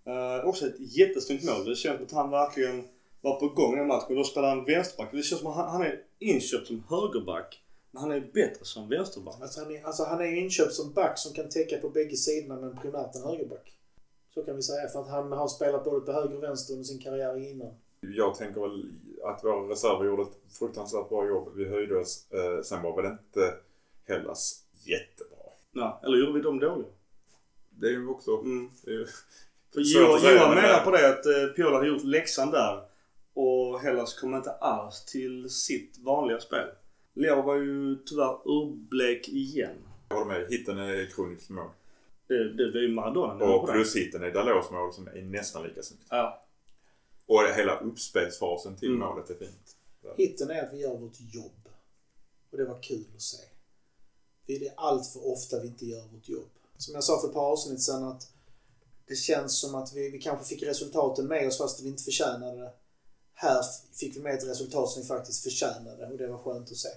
Eh, 0.06 0.46
också 0.46 0.68
ett 0.68 0.98
jättesnyggt 0.98 1.44
mål. 1.44 1.66
Det 1.66 1.76
känns 1.76 1.96
som 1.96 2.06
att 2.06 2.12
han 2.12 2.32
verkligen 2.32 2.88
var 3.22 3.40
på 3.40 3.48
gång 3.48 3.80
i 3.80 3.84
matchen. 3.84 4.16
Då 4.16 4.24
spelar 4.24 4.50
han 4.50 4.66
vänsterback. 4.66 5.12
Det 5.12 5.24
känns 5.24 5.42
som 5.42 5.52
att 5.52 5.56
han, 5.56 5.70
han 5.70 5.82
är 5.82 6.04
inköpt 6.20 6.68
som 6.68 6.84
högerback. 6.90 7.62
Men 7.92 8.02
han 8.02 8.12
är 8.12 8.20
bättre 8.34 8.66
som 8.66 8.90
vänsterback. 8.90 9.42
Alltså 9.42 9.60
han, 9.60 9.72
är, 9.76 9.84
alltså 9.84 10.04
han 10.04 10.22
är 10.22 10.36
inköpt 10.38 10.74
som 10.74 10.94
back 10.94 11.18
som 11.20 11.34
kan 11.34 11.50
täcka 11.50 11.78
på 11.78 11.90
bägge 11.90 12.16
sidorna 12.16 12.62
men 12.62 12.78
primärt 12.78 13.16
en 13.16 13.24
högerback. 13.24 13.78
Så 14.34 14.44
kan 14.44 14.56
vi 14.56 14.62
säga 14.62 14.88
för 14.90 15.00
att 15.00 15.10
han 15.10 15.32
har 15.32 15.48
spelat 15.48 15.84
både 15.84 16.06
på 16.06 16.12
höger 16.12 16.38
och 16.38 16.44
vänster 16.44 16.74
under 16.74 16.84
sin 16.84 17.00
karriär 17.00 17.38
innan. 17.52 17.74
Jag 18.02 18.36
tänker 18.36 18.62
väl 18.62 18.92
att 19.24 19.44
våra 19.44 19.72
reserver 19.72 20.06
gjorde 20.06 20.22
ett 20.22 20.38
fruktansvärt 20.60 21.10
bra 21.10 21.28
jobb. 21.28 21.54
Vi 21.56 21.70
höjde 21.70 21.98
oss. 21.98 22.32
Eh, 22.32 22.62
sen 22.64 22.82
var 22.82 23.02
väl 23.02 23.12
inte 23.12 23.54
Hellas 24.08 24.64
jättebra. 24.84 25.38
Ja, 25.72 26.02
eller 26.04 26.18
gjorde 26.18 26.34
vi 26.34 26.42
dem 26.42 26.60
dåliga? 26.60 26.88
Det 27.70 27.88
är 27.88 27.92
ju 27.92 28.08
också... 28.08 28.32
Mm. 28.32 28.70
Det 28.86 28.92
är 28.92 28.96
ju, 28.96 29.06
För 29.74 29.82
Johan, 29.82 30.20
Johan 30.36 30.50
men- 30.56 30.64
menar 30.64 30.84
på 30.84 30.92
det 30.92 31.10
att 31.10 31.26
eh, 31.26 31.46
Pioli 31.56 31.76
hade 31.76 31.88
gjort 31.88 32.04
läxan 32.04 32.52
där. 32.52 32.84
Och 33.34 33.80
Hellas 33.80 34.20
kom 34.20 34.36
inte 34.36 34.52
alls 34.52 35.06
till 35.06 35.50
sitt 35.50 35.98
vanliga 35.98 36.40
spel. 36.40 36.68
Leo 37.14 37.42
var 37.42 37.56
ju 37.56 37.96
tyvärr 38.06 38.38
urblek 38.46 39.30
igen. 39.30 39.76
jag 40.10 40.16
håller 40.16 40.40
med. 40.40 40.48
Hitten 40.50 40.78
är 40.78 41.06
Krunics 41.06 41.50
mål. 41.50 41.70
Det, 42.28 42.54
det, 42.54 42.80
är 42.80 42.82
ju 42.82 42.94
Maradona. 42.94 43.46
Och 43.46 43.70
plushitten 43.70 44.24
är 44.24 44.32
Dalos 44.32 44.72
mål 44.72 44.94
som 44.94 45.08
är 45.08 45.22
nästan 45.22 45.64
lika 45.64 45.84
snyggt. 45.84 46.04
Ja. 46.10 46.46
Och 47.26 47.42
hela 47.56 47.80
uppspelsfasen 47.80 48.76
till 48.76 48.88
Mm. 48.88 49.00
målet 49.00 49.30
är 49.30 49.36
fint. 49.36 49.76
Hitten 50.18 50.50
är 50.50 50.64
att 50.64 50.74
vi 50.74 50.78
gör 50.82 50.98
vårt 50.98 51.20
jobb. 51.34 51.70
Och 52.52 52.58
det 52.58 52.66
var 52.66 52.82
kul 52.84 53.06
att 53.16 53.22
se. 53.22 53.38
Det 54.46 54.68
är 54.68 54.74
allt 54.78 55.08
för 55.14 55.28
ofta 55.32 55.60
vi 55.60 55.68
inte 55.68 55.86
gör 55.86 56.08
vårt 56.14 56.30
jobb. 56.30 56.50
Som 56.78 56.94
jag 56.94 57.04
sa 57.04 57.22
för 57.22 57.28
ett 57.28 57.34
par 57.34 57.52
avsnitt 57.52 57.82
sedan 57.82 58.04
att 58.04 58.32
det 59.08 59.16
känns 59.16 59.60
som 59.62 59.76
att 59.76 59.94
vi, 59.94 60.10
vi 60.10 60.20
kanske 60.22 60.46
fick 60.46 60.64
resultaten 60.64 61.28
med 61.28 61.48
oss 61.48 61.58
fast 61.58 61.84
vi 61.84 61.88
inte 61.90 62.04
förtjänade 62.04 62.58
det. 62.58 62.72
Här 63.44 63.64
fick 64.00 64.18
vi 64.18 64.22
med 64.22 64.34
ett 64.34 64.48
resultat 64.48 64.90
som 64.90 65.02
vi 65.02 65.08
faktiskt 65.08 65.44
förtjänade 65.44 66.08
och 66.08 66.18
det 66.18 66.28
var 66.28 66.38
skönt 66.38 66.72
att 66.72 66.78
se. 66.78 66.90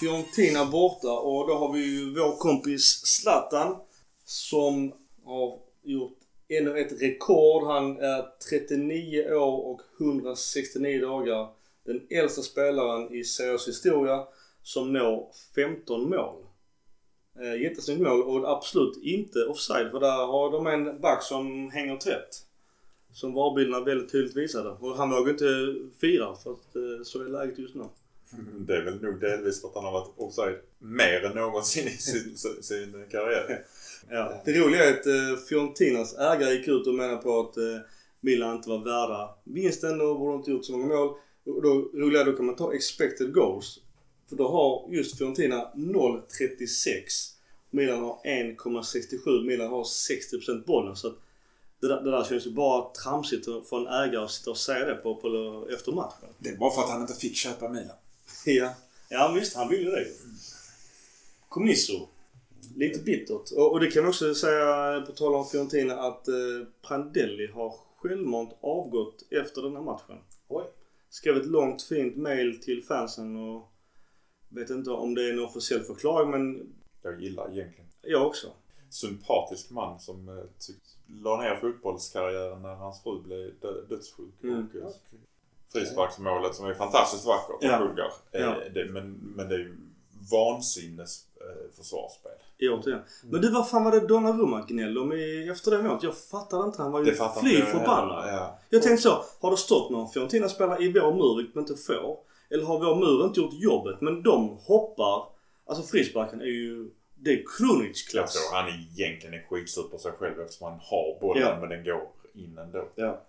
Fiorentina 0.00 0.66
borta 0.66 1.12
och 1.12 1.48
då 1.48 1.54
har 1.54 1.72
vi 1.72 1.80
ju 1.80 2.14
vår 2.14 2.36
kompis 2.36 3.02
Zlatan 3.04 3.76
som 4.24 4.92
har 5.24 5.58
gjort 5.82 6.18
ännu 6.48 6.78
ett 6.78 7.02
rekord. 7.02 7.66
Han 7.66 8.00
är 8.00 8.26
39 8.50 9.34
år 9.34 9.66
och 9.66 9.80
169 10.00 11.00
dagar. 11.00 11.48
Den 11.84 12.06
äldsta 12.10 12.42
spelaren 12.42 13.14
i 13.14 13.24
Seriös 13.24 13.68
historia 13.68 14.24
som 14.62 14.92
når 14.92 15.28
15 15.54 16.10
mål. 16.10 16.47
Eh, 17.40 17.62
jättesnyggt 17.62 18.00
mål 18.00 18.22
och 18.22 18.52
absolut 18.52 18.96
inte 19.02 19.44
offside 19.44 19.90
för 19.90 20.00
där 20.00 20.26
har 20.26 20.52
de 20.52 20.66
en 20.66 21.00
back 21.00 21.22
som 21.22 21.70
hänger 21.70 21.96
tätt. 21.96 22.44
Som 23.12 23.34
VAR-bilderna 23.34 23.84
väldigt 23.84 24.12
tydligt 24.12 24.36
visade. 24.36 24.70
Och 24.70 24.96
han 24.96 25.10
vågar 25.10 25.30
inte 25.30 25.74
fira 26.00 26.34
för 26.34 26.50
att 26.50 26.76
eh, 26.76 27.04
så 27.04 27.22
är 27.22 27.28
läget 27.28 27.58
just 27.58 27.74
nu. 27.74 27.84
Det 28.58 28.76
är 28.76 28.84
väl 28.84 29.02
nog 29.02 29.20
delvis 29.20 29.60
för 29.60 29.68
att 29.68 29.74
han 29.74 29.84
har 29.84 29.92
varit 29.92 30.12
offside 30.16 30.56
mer 30.78 31.24
än 31.24 31.36
någonsin 31.36 31.88
i 31.88 31.90
sin, 31.90 32.36
sin, 32.62 33.06
karriär. 33.10 33.64
Ja. 34.10 34.42
Det 34.44 34.52
roliga 34.52 34.84
är 34.84 34.92
att 34.92 35.06
eh, 35.06 35.44
Fiorentinas 35.48 36.18
ägare 36.18 36.54
gick 36.54 36.68
ut 36.68 36.86
och 36.86 36.94
menade 36.94 37.16
på 37.16 37.40
att 37.40 37.56
eh, 37.56 37.78
Milan 38.20 38.56
inte 38.56 38.68
var 38.68 38.78
värda 38.78 39.34
vinsten 39.44 40.00
och 40.00 40.18
borde 40.18 40.36
inte 40.36 40.50
gjort 40.50 40.64
så 40.64 40.72
många 40.72 40.86
mål. 40.86 41.08
Och 41.46 41.62
då, 41.62 41.90
roliga 41.94 42.24
då 42.24 42.32
kan 42.32 42.46
man 42.46 42.56
ta 42.56 42.74
expected 42.74 43.32
goals. 43.32 43.78
För 44.28 44.36
då 44.36 44.48
har 44.48 44.94
just 44.94 45.18
Fiorentina 45.18 45.72
0,36. 45.74 47.34
Milan 47.70 48.00
har 48.00 48.18
1,67. 48.24 49.44
Milan 49.46 49.68
har 49.68 49.84
60% 49.84 50.64
bollen. 50.66 50.96
Så 50.96 51.08
att 51.08 51.14
det, 51.80 51.88
där, 51.88 52.00
det 52.02 52.10
där 52.10 52.24
känns 52.24 52.46
ju 52.46 52.50
bara 52.50 52.92
tramsigt 52.92 53.44
för 53.44 53.76
en 53.80 53.86
ägare 53.86 54.24
att 54.24 54.30
sitta 54.30 54.50
och 54.50 54.58
säga 54.58 54.84
det 54.84 54.94
på, 54.94 55.14
på, 55.14 55.68
efter 55.74 55.92
matchen. 55.92 56.28
Det 56.38 56.48
är 56.48 56.56
bara 56.56 56.70
för 56.70 56.82
att 56.82 56.90
han 56.90 57.00
inte 57.00 57.14
fick 57.14 57.36
köpa 57.36 57.68
Milan. 57.68 57.96
Ja. 58.46 58.74
ja 59.08 59.32
visst, 59.34 59.56
han 59.56 59.68
vill 59.68 59.80
ju 59.80 59.90
det. 59.90 60.06
Comiso. 61.48 62.08
Lite 62.76 62.98
bittert. 62.98 63.52
Och, 63.56 63.72
och 63.72 63.80
det 63.80 63.90
kan 63.90 64.02
vi 64.02 64.10
också 64.10 64.34
säga 64.34 65.00
på 65.00 65.12
tal 65.12 65.34
om 65.34 65.46
Fiorentina 65.46 65.94
att 65.94 66.28
eh, 66.28 66.34
Prandelli 66.88 67.46
har 67.46 67.74
självmant 67.96 68.50
avgått 68.60 69.22
efter 69.30 69.62
den 69.62 69.76
här 69.76 69.82
matchen. 69.82 70.16
Oj. 70.48 70.64
Skrev 71.10 71.36
ett 71.36 71.46
långt 71.46 71.82
fint 71.82 72.16
mail 72.16 72.60
till 72.60 72.82
fansen 72.82 73.36
och 73.36 73.72
vet 74.48 74.70
inte 74.70 74.90
om 74.90 75.14
det 75.14 75.28
är 75.28 75.32
en 75.32 75.40
officiell 75.44 75.80
förklaring 75.82 76.30
men 76.30 76.72
Jag 77.02 77.22
gillar 77.22 77.44
egentligen. 77.52 77.86
jag 78.02 78.26
också. 78.26 78.46
Sympatisk 78.90 79.70
man 79.70 80.00
som 80.00 80.28
eh, 80.28 80.44
tyck, 80.58 80.82
la 81.22 81.40
ner 81.40 81.56
fotbollskarriären 81.56 82.62
när 82.62 82.74
hans 82.74 83.02
fru 83.02 83.22
blev 83.22 83.52
dö, 83.60 83.72
dödssjuk. 83.88 84.42
Mm. 84.42 84.58
Och, 84.58 84.76
eh, 84.76 84.88
frisparksmålet 85.72 86.54
som 86.54 86.66
är 86.66 86.74
fantastiskt 86.74 87.26
vackert 87.26 87.50
och 87.50 87.64
Ja. 87.64 87.78
Bulgar. 87.78 88.12
Eh, 88.32 88.40
Ja. 88.40 88.54
det, 88.74 88.84
men, 88.90 89.12
men 89.36 89.48
det 89.48 89.54
är 89.54 89.58
ju 89.58 89.76
vansinnes 90.30 91.24
eh, 91.40 91.76
försvarsspel. 91.76 92.32
Återigen. 92.60 93.00
Men 93.22 93.40
du, 93.40 93.50
vad 93.50 93.68
fan 93.70 93.84
var 93.84 93.90
det 93.92 94.00
Donnarumma 94.06 94.64
gnällde 94.68 95.00
om 95.00 95.12
i, 95.12 95.48
efter 95.52 95.70
det 95.70 95.82
målet? 95.82 96.02
Jag 96.02 96.16
fattade 96.18 96.64
inte. 96.66 96.82
Han 96.82 96.92
var 96.92 97.00
ju 97.04 97.14
fly 97.40 97.62
förbannad. 97.62 98.28
Ja. 98.28 98.58
Jag 98.70 98.82
tänkte 98.82 99.02
så, 99.02 99.24
har 99.40 99.50
det 99.50 99.56
stått 99.56 99.90
någon 99.90 100.08
Fiorentina-spelare 100.08 100.82
i 100.84 100.92
vår 100.92 101.12
mur 101.14 101.36
vilket 101.36 101.54
man 101.54 101.64
inte 101.64 101.76
får? 101.76 102.18
Eller 102.50 102.64
har 102.64 102.78
vår 102.78 102.96
mur 102.96 103.24
inte 103.26 103.40
gjort 103.40 103.54
jobbet? 103.54 104.00
Men 104.00 104.22
de 104.22 104.48
hoppar. 104.60 105.24
Alltså 105.66 105.82
frisparken 105.84 106.40
är 106.40 106.44
ju... 106.46 106.90
Det 107.20 107.30
är 107.30 107.42
Krunic 107.58 108.10
Jag 108.14 108.30
tror 108.30 108.54
han 108.54 108.68
egentligen 108.68 109.34
är 109.34 109.46
skitsur 109.50 109.82
på 109.82 109.98
sig 109.98 110.12
själv 110.12 110.40
eftersom 110.40 110.68
han 110.70 110.80
har 110.82 111.20
bollen 111.20 111.42
Ja. 111.42 111.60
men 111.60 111.68
den 111.68 111.84
går 111.84 112.02
in 112.34 112.58
ändå. 112.58 112.88
Ja. 112.94 113.24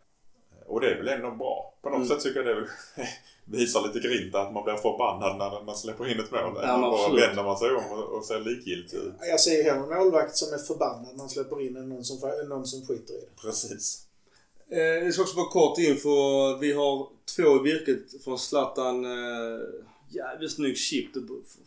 Och 0.66 0.82
det 0.82 0.92
är 0.92 0.98
väl 0.98 1.08
ändå 1.08 1.32
bra. 1.32 1.74
På 1.82 1.90
något 1.90 1.96
Mm. 1.98 2.08
sätt 2.08 2.20
tycker 2.20 2.44
jag 2.44 2.58
det 2.58 2.68
visar 3.58 3.88
lite 3.88 4.08
grint 4.08 4.36
att 4.36 4.54
man 4.54 4.64
blir 4.64 4.76
förbannad 4.76 5.38
när 5.38 5.64
man 5.66 5.76
släpper 5.76 6.12
in 6.12 6.20
ett 6.20 6.32
mål. 6.32 6.60
Ja, 6.64 6.78
man 6.78 6.94
absolut. 6.94 7.24
vänder 7.24 7.44
man 7.44 7.58
sig 7.58 7.70
om 7.72 7.84
och, 7.92 8.04
och 8.18 8.26
ser 8.26 8.40
likgiltig 8.40 8.98
ut. 8.98 9.14
Jag 9.20 9.40
ser 9.40 9.52
ju 9.58 9.64
hellre 9.64 9.96
målvakt 9.96 10.36
som 10.36 10.54
är 10.54 10.58
förbannad 10.58 11.12
när 11.14 11.20
han 11.20 11.30
släpper 11.30 11.62
in 11.62 11.76
än 11.76 11.90
någon 11.90 12.04
som, 12.04 12.32
någon 12.50 12.66
som 12.66 12.82
skiter 12.88 13.14
i 13.14 13.18
det. 13.20 13.42
Precis. 13.42 14.06
Eh, 14.72 15.06
det 15.06 15.12
ska 15.14 15.22
också 15.22 15.36
vara 15.38 15.48
kort 15.50 15.78
info. 15.80 16.10
Vi 16.58 16.74
har 16.74 17.08
två 17.36 17.56
i 17.68 17.72
virket 17.72 18.24
från 18.24 18.40
Zlatan. 18.40 19.06
Eh, 19.06 19.60
jävligt 20.10 20.52
snygg 20.52 20.78
chip. 20.78 21.10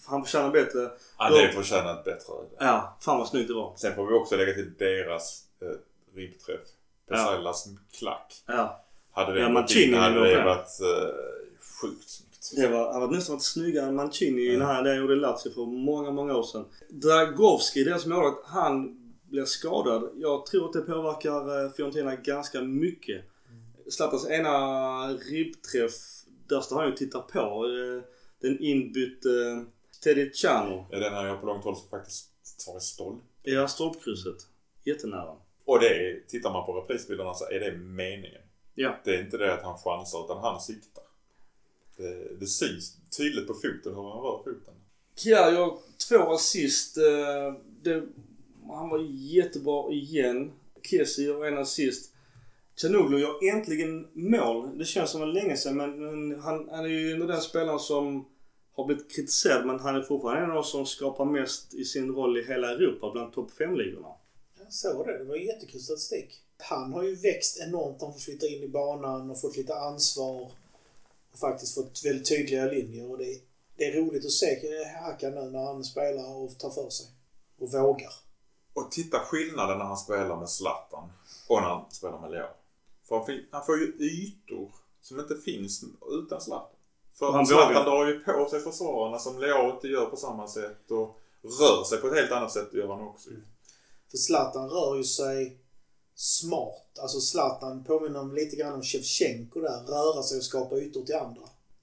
Han 0.07 0.23
förtjänar 0.25 0.51
bättre. 0.51 0.91
Ja, 1.19 1.31
det 1.31 1.53
förtjänar 1.53 1.99
ett 1.99 2.05
bättre. 2.05 2.33
Ja, 2.59 2.97
fan 3.01 3.19
vad 3.19 3.29
snyggt 3.29 3.49
det 3.49 3.55
var. 3.55 3.73
Sen 3.77 3.95
får 3.95 4.07
vi 4.07 4.15
också 4.15 4.37
lägga 4.37 4.53
till 4.53 4.73
deras 4.79 5.45
eh, 5.63 6.17
ribbträff. 6.17 6.61
Pesallas 7.09 7.69
klack. 7.99 8.43
Ja. 8.47 8.85
Hade 9.13 9.33
det 9.33 9.41
Ja, 9.41 9.49
gått 9.53 9.71
in 9.71 9.95
hade 9.95 10.15
det 10.29 10.37
med. 10.37 10.45
varit 10.45 10.79
uh, 10.83 11.09
sjukt 11.81 12.11
snyggt. 12.11 12.53
Det 12.57 12.69
var, 12.69 12.93
han 12.93 13.01
var 13.01 13.09
nästan 13.09 13.35
varit 13.37 13.43
snyggare 13.45 13.87
än 13.87 13.95
Mancini 13.95 14.49
Mm. 14.49 14.59
när 14.59 14.67
han 14.67 14.97
gjorde 14.97 15.17
Lazio 15.17 15.51
för 15.55 15.67
många, 15.67 16.11
många 16.11 16.37
år 16.37 16.43
sedan. 16.43 16.65
Dragowski, 16.89 17.85
deras 17.85 18.07
målvakt, 18.07 18.47
han 18.47 18.99
blir 19.33 19.45
skadad. 19.45 20.11
Jag 20.17 20.47
tror 20.47 20.67
att 20.67 20.73
det 20.73 20.81
påverkar 20.81 21.65
eh, 21.65 21.71
Fiorentina 21.73 22.17
ganska 22.17 22.61
mycket. 22.63 23.25
Zlatans 23.91 24.29
ena 24.29 25.09
ribbträff, 25.13 25.93
där 26.49 26.61
står 26.61 26.77
han 26.77 26.87
ju 26.87 26.93
och 26.93 26.99
tittar 26.99 27.21
på. 27.21 27.39
eh, 27.67 28.03
Den 28.41 28.59
inbytte 28.63 29.29
eh, 29.29 29.63
Tedicano. 30.05 30.87
Ja, 30.91 30.99
den 30.99 31.13
här 31.13 31.27
jag 31.27 31.41
på 31.41 31.47
långt 31.47 31.65
håll 31.65 31.77
som 31.77 31.89
faktiskt 31.89 32.31
tar 32.67 32.77
i 32.79 32.81
stolp. 32.81 33.21
Ja, 33.43 33.69
stolpkrysset. 33.69 34.47
Jättenära. 34.85 35.37
Och 35.65 35.81
det 35.81 35.89
är, 35.89 36.23
tittar 36.29 36.53
man 36.53 36.67
på 36.67 36.73
reprisbilderna 36.81 37.35
så 37.35 37.45
är 37.45 37.61
det 37.61 37.77
meningen. 37.77 38.43
Ja. 38.75 38.97
Det 39.05 39.15
är 39.17 39.21
inte 39.25 39.37
det 39.37 39.55
att 39.55 39.63
han 39.63 39.79
chansar 39.79 40.25
utan 40.25 40.39
han 40.39 40.61
siktar. 40.61 41.05
Det, 41.97 42.35
det 42.41 42.47
syns 42.47 42.97
tydligt 43.17 43.47
på 43.47 43.55
foten 43.55 43.95
hur 43.95 44.03
han 44.13 44.23
rör 44.23 44.39
foten. 44.39 44.75
Ja, 45.25 45.51
jag 45.51 45.79
två 46.09 46.33
assist. 46.33 46.97
eh, 46.99 47.55
han 48.75 48.89
var 48.89 48.99
jättebra 49.09 49.93
igen. 49.93 50.53
Kessie 50.83 51.25
gör 51.25 51.45
en 51.45 51.59
assist. 51.59 52.13
Chanoglu 52.77 53.21
gör 53.21 53.55
äntligen 53.57 54.09
mål. 54.13 54.79
Det 54.79 54.85
känns 54.85 55.11
som 55.11 55.23
en 55.23 55.33
länge 55.33 55.57
sedan 55.57 55.77
men, 55.77 56.05
men 56.05 56.41
han, 56.41 56.69
han 56.69 56.85
är 56.85 56.89
ju 56.89 57.13
ändå 57.13 57.27
den 57.27 57.41
spelaren 57.41 57.79
som 57.79 58.25
har 58.73 58.87
blivit 58.87 59.13
kritiserad 59.13 59.67
men 59.67 59.81
han 59.81 59.97
är 59.97 60.03
fortfarande 60.03 60.43
en 60.43 60.51
av 60.51 60.55
de 60.55 60.65
som 60.65 60.87
skapar 60.87 61.25
mest 61.25 61.75
i 61.75 61.85
sin 61.85 62.11
roll 62.11 62.39
i 62.39 62.45
hela 62.45 62.71
Europa 62.71 63.11
bland 63.13 63.33
topp 63.33 63.51
5-ligorna. 63.59 64.09
Jag 64.59 64.73
såg 64.73 65.07
det. 65.07 65.19
Det 65.19 65.25
var 65.25 65.37
jättekul 65.37 65.81
statistik. 65.81 66.41
Han 66.59 66.93
har 66.93 67.03
ju 67.03 67.15
växt 67.15 67.61
enormt. 67.61 68.01
Han 68.01 68.07
har 68.07 68.13
fått 68.13 68.23
flytta 68.23 68.47
in 68.47 68.63
i 68.63 68.69
banan 68.69 69.31
och 69.31 69.41
fått 69.41 69.57
lite 69.57 69.75
ansvar. 69.75 70.51
Och 71.33 71.39
faktiskt 71.39 71.75
fått 71.75 72.05
väldigt 72.05 72.29
tydliga 72.29 72.65
linjer. 72.65 73.11
Och 73.11 73.19
det, 73.19 73.41
det 73.77 73.85
är 73.85 73.97
roligt 73.97 74.25
att 74.25 74.31
se 74.31 74.59
Hakan 75.05 75.35
nu 75.35 75.51
när 75.51 75.65
han 75.65 75.85
spelar 75.85 76.37
och 76.37 76.59
tar 76.59 76.71
för 76.71 76.91
sig. 76.91 77.07
Och 77.59 77.73
vågar. 77.73 78.13
Och 78.75 78.91
titta 78.91 79.19
skillnaden 79.19 79.79
när 79.79 79.85
han 79.85 79.97
spelar 79.97 80.37
med 80.37 80.49
Zlatan 80.49 81.13
och 81.49 81.63
när 81.63 81.69
han 81.69 81.91
spelar 81.91 82.21
med 82.21 82.31
Leo. 82.31 82.47
För 83.09 83.17
han, 83.17 83.41
han 83.51 83.65
får 83.65 83.79
ju 83.79 83.87
ytor 83.99 84.71
som 85.01 85.21
inte 85.21 85.37
finns 85.37 85.85
utan 86.11 86.41
Zlatan. 86.41 86.77
För 87.19 87.33
han 87.33 87.47
Zlatan 87.47 87.85
drar 87.85 88.07
ju 88.07 88.21
på 88.21 88.49
sig 88.51 88.61
försvararna 88.61 89.19
som 89.19 89.41
Leo 89.41 89.71
inte 89.75 89.89
gör 89.89 90.07
på 90.07 90.17
samma 90.17 90.49
sätt 90.49 90.91
och 90.91 91.19
rör 91.43 91.85
sig 91.85 91.99
på 91.99 92.07
ett 92.07 92.15
helt 92.15 92.33
annat 92.33 92.53
sätt 92.53 92.75
gör 92.75 92.89
han 92.89 93.09
också 93.09 93.31
ju. 93.31 93.43
För 94.11 94.17
Zlatan 94.17 94.69
rör 94.69 94.97
ju 94.97 95.05
sig 95.05 95.59
smart. 96.15 96.99
Alltså 97.03 97.21
Zlatan 97.21 97.85
påminner 97.85 98.21
om 98.21 98.35
lite 98.35 98.57
grann 98.57 98.73
om 98.73 98.83
Shevchenko 98.83 99.61
där. 99.61 99.81
Röra 99.87 100.23
sig 100.23 100.39
och 100.39 100.45
skapa 100.45 100.77
ytor 100.77 101.05
till 101.05 101.15
andra. 101.15 101.43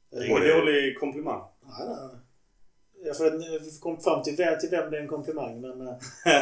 Det 0.10 0.18
är 0.18 0.22
Eh, 0.22 0.30
ingen 0.30 0.57
dålig 0.57 0.99
komplimang. 0.99 1.41
Nej, 1.61 1.88
nej. 1.88 2.19
Jag 3.10 3.18
får 3.18 3.80
komma 3.80 3.99
fram 3.99 4.23
till 4.23 4.36
till 4.36 4.69
vem 4.69 4.91
det 4.91 4.98
är 4.98 5.02
en 5.02 5.07
komplimang. 5.07 5.61
Men, 5.61 5.81
eh, 5.81 5.94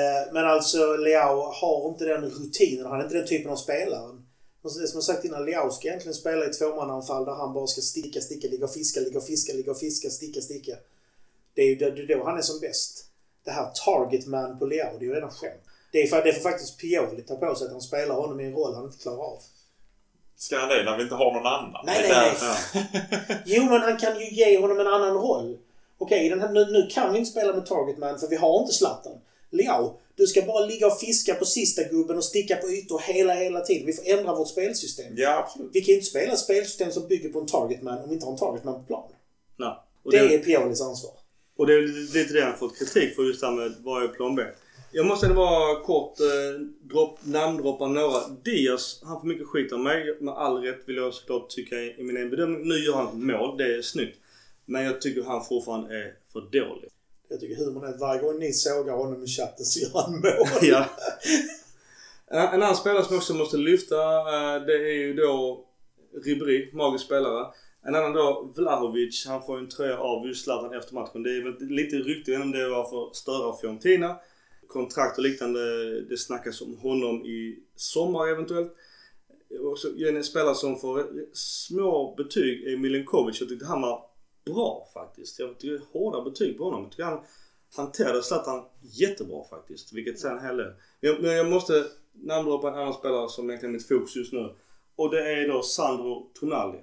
eh, 0.00 0.32
men 0.32 0.46
alltså 0.46 0.96
Leao 0.96 1.40
har 1.60 1.88
inte 1.88 2.04
den 2.04 2.24
rutinen. 2.24 2.86
Han 2.86 3.00
är 3.00 3.04
inte 3.04 3.14
den 3.14 3.26
typen 3.26 3.52
av 3.52 3.56
spelare. 3.56 4.18
Och 4.62 4.72
så 4.72 4.80
Det 4.80 4.86
som 4.86 4.96
jag 4.96 5.04
sagt 5.04 5.24
innan, 5.24 5.44
Leao 5.44 5.70
ska 5.70 5.88
egentligen 5.88 6.14
spela 6.14 6.44
i 6.46 6.52
tvåmannaanfall 6.52 7.24
där 7.24 7.32
han 7.32 7.52
bara 7.54 7.66
ska 7.66 7.80
sticka, 7.80 8.20
sticka, 8.20 8.48
ligga 8.48 8.64
och 8.64 8.72
fiska, 8.72 9.00
ligga 9.00 9.18
och 9.18 9.26
fiska, 9.26 9.52
ligga 9.52 9.70
och 9.70 9.78
fiska, 9.78 10.10
sticka, 10.10 10.40
sticka. 10.40 10.76
Det 11.54 11.62
är 11.62 11.66
ju 11.66 11.74
det, 11.74 11.90
det 11.90 12.02
är 12.02 12.18
då 12.18 12.24
han 12.24 12.38
är 12.38 12.42
som 12.42 12.60
bäst. 12.60 13.04
Det 13.44 13.50
här 13.50 13.70
target 13.84 14.26
man 14.26 14.58
på 14.58 14.66
Leao, 14.66 14.98
det 14.98 15.04
är 15.04 15.08
ju 15.08 15.14
redan 15.14 15.30
skämt. 15.30 15.62
Det 15.92 15.98
är, 15.98 16.24
det 16.24 16.32
får 16.32 16.42
faktiskt 16.42 16.78
Pioli 16.78 17.22
ta 17.22 17.36
på 17.36 17.54
sig 17.54 17.66
att 17.66 17.72
han 17.72 17.80
spelar 17.80 18.14
honom 18.14 18.40
i 18.40 18.44
en 18.44 18.52
roll 18.52 18.74
han 18.74 18.84
inte 18.84 19.02
klarar 19.02 19.18
av. 19.18 19.42
Ska 20.36 20.58
han 20.58 20.68
det 20.68 20.84
när 20.84 20.96
vi 20.96 21.02
inte 21.02 21.14
har 21.14 21.32
någon 21.32 21.46
annan? 21.46 21.82
Nej, 21.86 22.08
nej, 22.08 22.32
nej. 22.42 23.42
Jo, 23.44 23.64
men 23.64 23.80
han 23.80 23.96
kan 23.98 24.20
ju 24.20 24.30
ge 24.30 24.60
honom 24.60 24.80
en 24.80 24.86
annan 24.86 25.14
roll. 25.14 25.58
Okej, 26.02 26.38
här, 26.40 26.52
nu, 26.52 26.64
nu 26.64 26.86
kan 26.90 27.12
vi 27.12 27.18
inte 27.18 27.30
spela 27.30 27.54
med 27.54 27.66
target 27.66 27.98
man 27.98 28.18
för 28.18 28.28
vi 28.28 28.36
har 28.36 28.60
inte 28.60 28.72
Zlatan. 28.72 29.18
Leao, 29.50 30.00
du 30.16 30.26
ska 30.26 30.42
bara 30.42 30.66
ligga 30.66 30.86
och 30.86 30.98
fiska 31.00 31.34
på 31.34 31.44
sista 31.44 31.82
gubben 31.82 32.16
och 32.16 32.24
sticka 32.24 32.56
på 32.56 32.68
ytor 32.70 32.98
hela, 32.98 33.34
hela 33.34 33.60
tiden. 33.60 33.86
Vi 33.86 33.92
får 33.92 34.08
ändra 34.08 34.34
vårt 34.34 34.48
spelsystem. 34.48 35.12
Ja, 35.16 35.38
absolut. 35.38 35.70
Vi 35.72 35.80
kan 35.80 35.86
ju 35.86 35.94
inte 35.94 36.06
spela 36.06 36.32
ett 36.32 36.38
spelsystem 36.38 36.90
som 36.90 37.08
bygger 37.08 37.28
på 37.28 37.40
en 37.40 37.46
target 37.46 37.82
man 37.82 37.98
om 37.98 38.08
vi 38.08 38.14
inte 38.14 38.26
har 38.26 38.32
en 38.32 38.38
target 38.38 38.64
man 38.64 38.74
på 38.74 38.80
plan. 38.80 39.08
Nej. 39.56 39.74
Det 40.04 40.10
det- 40.28 40.34
är 40.34 40.38
Piolis 40.38 40.80
ansvar. 40.80 41.12
Och 41.56 41.66
det 41.66 41.74
är 41.74 42.12
lite 42.14 42.32
det 42.34 42.44
han 42.44 42.56
fått 42.58 42.78
kritik 42.78 43.14
för 43.16 43.22
just 43.22 43.40
det 43.40 43.46
här 43.46 43.54
med 43.54 43.74
vad 43.78 44.02
är 44.02 44.08
plan 44.08 44.34
B. 44.34 44.42
Jag 44.92 45.06
måste 45.06 45.26
ändå 45.26 45.36
bara 45.36 45.80
kort 45.80 46.20
eh, 46.20 46.60
drop, 46.90 47.18
namndroppa 47.22 47.86
några. 47.86 48.28
Diaz, 48.44 49.00
han 49.04 49.20
får 49.20 49.26
mycket 49.28 49.46
skit 49.46 49.72
av 49.72 49.80
mig. 49.80 50.16
Med 50.20 50.34
all 50.34 50.62
rätt 50.62 50.80
vill 50.86 50.96
jag 50.96 51.14
såklart 51.14 51.50
tycka 51.50 51.76
i 51.76 51.94
i 51.98 52.02
min 52.02 52.16
egen 52.16 52.30
bedömning. 52.30 52.68
Nu 52.68 52.74
gör 52.74 52.94
han 52.94 53.06
ett 53.06 53.14
mål, 53.14 53.58
det 53.58 53.74
är 53.76 53.82
snyggt. 53.82 54.18
Men 54.70 54.84
jag 54.84 55.00
tycker 55.00 55.22
han 55.22 55.44
fortfarande 55.44 55.94
är 55.96 56.14
för 56.32 56.40
dålig. 56.40 56.88
Jag 57.28 57.40
tycker 57.40 57.64
humorn 57.64 57.84
är 57.84 57.88
att 57.88 58.00
varje 58.00 58.20
gång 58.22 58.38
ni 58.38 58.52
sågar 58.52 58.94
honom 58.96 59.24
i 59.24 59.26
chatten 59.26 59.64
så 59.64 59.80
gör 59.80 60.02
han 60.02 60.12
mål. 60.12 60.48
ja. 60.62 60.86
En 62.26 62.62
annan 62.62 62.76
spelare 62.76 63.04
som 63.04 63.16
också 63.16 63.34
måste 63.34 63.56
lyfta 63.56 63.96
eh, 63.96 64.62
det 64.66 64.74
är 64.74 64.94
ju 64.94 65.14
då 65.14 65.64
Ribéry, 66.24 66.70
magisk 66.72 67.04
spelare. 67.04 67.46
En 67.82 67.94
annan 67.94 68.12
då 68.12 68.52
Vlahovic, 68.56 69.26
han 69.26 69.42
får 69.42 69.58
ju 69.58 69.64
en 69.64 69.70
tröja 69.70 69.98
av 69.98 70.26
just 70.26 70.44
Zlatan 70.44 70.74
efter 70.74 70.94
matchen. 70.94 71.22
Det 71.22 71.30
är 71.30 71.42
väl 71.42 71.68
lite 71.68 71.96
rykte, 71.96 72.36
om 72.36 72.50
det 72.50 72.68
var 72.68 72.90
för 72.90 73.06
att 73.06 73.16
störa 73.16 73.56
Fiorentina. 73.56 74.16
Kontrakt 74.66 75.18
och 75.18 75.24
liknande, 75.24 75.60
det 76.00 76.18
snackas 76.18 76.60
om 76.60 76.78
honom 76.78 77.24
i 77.26 77.58
sommar 77.76 78.28
eventuellt. 78.28 78.72
Också 79.60 79.88
en 79.88 80.24
spelare 80.24 80.54
som 80.54 80.80
får 80.80 81.06
små 81.32 82.14
betyg 82.16 82.66
är 82.66 82.76
Milinkovic. 82.76 83.40
Jag 83.40 83.48
tyckte 83.48 83.66
han 83.66 83.82
var 83.82 84.09
bra 84.44 84.88
faktiskt. 84.94 85.38
Jag 85.38 85.58
tycker 85.58 85.84
hårda 85.92 86.22
betyg 86.22 86.58
på 86.58 86.64
honom. 86.64 86.82
Jag 86.82 86.90
tycker 86.90 87.04
han 87.04 87.20
hanterade 87.76 88.22
Zlatan 88.22 88.64
jättebra 88.80 89.44
faktiskt. 89.44 89.92
Vilket 89.92 90.20
säger 90.20 90.36
en 90.36 90.44
hel 90.44 90.56
del. 90.56 90.72
Men 91.00 91.22
men 91.22 91.30
jag 91.30 91.50
måste 91.50 91.86
namndroppa 92.12 92.68
en 92.68 92.74
annan 92.74 92.94
spelare 92.94 93.28
som 93.28 93.50
egentligen 93.50 93.74
är 93.74 93.78
mitt 93.78 93.88
fokus 93.88 94.16
just 94.16 94.32
nu. 94.32 94.54
Och 94.96 95.10
det 95.10 95.32
är 95.32 95.48
då 95.48 95.62
Sandro 95.62 96.30
Tonali. 96.40 96.78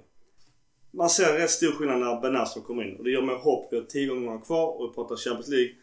Man 0.90 1.10
ser 1.10 1.38
rätt 1.38 1.50
stor 1.50 1.72
skillnad 1.72 2.00
när 2.00 2.20
Benazzo 2.20 2.60
kommer 2.60 2.84
in. 2.84 2.96
Och 2.96 3.04
det 3.04 3.10
gör 3.10 3.22
mig 3.22 3.36
hopp. 3.36 3.68
Vi 3.70 3.76
har 3.76 3.84
10 3.84 4.06
gånger 4.06 4.44
kvar 4.44 4.80
och 4.80 4.90
vi 4.90 4.94
pratar 4.94 5.16
Champions 5.16 5.48
League. 5.48 5.74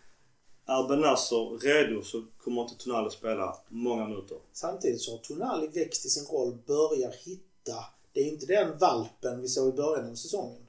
Är 0.68 0.88
Benazzo 0.88 1.58
redo 1.58 2.02
så 2.02 2.24
kommer 2.38 2.62
inte 2.62 2.76
Tonali 2.76 3.10
spela 3.10 3.56
många 3.70 4.08
minuter. 4.08 4.38
Samtidigt 4.54 5.02
så 5.02 5.12
har 5.12 5.18
Tonali 5.18 5.68
växt 5.68 6.06
i 6.06 6.10
sin 6.10 6.26
roll, 6.26 6.58
börjar 6.68 7.12
hitta. 7.26 7.76
Det 8.14 8.20
är 8.20 8.32
inte 8.32 8.46
den 8.46 8.78
valpen 8.78 9.42
vi 9.42 9.48
såg 9.48 9.74
i 9.74 9.78
början 9.78 10.10
av 10.10 10.16
säsongen. 10.16 10.65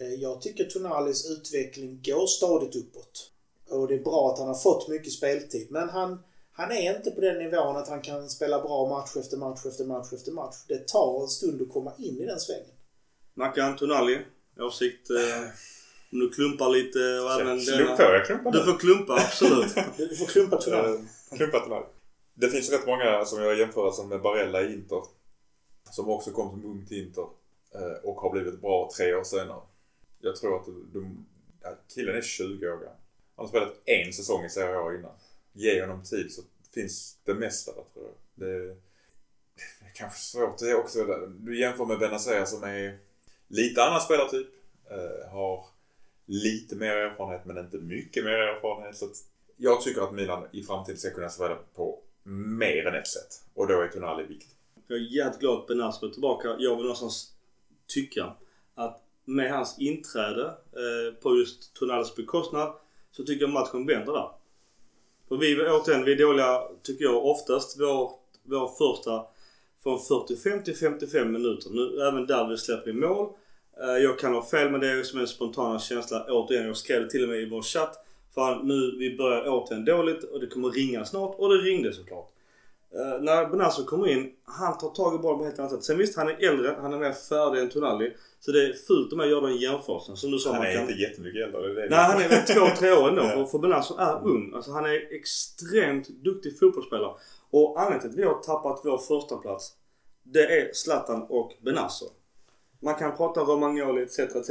Eh, 0.00 0.14
Jag 0.14 0.40
tycker 0.42 0.64
Tonalis 0.64 1.30
utveckling 1.30 2.00
går 2.04 2.26
stadigt 2.26 2.76
uppåt. 2.76 3.30
Och 3.70 3.88
det 3.88 3.94
är 3.94 4.02
bra 4.02 4.30
att 4.32 4.38
han 4.38 4.48
har 4.48 4.54
fått 4.54 4.88
mycket 4.88 5.12
speltid. 5.12 5.66
Men 5.70 5.88
han, 5.88 6.18
han 6.52 6.72
är 6.72 6.96
inte 6.96 7.10
på 7.10 7.20
den 7.20 7.38
nivån 7.38 7.76
att 7.76 7.88
han 7.88 8.00
kan 8.02 8.28
spela 8.30 8.60
bra 8.62 8.88
match 8.88 9.16
efter 9.16 9.36
match 9.36 9.66
efter 9.66 9.84
match 9.84 10.12
efter 10.12 10.32
match. 10.32 10.56
Det 10.68 10.88
tar 10.88 11.22
en 11.22 11.28
stund 11.28 11.62
att 11.62 11.72
komma 11.72 11.92
in 11.98 12.18
i 12.18 12.26
den 12.26 12.40
svängen. 12.40 12.74
Mackan 13.34 13.76
Tonali. 13.76 14.18
Åsikt? 14.60 15.10
Eh, 15.10 15.48
om 16.12 16.18
du 16.20 16.30
klumpar 16.30 16.68
lite 16.68 16.98
och 16.98 17.40
även 17.40 17.60
Klump 17.60 17.96
på, 17.96 18.02
jag 18.02 18.26
klumpar 18.26 18.52
Du 18.52 18.64
får 18.64 18.78
klumpa, 18.78 19.12
absolut. 19.14 19.74
Du 19.96 20.16
får 20.16 20.26
klumpa 20.26 20.56
Tonali. 20.56 20.88
Eh, 20.94 21.36
Klumpat 21.36 21.62
den 21.64 21.72
här. 21.72 21.86
Det 22.34 22.48
finns 22.48 22.70
rätt 22.70 22.86
många 22.86 23.24
som 23.24 23.42
jag 23.42 23.58
jämför 23.58 23.90
som 23.90 24.08
med 24.08 24.22
Barella 24.22 24.62
i 24.62 24.72
Inter. 24.72 25.02
Som 25.90 26.08
också 26.10 26.30
kom 26.30 26.50
som 26.50 26.64
ung 26.64 26.86
till 26.88 26.98
Inter. 27.06 27.24
Och 28.02 28.20
har 28.20 28.30
blivit 28.32 28.60
bra 28.60 28.90
tre 28.96 29.14
år 29.14 29.24
senare. 29.24 29.60
Jag 30.20 30.36
tror 30.36 30.60
att 30.60 30.66
de, 30.92 31.26
ja, 31.62 31.76
killen 31.94 32.16
är 32.16 32.22
20 32.22 32.68
år 32.68 32.76
gammal. 32.76 32.86
Han 33.36 33.44
har 33.44 33.48
spelat 33.48 33.76
en 33.84 34.12
säsong 34.12 34.44
i 34.44 34.50
Serie 34.50 34.76
A 34.76 34.94
innan. 34.94 35.12
Ge 35.52 35.80
honom 35.80 36.02
tid 36.02 36.32
så 36.32 36.42
finns 36.74 37.18
det 37.24 37.34
mesta 37.34 37.72
där 37.72 37.84
tror 37.92 38.04
jag. 38.04 38.14
Det, 38.34 38.66
det 39.54 39.86
är 39.86 39.94
kanske 39.94 40.20
svårt 40.20 40.58
det 40.58 40.70
är 40.70 40.74
också. 40.74 41.04
Där. 41.04 41.26
Du 41.26 41.60
jämför 41.60 41.84
med 41.84 41.98
Benazer 41.98 42.44
som 42.44 42.64
är 42.64 42.98
lite 43.48 43.82
annan 43.82 44.00
spelartyp. 44.00 44.48
Eh, 44.90 45.30
har 45.32 45.64
lite 46.26 46.76
mer 46.76 46.96
erfarenhet 46.96 47.44
men 47.44 47.58
inte 47.58 47.76
mycket 47.78 48.24
mer 48.24 48.32
erfarenhet. 48.32 48.96
Så 48.96 49.04
att 49.04 49.16
jag 49.56 49.82
tycker 49.82 50.02
att 50.02 50.12
Milan 50.12 50.46
i 50.52 50.62
framtiden 50.62 50.98
ska 50.98 51.10
kunna 51.10 51.28
spela 51.28 51.58
på 51.74 51.98
mer 52.22 52.86
än 52.86 52.94
ett 52.94 53.08
sätt. 53.08 53.42
Och 53.54 53.66
då 53.66 53.80
är 53.80 53.88
Tonali 53.88 54.22
viktig. 54.22 54.56
Jag 54.86 54.98
är 54.98 55.02
jävligt 55.02 55.40
glad 55.40 55.58
att 55.58 55.66
Benazer 55.66 56.06
är 56.06 56.10
tillbaka. 56.10 56.48
Jag 56.58 56.76
vill 56.76 56.84
någonstans 56.84 57.32
tycka 57.86 58.36
att 58.74 59.02
med 59.24 59.52
hans 59.52 59.78
inträde 59.78 60.44
eh, 60.46 61.14
på 61.22 61.36
just 61.36 61.74
Tonalis 61.74 62.16
bekostnad 62.16 62.72
så 63.10 63.24
tycker 63.24 63.44
jag 63.44 63.50
matchen 63.50 63.86
vänder 63.86 64.12
där. 64.12 64.30
För 65.28 65.36
vi, 65.36 65.68
återigen, 65.68 66.04
vi 66.04 66.12
är 66.12 66.18
dåliga, 66.18 66.62
tycker 66.82 67.04
jag, 67.04 67.24
oftast 67.24 67.80
vår, 67.80 68.12
vår 68.42 68.68
första 68.68 69.24
från 69.82 70.00
45 70.00 70.62
till 70.62 70.76
55 70.76 71.32
minuter. 71.32 71.70
Nu, 71.70 72.02
även 72.08 72.26
där 72.26 72.48
vi 72.48 72.58
släpper 72.58 72.92
vi 72.92 72.92
mål. 72.92 73.28
Eh, 73.82 74.02
jag 74.02 74.18
kan 74.18 74.34
ha 74.34 74.44
fel 74.44 74.70
men 74.70 74.80
det 74.80 74.90
är 74.90 75.02
som 75.02 75.20
en 75.20 75.26
spontana 75.26 75.78
känsla. 75.78 76.26
Återigen, 76.28 76.66
jag 76.66 76.76
skrev 76.76 77.02
det 77.02 77.10
till 77.10 77.22
och 77.22 77.28
med 77.28 77.40
i 77.40 77.48
vår 77.48 77.62
chatt. 77.62 78.06
För 78.34 78.62
nu, 78.62 78.96
vi 78.98 79.16
börjar 79.16 79.44
återigen 79.48 79.84
dåligt 79.84 80.24
och 80.24 80.40
det 80.40 80.46
kommer 80.46 80.70
ringa 80.70 81.04
snart. 81.04 81.34
Och 81.38 81.48
det 81.48 81.54
ringde 81.54 81.92
såklart. 81.92 82.32
Uh, 82.96 83.22
när 83.22 83.46
Benazzo 83.46 83.84
kommer 83.84 84.08
in, 84.08 84.32
han 84.44 84.78
tar 84.78 84.88
tag 84.88 85.14
i 85.14 85.18
bollen 85.18 85.38
på 85.38 85.44
ett 85.44 85.48
helt 85.48 85.58
annat 85.58 85.72
sätt. 85.72 85.84
Sen 85.84 85.98
visst, 85.98 86.16
han 86.16 86.28
är 86.28 86.48
äldre, 86.48 86.76
han 86.80 86.92
är 86.92 86.98
mer 86.98 87.12
färdig 87.12 87.60
än 87.60 87.68
Tonali. 87.68 88.12
Så 88.40 88.52
det 88.52 88.66
är 88.66 88.72
fult 88.72 89.12
om 89.12 89.18
jag 89.18 89.28
gör 89.28 89.40
den 89.40 89.56
jämförelsen. 89.56 90.16
Som 90.16 90.30
du 90.30 90.38
sa, 90.38 90.52
Han 90.52 90.62
är 90.62 90.72
kan... 90.72 90.82
inte 90.82 91.02
jättemycket 91.02 91.42
äldre. 91.46 91.60
Det 91.60 91.70
är 91.70 91.74
det. 91.74 91.96
Nej, 91.96 92.04
han 92.04 92.22
är 92.22 92.28
väl 92.28 92.46
två, 92.46 92.76
tre 92.78 92.92
år 92.92 93.08
ändå. 93.08 93.22
För, 93.34 93.44
för 93.44 93.58
Benazzo 93.58 93.98
är 93.98 94.26
ung. 94.26 94.52
Alltså 94.54 94.70
han 94.70 94.84
är 94.84 95.14
extremt 95.14 96.08
duktig 96.08 96.58
fotbollsspelare. 96.58 97.14
Och 97.50 97.80
anledningen 97.80 98.00
till 98.00 98.10
att 98.10 98.26
vi 98.26 98.34
har 98.34 98.42
tappat 98.42 98.80
vår 98.84 98.98
första 98.98 99.36
plats 99.36 99.74
det 100.32 100.60
är 100.60 100.72
Zlatan 100.72 101.22
och 101.22 101.52
Benazzo. 101.60 102.06
Man 102.80 102.94
kan 102.94 103.16
prata 103.16 103.40
Romagnoli 103.40 104.02
etc. 104.02 104.18
etc. 104.18 104.50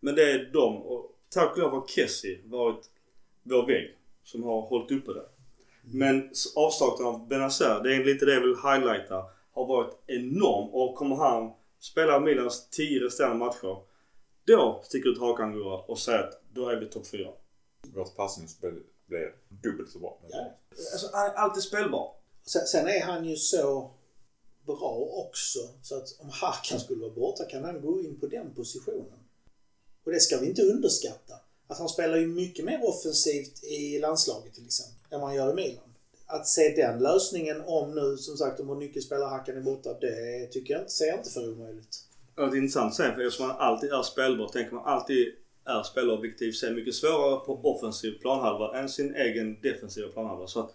Men 0.00 0.14
det 0.14 0.32
är 0.32 0.50
de. 0.52 0.82
Och 0.82 1.18
tack 1.28 1.52
och 1.52 1.58
lov 1.58 1.70
har 1.70 1.86
Kessie 1.86 2.40
varit 2.44 2.90
vår 3.42 3.66
vägg 3.66 3.96
som 4.24 4.42
har 4.42 4.62
hållit 4.62 4.90
uppe 4.90 5.12
det. 5.12 5.26
Men 5.82 6.30
avsaknaden 6.56 7.14
av 7.14 7.28
Benazer, 7.28 7.80
det 7.82 7.96
är 7.96 8.04
lite 8.04 8.24
det 8.24 8.34
jag 8.34 8.40
vill 8.40 8.56
highlighta, 8.56 9.24
har 9.52 9.66
varit 9.66 9.94
enorm. 10.06 10.68
Och 10.68 10.96
kommer 10.96 11.16
han 11.16 11.52
spela 11.78 12.20
Milans 12.20 12.68
10 12.70 13.00
resterande 13.00 13.36
matcher, 13.36 13.76
då 14.44 14.80
sticker 14.84 15.08
ut 15.08 15.18
hakan 15.18 15.52
Gurra 15.52 15.78
och 15.78 15.98
säger 15.98 16.18
att 16.18 16.42
då 16.52 16.68
är 16.68 16.76
vi 16.76 16.86
topp 16.86 17.06
4. 17.06 17.30
Vårt 17.94 18.16
passningsspel 18.16 18.82
blir 19.06 19.34
dubbelt 19.48 19.90
så 19.90 19.98
bra. 19.98 20.18
Ja. 20.28 20.58
Alltså, 20.92 21.10
han 21.12 21.26
är 21.26 21.34
alltid 21.34 21.62
spelbar. 21.62 22.14
Sen, 22.46 22.66
sen 22.66 22.88
är 22.88 23.02
han 23.02 23.24
ju 23.24 23.36
så 23.36 23.90
bra 24.66 25.08
också 25.26 25.58
så 25.82 25.96
att 25.96 26.16
om 26.20 26.30
Hakan 26.30 26.80
skulle 26.80 27.00
vara 27.00 27.14
borta 27.14 27.44
kan 27.44 27.64
han 27.64 27.80
gå 27.80 28.00
in 28.00 28.20
på 28.20 28.26
den 28.26 28.54
positionen. 28.54 29.18
Och 30.04 30.12
det 30.12 30.20
ska 30.20 30.38
vi 30.38 30.46
inte 30.46 30.62
underskatta. 30.62 31.34
Att 31.68 31.78
han 31.78 31.88
spelar 31.88 32.16
ju 32.16 32.26
mycket 32.26 32.64
mer 32.64 32.80
offensivt 32.82 33.64
i 33.64 33.98
landslaget 33.98 34.54
till 34.54 34.64
exempel 34.64 34.96
än 35.10 35.20
vad 35.20 35.28
han 35.28 35.36
gör 35.36 35.50
i 35.50 35.54
Milan. 35.54 35.84
Att 36.26 36.48
se 36.48 36.74
den 36.76 36.98
lösningen 36.98 37.62
om 37.66 37.94
nu 37.94 38.16
som 38.16 38.36
sagt 38.36 38.60
om 38.60 38.66
vår 38.66 38.76
nyckelspelare 38.76 39.28
Hakan 39.28 39.56
är 39.56 39.60
borta, 39.60 39.90
det 40.00 40.46
tycker 40.46 40.74
jag 40.74 40.82
inte, 40.82 40.92
ser 40.92 41.06
jag 41.06 41.18
inte 41.18 41.30
för 41.30 41.52
omöjligt. 41.52 42.04
Ja, 42.36 42.46
det 42.46 42.56
är 42.56 42.58
intressant 42.58 42.90
att 42.90 42.96
säga 42.96 43.14
för 43.14 43.22
eftersom 43.22 43.48
man 43.48 43.56
alltid 43.56 43.92
är 43.92 44.02
spelbar 44.02 44.48
tänker 44.48 44.74
man 44.74 44.86
alltid 44.86 45.32
är 45.64 45.82
spelobjektiv, 45.82 46.52
ser 46.52 46.74
mycket 46.74 46.94
svårare 46.94 47.36
på 47.36 47.60
offensiv 47.62 48.18
planhalva 48.18 48.78
än 48.78 48.88
sin 48.88 49.14
egen 49.14 49.60
defensiva 49.60 50.08
planhalva. 50.08 50.46
Så 50.46 50.60
att 50.60 50.74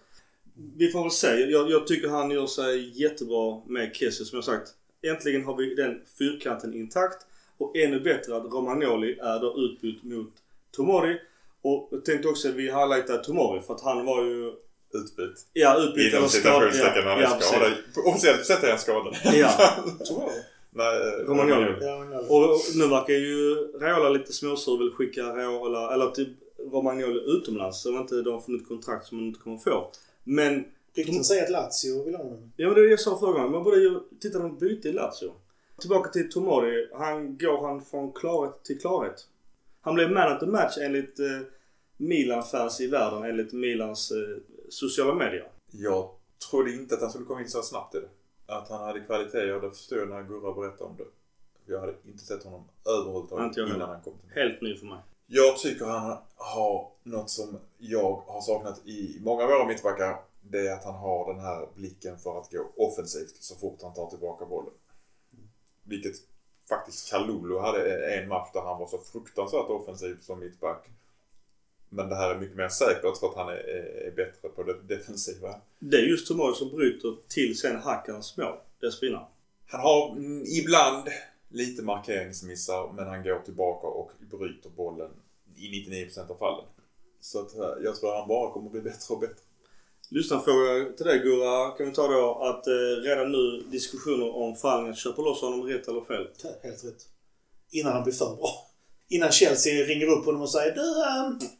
vi 0.76 0.88
får 0.88 1.02
väl 1.02 1.10
se. 1.10 1.26
Jag, 1.26 1.70
jag 1.70 1.86
tycker 1.86 2.08
han 2.08 2.30
gör 2.30 2.46
sig 2.46 3.02
jättebra 3.02 3.62
med 3.66 3.94
Kessie 3.94 4.26
som 4.26 4.36
jag 4.36 4.44
sagt. 4.44 4.74
Äntligen 5.02 5.44
har 5.44 5.56
vi 5.56 5.74
den 5.74 6.00
fyrkanten 6.18 6.74
intakt. 6.74 7.26
Och 7.58 7.76
ännu 7.76 8.00
bättre 8.00 8.36
att 8.36 8.44
Romagnoli 8.44 9.18
är 9.18 9.40
då 9.40 9.58
utbytt 9.58 10.02
mot 10.02 10.32
Tomori. 10.70 11.20
Och 11.62 11.88
jag 11.90 12.04
tänkte 12.04 12.28
också 12.28 12.48
att 12.48 12.54
vi 12.54 12.62
highlightade 12.62 13.24
Tomori 13.24 13.60
för 13.60 13.74
att 13.74 13.80
han 13.80 14.06
var 14.06 14.24
ju 14.24 14.52
Utbytt. 14.94 15.46
Ja, 15.52 15.78
utbytt 15.78 16.14
Inom 16.14 16.28
citationstecken 16.28 17.04
när 17.04 17.10
han 17.10 17.22
är 17.22 17.40
skadad. 17.40 17.72
Officiellt 18.06 18.46
sett 18.46 18.62
är 18.64 18.68
han 18.68 18.78
skadad. 18.78 19.16
Ja. 19.34 19.48
Tror 20.08 20.30
Nej, 20.70 21.24
Romagnoli. 21.26 21.74
jag. 21.80 22.12
Ja, 22.12 22.18
Och 22.18 22.60
nu 22.74 22.88
verkar 22.88 23.14
ju 23.14 23.54
Raiola 23.80 24.08
lite 24.08 24.32
småsur 24.32 24.72
och 24.72 24.80
vill 24.80 24.90
skicka 24.90 25.22
Raiola, 25.22 25.94
eller 25.94 26.10
typ 26.10 26.28
Romagnoli 26.72 27.20
utomlands 27.26 27.82
så 27.82 27.88
inte 27.98 28.22
de 28.22 28.34
har 28.34 28.40
funnit 28.40 28.68
kontrakt 28.68 29.06
som 29.06 29.18
man 29.18 29.26
inte 29.26 29.40
kommer 29.40 29.58
få. 29.58 29.90
Men, 30.24 30.64
Rykten 30.94 31.24
säger 31.24 31.42
att 31.42 31.50
Lazio 31.50 32.04
vill 32.04 32.14
ha 32.14 32.22
honom. 32.24 32.52
ja 32.56 32.66
men 32.66 32.74
det 32.74 32.80
är 32.80 32.84
det 32.84 32.90
jag 32.90 33.00
sa 33.00 33.18
förra 33.18 33.32
gången, 33.32 33.50
man 33.50 33.64
borde 33.64 33.76
ju 33.76 34.00
titta 34.20 34.40
på 34.40 34.48
byte 34.48 34.88
i 34.88 34.92
Lazio. 34.92 35.32
Tillbaka 35.80 36.10
till 36.10 36.30
Tomori, 36.30 36.88
han 36.92 37.38
går 37.38 37.66
han 37.66 37.84
från 37.84 38.12
klarhet 38.12 38.64
till 38.64 38.80
klarhet. 38.80 39.26
Han 39.88 39.94
blev 39.94 40.10
man 40.10 40.32
of 40.32 40.40
the 40.40 40.46
match 40.46 40.78
enligt 40.78 41.18
eh, 41.18 41.40
Milan-fans 41.96 42.80
i 42.80 42.86
världen, 42.86 43.24
enligt 43.24 43.52
Milans 43.52 44.10
eh, 44.10 44.36
sociala 44.68 45.14
medier. 45.14 45.48
Jag 45.70 46.10
trodde 46.50 46.72
inte 46.72 46.94
att 46.94 47.00
han 47.00 47.10
skulle 47.10 47.24
komma 47.24 47.40
in 47.40 47.48
så 47.48 47.62
snabbt 47.62 47.94
i 47.94 47.98
det. 47.98 48.08
Att 48.46 48.68
han 48.68 48.80
hade 48.80 49.00
kvaliteter, 49.00 49.60
det 49.60 49.70
förstod 49.70 49.98
jag 49.98 50.08
när 50.08 50.22
Gurra 50.22 50.52
berättade 50.52 50.90
om 50.90 50.96
det. 50.96 51.04
Jag 51.72 51.80
hade 51.80 51.94
inte 52.06 52.24
sett 52.24 52.44
honom 52.44 52.64
överhuvudtaget 52.84 53.56
innan 53.56 53.80
han 53.80 54.00
kom 54.00 54.12
till 54.18 54.28
mig. 54.28 54.44
Helt 54.44 54.60
ny 54.60 54.76
för 54.76 54.86
mig. 54.86 54.98
Jag 55.26 55.58
tycker 55.58 55.84
han 55.84 56.16
har 56.36 56.90
något 57.02 57.30
som 57.30 57.58
jag 57.78 58.22
har 58.26 58.40
saknat 58.40 58.86
i 58.86 59.18
många 59.20 59.42
av 59.42 59.48
våra 59.48 59.66
mittbackar. 59.66 60.16
Det 60.40 60.68
är 60.68 60.72
att 60.72 60.84
han 60.84 60.94
har 60.94 61.32
den 61.34 61.42
här 61.42 61.68
blicken 61.74 62.18
för 62.18 62.38
att 62.38 62.50
gå 62.50 62.70
offensivt 62.76 63.36
så 63.42 63.54
fort 63.54 63.78
han 63.82 63.94
tar 63.94 64.10
tillbaka 64.10 64.44
bollen. 64.44 64.72
Vilket 65.82 66.14
faktiskt 66.68 67.10
Kalulu 67.10 67.58
hade 67.58 68.14
en 68.14 68.28
match 68.28 68.48
där 68.52 68.60
han 68.60 68.78
var 68.78 68.86
så 68.86 68.98
fruktansvärt 68.98 69.68
offensiv 69.68 70.16
som 70.20 70.40
mittback. 70.40 70.86
Men 71.88 72.08
det 72.08 72.16
här 72.16 72.34
är 72.34 72.38
mycket 72.38 72.56
mer 72.56 72.68
säkert 72.68 73.18
för 73.18 73.26
att 73.26 73.36
han 73.36 73.48
är, 73.48 73.68
är 74.06 74.10
bättre 74.16 74.48
på 74.48 74.62
det 74.62 74.82
defensiva. 74.82 75.60
Det 75.78 75.96
är 75.96 76.02
just 76.02 76.28
Tomori 76.28 76.54
som 76.54 76.70
bryter 76.70 77.16
till 77.28 77.58
sen 77.58 77.76
Hackans 77.76 78.36
mål, 78.36 78.56
dessförinnan. 78.80 79.24
Han 79.66 79.80
har 79.80 80.10
mm, 80.10 80.44
ibland 80.46 81.08
lite 81.48 81.82
markeringsmissar 81.82 82.92
men 82.92 83.06
han 83.06 83.22
går 83.22 83.38
tillbaka 83.38 83.86
och 83.86 84.10
bryter 84.18 84.70
bollen 84.70 85.10
i 85.56 85.84
99% 85.86 86.30
av 86.30 86.34
fallen. 86.34 86.64
Så 87.20 87.40
att, 87.40 87.56
eh, 87.56 87.84
jag 87.84 87.96
tror 87.96 88.12
att 88.12 88.18
han 88.18 88.28
bara 88.28 88.52
kommer 88.52 88.70
bli 88.70 88.80
bättre 88.80 89.14
och 89.14 89.20
bättre. 89.20 89.42
Lyssnarfråga 90.10 90.92
till 90.96 91.06
dig 91.06 91.18
Gurra 91.18 91.70
kan 91.70 91.86
vi 91.86 91.92
ta 91.92 92.06
då 92.08 92.38
att 92.42 92.66
eh, 92.66 93.02
redan 93.02 93.32
nu 93.32 93.62
diskussioner 93.70 94.36
om 94.36 94.56
fallen 94.56 94.90
att 94.90 94.98
köpa 94.98 95.22
loss 95.22 95.40
honom 95.40 95.62
rätt 95.62 95.88
eller 95.88 96.00
fel. 96.00 96.28
Helt 96.62 96.84
rätt. 96.84 97.06
Innan 97.70 97.92
han 97.92 98.02
blir 98.04 98.12
för 98.14 98.36
bra. 98.36 98.50
Innan 99.08 99.30
Chelsea 99.32 99.84
ringer 99.86 100.06
upp 100.06 100.24
honom 100.24 100.42
och 100.42 100.50
säger 100.50 100.74
du, 100.74 100.80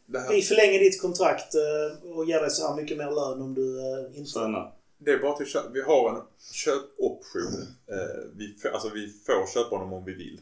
Det, 0.05 0.19
här, 0.19 0.29
vi 0.29 0.41
förlänger 0.41 0.79
ditt 0.79 1.01
kontrakt 1.01 1.55
eh, 1.55 2.09
och 2.09 2.25
ger 2.25 2.39
dig 2.41 2.49
så 2.49 2.67
här 2.67 2.75
mycket 2.75 2.97
mer 2.97 3.05
lön 3.11 3.41
om 3.41 3.53
du 3.53 3.79
eh, 3.79 4.17
inte... 4.17 4.29
Stanna. 4.29 4.71
det 4.97 5.11
är 5.11 5.19
bara 5.19 5.37
till 5.37 5.45
köp. 5.45 5.65
Vi 5.73 5.81
har 5.81 6.09
en 6.09 6.21
köpoption. 6.53 7.61
Eh, 7.87 8.29
vi, 8.35 8.55
alltså 8.73 8.89
vi 8.93 9.07
får 9.25 9.53
köpa 9.53 9.75
honom 9.75 9.93
om 9.93 10.05
vi 10.05 10.13
vill. 10.13 10.41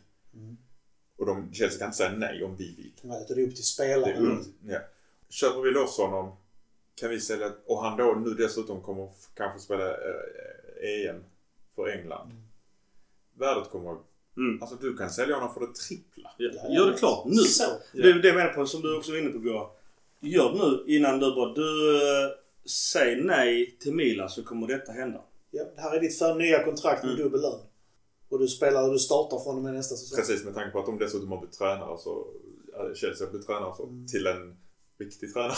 Och 1.17 1.25
de, 1.25 1.53
Chelsea 1.53 1.79
kan 1.79 1.87
inte 1.87 1.97
säga 1.97 2.11
nej 2.11 2.43
om 2.43 2.55
vi 2.55 2.75
vill. 2.75 2.91
Nej, 3.01 3.25
det 3.27 3.33
är 3.33 3.39
upp 3.43 3.49
till 3.49 3.55
Det 3.57 3.63
spelaren. 3.63 4.27
är 4.27 4.31
upp, 4.31 4.45
ja. 4.67 4.79
Köper 5.29 5.61
vi 5.61 5.71
loss 5.71 5.97
honom 5.97 6.35
kan 6.99 7.09
vi 7.09 7.19
sälja 7.19 7.51
och 7.65 7.83
han 7.83 7.97
då 7.97 8.13
nu 8.25 8.33
dessutom 8.33 8.81
kommer 8.81 9.09
kanske 9.33 9.59
spela 9.59 9.87
eh, 9.91 11.09
EM 11.09 11.23
för 11.75 11.87
England. 11.87 12.31
Värdet 13.39 13.69
kommer 13.69 13.97
Mm. 14.37 14.61
Alltså 14.61 14.77
du 14.81 14.97
kan 14.97 15.09
sälja 15.09 15.35
honom 15.35 15.53
för 15.53 15.59
det 15.61 15.73
trippla. 15.75 16.31
Ja, 16.37 16.49
Ja, 16.53 16.73
gör 16.75 16.91
det 16.91 16.97
klart 16.97 17.25
nu. 17.25 17.35
Så. 17.41 17.63
Det 17.93 18.09
är 18.09 18.13
det 18.13 18.27
jag 18.27 18.35
menar 18.37 18.53
på 18.53 18.65
som 18.65 18.81
du 18.81 18.97
också 18.97 19.11
var 19.11 19.19
inne 19.19 19.29
på 19.29 19.39
Gurra. 19.39 19.67
Gör 20.19 20.53
det 20.53 20.57
nu 20.59 20.95
innan 20.95 21.19
du 21.19 21.35
bara 21.35 21.53
du 21.53 21.95
eh, 21.95 22.29
säg 22.65 23.21
nej 23.21 23.77
till 23.79 23.93
Milan 23.93 24.29
så 24.29 24.43
kommer 24.43 24.67
detta 24.67 24.91
hända. 24.91 25.21
Ja, 25.51 25.63
det 25.75 25.81
här 25.81 25.95
är 25.95 25.99
ditt 25.99 26.17
för 26.17 26.35
nya 26.35 26.63
kontrakt 26.63 27.03
med 27.03 27.11
Mm. 27.13 27.23
dubbel 27.23 27.41
lön. 27.41 27.59
Och 28.29 28.39
du 28.39 28.47
spelar 28.47 28.83
och 28.87 28.93
du 28.93 28.99
startar 28.99 29.39
från 29.39 29.55
och 29.57 29.63
med 29.63 29.73
nästa 29.73 29.95
säsong. 29.95 30.17
Precis 30.17 30.45
med 30.45 30.53
tanke 30.53 30.71
på 30.71 30.79
att 30.79 30.85
de 30.85 30.97
dessutom 30.97 31.31
har 31.31 31.37
blivit 31.39 31.57
tränare 31.57 31.97
så 31.97 32.27
ja, 32.73 32.93
Chelsea 32.95 33.27
har 33.27 33.31
blivit 33.31 33.47
tränare 33.47 33.73
så, 33.77 33.89
till 34.11 34.27
en 34.27 34.57
riktig 34.99 35.33
tränare 35.33 35.51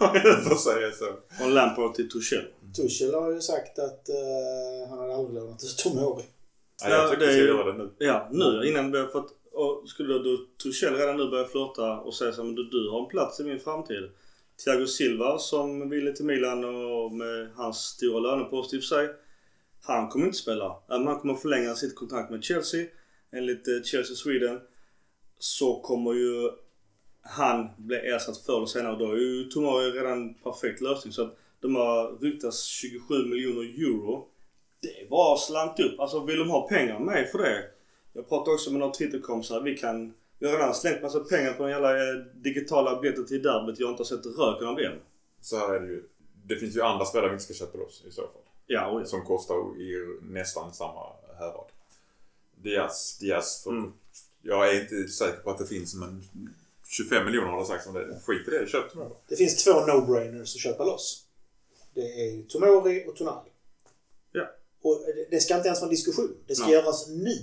om 0.00 0.20
jag 0.24 0.44
får 0.44 0.56
säga 0.56 0.92
så. 0.92 1.06
Från 1.38 1.54
Lampard 1.54 1.94
till 1.94 2.10
Tuchel. 2.10 2.44
Tuchel 2.76 3.14
har 3.14 3.32
ju 3.32 3.40
sagt 3.40 3.78
att 3.78 4.08
eh, 4.08 4.88
han 4.90 4.98
hade 4.98 5.14
aldrig 5.14 5.34
lånat 5.34 5.64
ut 5.64 5.76
Tomori. 5.78 6.24
Ja, 6.82 6.88
jag 6.90 7.04
Ja, 7.04 7.08
tycker 7.08 7.26
det 7.26 7.32
vi 7.32 7.38
är 7.40 7.46
ska 7.46 7.54
göra 7.54 7.72
det 7.72 7.78
nu. 7.78 7.90
Ja, 7.98 8.28
nu 8.32 8.68
innan 8.68 8.92
vi 8.92 8.98
har 8.98 9.06
fått... 9.06 9.32
Och 9.52 9.88
skulle 9.88 10.14
då, 10.18 10.36
Tuchel 10.62 10.94
redan 10.94 11.16
nu 11.16 11.30
börja 11.30 11.44
flörta 11.44 11.98
och 12.00 12.14
säga 12.14 12.32
så 12.32 12.44
men 12.44 12.54
du, 12.54 12.64
du 12.64 12.90
har 12.90 13.02
en 13.02 13.08
plats 13.08 13.40
i 13.40 13.44
min 13.44 13.60
framtid. 13.60 14.10
Thiago 14.64 14.86
Silva 14.86 15.38
som 15.38 15.90
ville 15.90 16.12
till 16.12 16.24
Milan 16.24 16.64
och 16.64 17.12
med 17.12 17.50
hans 17.56 17.76
stora 17.78 18.20
lönepost 18.20 18.74
i 18.74 18.78
och 18.78 18.82
för 18.82 18.86
sig. 18.86 19.08
Han 19.82 20.08
kommer 20.08 20.26
inte 20.26 20.38
spela. 20.38 20.76
Även 20.88 21.00
om 21.00 21.06
han 21.06 21.20
kommer 21.20 21.34
förlänga 21.34 21.74
sitt 21.74 21.94
kontrakt 21.94 22.30
med 22.30 22.44
Chelsea. 22.44 22.86
Enligt 23.32 23.68
eh, 23.68 23.82
Chelsea 23.84 24.16
Sweden. 24.16 24.60
Så 25.38 25.80
kommer 25.80 26.12
ju 26.12 26.50
han 27.28 27.68
bli 27.76 27.96
ersatt 27.96 28.38
förr 28.38 28.56
eller 28.56 28.66
senare. 28.66 28.96
Då 28.98 29.12
är 29.12 29.16
ju 29.16 29.44
Tomori 29.44 29.90
redan 29.90 30.12
en 30.12 30.34
perfekt 30.34 30.80
lösning. 30.80 31.12
Så 31.12 31.22
att 31.22 31.36
de 31.60 31.76
har 31.76 32.18
ryktats 32.20 32.64
27 32.64 33.14
miljoner 33.14 33.62
euro. 33.62 34.28
Det 34.80 34.88
är 34.88 35.08
bara 35.08 35.36
slant 35.36 35.80
upp. 35.80 36.00
Alltså 36.00 36.24
vill 36.24 36.38
de 36.38 36.50
ha 36.50 36.68
pengar 36.68 36.98
med 36.98 37.28
för 37.28 37.38
det. 37.38 37.64
Jag 38.12 38.28
pratade 38.28 38.54
också 38.54 38.70
med 38.70 38.80
några 38.80 38.92
Twitterkompisar. 38.92 39.60
Vi 39.60 39.76
kan... 39.76 40.14
Vi 40.38 40.46
har 40.46 40.58
redan 40.58 40.74
slängt 40.74 41.02
massa 41.02 41.20
pengar 41.20 41.52
på 41.52 41.62
den 41.62 41.72
jävla 41.72 41.96
eh, 41.96 42.14
digitala 42.34 43.00
biljetten 43.00 43.26
till 43.26 43.42
derbyt. 43.42 43.80
Jag 43.80 43.86
har 43.86 43.92
inte 43.92 44.04
sett 44.04 44.26
röken 44.26 44.68
av 44.68 44.76
den. 44.76 44.98
Så 45.40 45.56
här 45.56 45.74
är 45.74 45.80
det 45.80 45.86
ju. 45.86 46.02
Det 46.44 46.56
finns 46.56 46.76
ju 46.76 46.80
andra 46.80 47.04
spelare 47.04 47.28
vi 47.28 47.32
inte 47.32 47.44
ska 47.44 47.54
köpa 47.54 47.78
loss 47.78 48.04
i 48.08 48.10
så 48.10 48.22
fall. 48.22 48.42
Ja, 48.66 48.86
och 48.86 49.08
Som 49.08 49.24
kostar 49.24 49.80
i 49.80 50.18
nästan 50.22 50.72
samma 50.72 51.06
härad. 51.38 51.64
Diaz, 52.62 53.18
Diaz 53.20 53.62
för, 53.64 53.70
Mm. 53.70 53.92
Jag 54.42 54.68
är 54.68 54.80
inte 54.80 55.08
säker 55.08 55.40
på 55.42 55.50
att 55.50 55.58
det 55.58 55.66
finns 55.66 55.94
men 55.94 56.22
25 56.88 57.24
miljoner 57.24 57.48
har 57.48 57.60
det 57.60 57.66
sagts 57.66 57.86
om 57.86 57.94
det. 57.94 58.20
Skit 58.26 58.48
i 58.48 58.50
det, 58.50 58.66
köp 58.68 58.92
då. 58.94 59.16
Det 59.28 59.36
finns 59.36 59.64
två 59.64 59.70
no-brainers 59.70 60.40
att 60.42 60.60
köpa 60.60 60.84
loss. 60.84 61.22
Det 61.94 62.00
är 62.00 62.42
Tomori 62.48 63.04
och 63.08 63.16
Tonali. 63.16 63.50
Ja. 64.32 64.46
Och 64.82 65.04
det- 65.30 65.40
ska 65.40 65.56
inte 65.56 65.66
ens 65.68 65.80
vara 65.80 65.88
en 65.88 65.94
diskussion. 65.94 66.36
Det 66.46 66.54
ska 66.54 66.64
Nej. 66.66 66.74
göras 66.74 67.08
nu. 67.08 67.38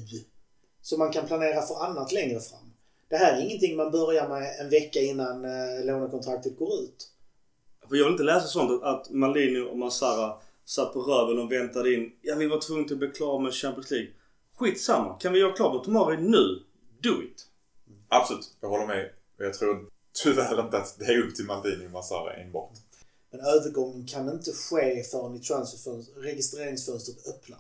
Så 0.82 0.98
man 0.98 1.12
kan 1.12 1.28
planera 1.28 1.62
för 1.62 1.76
annat 1.86 2.12
längre 2.12 2.40
fram. 2.40 2.74
Det 3.10 3.16
här 3.18 3.38
är 3.38 3.42
ingenting 3.46 3.76
man 3.76 3.92
börjar 3.92 4.30
med 4.30 4.56
en 4.60 4.70
vecka 4.70 5.00
innan 5.00 5.46
eh, 5.46 5.86
lånekontraktet 5.86 6.58
går 6.58 6.74
ut. 6.74 7.10
För 7.90 7.96
jag 7.96 8.04
vill 8.04 8.12
inte 8.12 8.24
läsa 8.24 8.48
sånt 8.48 8.72
att, 8.72 8.84
att 8.84 9.10
Malini 9.10 9.60
och 9.60 9.78
Massara 9.78 10.38
satt 10.66 10.94
på 10.94 11.00
röven 11.02 11.40
och 11.40 11.52
väntade 11.52 11.94
in. 11.94 12.12
Ja, 12.22 12.36
vi 12.36 12.48
var 12.48 12.60
tvungna 12.62 12.86
att 12.92 12.98
bli 12.98 13.08
klara 13.08 13.40
med 13.40 13.54
Champions 13.54 13.92
League. 13.92 14.10
Skitsamma. 14.56 15.14
Kan 15.14 15.34
vi 15.34 15.40
göra 15.40 15.52
klart 15.52 15.74
med 15.74 15.84
Tomori 15.84 16.18
nu? 16.18 16.64
Do 17.02 17.24
it! 17.24 17.48
Absolut, 18.08 18.54
jag 18.62 18.70
håller 18.70 18.86
med. 18.88 19.10
Och 19.38 19.46
Jag 19.46 19.54
tror 19.54 19.86
tyvärr 20.24 20.62
inte 20.62 20.78
att 20.78 20.96
det 21.00 21.06
är 21.06 21.20
upp 21.20 21.36
till 21.36 21.46
Maldini 21.46 21.88
och 21.88 21.92
Massara 21.92 22.34
enbart. 22.34 22.72
Men 23.32 23.42
övergången 23.42 24.08
kan 24.08 24.30
inte 24.30 24.52
ske 24.52 25.04
förrän 25.04 25.36
i 25.36 25.42
registreringsfönstret 26.28 27.28
öppnar. 27.28 27.60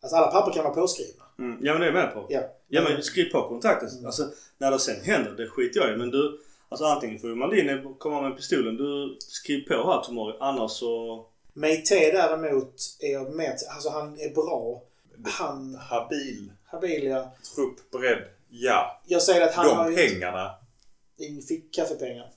Alltså 0.00 0.16
alla 0.16 0.26
papper 0.26 0.52
kan 0.52 0.64
vara 0.64 0.74
påskrivna. 0.74 1.24
Mm. 1.38 1.58
Ja 1.62 1.72
men 1.72 1.80
det 1.80 1.86
är 1.86 1.92
jag 1.92 2.04
med 2.04 2.14
på. 2.14 2.26
Ja. 2.28 2.40
Ja 2.68 2.82
men 2.82 3.02
skriv 3.02 3.32
på 3.32 3.48
kontraktet. 3.48 4.04
Alltså 4.04 4.30
när 4.58 4.70
det 4.70 4.78
sen 4.78 5.00
händer, 5.04 5.30
det 5.30 5.48
skiter 5.48 5.80
jag 5.80 5.94
i. 5.94 5.96
Men 5.96 6.10
du, 6.10 6.40
alltså 6.68 6.86
antingen 6.86 7.18
får 7.18 7.30
ju 7.30 7.36
Maldini 7.36 7.94
komma 7.98 8.22
med 8.22 8.36
pistolen. 8.36 8.76
Du 8.76 9.16
skriv 9.20 9.68
på 9.68 9.74
här 9.74 10.02
Tomori. 10.02 10.36
Annars 10.40 10.70
så... 10.70 11.26
Meite 11.52 12.10
däremot 12.12 12.74
är 13.00 13.12
jag 13.12 13.34
med 13.34 13.58
Alltså 13.68 13.90
han 13.90 14.20
är 14.20 14.34
bra. 14.34 14.82
Han... 15.24 15.74
Habil, 15.74 16.52
Habil 16.64 17.04
ja. 17.06 17.32
trupp, 17.54 17.90
bredd, 17.90 18.24
ja. 18.48 19.00
Jag 19.06 19.22
säger 19.22 19.46
att 19.46 19.54
han 19.54 19.66
De 19.66 19.76
har 19.76 19.90
ju 19.90 19.96
pengarna. 19.96 20.54
Inte 21.18 21.46
fick 21.46 21.74
kaffepengar. 21.74 22.32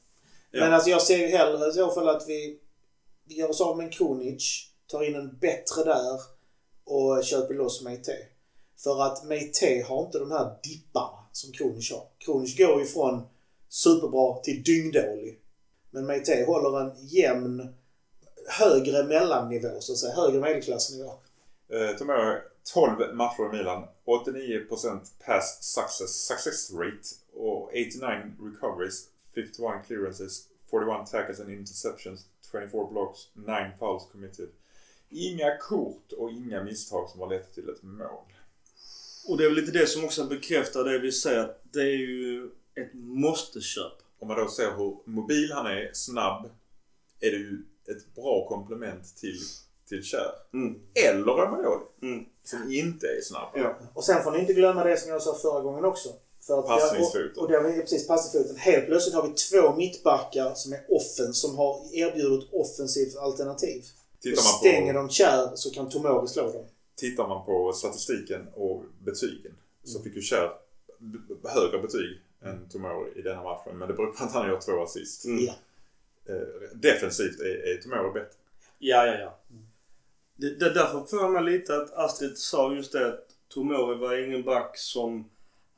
Ja. 0.52 0.60
Men 0.60 0.74
alltså 0.74 0.90
jag 0.90 1.02
ser 1.02 1.18
ju 1.18 1.28
hellre 1.28 1.70
i 1.70 1.72
så 1.72 1.92
fall 1.92 2.10
att 2.10 2.28
vi, 2.28 2.60
vi 3.28 3.36
gör 3.36 3.50
oss 3.50 3.62
av 3.62 3.78
med 3.78 3.86
en 3.86 3.92
Kronic, 3.92 4.70
tar 4.88 5.04
in 5.04 5.16
en 5.16 5.38
bättre 5.38 5.84
där 5.84 6.20
och 6.84 7.24
köper 7.24 7.54
loss 7.54 7.82
Meite. 7.82 8.18
För 8.84 9.04
att 9.04 9.24
Meite 9.24 9.86
har 9.88 10.06
inte 10.06 10.20
de 10.20 10.32
här 10.32 10.58
dipparna 10.64 11.18
som 11.32 11.52
Kronic 11.52 11.92
har. 11.92 12.04
Kronic 12.18 12.58
går 12.58 12.80
ju 12.80 12.86
från 12.86 13.22
superbra 13.70 14.40
till 14.40 14.64
dyngdålig. 14.64 15.40
Men 15.92 16.06
Meite 16.06 16.44
håller 16.48 16.82
en 16.82 17.08
jämn, 17.08 17.76
högre 18.60 19.04
mellannivå 19.04 19.80
så 19.80 19.92
att 19.94 19.98
säga. 19.98 20.14
Högre 20.14 20.40
medelklassnivå. 20.40 21.14
Eh, 21.70 21.98
Tomori, 21.98 22.38
12 22.74 23.16
matcher 23.16 23.54
i 23.54 23.58
Milan. 23.58 23.84
89% 24.12 25.00
pass 25.26 25.64
success, 25.64 26.26
success 26.28 26.72
rate 26.72 27.08
och 27.34 27.70
89 27.74 28.32
recoveries, 28.40 29.08
51 29.36 29.88
clearances, 29.88 30.48
41 30.72 31.12
tackles 31.12 31.40
and 31.40 31.50
interceptions, 31.50 32.26
24 32.52 32.88
blocks, 32.92 33.28
9 33.34 33.72
fouls 33.80 34.08
committed. 34.12 34.50
Inga 35.10 35.58
kort 35.58 36.12
och 36.12 36.32
inga 36.32 36.64
misstag 36.64 37.10
som 37.10 37.20
har 37.20 37.30
lett 37.30 37.54
till 37.54 37.70
ett 37.70 37.84
mål. 37.84 38.26
Och 39.28 39.38
det 39.38 39.44
är 39.44 39.50
väl 39.50 39.58
lite 39.58 39.72
det 39.72 39.88
som 39.88 40.06
också 40.06 40.26
bekräftar 40.26 40.84
det 40.84 41.00
vi 41.00 41.12
säger 41.12 41.40
att 41.40 41.62
det 41.72 41.82
är 41.82 41.98
ju 41.98 42.50
ett 42.76 42.94
måste-köp. 42.94 43.94
Om 44.20 44.28
man 44.28 44.38
då 44.38 44.48
ser 44.48 44.72
hur 44.78 44.98
mobil 45.06 45.52
han 45.52 45.66
är, 45.66 45.90
snabb, 45.94 46.50
är 47.20 47.32
det 47.32 47.38
ju 47.38 47.64
ett 47.88 48.16
bra 48.16 48.48
komplement 48.48 49.16
till, 49.18 49.40
till 49.88 50.04
Kjär. 50.04 50.32
Mm. 50.54 50.80
Eller 50.94 51.24
Romagnoli, 51.24 51.86
Mm. 52.02 52.26
Som 52.44 52.72
inte 52.72 53.08
är 53.08 53.22
snabb. 53.22 53.50
Ja. 53.56 53.78
Och 53.94 54.04
sen 54.04 54.24
får 54.24 54.32
ni 54.32 54.40
inte 54.40 54.54
glömma 54.54 54.84
det 54.84 54.98
som 54.98 55.12
jag 55.12 55.22
sa 55.22 55.36
förra 55.36 55.62
gången 55.62 55.86
också. 55.86 56.10
För 56.48 56.60
att 56.60 56.68
Passningsfoten. 56.68 57.32
Och, 57.36 57.44
och 57.44 57.52
det 57.52 57.60
var 57.60 57.72
precis 57.72 58.08
passningsfoten. 58.08 58.56
Helt 58.58 58.86
plötsligt 58.86 59.16
har 59.16 59.28
vi 59.28 59.34
två 59.34 59.76
mittbackar 59.76 60.54
som 60.56 60.74
är 60.74 60.82
offen, 60.90 61.34
som 61.34 61.58
har 61.58 61.80
erbjudit 61.94 62.50
offensivt 62.54 63.16
alternativ. 63.18 63.84
Tittar 64.22 64.32
och 64.42 64.46
man, 64.46 64.54
stänger 64.60 64.94
på, 64.94 65.00
de 65.00 65.10
kär 65.10 65.50
så 65.56 65.70
kan 65.72 65.90
Tomori 65.90 66.28
slå 66.28 66.44
dem. 66.52 66.66
tittar 66.96 67.28
man 67.28 67.46
på 67.46 67.74
statistiken 67.74 68.48
och 68.56 68.84
betygen 69.04 69.52
så 69.84 70.02
fick 70.02 70.16
ju 70.16 70.22
Kjär 70.22 70.50
b- 71.00 71.50
högre 71.50 71.80
betyg 71.82 72.22
än 72.44 72.70
Tomori 72.70 73.12
i 73.20 73.22
denna 73.22 73.44
matchen. 73.44 73.78
Men 73.78 73.88
det 73.88 73.94
beror 73.94 74.12
på 74.12 74.24
att 74.24 74.32
han 74.34 74.48
gör 74.50 74.60
två 74.60 74.84
assist. 74.84 75.26
Mm. 75.26 75.46
Ja. 75.46 75.54
Eh, 76.34 76.42
defensivt 76.76 77.40
är, 77.40 77.46
är 77.74 77.82
Tomori 77.82 78.14
bättre. 78.14 78.36
Ja, 78.80 79.06
ja, 79.06 79.14
ja. 79.20 79.38
Det, 80.42 80.60
det, 80.60 80.74
därför 80.74 81.04
får 81.04 81.20
jag 81.20 81.32
mig 81.32 81.44
lite 81.44 81.76
att 81.76 81.94
Astrid 81.94 82.38
sa 82.38 82.74
just 82.74 82.92
det 82.92 83.08
att 83.08 83.28
Tomori 83.48 83.98
var 83.98 84.26
ingen 84.26 84.44
back 84.44 84.78
som 84.78 85.30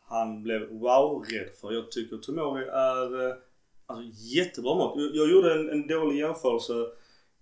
han 0.05 0.43
blev 0.43 0.69
wow-rädd 0.69 1.49
för. 1.61 1.71
Jag 1.71 1.91
tycker 1.91 2.17
Tomori 2.17 2.63
är 2.63 3.27
eh, 3.27 3.35
alltså, 3.85 4.05
jättebra 4.13 4.75
mått. 4.75 4.93
Jag, 4.97 5.15
jag 5.15 5.31
gjorde 5.31 5.53
en, 5.53 5.69
en 5.69 5.87
dålig 5.87 6.19
jämförelse 6.19 6.73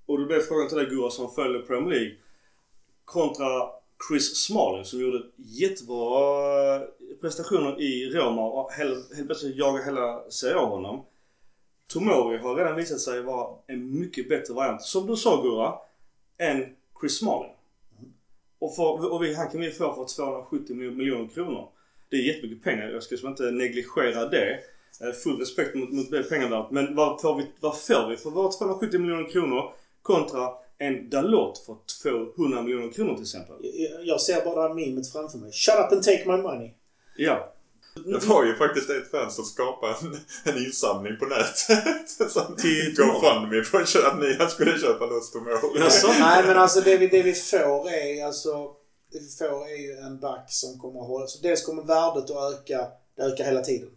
och 0.06 0.20
då 0.20 0.26
blev 0.26 0.40
frågan 0.40 0.68
till 0.68 0.78
dig 0.78 0.86
Gurra 0.86 1.10
som 1.10 1.32
följer 1.32 1.62
Premier 1.62 1.90
League. 1.90 2.16
Kontra 3.06 3.70
Chris 4.10 4.46
Smalling 4.46 4.86
som 4.86 5.02
gjorde 5.02 5.24
jättebra 5.36 6.76
eh, 6.76 6.82
prestationer 7.22 7.82
i 7.82 8.10
Roma 8.10 8.48
och 8.48 8.72
helt, 8.72 9.16
helt 9.16 9.28
plötsligt 9.28 9.58
jagade 9.58 9.86
hela 9.86 10.30
Serie 10.30 10.58
A 10.58 10.66
honom. 10.66 11.06
Tomori 11.88 12.38
har 12.38 12.56
redan 12.56 12.76
visat 12.76 13.00
sig 13.00 13.22
vara 13.22 13.58
en 13.68 14.00
mycket 14.00 14.30
bättre 14.30 14.54
variant, 14.54 14.82
som 14.82 15.08
du 15.08 15.16
sa 15.16 15.42
Gurra, 15.42 15.74
än 16.38 16.76
Chris 17.02 17.18
Smalling. 17.20 17.52
Och, 18.60 18.76
för, 18.76 19.12
och 19.14 19.24
vi, 19.24 19.34
han 19.36 19.50
kan 19.50 19.62
vi 19.62 19.72
få 19.72 19.94
för 19.96 20.16
270 20.16 20.76
mil- 20.76 20.92
miljoner 20.92 21.28
kronor. 21.28 21.70
Det 22.10 22.16
är 22.16 22.22
jättemycket 22.22 22.64
pengar. 22.64 22.88
Jag 22.90 23.04
ska 23.04 23.14
liksom 23.14 23.30
inte 23.30 23.44
negligera 23.52 24.26
det. 24.30 24.60
Eh, 25.02 25.12
Full 25.24 25.40
respekt 25.40 25.76
mot, 25.76 25.92
mot 25.92 26.12
det 26.12 26.24
pengarna. 26.24 26.68
Men 26.72 26.96
vad 26.96 27.22
får, 27.22 27.36
vi, 27.38 27.46
vad 27.60 27.78
får 27.82 28.10
vi 28.10 28.18
för 28.18 28.30
våra 28.30 28.52
270 28.52 29.00
miljoner 29.00 29.30
kronor 29.30 29.74
kontra 30.02 30.50
en 30.78 31.10
Dalot 31.10 31.58
för 31.58 31.78
200 32.36 32.62
miljoner 32.62 32.92
kronor 32.92 33.14
till 33.14 33.24
exempel? 33.24 33.56
Jag- 33.62 34.06
Jag 34.06 34.22
ser 34.22 34.46
bara 34.46 34.74
memet 34.74 35.12
framför 35.12 35.38
mig. 35.38 35.52
Shut 35.52 35.76
up 35.86 35.92
and 35.92 36.04
take 36.04 36.24
my 36.32 36.38
money. 36.42 36.72
Ja. 37.18 37.54
Det 37.94 38.26
var 38.28 38.46
ju 38.46 38.56
faktiskt 38.56 38.90
ett 38.90 39.12
fan 39.12 39.32
som 39.32 39.46
skapade 39.46 39.96
en, 40.02 40.18
en 40.44 40.66
insamling 40.66 41.18
på 41.18 41.26
nätet. 41.26 42.10
Som 42.32 42.56
Till 42.56 42.96
GoFundMe 42.98 43.64
för 43.64 43.82
att 43.82 44.20
ni 44.20 44.50
skulle 44.50 44.80
köpa 44.80 45.06
loss 45.06 45.32
Tomori. 45.32 45.80
Jaså? 45.80 46.08
Nej 46.20 46.44
men 46.48 46.58
alltså 46.58 46.82
det 46.82 46.98
vi, 46.98 47.08
det 47.08 47.22
vi 47.22 47.34
får 47.34 47.90
är 47.90 48.26
alltså... 48.26 48.72
Det 49.12 49.20
vi 49.20 49.30
får 49.30 49.68
är 49.68 49.78
ju 49.78 49.92
en 49.92 50.20
back 50.20 50.46
som 50.48 50.80
kommer 50.80 51.00
att 51.00 51.08
hålla... 51.08 51.28
Så 51.28 51.40
dels 51.42 51.66
kommer 51.66 51.84
värdet 51.84 52.30
att 52.30 52.54
öka. 52.54 52.88
Det 53.18 53.24
ökar 53.24 53.44
hela 53.44 53.62
tiden. 53.62 53.90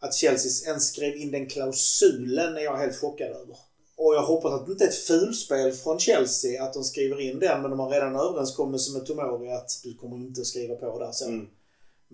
Att 0.00 0.14
Chelsea 0.14 0.70
ens 0.70 0.88
skrev 0.88 1.16
in 1.16 1.30
den 1.30 1.48
klausulen 1.48 2.56
är 2.56 2.60
jag 2.60 2.76
helt 2.76 3.00
chockad 3.00 3.28
över. 3.28 3.56
Och 3.96 4.14
jag 4.14 4.22
hoppas 4.22 4.52
att 4.52 4.66
det 4.66 4.72
inte 4.72 4.84
är 4.84 4.88
ett 4.88 4.94
fulspel 4.94 5.72
från 5.72 5.98
Chelsea 5.98 6.64
att 6.64 6.74
de 6.74 6.84
skriver 6.84 7.20
in 7.20 7.38
den 7.38 7.62
men 7.62 7.70
de 7.70 7.80
har 7.80 7.90
redan 7.90 8.14
en 8.14 8.20
överenskommelse 8.20 8.92
med 8.92 9.06
Tomori 9.06 9.52
att 9.52 9.80
du 9.82 9.94
kommer 9.94 10.16
inte 10.16 10.40
att 10.40 10.46
skriva 10.46 10.74
på 10.74 10.98
där 10.98 11.12
sen. 11.12 11.28
Mm. 11.28 11.46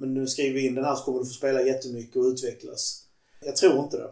Men 0.00 0.14
nu 0.14 0.26
skriver 0.26 0.54
vi 0.54 0.66
in 0.66 0.74
den 0.74 0.84
här 0.84 0.94
så 0.96 1.04
kommer 1.04 1.18
du 1.18 1.24
få 1.24 1.32
spela 1.32 1.62
jättemycket 1.62 2.16
och 2.16 2.22
utvecklas. 2.24 3.02
Jag 3.44 3.56
tror 3.56 3.78
inte 3.78 3.96
det. 3.96 4.10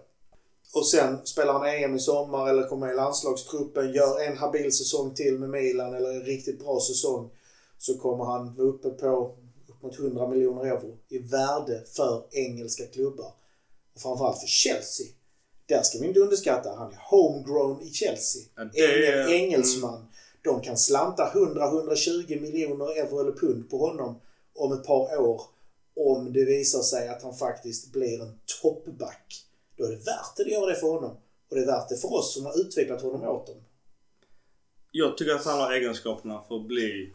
Och 0.75 0.87
sen 0.87 1.19
spelar 1.27 1.53
han 1.53 1.67
EM 1.69 1.97
i 1.97 1.99
sommar 1.99 2.49
eller 2.51 2.69
kommer 2.69 2.87
med 2.87 2.93
i 2.95 2.97
landslagstruppen, 2.97 3.93
gör 3.93 4.21
en 4.27 4.37
habil 4.37 4.73
säsong 4.73 5.15
till 5.15 5.39
med 5.39 5.49
Milan 5.51 5.95
eller 5.95 6.11
en 6.11 6.23
riktigt 6.25 6.59
bra 6.59 6.81
säsong. 6.81 7.31
Så 7.79 7.99
kommer 7.99 8.25
han 8.25 8.55
vara 8.55 8.69
uppe 8.69 8.91
på 8.91 9.35
upp 9.69 9.83
mot 9.83 9.99
100 9.99 10.29
miljoner 10.29 10.65
euro 10.65 10.97
i 11.09 11.19
värde 11.19 11.83
för 11.97 12.23
engelska 12.31 12.87
klubbar. 12.87 13.33
Och 13.95 14.01
framförallt 14.01 14.41
för 14.41 14.47
Chelsea. 14.47 15.07
Där 15.67 15.83
ska 15.83 15.99
vi 15.99 16.07
inte 16.07 16.21
underskatta. 16.21 16.75
Han 16.79 16.93
är 16.93 16.99
homegrown 17.11 17.83
i 17.83 17.91
Chelsea. 17.91 18.43
Ja, 18.57 18.65
det 18.73 18.81
är- 18.81 19.13
Engel, 19.29 19.33
engelsman. 19.41 20.07
De 20.43 20.61
kan 20.61 20.77
slanta 20.77 21.33
100-120 21.35 22.41
miljoner 22.41 22.99
euro 22.99 23.21
eller 23.21 23.33
pund 23.33 23.71
på 23.71 23.79
honom 23.79 24.21
om 24.55 24.73
ett 24.73 24.85
par 24.87 25.19
år. 25.21 25.43
Om 25.99 26.33
det 26.33 26.45
visar 26.45 26.83
sig 26.83 27.09
att 27.09 27.23
han 27.23 27.35
faktiskt 27.35 27.93
blir 27.93 28.23
en 28.23 28.39
toppback. 28.63 29.45
Då 29.77 29.85
är 29.85 29.91
det 29.91 29.97
värt 29.97 30.41
att 30.41 30.53
göra 30.53 30.67
det 30.67 30.77
för 30.77 30.87
honom. 30.87 31.17
Och 31.51 31.57
det 31.57 31.63
är 31.63 31.67
värt 31.67 31.89
det 31.89 31.97
för 31.97 32.15
oss 32.15 32.35
som 32.35 32.47
har 32.47 32.61
utvecklat 32.61 33.03
honom 33.03 33.23
åt 33.23 33.47
dem. 33.47 33.57
Jag 34.93 35.19
tycker 35.19 35.35
att 35.35 35.45
han 35.45 35.61
har 35.61 35.73
egenskaperna 35.73 36.43
för 36.49 36.57
att 36.57 36.67
bli 36.67 37.13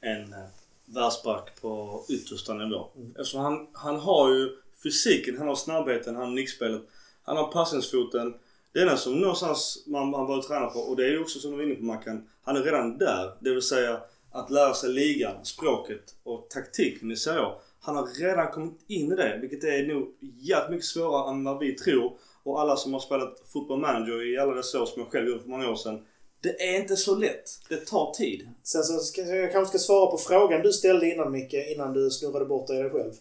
en 0.00 0.32
eh, 0.32 0.48
världsback 0.84 1.60
på 1.60 2.04
yttersta 2.08 2.54
nivå. 2.54 2.86
Eftersom 3.08 3.40
han, 3.40 3.66
han 3.72 3.96
har 3.96 4.34
ju 4.34 4.56
fysiken, 4.82 5.38
han 5.38 5.48
har 5.48 5.54
snabbheten, 5.54 6.16
han 6.16 6.24
har 6.24 6.34
nickspelet, 6.34 6.82
han 7.22 7.36
har 7.36 7.52
passningsfoten. 7.52 8.34
Det 8.72 8.80
enda 8.80 8.96
som 8.96 9.20
någonstans 9.20 9.84
man, 9.86 10.10
man 10.10 10.26
bör 10.26 10.42
träna 10.42 10.66
på, 10.66 10.80
och 10.80 10.96
det 10.96 11.04
är 11.04 11.10
ju 11.10 11.20
också 11.20 11.38
som 11.38 11.50
du 11.50 11.56
var 11.56 11.64
inne 11.64 11.74
på 11.74 11.84
Mackan, 11.84 12.28
han 12.42 12.56
är 12.56 12.62
redan 12.62 12.98
där. 12.98 13.36
Det 13.40 13.50
vill 13.50 13.62
säga 13.62 14.00
att 14.30 14.50
lära 14.50 14.74
sig 14.74 14.90
ligan, 14.90 15.44
språket 15.44 16.14
och 16.22 16.50
taktiken 16.50 17.10
i 17.10 17.16
Serie. 17.16 17.52
Han 17.88 17.96
har 17.96 18.06
redan 18.06 18.52
kommit 18.52 18.84
in 18.86 19.12
i 19.12 19.16
det, 19.16 19.38
vilket 19.40 19.64
är 19.64 19.86
nog 19.86 20.14
jävligt 20.20 20.70
mycket 20.70 20.86
svårare 20.86 21.30
än 21.30 21.44
vad 21.44 21.58
vi 21.58 21.74
tror. 21.74 22.18
Och 22.42 22.60
alla 22.60 22.76
som 22.76 22.92
har 22.92 23.00
spelat 23.00 23.42
football 23.52 23.80
manager 23.80 24.34
i 24.34 24.38
alla 24.38 24.54
dessa 24.54 24.82
år 24.82 24.86
som 24.86 25.02
jag 25.02 25.12
själv 25.12 25.28
gjorde 25.28 25.40
för 25.40 25.48
många 25.48 25.70
år 25.70 25.76
sedan. 25.76 26.06
Det 26.40 26.62
är 26.62 26.80
inte 26.80 26.96
så 26.96 27.14
lätt. 27.14 27.50
Det 27.68 27.86
tar 27.86 28.14
tid. 28.14 28.48
Sen 28.62 28.82
så 28.82 28.98
ska 28.98 29.20
jag 29.22 29.52
kanske 29.52 29.78
ska 29.78 29.86
svara 29.86 30.10
på 30.10 30.18
frågan 30.18 30.62
du 30.62 30.72
ställde 30.72 31.14
innan 31.14 31.32
Micke, 31.32 31.54
innan 31.54 31.92
du 31.92 32.10
snurrade 32.10 32.44
bort 32.44 32.66
dig 32.66 32.82
dig 32.82 32.90
själv. 32.90 33.12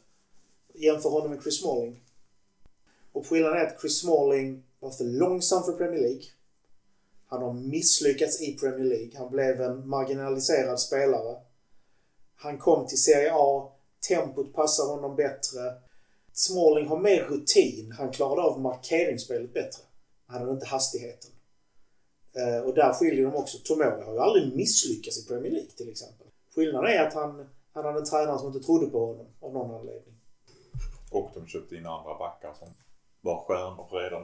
Jämför 0.74 1.10
honom 1.10 1.32
med 1.32 1.42
Chris 1.44 1.60
Smalling. 1.60 2.04
Och 3.12 3.28
skillnaden 3.28 3.58
är 3.58 3.66
att 3.66 3.82
Chris 3.82 4.00
Smalling 4.00 4.64
var 4.80 4.92
för 4.92 5.04
långsam 5.04 5.64
för 5.64 5.72
Premier 5.72 6.02
League. 6.02 6.24
Han 7.28 7.44
har 7.44 7.54
misslyckats 7.54 8.42
i 8.42 8.58
Premier 8.58 8.86
League. 8.86 9.12
Han 9.18 9.32
blev 9.32 9.62
en 9.62 9.90
marginaliserad 9.90 10.80
spelare. 10.80 11.36
Han 12.36 12.58
kom 12.58 12.88
till 12.88 13.02
Serie 13.02 13.32
A. 13.34 13.74
Tempot 14.08 14.54
passar 14.54 14.84
honom 14.84 15.16
bättre. 15.16 15.74
Smalling 16.34 16.88
har 16.88 17.00
mer 17.00 17.24
rutin. 17.24 17.92
Han 17.98 18.12
klarade 18.12 18.42
av 18.42 18.62
markeringsspelet 18.62 19.54
bättre. 19.54 19.84
Han 20.26 20.40
hade 20.40 20.52
inte 20.52 20.66
hastigheten. 20.66 21.32
Eh, 22.34 22.62
och 22.62 22.74
där 22.74 22.94
skiljer 22.94 23.26
de 23.26 23.36
också. 23.36 23.58
Tomori 23.58 24.04
har 24.04 24.14
ju 24.14 24.20
aldrig 24.20 24.56
misslyckats 24.56 25.26
i 25.26 25.28
Premier 25.28 25.52
League 25.52 25.72
till 25.72 25.90
exempel. 25.90 26.28
Skillnaden 26.56 26.92
är 26.92 27.08
att 27.08 27.14
han, 27.14 27.50
han 27.74 27.86
hade 27.86 28.00
en 28.00 28.06
tränare 28.06 28.38
som 28.38 28.48
inte 28.48 28.60
trodde 28.60 28.86
på 28.86 29.06
honom 29.06 29.26
av 29.42 29.54
någon 29.54 29.80
anledning. 29.80 30.14
Och 31.12 31.32
de 31.34 31.48
köpte 31.48 31.76
in 31.76 31.86
andra 31.86 32.18
backar 32.18 32.54
som 32.54 32.68
var 33.22 33.46
stjärnor 33.48 33.88
redan. 33.92 34.24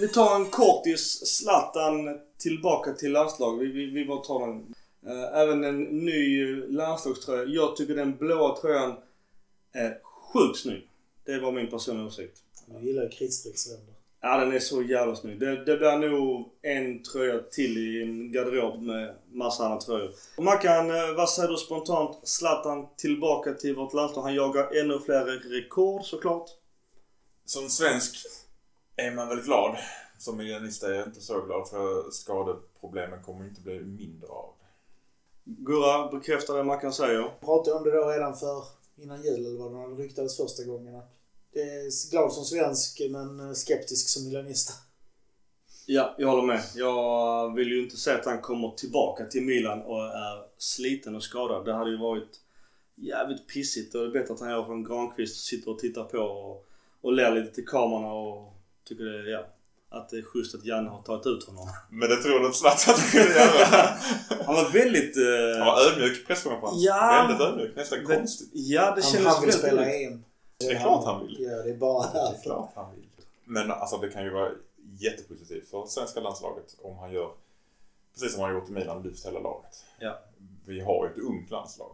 Vi 0.00 0.08
tar 0.08 0.36
en 0.36 0.46
kortis. 0.46 1.26
Zlatan 1.26 2.20
tillbaka 2.38 2.92
till 2.92 3.12
landslag. 3.12 3.58
Vi, 3.58 3.66
vi, 3.72 3.86
vi 3.86 4.04
bara 4.04 4.18
tar 4.24 4.46
den. 4.46 4.74
Eh, 5.06 5.40
Även 5.40 5.64
en 5.64 5.82
ny 5.82 6.46
landslagströja. 6.56 7.44
Jag 7.44 7.76
tycker 7.76 7.94
den 7.96 8.16
blåa 8.16 8.56
tröjan 8.56 8.94
är 9.72 9.98
sjukt 10.02 10.58
snygg. 10.58 10.88
Det 11.24 11.38
var 11.38 11.52
min 11.52 11.70
personliga 11.70 12.06
åsikt. 12.06 12.38
Jag 12.72 12.84
gillar 12.84 13.02
ju 13.02 13.08
kritstrecksränder. 13.08 13.94
Ja, 14.20 14.38
den 14.38 14.52
är 14.52 14.58
så 14.58 14.82
jävla 14.82 15.16
snygg. 15.16 15.40
Det, 15.40 15.64
det 15.64 15.76
blir 15.76 16.10
nog 16.10 16.48
en 16.62 17.02
tröja 17.02 17.38
till 17.38 17.78
i 17.78 18.02
en 18.02 18.32
garderob 18.32 18.82
med 18.82 19.14
massa 19.32 19.64
andra 19.64 19.80
tröjor. 19.80 20.10
Och 20.36 20.44
Mackan, 20.44 20.90
eh, 20.90 21.14
vad 21.16 21.30
säger 21.30 21.48
du 21.48 21.56
spontant? 21.56 22.28
Zlatan 22.28 22.86
tillbaka 22.96 23.52
till 23.52 23.74
vårt 23.76 23.94
landslag. 23.94 24.22
Han 24.22 24.34
jagar 24.34 24.80
ännu 24.80 24.98
fler 24.98 25.24
rekord 25.24 26.04
såklart. 26.04 26.50
Som 27.44 27.68
svensk 27.68 28.16
är 28.98 29.10
man 29.14 29.28
väl 29.28 29.40
glad. 29.40 29.76
Som 30.18 30.36
miljonist 30.36 30.82
är 30.82 30.92
jag 30.92 31.06
inte 31.06 31.20
så 31.20 31.40
glad 31.40 31.68
för 31.68 32.10
skadeproblemen 32.10 33.22
kommer 33.22 33.44
inte 33.44 33.60
bli 33.60 33.80
mindre 33.80 34.28
av. 34.28 34.54
Gurra 35.44 36.10
bekräftar 36.10 36.56
det 36.56 36.64
Mackan 36.64 36.92
säger. 36.92 37.14
Jag 37.14 37.40
pratade 37.40 37.76
om 37.76 37.84
det 37.84 37.90
då 37.90 38.08
redan 38.08 38.36
för 38.36 38.64
innan 38.96 39.22
jul 39.22 39.46
eller 39.46 39.58
vad 39.58 39.90
det 39.90 40.02
ryktades 40.02 40.36
första 40.36 40.64
gången. 40.64 40.94
Att 40.94 41.14
det 41.52 41.60
är 41.60 42.10
glad 42.10 42.32
som 42.32 42.44
svensk 42.44 43.02
men 43.10 43.54
skeptisk 43.54 44.08
som 44.08 44.24
milanista. 44.24 44.72
Ja, 45.86 46.14
jag 46.18 46.28
håller 46.28 46.46
med. 46.46 46.62
Jag 46.74 47.54
vill 47.54 47.68
ju 47.68 47.82
inte 47.82 47.96
säga 47.96 48.18
att 48.18 48.24
han 48.24 48.40
kommer 48.40 48.70
tillbaka 48.70 49.24
till 49.24 49.42
Milan 49.42 49.82
och 49.82 50.04
är 50.04 50.44
sliten 50.58 51.16
och 51.16 51.22
skadad. 51.22 51.64
Det 51.64 51.72
hade 51.72 51.90
ju 51.90 51.98
varit 51.98 52.40
jävligt 52.94 53.46
pissigt 53.46 53.94
och 53.94 54.00
det 54.00 54.06
är 54.06 54.20
bättre 54.20 54.34
att 54.34 54.40
han 54.40 54.50
gör 54.50 54.64
från 54.64 54.84
Granqvist 54.84 55.36
och 55.36 55.40
sitter 55.40 55.70
och 55.70 55.78
tittar 55.78 56.04
på 56.04 56.18
och, 56.18 56.66
och 57.00 57.12
ler 57.12 57.34
lite 57.34 57.54
till 57.54 57.66
kamerorna 57.66 58.12
och 58.12 58.57
tycker 58.88 59.04
det 59.04 59.18
är, 59.18 59.32
ja, 59.32 59.46
att 59.90 60.08
det 60.08 60.18
är 60.18 60.22
schysst 60.22 60.54
att 60.54 60.64
Janne 60.64 60.88
har 60.90 61.02
tagit 61.02 61.26
ut 61.26 61.44
honom. 61.44 61.68
Men 61.90 62.08
det 62.08 62.16
tror 62.16 62.38
du 62.40 62.46
inte 62.46 62.58
Zlatan 62.58 62.94
skulle 62.94 63.22
göra? 63.24 63.88
Han 64.46 64.54
var 64.54 64.70
väldigt... 64.72 65.16
Eh, 65.16 65.58
Han 65.58 65.66
var 65.66 65.90
ödmjuk 65.92 66.18
i 66.18 66.24
presskonferensen. 66.24 66.80
Ja. 66.82 67.26
Väldigt 67.28 67.46
ödmjuk. 67.48 67.76
Nästan 67.76 67.98
Men- 67.98 68.16
konstigt. 68.18 68.48
Ja, 68.52 68.82
det 68.82 69.02
Han, 69.02 69.12
kändes 69.12 69.34
han 69.34 69.44
vill 69.44 69.52
spela. 69.52 69.90
EM. 69.92 70.24
Det 70.58 70.66
är 70.66 70.80
klart 70.80 71.04
han 71.04 71.26
vill. 71.26 71.36
Ja, 71.40 71.56
det 71.62 71.70
är 71.70 71.76
bara 71.76 72.12
Det 72.12 72.18
är 72.18 72.24
därför. 72.24 72.42
klart 72.42 72.72
han 72.74 72.94
vill. 72.94 73.04
Men 73.44 73.70
alltså 73.70 73.96
det 73.96 74.08
kan 74.08 74.24
ju 74.24 74.30
vara 74.30 74.50
jättepositivt 74.98 75.70
för 75.70 75.86
svenska 75.86 76.20
landslaget 76.20 76.76
om 76.82 76.96
han 76.98 77.12
gör 77.12 77.30
precis 78.14 78.32
som 78.32 78.42
han 78.42 78.50
har 78.54 78.60
gjort 78.60 78.68
i 78.68 78.72
Milan, 78.72 79.02
lyft 79.02 79.26
hela 79.26 79.40
laget. 79.40 79.84
Ja. 80.00 80.18
Vi 80.66 80.80
har 80.80 81.04
ju 81.06 81.12
ett 81.12 81.18
ungt 81.28 81.50
landslag. 81.50 81.90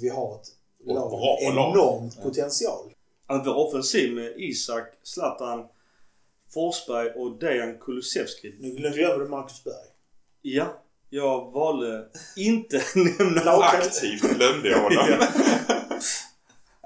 Vi 0.00 0.08
har 0.08 0.34
ett 0.34 0.48
Och 0.86 0.94
lag 0.94 1.38
med 1.42 1.54
lag. 1.54 1.72
enormt 1.76 2.22
potential. 2.22 2.92
Att 3.26 3.46
vår 3.46 3.54
offensiv 3.54 4.14
med 4.14 4.32
Isak, 4.36 4.84
Zlatan, 5.02 5.68
Forsberg 6.54 7.10
och 7.10 7.38
Dejan 7.38 7.78
Kulusevski. 7.78 8.54
Nu 8.60 8.70
glömmer 8.70 9.18
du 9.24 9.28
Marcus 9.28 9.64
Berg. 9.64 9.74
Ja, 10.42 10.82
jag 11.10 11.52
valde 11.52 12.04
inte 12.36 12.82
nämna 13.18 13.44
Lag- 13.44 13.62
Aktivt 13.62 14.22
glömde 14.36 14.68
jag 14.68 14.78
honom. 14.78 15.06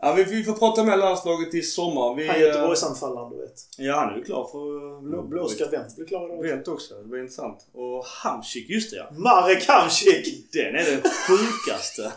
Ja, 0.02 0.12
vi, 0.12 0.24
vi 0.24 0.44
får 0.44 0.52
prata 0.52 0.84
med 0.84 0.98
landslaget 0.98 1.54
i 1.54 1.62
sommar. 1.62 2.14
Vi, 2.14 2.26
Han 2.26 2.36
eh, 2.36 2.42
Göteborgsanfallaren 2.42 3.30
du 3.30 3.36
vet. 3.36 3.54
Ja, 3.78 3.94
han 3.96 4.12
är 4.14 4.16
ju 4.18 4.24
klar 4.24 4.44
för 4.44 5.00
blå, 5.02 5.22
Blåvitt. 5.22 5.52
Oskar 5.52 5.70
Wendt 5.70 5.96
blir 5.96 6.06
klar 6.06 6.26
idag. 6.26 6.42
Vänt 6.42 6.68
också. 6.68 6.94
Det 7.02 7.10
var 7.10 7.18
intressant. 7.18 7.66
Och 7.72 8.04
Hamsik, 8.04 8.70
just 8.70 8.90
det 8.90 8.96
ja. 8.96 9.10
Marek 9.12 9.68
Hamsik! 9.68 10.52
Den 10.52 10.74
är 10.76 10.84
den 10.90 11.02
sjukaste. 11.10 12.12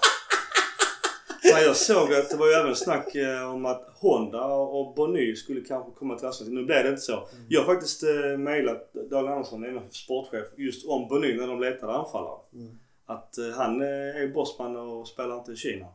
Fan, 1.51 1.63
jag 1.63 1.75
såg 1.75 2.13
att 2.13 2.29
det 2.29 2.37
var 2.37 2.47
ju 2.47 2.53
även 2.53 2.75
snack 2.75 3.15
eh, 3.15 3.53
om 3.53 3.65
att 3.65 3.89
Honda 3.95 4.45
och 4.45 4.95
Bonny 4.95 5.35
skulle 5.35 5.61
kanske 5.61 5.91
komma 5.91 6.15
till 6.15 6.23
landslaget. 6.23 6.53
Nu 6.53 6.65
blev 6.65 6.83
det 6.83 6.89
inte 6.89 7.01
så. 7.01 7.27
Jag 7.49 7.61
har 7.63 7.73
faktiskt 7.73 8.03
eh, 8.03 8.37
mejlat 8.37 8.93
Daniel 9.09 9.33
Andersson, 9.33 9.63
en 9.63 9.91
sportchef, 9.91 10.47
just 10.57 10.87
om 10.87 11.07
Bonny 11.07 11.37
när 11.37 11.47
de 11.47 11.59
letade 11.59 11.93
anfallare. 11.93 12.39
Mm. 12.53 12.79
Att 13.05 13.37
eh, 13.37 13.49
han 13.49 13.81
är 13.81 14.33
bossman 14.33 14.75
och 14.75 15.07
spelar 15.07 15.37
inte 15.37 15.51
i 15.51 15.55
Kina. 15.55 15.85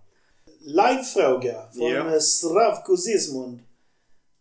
Livefråga 0.61 1.55
från 1.75 1.91
Ja. 1.91 2.13
ja. 2.13 2.21
Sravko 2.21 2.97
Zismund. 2.97 3.59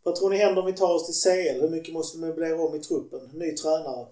Vad 0.03 0.15
tror 0.15 0.29
ni 0.29 0.37
händer 0.37 0.61
om 0.61 0.65
vi 0.65 0.73
tar 0.73 0.93
oss 0.95 1.05
till 1.05 1.31
CL? 1.31 1.61
Hur 1.61 1.69
mycket 1.69 1.93
måste 1.93 2.17
vi 2.17 2.25
möblera 2.25 2.61
om 2.61 2.75
i 2.75 2.79
truppen? 2.79 3.19
Ny 3.33 3.51
tränare. 3.51 4.07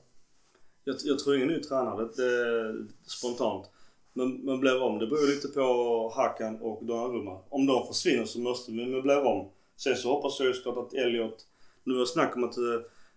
Jag, 0.84 0.96
jag 1.04 1.20
tror 1.20 1.36
ingen 1.36 1.48
ny 1.48 1.60
tränare. 1.64 2.10
Det 2.16 2.24
är 2.24 2.88
spontant. 3.08 3.66
Men, 4.14 4.46
men 4.46 4.60
blir 4.60 4.82
om. 4.82 5.00
Det 5.00 5.08
beror 5.08 5.28
lite 5.28 5.48
på 5.48 6.14
Hakan 6.16 6.62
och 6.62 6.86
Donnarumma. 6.86 7.40
Om 7.50 7.66
de 7.66 7.88
försvinner 7.88 8.26
så 8.26 8.40
måste 8.40 8.72
vi 8.72 8.86
möblera 8.86 9.28
om. 9.28 9.50
Sen 9.78 9.96
så 9.96 10.10
hoppas 10.10 10.40
jag 10.40 10.48
ju 10.48 10.54
såklart 10.54 10.88
att 10.88 10.94
Elliot... 10.94 11.48
Nu 11.84 11.98
var 11.98 12.06
snack 12.06 12.36
om 12.36 12.44
att 12.44 12.58
eh, 12.58 12.64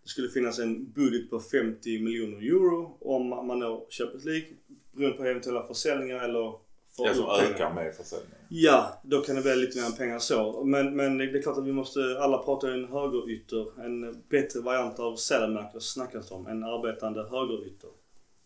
det 0.02 0.08
skulle 0.08 0.28
finnas 0.28 0.58
en 0.58 0.92
budget 0.92 1.30
på 1.30 1.40
50 1.40 2.02
miljoner 2.02 2.36
euro 2.36 2.96
om 3.00 3.28
man 3.28 3.58
når 3.58 3.86
Champions 3.90 4.24
League. 4.24 4.46
Beroende 4.92 5.16
på 5.16 5.24
eventuella 5.24 5.62
försäljningar 5.62 6.24
eller... 6.24 6.52
får 6.96 7.08
Det 7.08 7.14
som 7.14 7.24
ökar 7.24 7.74
med 7.74 7.94
försäljningen. 7.94 8.38
Ja, 8.48 9.00
då 9.04 9.20
kan 9.20 9.36
det 9.36 9.42
bli 9.42 9.56
lite 9.56 9.78
mer 9.78 9.96
pengar 9.96 10.18
så. 10.18 10.64
Men, 10.64 10.96
men 10.96 11.18
det 11.18 11.24
är 11.24 11.42
klart 11.42 11.58
att 11.58 11.66
vi 11.66 11.72
måste, 11.72 12.00
alla 12.20 12.38
pratar 12.38 12.68
en 12.68 12.84
högerytter. 12.84 13.84
En 13.84 14.22
bättre 14.28 14.60
variant 14.60 14.98
av 14.98 15.16
Sälenmark 15.16 15.82
snackas 15.82 16.30
om. 16.30 16.46
En 16.46 16.64
arbetande 16.64 17.22
högerytter. 17.22 17.90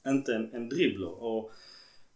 Inte 0.08 0.34
en, 0.34 0.54
en 0.54 0.68
dribbler. 0.68 1.22
Och 1.22 1.52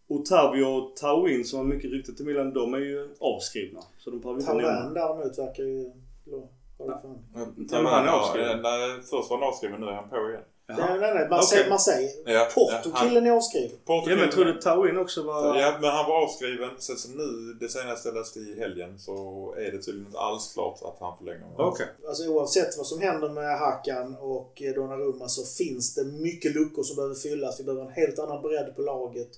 Otavio 0.08 0.64
och 0.64 0.96
Tawin 0.96 1.44
som 1.44 1.58
har 1.58 1.66
mycket 1.66 1.90
rykte 1.90 2.12
till 2.14 2.26
Milan, 2.26 2.52
de 2.52 2.74
är 2.74 2.78
ju 2.78 3.08
avskrivna. 3.20 3.80
Så 3.98 4.10
de 4.10 4.20
behöver 4.20 4.40
inte 4.40 4.54
nämna. 4.54 4.90
Däremot 4.90 5.38
verkar 5.38 5.62
ju... 5.64 5.90
Han 7.70 8.06
är 8.06 8.08
avskriven. 8.08 8.62
Nej, 8.62 9.00
först 9.10 9.30
var 9.30 9.38
han 9.38 9.48
avskriven, 9.48 9.80
nu 9.80 9.86
är 9.86 9.92
han 9.92 10.08
på 10.08 10.16
igen. 10.30 10.42
Nej, 10.68 10.98
nej, 11.00 11.14
nej. 11.14 11.28
Marseille. 11.28 11.62
Okej. 11.62 11.70
Marseille. 11.70 12.10
Ja, 12.26 12.48
Porto. 12.54 12.72
ja, 12.84 12.90
han- 12.92 13.08
Killen 13.08 13.26
är 13.26 13.30
avskriven. 13.30 13.76
Porto 13.84 14.10
Ja 14.10 14.14
men 14.16 14.24
jag 14.24 14.32
trodde 14.32 14.62
Tawin 14.62 14.98
också 14.98 15.22
var... 15.22 15.58
Ja, 15.58 15.78
men 15.80 15.90
han 15.90 16.06
var 16.08 16.22
avskriven. 16.22 16.70
Sen 16.78 16.96
så 16.96 17.08
nu, 17.08 17.54
det 17.60 17.68
senaste 17.68 18.08
jag 18.08 18.16
läste 18.16 18.38
i 18.38 18.58
helgen, 18.58 18.98
så 18.98 19.14
är 19.58 19.72
det 19.72 19.82
tydligen 19.82 20.06
inte 20.06 20.18
alls 20.18 20.52
klart 20.54 20.78
att 20.82 20.96
han 21.00 21.18
förlänger. 21.18 21.46
Okej. 21.58 21.86
Alltså 22.08 22.28
oavsett 22.28 22.76
vad 22.76 22.86
som 22.86 23.00
händer 23.00 23.28
med 23.28 23.58
Hakan 23.58 24.16
och 24.20 24.62
Donnarumma 24.74 25.28
så 25.28 25.64
finns 25.64 25.94
det 25.94 26.04
mycket 26.04 26.54
luckor 26.54 26.82
som 26.82 26.96
behöver 26.96 27.14
fyllas. 27.14 27.60
Vi 27.60 27.64
behöver 27.64 27.84
en 27.84 27.92
helt 27.92 28.18
annan 28.18 28.42
bredd 28.42 28.76
på 28.76 28.82
laget. 28.82 29.30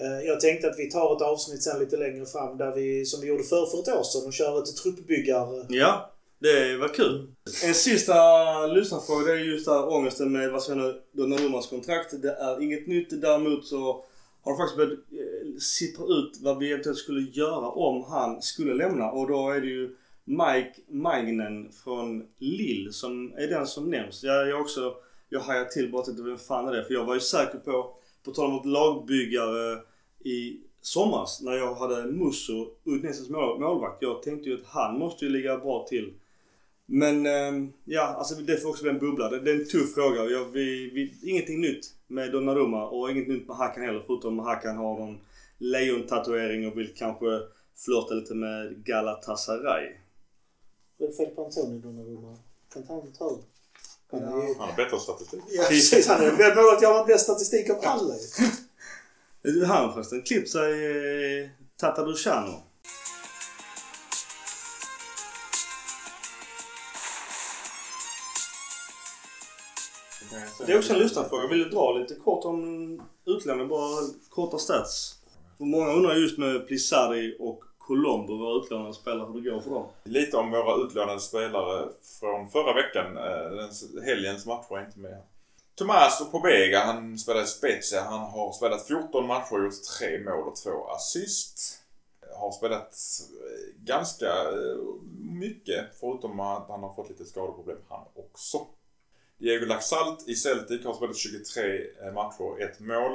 Eh, 0.00 0.26
Jag 0.26 0.40
tänkte 0.40 0.68
att 0.68 0.78
vi 0.78 0.90
tar 0.90 1.16
ett 1.16 1.22
avsnitt 1.22 1.62
sen 1.62 1.80
lite 1.80 1.96
längre 1.96 2.26
fram 2.26 2.56
där 2.56 2.74
vi, 2.74 3.04
som 3.04 3.20
vi 3.20 3.26
gjorde 3.26 3.42
för, 3.44 3.66
för 3.66 3.78
ett 3.78 3.98
år 3.98 4.02
sedan, 4.02 4.26
och 4.26 4.32
kör 4.32 4.58
ett 4.62 4.76
truppbyggar... 4.76 5.66
Ja, 5.68 6.12
det 6.38 6.76
var 6.76 6.88
kul. 6.88 7.26
En 7.64 7.74
sista 7.74 8.14
lyssnarfråga 8.66 9.32
det 9.32 9.32
är 9.40 9.44
just 9.44 9.66
där 9.66 9.88
ångesten 9.92 10.32
med 10.32 10.50
vad 10.52 10.62
som 10.62 10.78
händer 10.78 11.00
Donnarummas 11.12 11.66
kontrakt. 11.66 12.22
Det 12.22 12.32
är 12.32 12.62
inget 12.62 12.86
nytt. 12.86 13.20
Däremot 13.22 13.66
så 13.66 14.04
har 14.42 14.52
det 14.52 14.58
faktiskt 14.58 14.76
börjat 14.76 14.92
eh, 14.92 15.58
sippra 15.60 16.04
ut 16.06 16.38
vad 16.42 16.58
vi 16.58 16.72
eventuellt 16.72 16.98
skulle 16.98 17.20
göra 17.30 17.68
om 17.68 18.04
han 18.04 18.42
skulle 18.42 18.74
lämna. 18.74 19.10
Och 19.10 19.28
då 19.28 19.50
är 19.50 19.60
det 19.60 19.66
ju 19.66 19.96
Mike 20.24 20.74
Magnen 20.88 21.72
från 21.84 22.26
Lille 22.38 22.92
som 22.92 23.32
är 23.36 23.46
den 23.46 23.66
som 23.66 23.90
nämns. 23.90 24.22
Jag, 24.22 24.48
jag 24.48 24.60
också, 24.60 24.94
jag 25.28 25.40
hajar 25.40 25.64
till 25.64 25.92
bara 25.92 26.02
till 26.02 26.22
vem 26.24 26.38
fan 26.38 26.68
är 26.68 26.72
det? 26.72 26.84
För 26.84 26.94
jag 26.94 27.04
var 27.04 27.14
ju 27.14 27.20
säker 27.20 27.58
på, 27.58 27.94
på 28.24 28.30
tal 28.30 28.46
om 28.46 28.52
vårt 28.52 28.66
lagbyggare 28.66 29.78
i 30.24 30.60
somras 30.80 31.40
när 31.42 31.52
jag 31.52 31.74
hade 31.74 32.06
Musso, 32.06 32.70
Udnesens 32.84 33.30
mål, 33.30 33.60
målvakt. 33.60 34.02
Jag 34.02 34.22
tänkte 34.22 34.48
ju 34.48 34.54
att 34.54 34.66
han 34.66 34.98
måste 34.98 35.24
ju 35.24 35.30
ligga 35.30 35.58
bra 35.58 35.86
till. 35.88 36.14
Men 36.86 37.26
eh, 37.26 37.68
ja, 37.84 38.02
alltså 38.02 38.34
det 38.34 38.56
får 38.56 38.68
också 38.68 38.82
bli 38.82 38.92
en 38.92 38.98
bubbla. 38.98 39.28
Det, 39.28 39.40
det 39.40 39.50
är 39.50 39.60
en 39.60 39.68
tuff 39.68 39.94
fråga. 39.94 40.24
Jag, 40.24 40.44
vi, 40.44 40.90
vi, 40.90 41.30
ingenting 41.30 41.60
nytt 41.60 41.94
med 42.06 42.32
Donnarumma 42.32 42.88
och 42.88 43.10
inget 43.10 43.28
nytt 43.28 43.48
med 43.48 43.56
Hakan 43.56 43.82
heller. 43.82 44.02
Förutom 44.06 44.40
att 44.40 44.46
Hakan 44.46 44.76
har 44.76 44.98
någon 44.98 45.18
lejontatuering 45.58 46.66
och 46.66 46.78
vill 46.78 46.94
kanske 46.94 47.26
flörta 47.76 48.14
lite 48.14 48.34
med 48.34 48.84
Galatasaray. 48.84 49.92
Vad 50.98 51.08
är 51.08 51.12
det 51.12 51.16
fel 51.16 51.34
på 51.34 51.44
Antonio 51.44 51.78
Donnarumma? 51.78 52.38
Kan 52.72 52.82
inte 52.82 52.92
han 52.92 53.12
ta? 53.12 53.38
Han 54.12 54.22
har 54.58 54.76
bättre 54.76 55.00
statistik. 55.00 55.40
Ja, 55.48 55.64
precis. 55.68 56.08
Han 56.08 56.20
är 56.20 56.30
målet 56.32 56.82
jag 56.82 56.94
har 56.94 57.06
bäst 57.06 57.24
statistik 57.24 57.70
av 57.70 57.76
alla. 57.82 58.14
Han 59.66 59.92
förresten 59.92 60.22
klippt 60.22 60.50
sig 60.50 60.86
eh, 61.42 61.48
Tata 61.76 62.04
Luciano. 62.04 62.62
Det 70.66 70.72
är 70.72 70.78
också 70.78 70.92
en 70.92 70.98
lyssnarfråga. 70.98 71.48
Vill 71.48 71.70
dra 71.70 71.98
lite 71.98 72.14
kort 72.14 72.44
om 72.44 73.02
utlämning. 73.26 73.68
Bara 73.68 74.02
korta 74.28 74.58
stats. 74.58 75.14
Många 75.58 75.92
undrar 75.92 76.14
just 76.14 76.38
med 76.38 76.66
Plissari 76.66 77.36
och 77.40 77.64
Colombo, 77.96 78.36
våra 78.36 78.64
utlånade 78.64 78.94
spelare, 78.94 79.32
hur 79.32 79.40
det 79.40 79.50
går 79.50 79.60
för 79.60 79.70
dem. 79.70 79.86
Lite 80.04 80.36
om 80.36 80.50
våra 80.50 80.84
utlånade 80.86 81.20
spelare 81.20 81.88
från 82.20 82.48
förra 82.50 82.74
veckan. 82.74 83.16
Eh, 83.16 83.50
den- 83.56 84.04
Helgens 84.04 84.46
matcher 84.46 84.78
är 84.78 84.84
inte 84.86 84.98
med. 84.98 85.22
Tomas 85.74 86.30
Pobega, 86.30 86.78
han 86.84 87.18
spelar 87.18 87.42
i 87.42 87.46
Spezia. 87.46 88.02
Han 88.02 88.20
har 88.20 88.52
spelat 88.52 88.86
14 88.86 89.26
matcher 89.26 89.52
och 89.54 89.64
gjort 89.64 89.82
3 89.98 90.18
mål 90.24 90.48
och 90.48 90.56
2 90.56 90.70
assist. 90.88 91.78
Har 92.36 92.52
spelat 92.52 92.94
eh, 93.20 93.84
ganska 93.84 94.26
eh, 94.28 94.78
mycket, 95.30 95.84
förutom 96.00 96.40
att 96.40 96.68
han 96.68 96.82
har 96.82 96.94
fått 96.94 97.08
lite 97.08 97.24
skadeproblem 97.24 97.78
han 97.88 98.04
också. 98.16 98.66
Diego 99.38 99.66
Laxalt 99.66 100.28
i 100.28 100.34
Celtic 100.34 100.84
har 100.84 100.94
spelat 100.94 101.16
23 101.16 102.12
matcher, 102.14 102.62
ett 102.62 102.80
mål. 102.80 103.12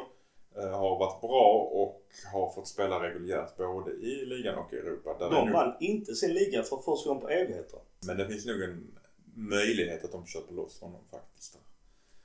Eh, 0.58 0.70
Har 0.80 1.00
varit 1.00 1.22
bra 1.22 1.70
och 1.74 2.02
har 2.34 2.50
fått 2.52 2.68
spela 2.68 3.04
reguljärt 3.04 3.58
både 3.58 3.92
i 3.92 4.26
ligan 4.26 4.58
och 4.58 4.74
i 4.74 4.76
Europa. 4.78 5.16
Där 5.20 5.26
är 5.26 5.30
De 5.32 5.46
nog- 5.46 5.54
vann 5.54 5.76
inte 5.80 6.16
sin 6.16 6.34
liga 6.34 6.64
för 6.64 6.78
första 6.78 7.10
gången 7.10 7.22
på 7.24 7.30
evigheter. 7.30 7.80
men 8.08 8.18
det 8.18 8.28
finns 8.28 8.46
nog 8.46 8.62
en 8.62 8.88
möjlighet 9.36 10.04
att 10.06 10.12
de 10.12 10.26
köper 10.26 10.54
loss 10.54 10.82
honom 10.82 11.02
faktiskt. 11.12 11.58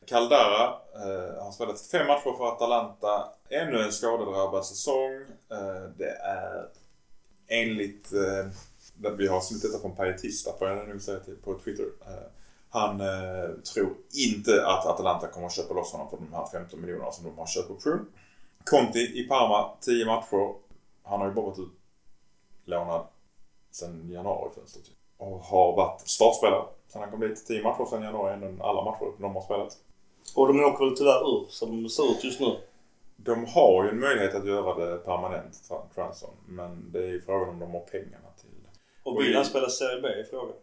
Caldara 0.06 0.64
eh, 0.94 1.44
har 1.44 1.52
spelat 1.52 1.80
fem 1.80 2.06
matcher 2.06 2.36
för 2.38 2.48
Atalanta. 2.48 3.28
Ännu 3.48 3.82
en 3.82 3.92
skadedrabbad 3.92 4.66
säsong. 4.66 5.12
Eh, 5.50 5.90
det 5.98 6.10
är 6.10 6.68
enligt... 7.48 8.12
Eh, 8.12 8.46
vi 9.18 9.26
har 9.26 9.40
snutt 9.40 9.62
detta 9.62 9.78
från 9.78 9.96
Pietista 9.96 10.52
får 10.59 10.68
jag 10.68 10.88
nog 10.88 11.00
säga 11.02 11.20
till, 11.20 11.36
på 11.36 11.59
Twitter. 11.59 11.84
Eh, 12.06 12.12
han 12.68 13.00
eh, 13.00 13.50
tror 13.74 13.90
inte 14.28 14.66
att 14.66 14.86
Atalanta 14.86 15.26
kommer 15.28 15.46
att 15.46 15.52
köpa 15.52 15.74
loss 15.74 15.92
honom 15.92 16.10
för 16.10 16.16
de 16.16 16.32
här 16.32 16.46
15 16.52 16.80
miljonerna 16.80 17.12
som 17.12 17.24
de 17.24 17.38
har 17.38 17.46
köpoption. 17.46 18.06
Conti 18.64 19.20
i 19.20 19.28
Parma, 19.28 19.70
10 19.80 20.06
matcher. 20.06 20.55
Han 21.02 21.20
har 21.20 21.28
ju 21.28 21.34
bara 21.34 21.47
varit 21.47 21.59
utlånad 22.64 23.06
sen 23.70 24.10
januari-fönstret. 24.10 24.84
Och 25.16 25.39
har 25.40 25.76
varit 25.76 26.01
startspelare 26.01 26.64
sen 26.89 27.01
han 27.02 27.10
kom 27.10 27.20
dit. 27.20 27.47
10 27.47 27.62
matcher 27.62 27.84
sen 27.90 28.02
januari, 28.02 28.32
ändå 28.32 28.64
alla 28.64 28.84
matcher 28.84 29.12
de 29.18 29.34
har 29.34 29.43
spelat. 29.43 29.76
Och 30.36 30.48
de 30.48 30.64
åker 30.64 30.84
väl 30.84 30.97
tyvärr 30.97 31.28
ur 31.34 31.47
som 31.48 31.82
det 31.82 31.90
ser 31.90 32.10
ut 32.12 32.24
just 32.24 32.40
nu. 32.40 32.56
De 33.16 33.44
har 33.47 33.84
ju 33.84 33.90
en 33.90 34.01
möjlighet 34.01 34.34
att 34.34 34.47
göra 34.47 34.74
det 34.86 34.97
permanent, 34.98 35.52
tra- 35.55 35.94
transfer. 35.94 36.28
Men 36.47 36.93
det 36.93 36.98
är 36.98 37.09
ju 37.09 37.20
frågan 37.20 37.48
om 37.48 37.59
de 37.59 37.70
har 37.72 37.80
pengarna 37.80 38.28
till 38.40 38.51
det. 38.62 38.70
Och 39.10 39.20
vill 39.20 39.36
han 39.36 39.44
spela 39.44 39.68
Serie 39.68 40.01
B 40.02 40.09
i 40.09 40.24
frågan. 40.24 40.56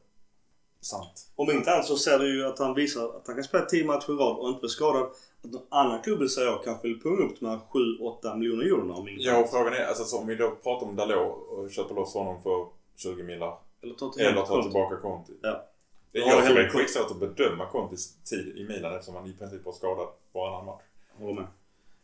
Sant. 0.81 1.31
Om 1.35 1.51
inte 1.51 1.71
annat 1.71 1.85
så 1.85 1.97
ser 1.97 2.19
du 2.19 2.35
ju 2.35 2.45
att 2.45 2.59
han 2.59 2.75
visar 2.75 3.05
att 3.05 3.27
han 3.27 3.35
kan 3.35 3.43
spela 3.43 3.65
10 3.65 3.85
matcher 3.85 4.11
i 4.11 4.15
rad 4.15 4.37
och 4.37 4.49
inte 4.49 4.59
bli 4.59 4.69
skadad. 4.69 5.03
Att 5.43 5.51
någon 5.51 5.65
annan 5.69 6.01
klubb 6.01 6.29
säger 6.29 6.47
jag 6.47 6.63
kanske 6.63 6.87
vill 6.87 7.01
punga 7.01 7.25
upp 7.25 7.39
de 7.39 7.45
här 7.45 7.59
7-8 7.71 8.37
miljoner 8.37 8.65
eurona 8.65 8.93
om 8.93 9.07
inte 9.07 9.23
Ja, 9.23 9.43
och 9.43 9.49
frågan 9.49 9.73
är, 9.73 9.85
alltså, 9.85 10.03
så 10.03 10.17
om 10.17 10.27
vi 10.27 10.35
då 10.35 10.55
pratar 10.63 10.87
om 10.87 10.95
Dalot 10.95 11.47
och 11.49 11.71
köper 11.71 11.95
loss 11.95 12.13
honom 12.13 12.43
för 12.43 12.67
20 12.95 13.23
millar. 13.23 13.57
Eller 13.81 13.93
ta 13.93 14.09
till 14.09 14.25
Eller 14.25 14.41
tar 14.41 14.61
tillbaka 14.61 14.97
Conti. 14.97 15.33
Ja. 15.41 15.65
Det 16.11 16.19
jag 16.19 16.45
som 16.45 16.55
det 16.55 16.63
är 16.63 16.69
skitsvårt 16.69 17.11
att 17.11 17.19
bedöma 17.19 17.65
Contis 17.65 18.15
tid 18.23 18.57
i 18.57 18.63
Milan 18.63 18.93
eftersom 18.93 19.15
han 19.15 19.27
i 19.27 19.33
princip 19.33 19.65
var 19.65 19.73
skadad 19.73 20.07
varannan 20.31 20.65
match. 20.65 20.81
Håller 21.17 21.33
med. 21.33 21.47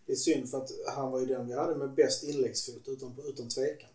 Det 0.05 0.11
är 0.11 0.15
synd 0.15 0.49
för 0.49 0.57
att 0.57 0.69
han 0.95 1.11
var 1.11 1.19
ju 1.19 1.25
den 1.25 1.47
vi 1.47 1.53
hade 1.53 1.75
med 1.75 1.89
bäst 1.89 2.23
inläggsfot 2.23 2.87
utan, 2.87 3.15
utan 3.25 3.49
tvekan. 3.49 3.89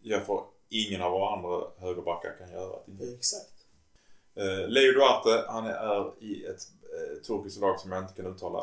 Ja, 0.00 0.20
för 0.20 0.44
ingen 0.68 1.02
av 1.02 1.12
våra 1.12 1.36
andra 1.36 1.64
högerbackar 1.78 2.36
kan 2.38 2.50
göra 2.52 2.78
det. 2.86 3.14
Exakt. 3.14 3.51
Eh, 4.34 4.68
Leo 4.68 4.92
Duarte, 4.92 5.44
han 5.48 5.66
är 5.66 6.22
i 6.24 6.44
ett 6.46 6.62
eh, 6.82 7.22
turkiskt 7.22 7.60
lag 7.60 7.80
som 7.80 7.92
jag 7.92 8.02
inte 8.02 8.14
kan 8.14 8.26
uttala. 8.26 8.58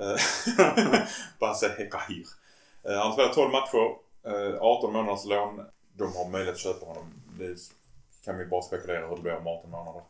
Eh, 0.00 0.16
Base 1.40 1.68
Hekahir. 1.78 2.26
Eh, 2.84 2.92
han 2.92 3.06
har 3.06 3.12
spelat 3.12 3.34
12 3.34 3.50
matcher, 3.52 3.96
eh, 4.26 4.62
18 4.62 4.92
månaders 4.92 5.24
lån. 5.24 5.60
De 5.92 6.16
har 6.16 6.28
möjlighet 6.28 6.54
att 6.54 6.60
köpa 6.60 6.86
honom. 6.86 7.04
Det 7.38 7.56
kan 8.24 8.38
vi 8.38 8.46
bara 8.46 8.62
spekulera 8.62 9.08
hur 9.08 9.16
det 9.16 9.22
blir 9.22 9.36
om 9.36 9.46
18 9.46 9.70
månader. 9.70 10.02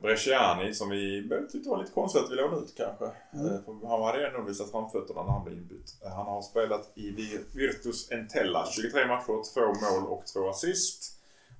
Bresciani 0.00 0.74
som 0.74 0.88
vi 0.90 1.28
tyckte 1.52 1.68
var 1.70 1.78
lite 1.78 1.92
konstigt 1.92 2.22
att 2.24 2.30
vi 2.30 2.34
lånade 2.34 2.62
ut 2.62 2.74
kanske. 2.76 3.04
Eh, 3.04 3.64
för 3.64 3.88
Han 3.88 4.02
hade 4.02 4.26
ändå 4.26 4.40
visat 4.42 4.70
framfötterna 4.70 5.22
när 5.22 5.30
han 5.32 5.44
blev 5.44 5.56
inbytt. 5.58 5.94
Eh, 6.04 6.10
Han 6.12 6.26
har 6.26 6.42
spelat 6.42 6.90
i 6.94 7.10
Vir- 7.10 7.44
Virtus 7.54 8.10
Entella 8.12 8.66
23 8.66 9.06
matcher, 9.06 9.54
2 9.54 9.60
mål 10.00 10.06
och 10.12 10.26
2 10.26 10.48
assist. 10.48 11.15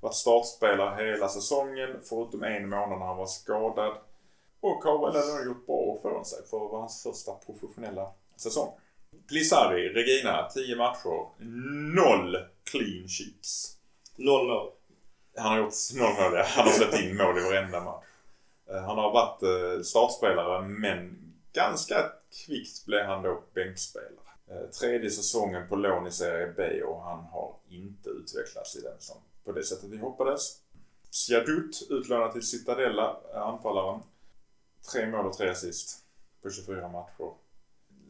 Varit 0.07 0.15
startspelare 0.15 1.05
hela 1.05 1.29
säsongen 1.29 1.91
förutom 2.05 2.43
en 2.43 2.69
månad 2.69 2.99
när 2.99 3.07
han 3.07 3.17
var 3.17 3.27
skadad. 3.27 3.93
Och 4.61 4.83
har 4.85 5.07
väl 5.13 5.23
ändå 5.23 5.45
gjort 5.45 5.67
bra 5.67 5.97
ifrån 5.99 6.25
sig 6.25 6.39
för 6.51 6.65
att 6.65 6.71
vara 6.71 6.81
hans 6.81 7.03
första 7.03 7.33
professionella 7.33 8.13
säsong. 8.37 8.73
Plissari, 9.29 9.89
Regina, 9.89 10.49
10 10.55 10.77
matcher, 10.77 11.29
0 11.39 12.37
clean 12.65 13.09
sheets. 13.09 13.77
Noll 14.17 14.47
mål. 14.47 14.71
Han 15.37 15.53
har 15.53 15.59
gjort 15.59 15.75
noll 15.95 16.15
mål, 16.23 16.33
ja. 16.35 16.45
Han 16.47 16.65
har 16.65 16.73
släppt 16.73 17.01
in 17.01 17.17
mål 17.17 17.39
i 17.39 17.43
varenda 17.43 17.81
match. 17.81 18.05
Eh, 18.71 18.83
Han 18.83 18.99
har 18.99 19.11
varit 19.13 19.43
eh, 19.43 19.83
startspelare 19.83 20.69
men 20.69 21.19
ganska 21.53 22.13
kvickt 22.47 22.87
blev 22.87 23.07
han 23.07 23.23
då 23.23 23.43
bänkspelare. 23.55 24.31
Eh, 24.51 24.71
Tredje 24.81 25.11
säsongen 25.11 25.69
på 25.69 25.77
lån 25.77 26.07
i 26.07 26.11
Serie 26.11 26.53
B 26.57 26.83
och 26.83 27.03
han 27.03 27.25
har 27.25 27.55
inte 27.69 28.11
utvecklats 28.11 28.77
i 28.77 28.81
den 28.81 28.97
som 28.99 29.17
på 29.47 29.53
det 29.53 29.65
sättet 29.65 29.91
vi 29.91 29.99
hoppades. 29.99 30.61
Siadut 31.11 31.87
utlånad 31.91 32.33
till 32.33 32.47
Citadella, 32.47 33.17
anfallaren. 33.35 34.01
Tre 34.93 35.07
mål 35.07 35.27
och 35.27 35.37
tre 35.37 35.49
assist 35.49 36.05
på 36.43 36.51
24 36.51 36.89
matcher. 36.89 37.33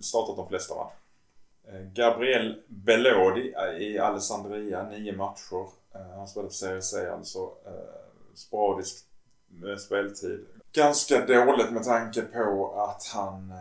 Startat 0.01 0.37
de 0.37 0.49
flesta 0.49 0.75
matcher. 0.75 0.97
Eh, 1.69 1.81
Gabriel 1.81 2.63
Belodi 2.69 3.55
i 3.79 3.99
Alessandria, 3.99 4.89
nio 4.89 5.17
matcher. 5.17 5.69
Eh, 5.95 6.17
han 6.17 6.29
spelade 6.29 6.51
för 6.51 6.57
Serie 6.57 6.83
C 6.83 7.09
alltså. 7.09 7.39
Eh, 7.67 8.35
sporadisk 8.35 9.05
speltid. 9.79 10.47
Ganska 10.73 11.27
dåligt 11.27 11.71
med 11.71 11.85
tanke 11.85 12.23
på 12.23 12.75
att 12.81 13.07
han 13.07 13.53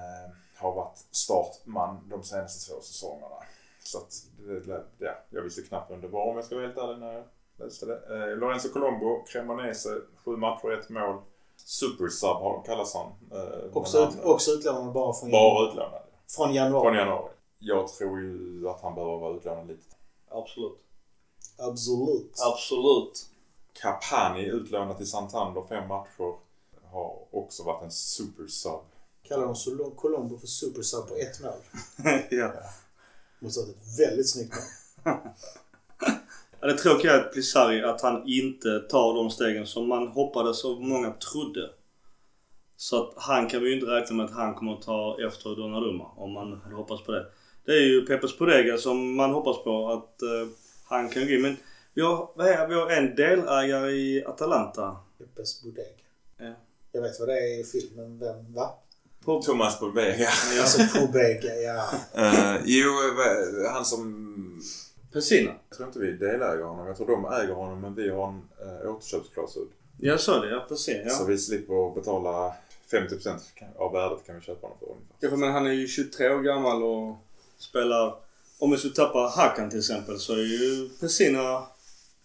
har 0.55 0.75
varit 0.75 1.05
startman 1.11 2.09
de 2.09 2.23
senaste 2.23 2.71
två 2.71 2.81
säsongerna. 2.81 3.35
Så 3.83 3.97
att, 3.97 4.13
det, 4.37 4.83
ja, 4.97 5.11
jag 5.29 5.41
visste 5.41 5.61
knappt 5.61 5.91
vem 5.91 6.01
det 6.01 6.07
var 6.07 6.29
om 6.29 6.35
jag 6.35 6.45
ska 6.45 6.55
vara 6.55 6.65
helt 6.65 6.77
ärlig 6.77 6.99
när 6.99 7.13
jag 7.13 7.23
läste 7.57 7.85
det. 7.85 8.01
Eh, 8.31 8.37
Lorenzo 8.37 8.69
Colombo, 8.69 9.23
Cremonese, 9.27 9.89
sju 10.25 10.37
matcher, 10.37 10.71
ett 10.71 10.89
mål. 10.89 11.21
Supersub 11.57 12.29
har- 12.29 12.63
kallas 12.65 12.93
han. 12.93 13.07
Eh, 13.39 13.77
Också, 13.77 13.97
ut, 13.97 14.15
han- 14.15 14.23
också 14.31 14.51
utlånad 14.51 14.93
bara 14.93 15.13
från, 15.13 15.31
Bara 15.31 15.69
utlånad. 15.69 16.01
från 16.35 16.53
januari. 16.53 16.83
Från 16.85 16.95
januari. 16.95 17.31
Jag 17.59 17.87
tror 17.87 18.19
ju 18.21 18.69
att 18.69 18.81
han 18.81 18.95
behöver 18.95 19.17
vara 19.17 19.35
utlånad 19.37 19.67
lite. 19.67 19.83
Absolut. 20.29 20.77
Absolut. 21.57 22.31
Absolut. 22.53 23.25
Capani 23.73 24.45
utlånad 24.45 24.97
till 24.97 25.09
Santander 25.09 25.63
fem 25.69 25.87
matcher. 25.87 26.35
Har 26.91 27.17
också 27.31 27.63
varit 27.63 27.83
en 27.83 27.91
supersub. 27.91 28.79
Kallar 29.23 29.55
de 29.77 29.91
Colombo 29.95 30.37
för 30.37 30.47
supersub 30.47 31.07
på 31.07 31.15
ett 31.15 31.41
mål. 31.43 31.53
ja. 32.29 32.51
Måste 33.39 33.61
ha 33.61 33.67
ett 33.67 33.99
väldigt 33.99 34.29
snyggt 34.29 34.53
mål. 35.05 35.15
Ja, 36.59 36.67
Det 36.67 36.73
tråkiga 36.73 37.13
är 37.13 37.19
att 37.19 37.33
Plissari 37.33 37.83
att 37.83 38.01
han 38.01 38.23
inte 38.27 38.79
tar 38.79 39.13
de 39.13 39.29
stegen 39.29 39.65
som 39.65 39.87
man 39.87 40.07
hoppades 40.07 40.63
och 40.63 40.81
många 40.81 41.11
trodde. 41.11 41.69
Så 42.77 43.03
att 43.03 43.13
han 43.17 43.49
kan 43.49 43.63
vi 43.63 43.69
ju 43.69 43.75
inte 43.75 43.91
räkna 43.91 44.15
med 44.15 44.25
att 44.25 44.33
han 44.33 44.55
kommer 44.55 44.73
att 44.73 44.81
ta 44.81 45.17
efter 45.27 45.55
Donnarumma 45.55 46.05
om 46.15 46.31
man 46.31 46.61
hade 46.63 46.75
hoppats 46.75 47.03
på 47.03 47.11
det. 47.11 47.25
Det 47.65 47.71
är 47.71 47.81
ju 47.81 48.05
Peppes 48.05 48.37
Podega 48.37 48.77
som 48.77 49.15
man 49.15 49.31
hoppas 49.31 49.63
på 49.63 49.91
att 49.91 50.21
eh, 50.21 50.47
han 50.85 51.09
kan 51.09 51.27
gå 51.27 51.33
in. 51.33 51.41
Men 51.41 51.57
vi 51.93 52.01
har, 52.01 52.67
vi 52.67 52.75
har 52.75 52.91
en 52.91 53.15
delägare 53.15 53.91
i 53.91 54.25
Atalanta. 54.25 54.97
Peppes 55.17 55.63
Bodega. 55.63 55.89
Ja. 56.37 56.53
Jag 56.91 57.01
vet 57.01 57.19
vad 57.19 57.27
det 57.27 57.33
är 57.33 57.59
i 57.59 57.63
filmen. 57.63 58.19
Vem? 58.19 58.53
Va? 58.53 58.69
På, 59.25 59.41
Thomas 59.41 59.79
Bolbega. 59.79 60.27
Alltså 60.61 60.99
Pobega, 60.99 61.53
ja. 61.53 61.89
Uh, 62.17 62.61
jo, 62.65 62.89
eh, 62.89 63.71
han 63.71 63.85
som... 63.85 64.61
Pessina. 65.15 65.51
Jag 65.69 65.77
tror 65.77 65.87
inte 65.87 65.99
vi 65.99 66.11
deläger 66.11 66.63
honom. 66.63 66.87
Jag 66.87 66.97
tror 66.97 67.07
de 67.07 67.25
äger 67.25 67.53
honom 67.53 67.81
men 67.81 67.95
vi 67.95 68.09
har 68.09 68.27
en 68.27 68.41
uh, 68.83 68.95
återköpsklausul. 68.95 69.67
Jag 69.99 70.19
sa 70.19 70.39
det, 70.39 70.49
ja 70.49 70.65
precis. 70.69 71.17
Så 71.17 71.23
Ja. 71.23 71.25
vi 71.27 71.37
slipper 71.37 71.95
betala 71.95 72.53
50% 72.91 73.39
av 73.77 73.91
värdet 73.93 74.25
kan 74.25 74.35
vi 74.35 74.41
köpa 74.41 74.67
honom 74.67 74.77
för 74.79 74.85
ungefär. 74.87 75.15
Ja, 75.19 75.35
men 75.35 75.51
han 75.53 75.67
är 75.67 75.71
ju 75.71 75.87
23 75.87 76.29
år 76.29 76.41
gammal 76.41 76.83
och 76.83 77.15
spelar... 77.57 78.15
Om 78.59 78.71
vi 78.71 78.77
skulle 78.77 78.93
tappa 78.93 79.19
Hakan 79.19 79.69
till 79.69 79.79
exempel 79.79 80.19
så 80.19 80.33
är 80.33 80.37
ju 80.37 80.89
Pessina 80.99 81.67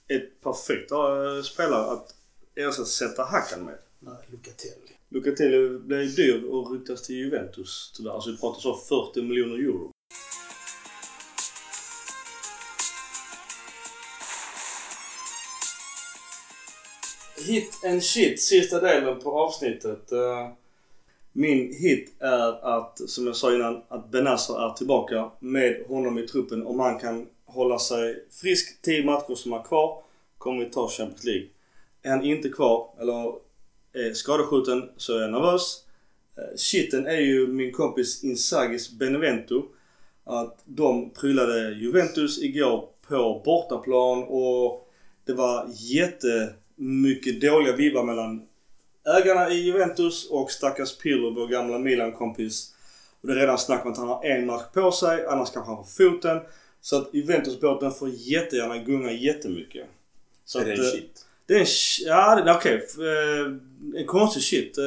ett 0.09 0.41
perfekt 0.43 0.91
eh, 0.91 1.43
spelare 1.43 1.91
att 1.93 2.15
ersätta 2.55 3.23
Hakan 3.25 3.65
med. 3.65 3.79
Nej, 3.99 4.15
Lucatelli. 4.31 4.97
Lucatelli 5.09 5.79
blev 5.79 6.03
ju 6.03 6.09
dyr 6.09 6.45
och 6.51 6.73
ryktas 6.73 7.03
till 7.03 7.17
Juventus 7.17 7.93
tyvärr. 7.97 8.11
Alltså 8.11 8.31
vi 8.31 8.37
pratar 8.37 8.61
så 8.61 8.75
40 8.75 9.23
miljoner 9.23 9.55
euro. 9.55 9.91
Hit 17.47 17.85
and 17.85 18.03
shit, 18.03 18.41
sista 18.41 18.81
delen 18.81 19.21
på 19.21 19.41
avsnittet. 19.41 20.13
Eh, 20.13 20.49
min 21.33 21.75
hit 21.75 22.15
är 22.19 22.77
att, 22.77 23.11
som 23.11 23.27
jag 23.27 23.37
sa 23.37 23.55
innan, 23.55 23.83
att 23.89 24.11
Benazer 24.11 24.67
är 24.67 24.71
tillbaka 24.71 25.31
med 25.39 25.85
honom 25.89 26.19
i 26.19 26.27
truppen. 26.27 26.67
Om 26.67 26.81
han 26.81 26.99
kan 26.99 27.27
hålla 27.45 27.79
sig 27.79 28.25
frisk 28.31 28.83
10 28.83 29.05
matcher 29.05 29.35
som 29.35 29.53
är 29.53 29.63
kvar 29.63 30.03
kommer 30.39 30.65
vi 30.65 30.71
ta 30.71 30.89
Champions 30.89 31.25
League. 31.25 31.47
Är 32.03 32.11
han 32.11 32.25
inte 32.25 32.49
kvar, 32.49 32.91
eller 33.01 33.35
är 33.93 34.15
skadeskjuten, 34.15 34.91
så 34.97 35.17
är 35.17 35.21
jag 35.21 35.33
nervös. 35.33 35.85
Eh, 36.37 36.43
shiten 36.43 36.59
Shitten 36.59 37.07
är 37.07 37.21
ju 37.21 37.47
min 37.47 37.73
kompis 37.73 38.25
Insagis 38.25 38.93
Benevento. 38.93 39.63
Att 40.25 40.59
de 40.65 41.11
pryllade 41.11 41.73
Juventus 41.73 42.43
igår 42.43 42.89
på 43.09 43.43
bortaplan 43.45 44.25
och 44.25 44.89
det 45.25 45.33
var 45.33 45.67
jätte 45.75 46.55
jättemycket 46.81 47.41
dåliga 47.41 47.77
vibbar 47.77 48.05
mellan 48.05 48.43
ägarna 49.19 49.51
i 49.51 49.55
Juventus 49.55 50.31
och 50.31 50.51
stackars 50.51 50.97
Pirlo, 50.99 51.35
vår 51.35 51.47
gamla 51.47 51.79
Milan-kompis. 51.79 52.75
Och 53.21 53.29
det 53.29 53.35
är 53.35 53.37
redan 53.37 53.59
snack 53.59 53.85
om 53.87 53.93
att 53.93 53.99
han 53.99 54.09
har 54.09 54.25
en 54.25 54.47
match 54.47 54.63
på 54.75 54.93
sig, 54.93 55.27
annars 55.27 55.51
kanske 55.51 55.73
han 55.73 55.85
får 55.85 56.11
foten. 56.11 56.41
Så 56.81 56.97
att 56.97 57.15
Juventus-båten 57.15 57.91
får 57.93 58.09
jättegärna 58.15 58.79
gunga 58.79 59.13
jättemycket. 59.13 59.87
Så 60.45 60.59
är 60.59 60.65
det 60.65 60.73
att, 60.73 60.79
en 60.79 60.85
eh, 60.85 60.91
shit? 60.91 61.27
det 61.47 61.55
är 61.55 61.61
en... 61.61 61.67
Ja, 62.07 62.43
det- 62.45 62.53
okej. 62.55 62.83
f- 62.87 62.99
eh, 62.99 64.01
en 64.01 64.07
konstig 64.07 64.43
shit. 64.43 64.79
Eh, 64.79 64.85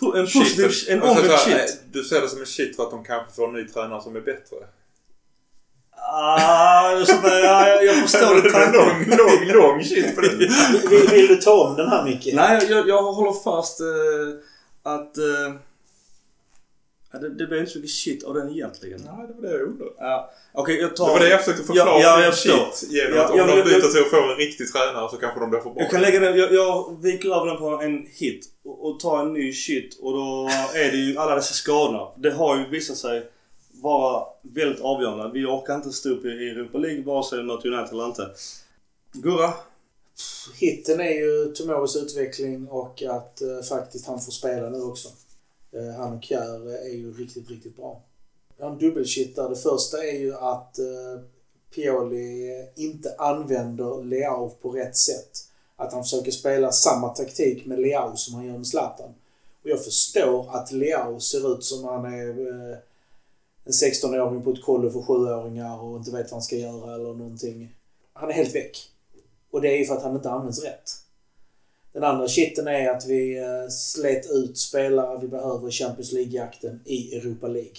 po- 0.00 0.16
en 0.16 0.24
positiv... 0.26 0.68
Shit. 0.68 0.88
En 0.88 1.02
omvänd 1.02 1.30
shit. 1.38 1.54
eh, 1.54 1.60
Du 1.92 2.04
ser 2.04 2.20
det 2.20 2.28
som 2.28 2.40
en 2.40 2.46
shit 2.46 2.76
för 2.76 2.82
att 2.82 2.90
de 2.90 3.04
kanske 3.04 3.34
får 3.36 3.48
en 3.48 3.54
ny 3.54 3.68
tränare 3.68 4.00
som 4.02 4.16
är 4.16 4.20
bättre. 4.20 4.56
Ah, 5.96 7.04
så, 7.04 7.12
förstår 8.08 8.34
det 8.42 8.50
tanken. 8.50 8.72
lång, 8.80 9.18
lång, 9.18 9.62
lång 9.62 9.84
shit 9.84 10.14
på 10.14 10.20
det. 10.20 10.28
Vill, 10.90 11.08
vill 11.10 11.26
du 11.26 11.36
ta 11.36 11.68
om 11.68 11.76
den 11.76 11.88
här 11.88 12.04
Micke? 12.04 12.28
Nej, 12.34 12.66
jag, 12.70 12.88
jag 12.88 13.02
håller 13.02 13.32
fast 13.44 13.80
eh, 13.80 13.86
att... 14.92 15.18
Eh, 15.18 15.54
det, 17.20 17.28
det 17.34 17.46
blir 17.46 17.60
inte 17.60 17.70
så 17.72 17.78
mycket 17.78 17.90
shit 17.94 18.24
av 18.24 18.34
den 18.34 18.50
egentligen. 18.50 19.00
Nej, 19.04 19.26
det 19.28 19.34
var 19.34 19.42
det 19.42 19.50
jag 19.50 19.60
undrade. 19.62 19.90
Ja, 19.98 20.30
Okej, 20.52 20.80
jag 20.80 20.96
tar... 20.96 21.06
Det 21.06 21.12
var 21.12 21.20
det 21.20 21.28
jag 21.28 21.40
försökte 21.44 21.64
förklara 21.64 21.88
Ja, 21.88 22.00
ja, 22.00 22.24
jag 22.24 22.34
shit. 22.34 22.90
Genom 22.90 23.16
Ja, 23.16 23.24
att 23.24 23.30
om 23.30 23.38
ja, 23.38 23.46
de 23.46 23.62
byter 23.62 23.72
jag- 23.72 23.92
till 23.92 24.00
att 24.02 24.10
få 24.10 24.16
en 24.32 24.36
riktig 24.36 24.72
tränare 24.72 25.08
så 25.10 25.16
kanske 25.16 25.40
de 25.40 25.50
blir 25.50 25.60
för 25.60 25.70
bra. 25.70 25.82
Jag 25.82 25.90
kan 25.90 26.00
lägga 26.00 26.20
den, 26.20 26.38
jag, 26.38 26.52
jag 26.54 27.02
viker 27.02 27.28
över 27.36 27.46
den 27.46 27.56
på 27.56 27.68
en 27.82 28.06
hit 28.12 28.46
och, 28.64 28.86
och 28.88 29.00
tar 29.00 29.20
en 29.20 29.32
ny 29.32 29.52
shit 29.52 29.98
och 30.02 30.12
då 30.12 30.48
är 30.74 30.90
det 30.90 30.96
ju 30.96 31.18
alla 31.18 31.34
dessa 31.34 31.54
skadorna. 31.54 32.08
Det 32.16 32.30
har 32.30 32.56
ju 32.58 32.68
visat 32.68 32.96
sig 32.96 33.22
vara 33.84 34.26
väldigt 34.42 34.80
avgörande. 34.80 35.30
Vi 35.34 35.44
orkar 35.44 35.74
inte 35.74 35.92
stå 35.92 36.08
upp 36.08 36.24
i 36.24 36.28
Europa 36.28 36.78
League 36.78 37.04
vare 37.04 37.24
sig 37.24 37.42
mot 37.42 37.64
United 37.64 37.92
eller 37.92 38.06
inte. 38.06 38.30
Gurra? 39.12 39.54
Hitten 40.54 41.00
är 41.00 41.10
ju 41.10 41.52
Tomores 41.54 41.96
utveckling 41.96 42.68
och 42.68 43.02
att 43.02 43.42
eh, 43.42 43.62
faktiskt 43.68 44.06
han 44.06 44.20
får 44.20 44.32
spela 44.32 44.68
nu 44.68 44.82
också. 44.82 45.08
Eh, 45.72 45.94
han 45.96 46.16
och 46.16 46.24
Kjär 46.24 46.86
är 46.86 46.94
ju 46.94 47.12
riktigt, 47.12 47.50
riktigt 47.50 47.76
bra. 47.76 48.02
Jag 48.56 48.66
har 48.66 48.72
en 48.72 48.78
där. 49.34 49.48
Det 49.48 49.56
första 49.56 50.04
är 50.04 50.18
ju 50.18 50.34
att 50.34 50.78
eh, 50.78 51.20
Pioli 51.74 52.66
inte 52.76 53.14
använder 53.18 54.04
Leao 54.04 54.50
på 54.50 54.70
rätt 54.70 54.96
sätt. 54.96 55.30
Att 55.76 55.92
han 55.92 56.02
försöker 56.02 56.30
spela 56.30 56.72
samma 56.72 57.08
taktik 57.08 57.66
med 57.66 57.80
Leao 57.80 58.16
som 58.16 58.34
han 58.34 58.46
gör 58.46 58.56
med 58.56 58.66
Zlatan. 58.66 59.14
Och 59.62 59.70
jag 59.70 59.84
förstår 59.84 60.56
att 60.56 60.72
Leao 60.72 61.20
ser 61.20 61.54
ut 61.54 61.64
som 61.64 61.84
han 61.84 62.04
är 62.04 62.28
eh, 62.28 62.78
en 63.64 63.72
16-åring 63.72 64.42
på 64.42 64.50
ett 64.50 64.62
kollo 64.62 64.90
för 64.90 65.00
7-åringar 65.00 65.82
och 65.82 65.96
inte 65.96 66.10
vet 66.10 66.24
vad 66.24 66.32
han 66.32 66.42
ska 66.42 66.56
göra 66.56 66.94
eller 66.94 67.14
någonting. 67.14 67.74
Han 68.12 68.30
är 68.30 68.34
helt 68.34 68.54
väck. 68.54 68.90
Och 69.50 69.60
det 69.60 69.68
är 69.68 69.78
ju 69.78 69.84
för 69.84 69.94
att 69.94 70.02
han 70.02 70.16
inte 70.16 70.30
används 70.30 70.62
rätt. 70.62 70.90
Den 71.92 72.04
andra 72.04 72.28
shitten 72.28 72.66
är 72.66 72.90
att 72.90 73.06
vi 73.06 73.38
eh, 73.38 73.68
slet 73.70 74.30
ut 74.30 74.58
spelare 74.58 75.18
vi 75.20 75.28
behöver 75.28 75.68
i 75.68 75.70
Champions 75.70 76.12
League-jakten 76.12 76.80
i 76.84 77.16
Europa 77.16 77.48
League. 77.48 77.76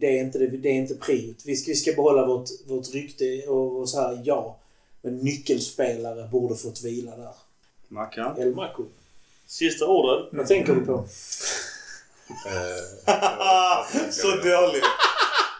Det, 0.00 0.18
är 0.18 0.24
inte, 0.24 0.38
det, 0.38 0.46
det 0.46 0.68
är 0.68 0.74
inte 0.74 0.94
priot. 0.94 1.36
Vi 1.44 1.56
ska, 1.56 1.70
vi 1.70 1.74
ska 1.74 1.92
behålla 1.92 2.26
vårt, 2.26 2.48
vårt 2.66 2.94
rykte 2.94 3.48
och, 3.48 3.80
och 3.80 3.88
så 3.88 4.00
här, 4.00 4.22
ja. 4.24 4.58
Men 5.02 5.18
nyckelspelare 5.18 6.28
borde 6.28 6.56
fått 6.56 6.84
vila 6.84 7.16
där. 7.16 7.34
Mackan? 7.88 8.40
El 8.40 8.54
Maco. 8.54 8.84
Sista 9.46 9.86
ordet? 9.86 10.28
Vad 10.32 10.46
tänker 10.46 10.74
du 10.74 10.80
på? 10.80 11.04
Eh, 12.46 14.10
Så 14.10 14.26
dåligt. 14.30 14.84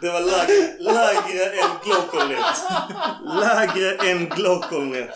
Det 0.01 0.11
var 0.11 0.21
lägre, 0.21 0.77
lägre 0.79 1.45
än 1.51 1.71
Glockolnet. 1.85 2.57
Lägre 3.41 3.95
än 4.11 4.29
Glockolnet. 4.29 5.11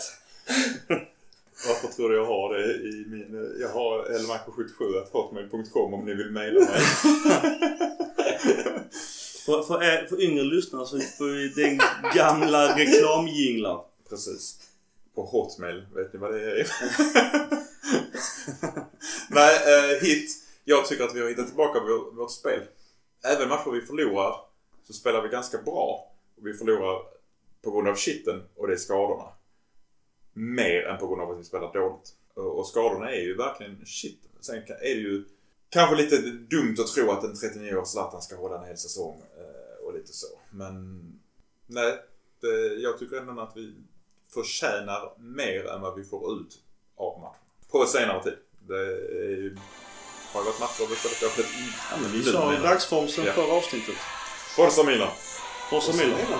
Varför 1.67 1.87
tror 1.87 2.09
du 2.09 2.15
jag 2.15 2.25
har 2.25 2.53
det 2.53 2.63
i 2.73 3.05
min... 3.07 3.57
Jag 3.61 3.69
har 3.69 4.05
elmacko77hotmail.com 4.05 5.93
om 5.93 6.05
ni 6.05 6.13
vill 6.13 6.31
mejla 6.31 6.59
mig. 6.59 6.81
För, 9.45 9.63
för, 9.63 9.83
er, 9.83 10.05
för 10.09 10.21
yngre 10.21 10.43
lyssnare 10.43 10.85
så 10.85 10.99
får 10.99 11.25
vi 11.25 11.47
den 11.63 11.79
gamla 12.15 12.77
reklamjinglar. 12.77 13.81
Precis. 14.09 14.55
På 15.15 15.23
Hotmail, 15.25 15.85
vet 15.95 16.13
ni 16.13 16.19
vad 16.19 16.33
det 16.33 16.41
är? 16.41 16.67
Nej, 19.29 19.55
eh, 19.55 20.01
hit. 20.01 20.40
Jag 20.63 20.85
tycker 20.85 21.03
att 21.03 21.15
vi 21.15 21.21
har 21.21 21.29
hittat 21.29 21.47
tillbaka 21.47 21.79
vår, 21.79 22.11
vårt 22.15 22.31
spel. 22.31 22.61
Även 23.23 23.49
matcher 23.49 23.71
vi 23.71 23.81
förlorar 23.81 24.35
så 24.83 24.93
spelar 24.93 25.21
vi 25.21 25.29
ganska 25.29 25.57
bra. 25.57 26.11
Och 26.37 26.47
vi 26.47 26.53
förlorar 26.53 27.01
på 27.61 27.71
grund 27.71 27.87
av 27.87 27.95
shitten 27.95 28.43
och 28.55 28.67
det 28.67 28.73
är 28.73 28.77
skadorna. 28.77 29.27
Mer 30.33 30.85
än 30.85 30.99
på 30.99 31.07
grund 31.07 31.21
av 31.21 31.31
att 31.31 31.39
vi 31.39 31.43
spelar 31.43 31.73
dåligt. 31.73 32.15
Och, 32.33 32.67
skadorna 32.67 33.11
är 33.11 33.21
ju 33.21 33.35
verkligen 33.37 33.85
shit. 33.85 34.19
Sen 34.39 34.55
är 34.55 34.95
det 34.95 35.01
ju 35.01 35.25
kanske 35.69 35.95
lite 35.95 36.17
dumt 36.31 36.75
att 36.79 36.87
tro 36.87 37.11
att 37.11 37.23
en 37.23 37.33
39-årig 37.33 37.87
Zlatan 37.87 38.21
ska 38.21 38.35
hålla 38.35 38.59
en 38.59 38.67
hel 38.67 38.77
säsong 38.77 39.21
eh, 39.37 39.85
och 39.85 39.93
lite 39.93 40.13
så. 40.13 40.27
Men 40.51 41.03
nej, 41.67 41.99
det, 42.41 42.73
jag 42.73 42.97
tycker 42.97 43.17
ändå 43.17 43.41
att 43.41 43.57
vi 43.57 43.73
förtjänar 44.33 45.13
mer 45.17 45.67
än 45.67 45.81
vad 45.81 45.95
vi 45.95 46.03
får 46.03 46.33
ut 46.33 46.59
av 46.95 47.19
matchen. 47.19 47.45
På 47.71 47.85
senare 47.85 48.23
tid. 48.23 48.37
Det 48.67 48.75
är 48.75 49.37
ju, 49.37 49.57
har 50.33 50.39
ju 50.41 50.45
varit 50.45 50.59
matcher 50.59 50.79
dåligt 50.79 51.03
innan. 51.57 51.73
Ja, 51.91 51.97
men 52.01 52.11
vi 52.11 52.23
sa 52.23 52.53
jag. 52.53 52.61
dagsform 52.61 53.07
sen 53.07 53.25
Ja. 53.25 53.33
förra 53.33 53.53
avsnittet. 53.53 53.95
Forza 54.55 54.83
Milan! 54.83 55.09
Forza 55.69 55.91
Milan. 55.93 56.09
Milan. 56.09 56.39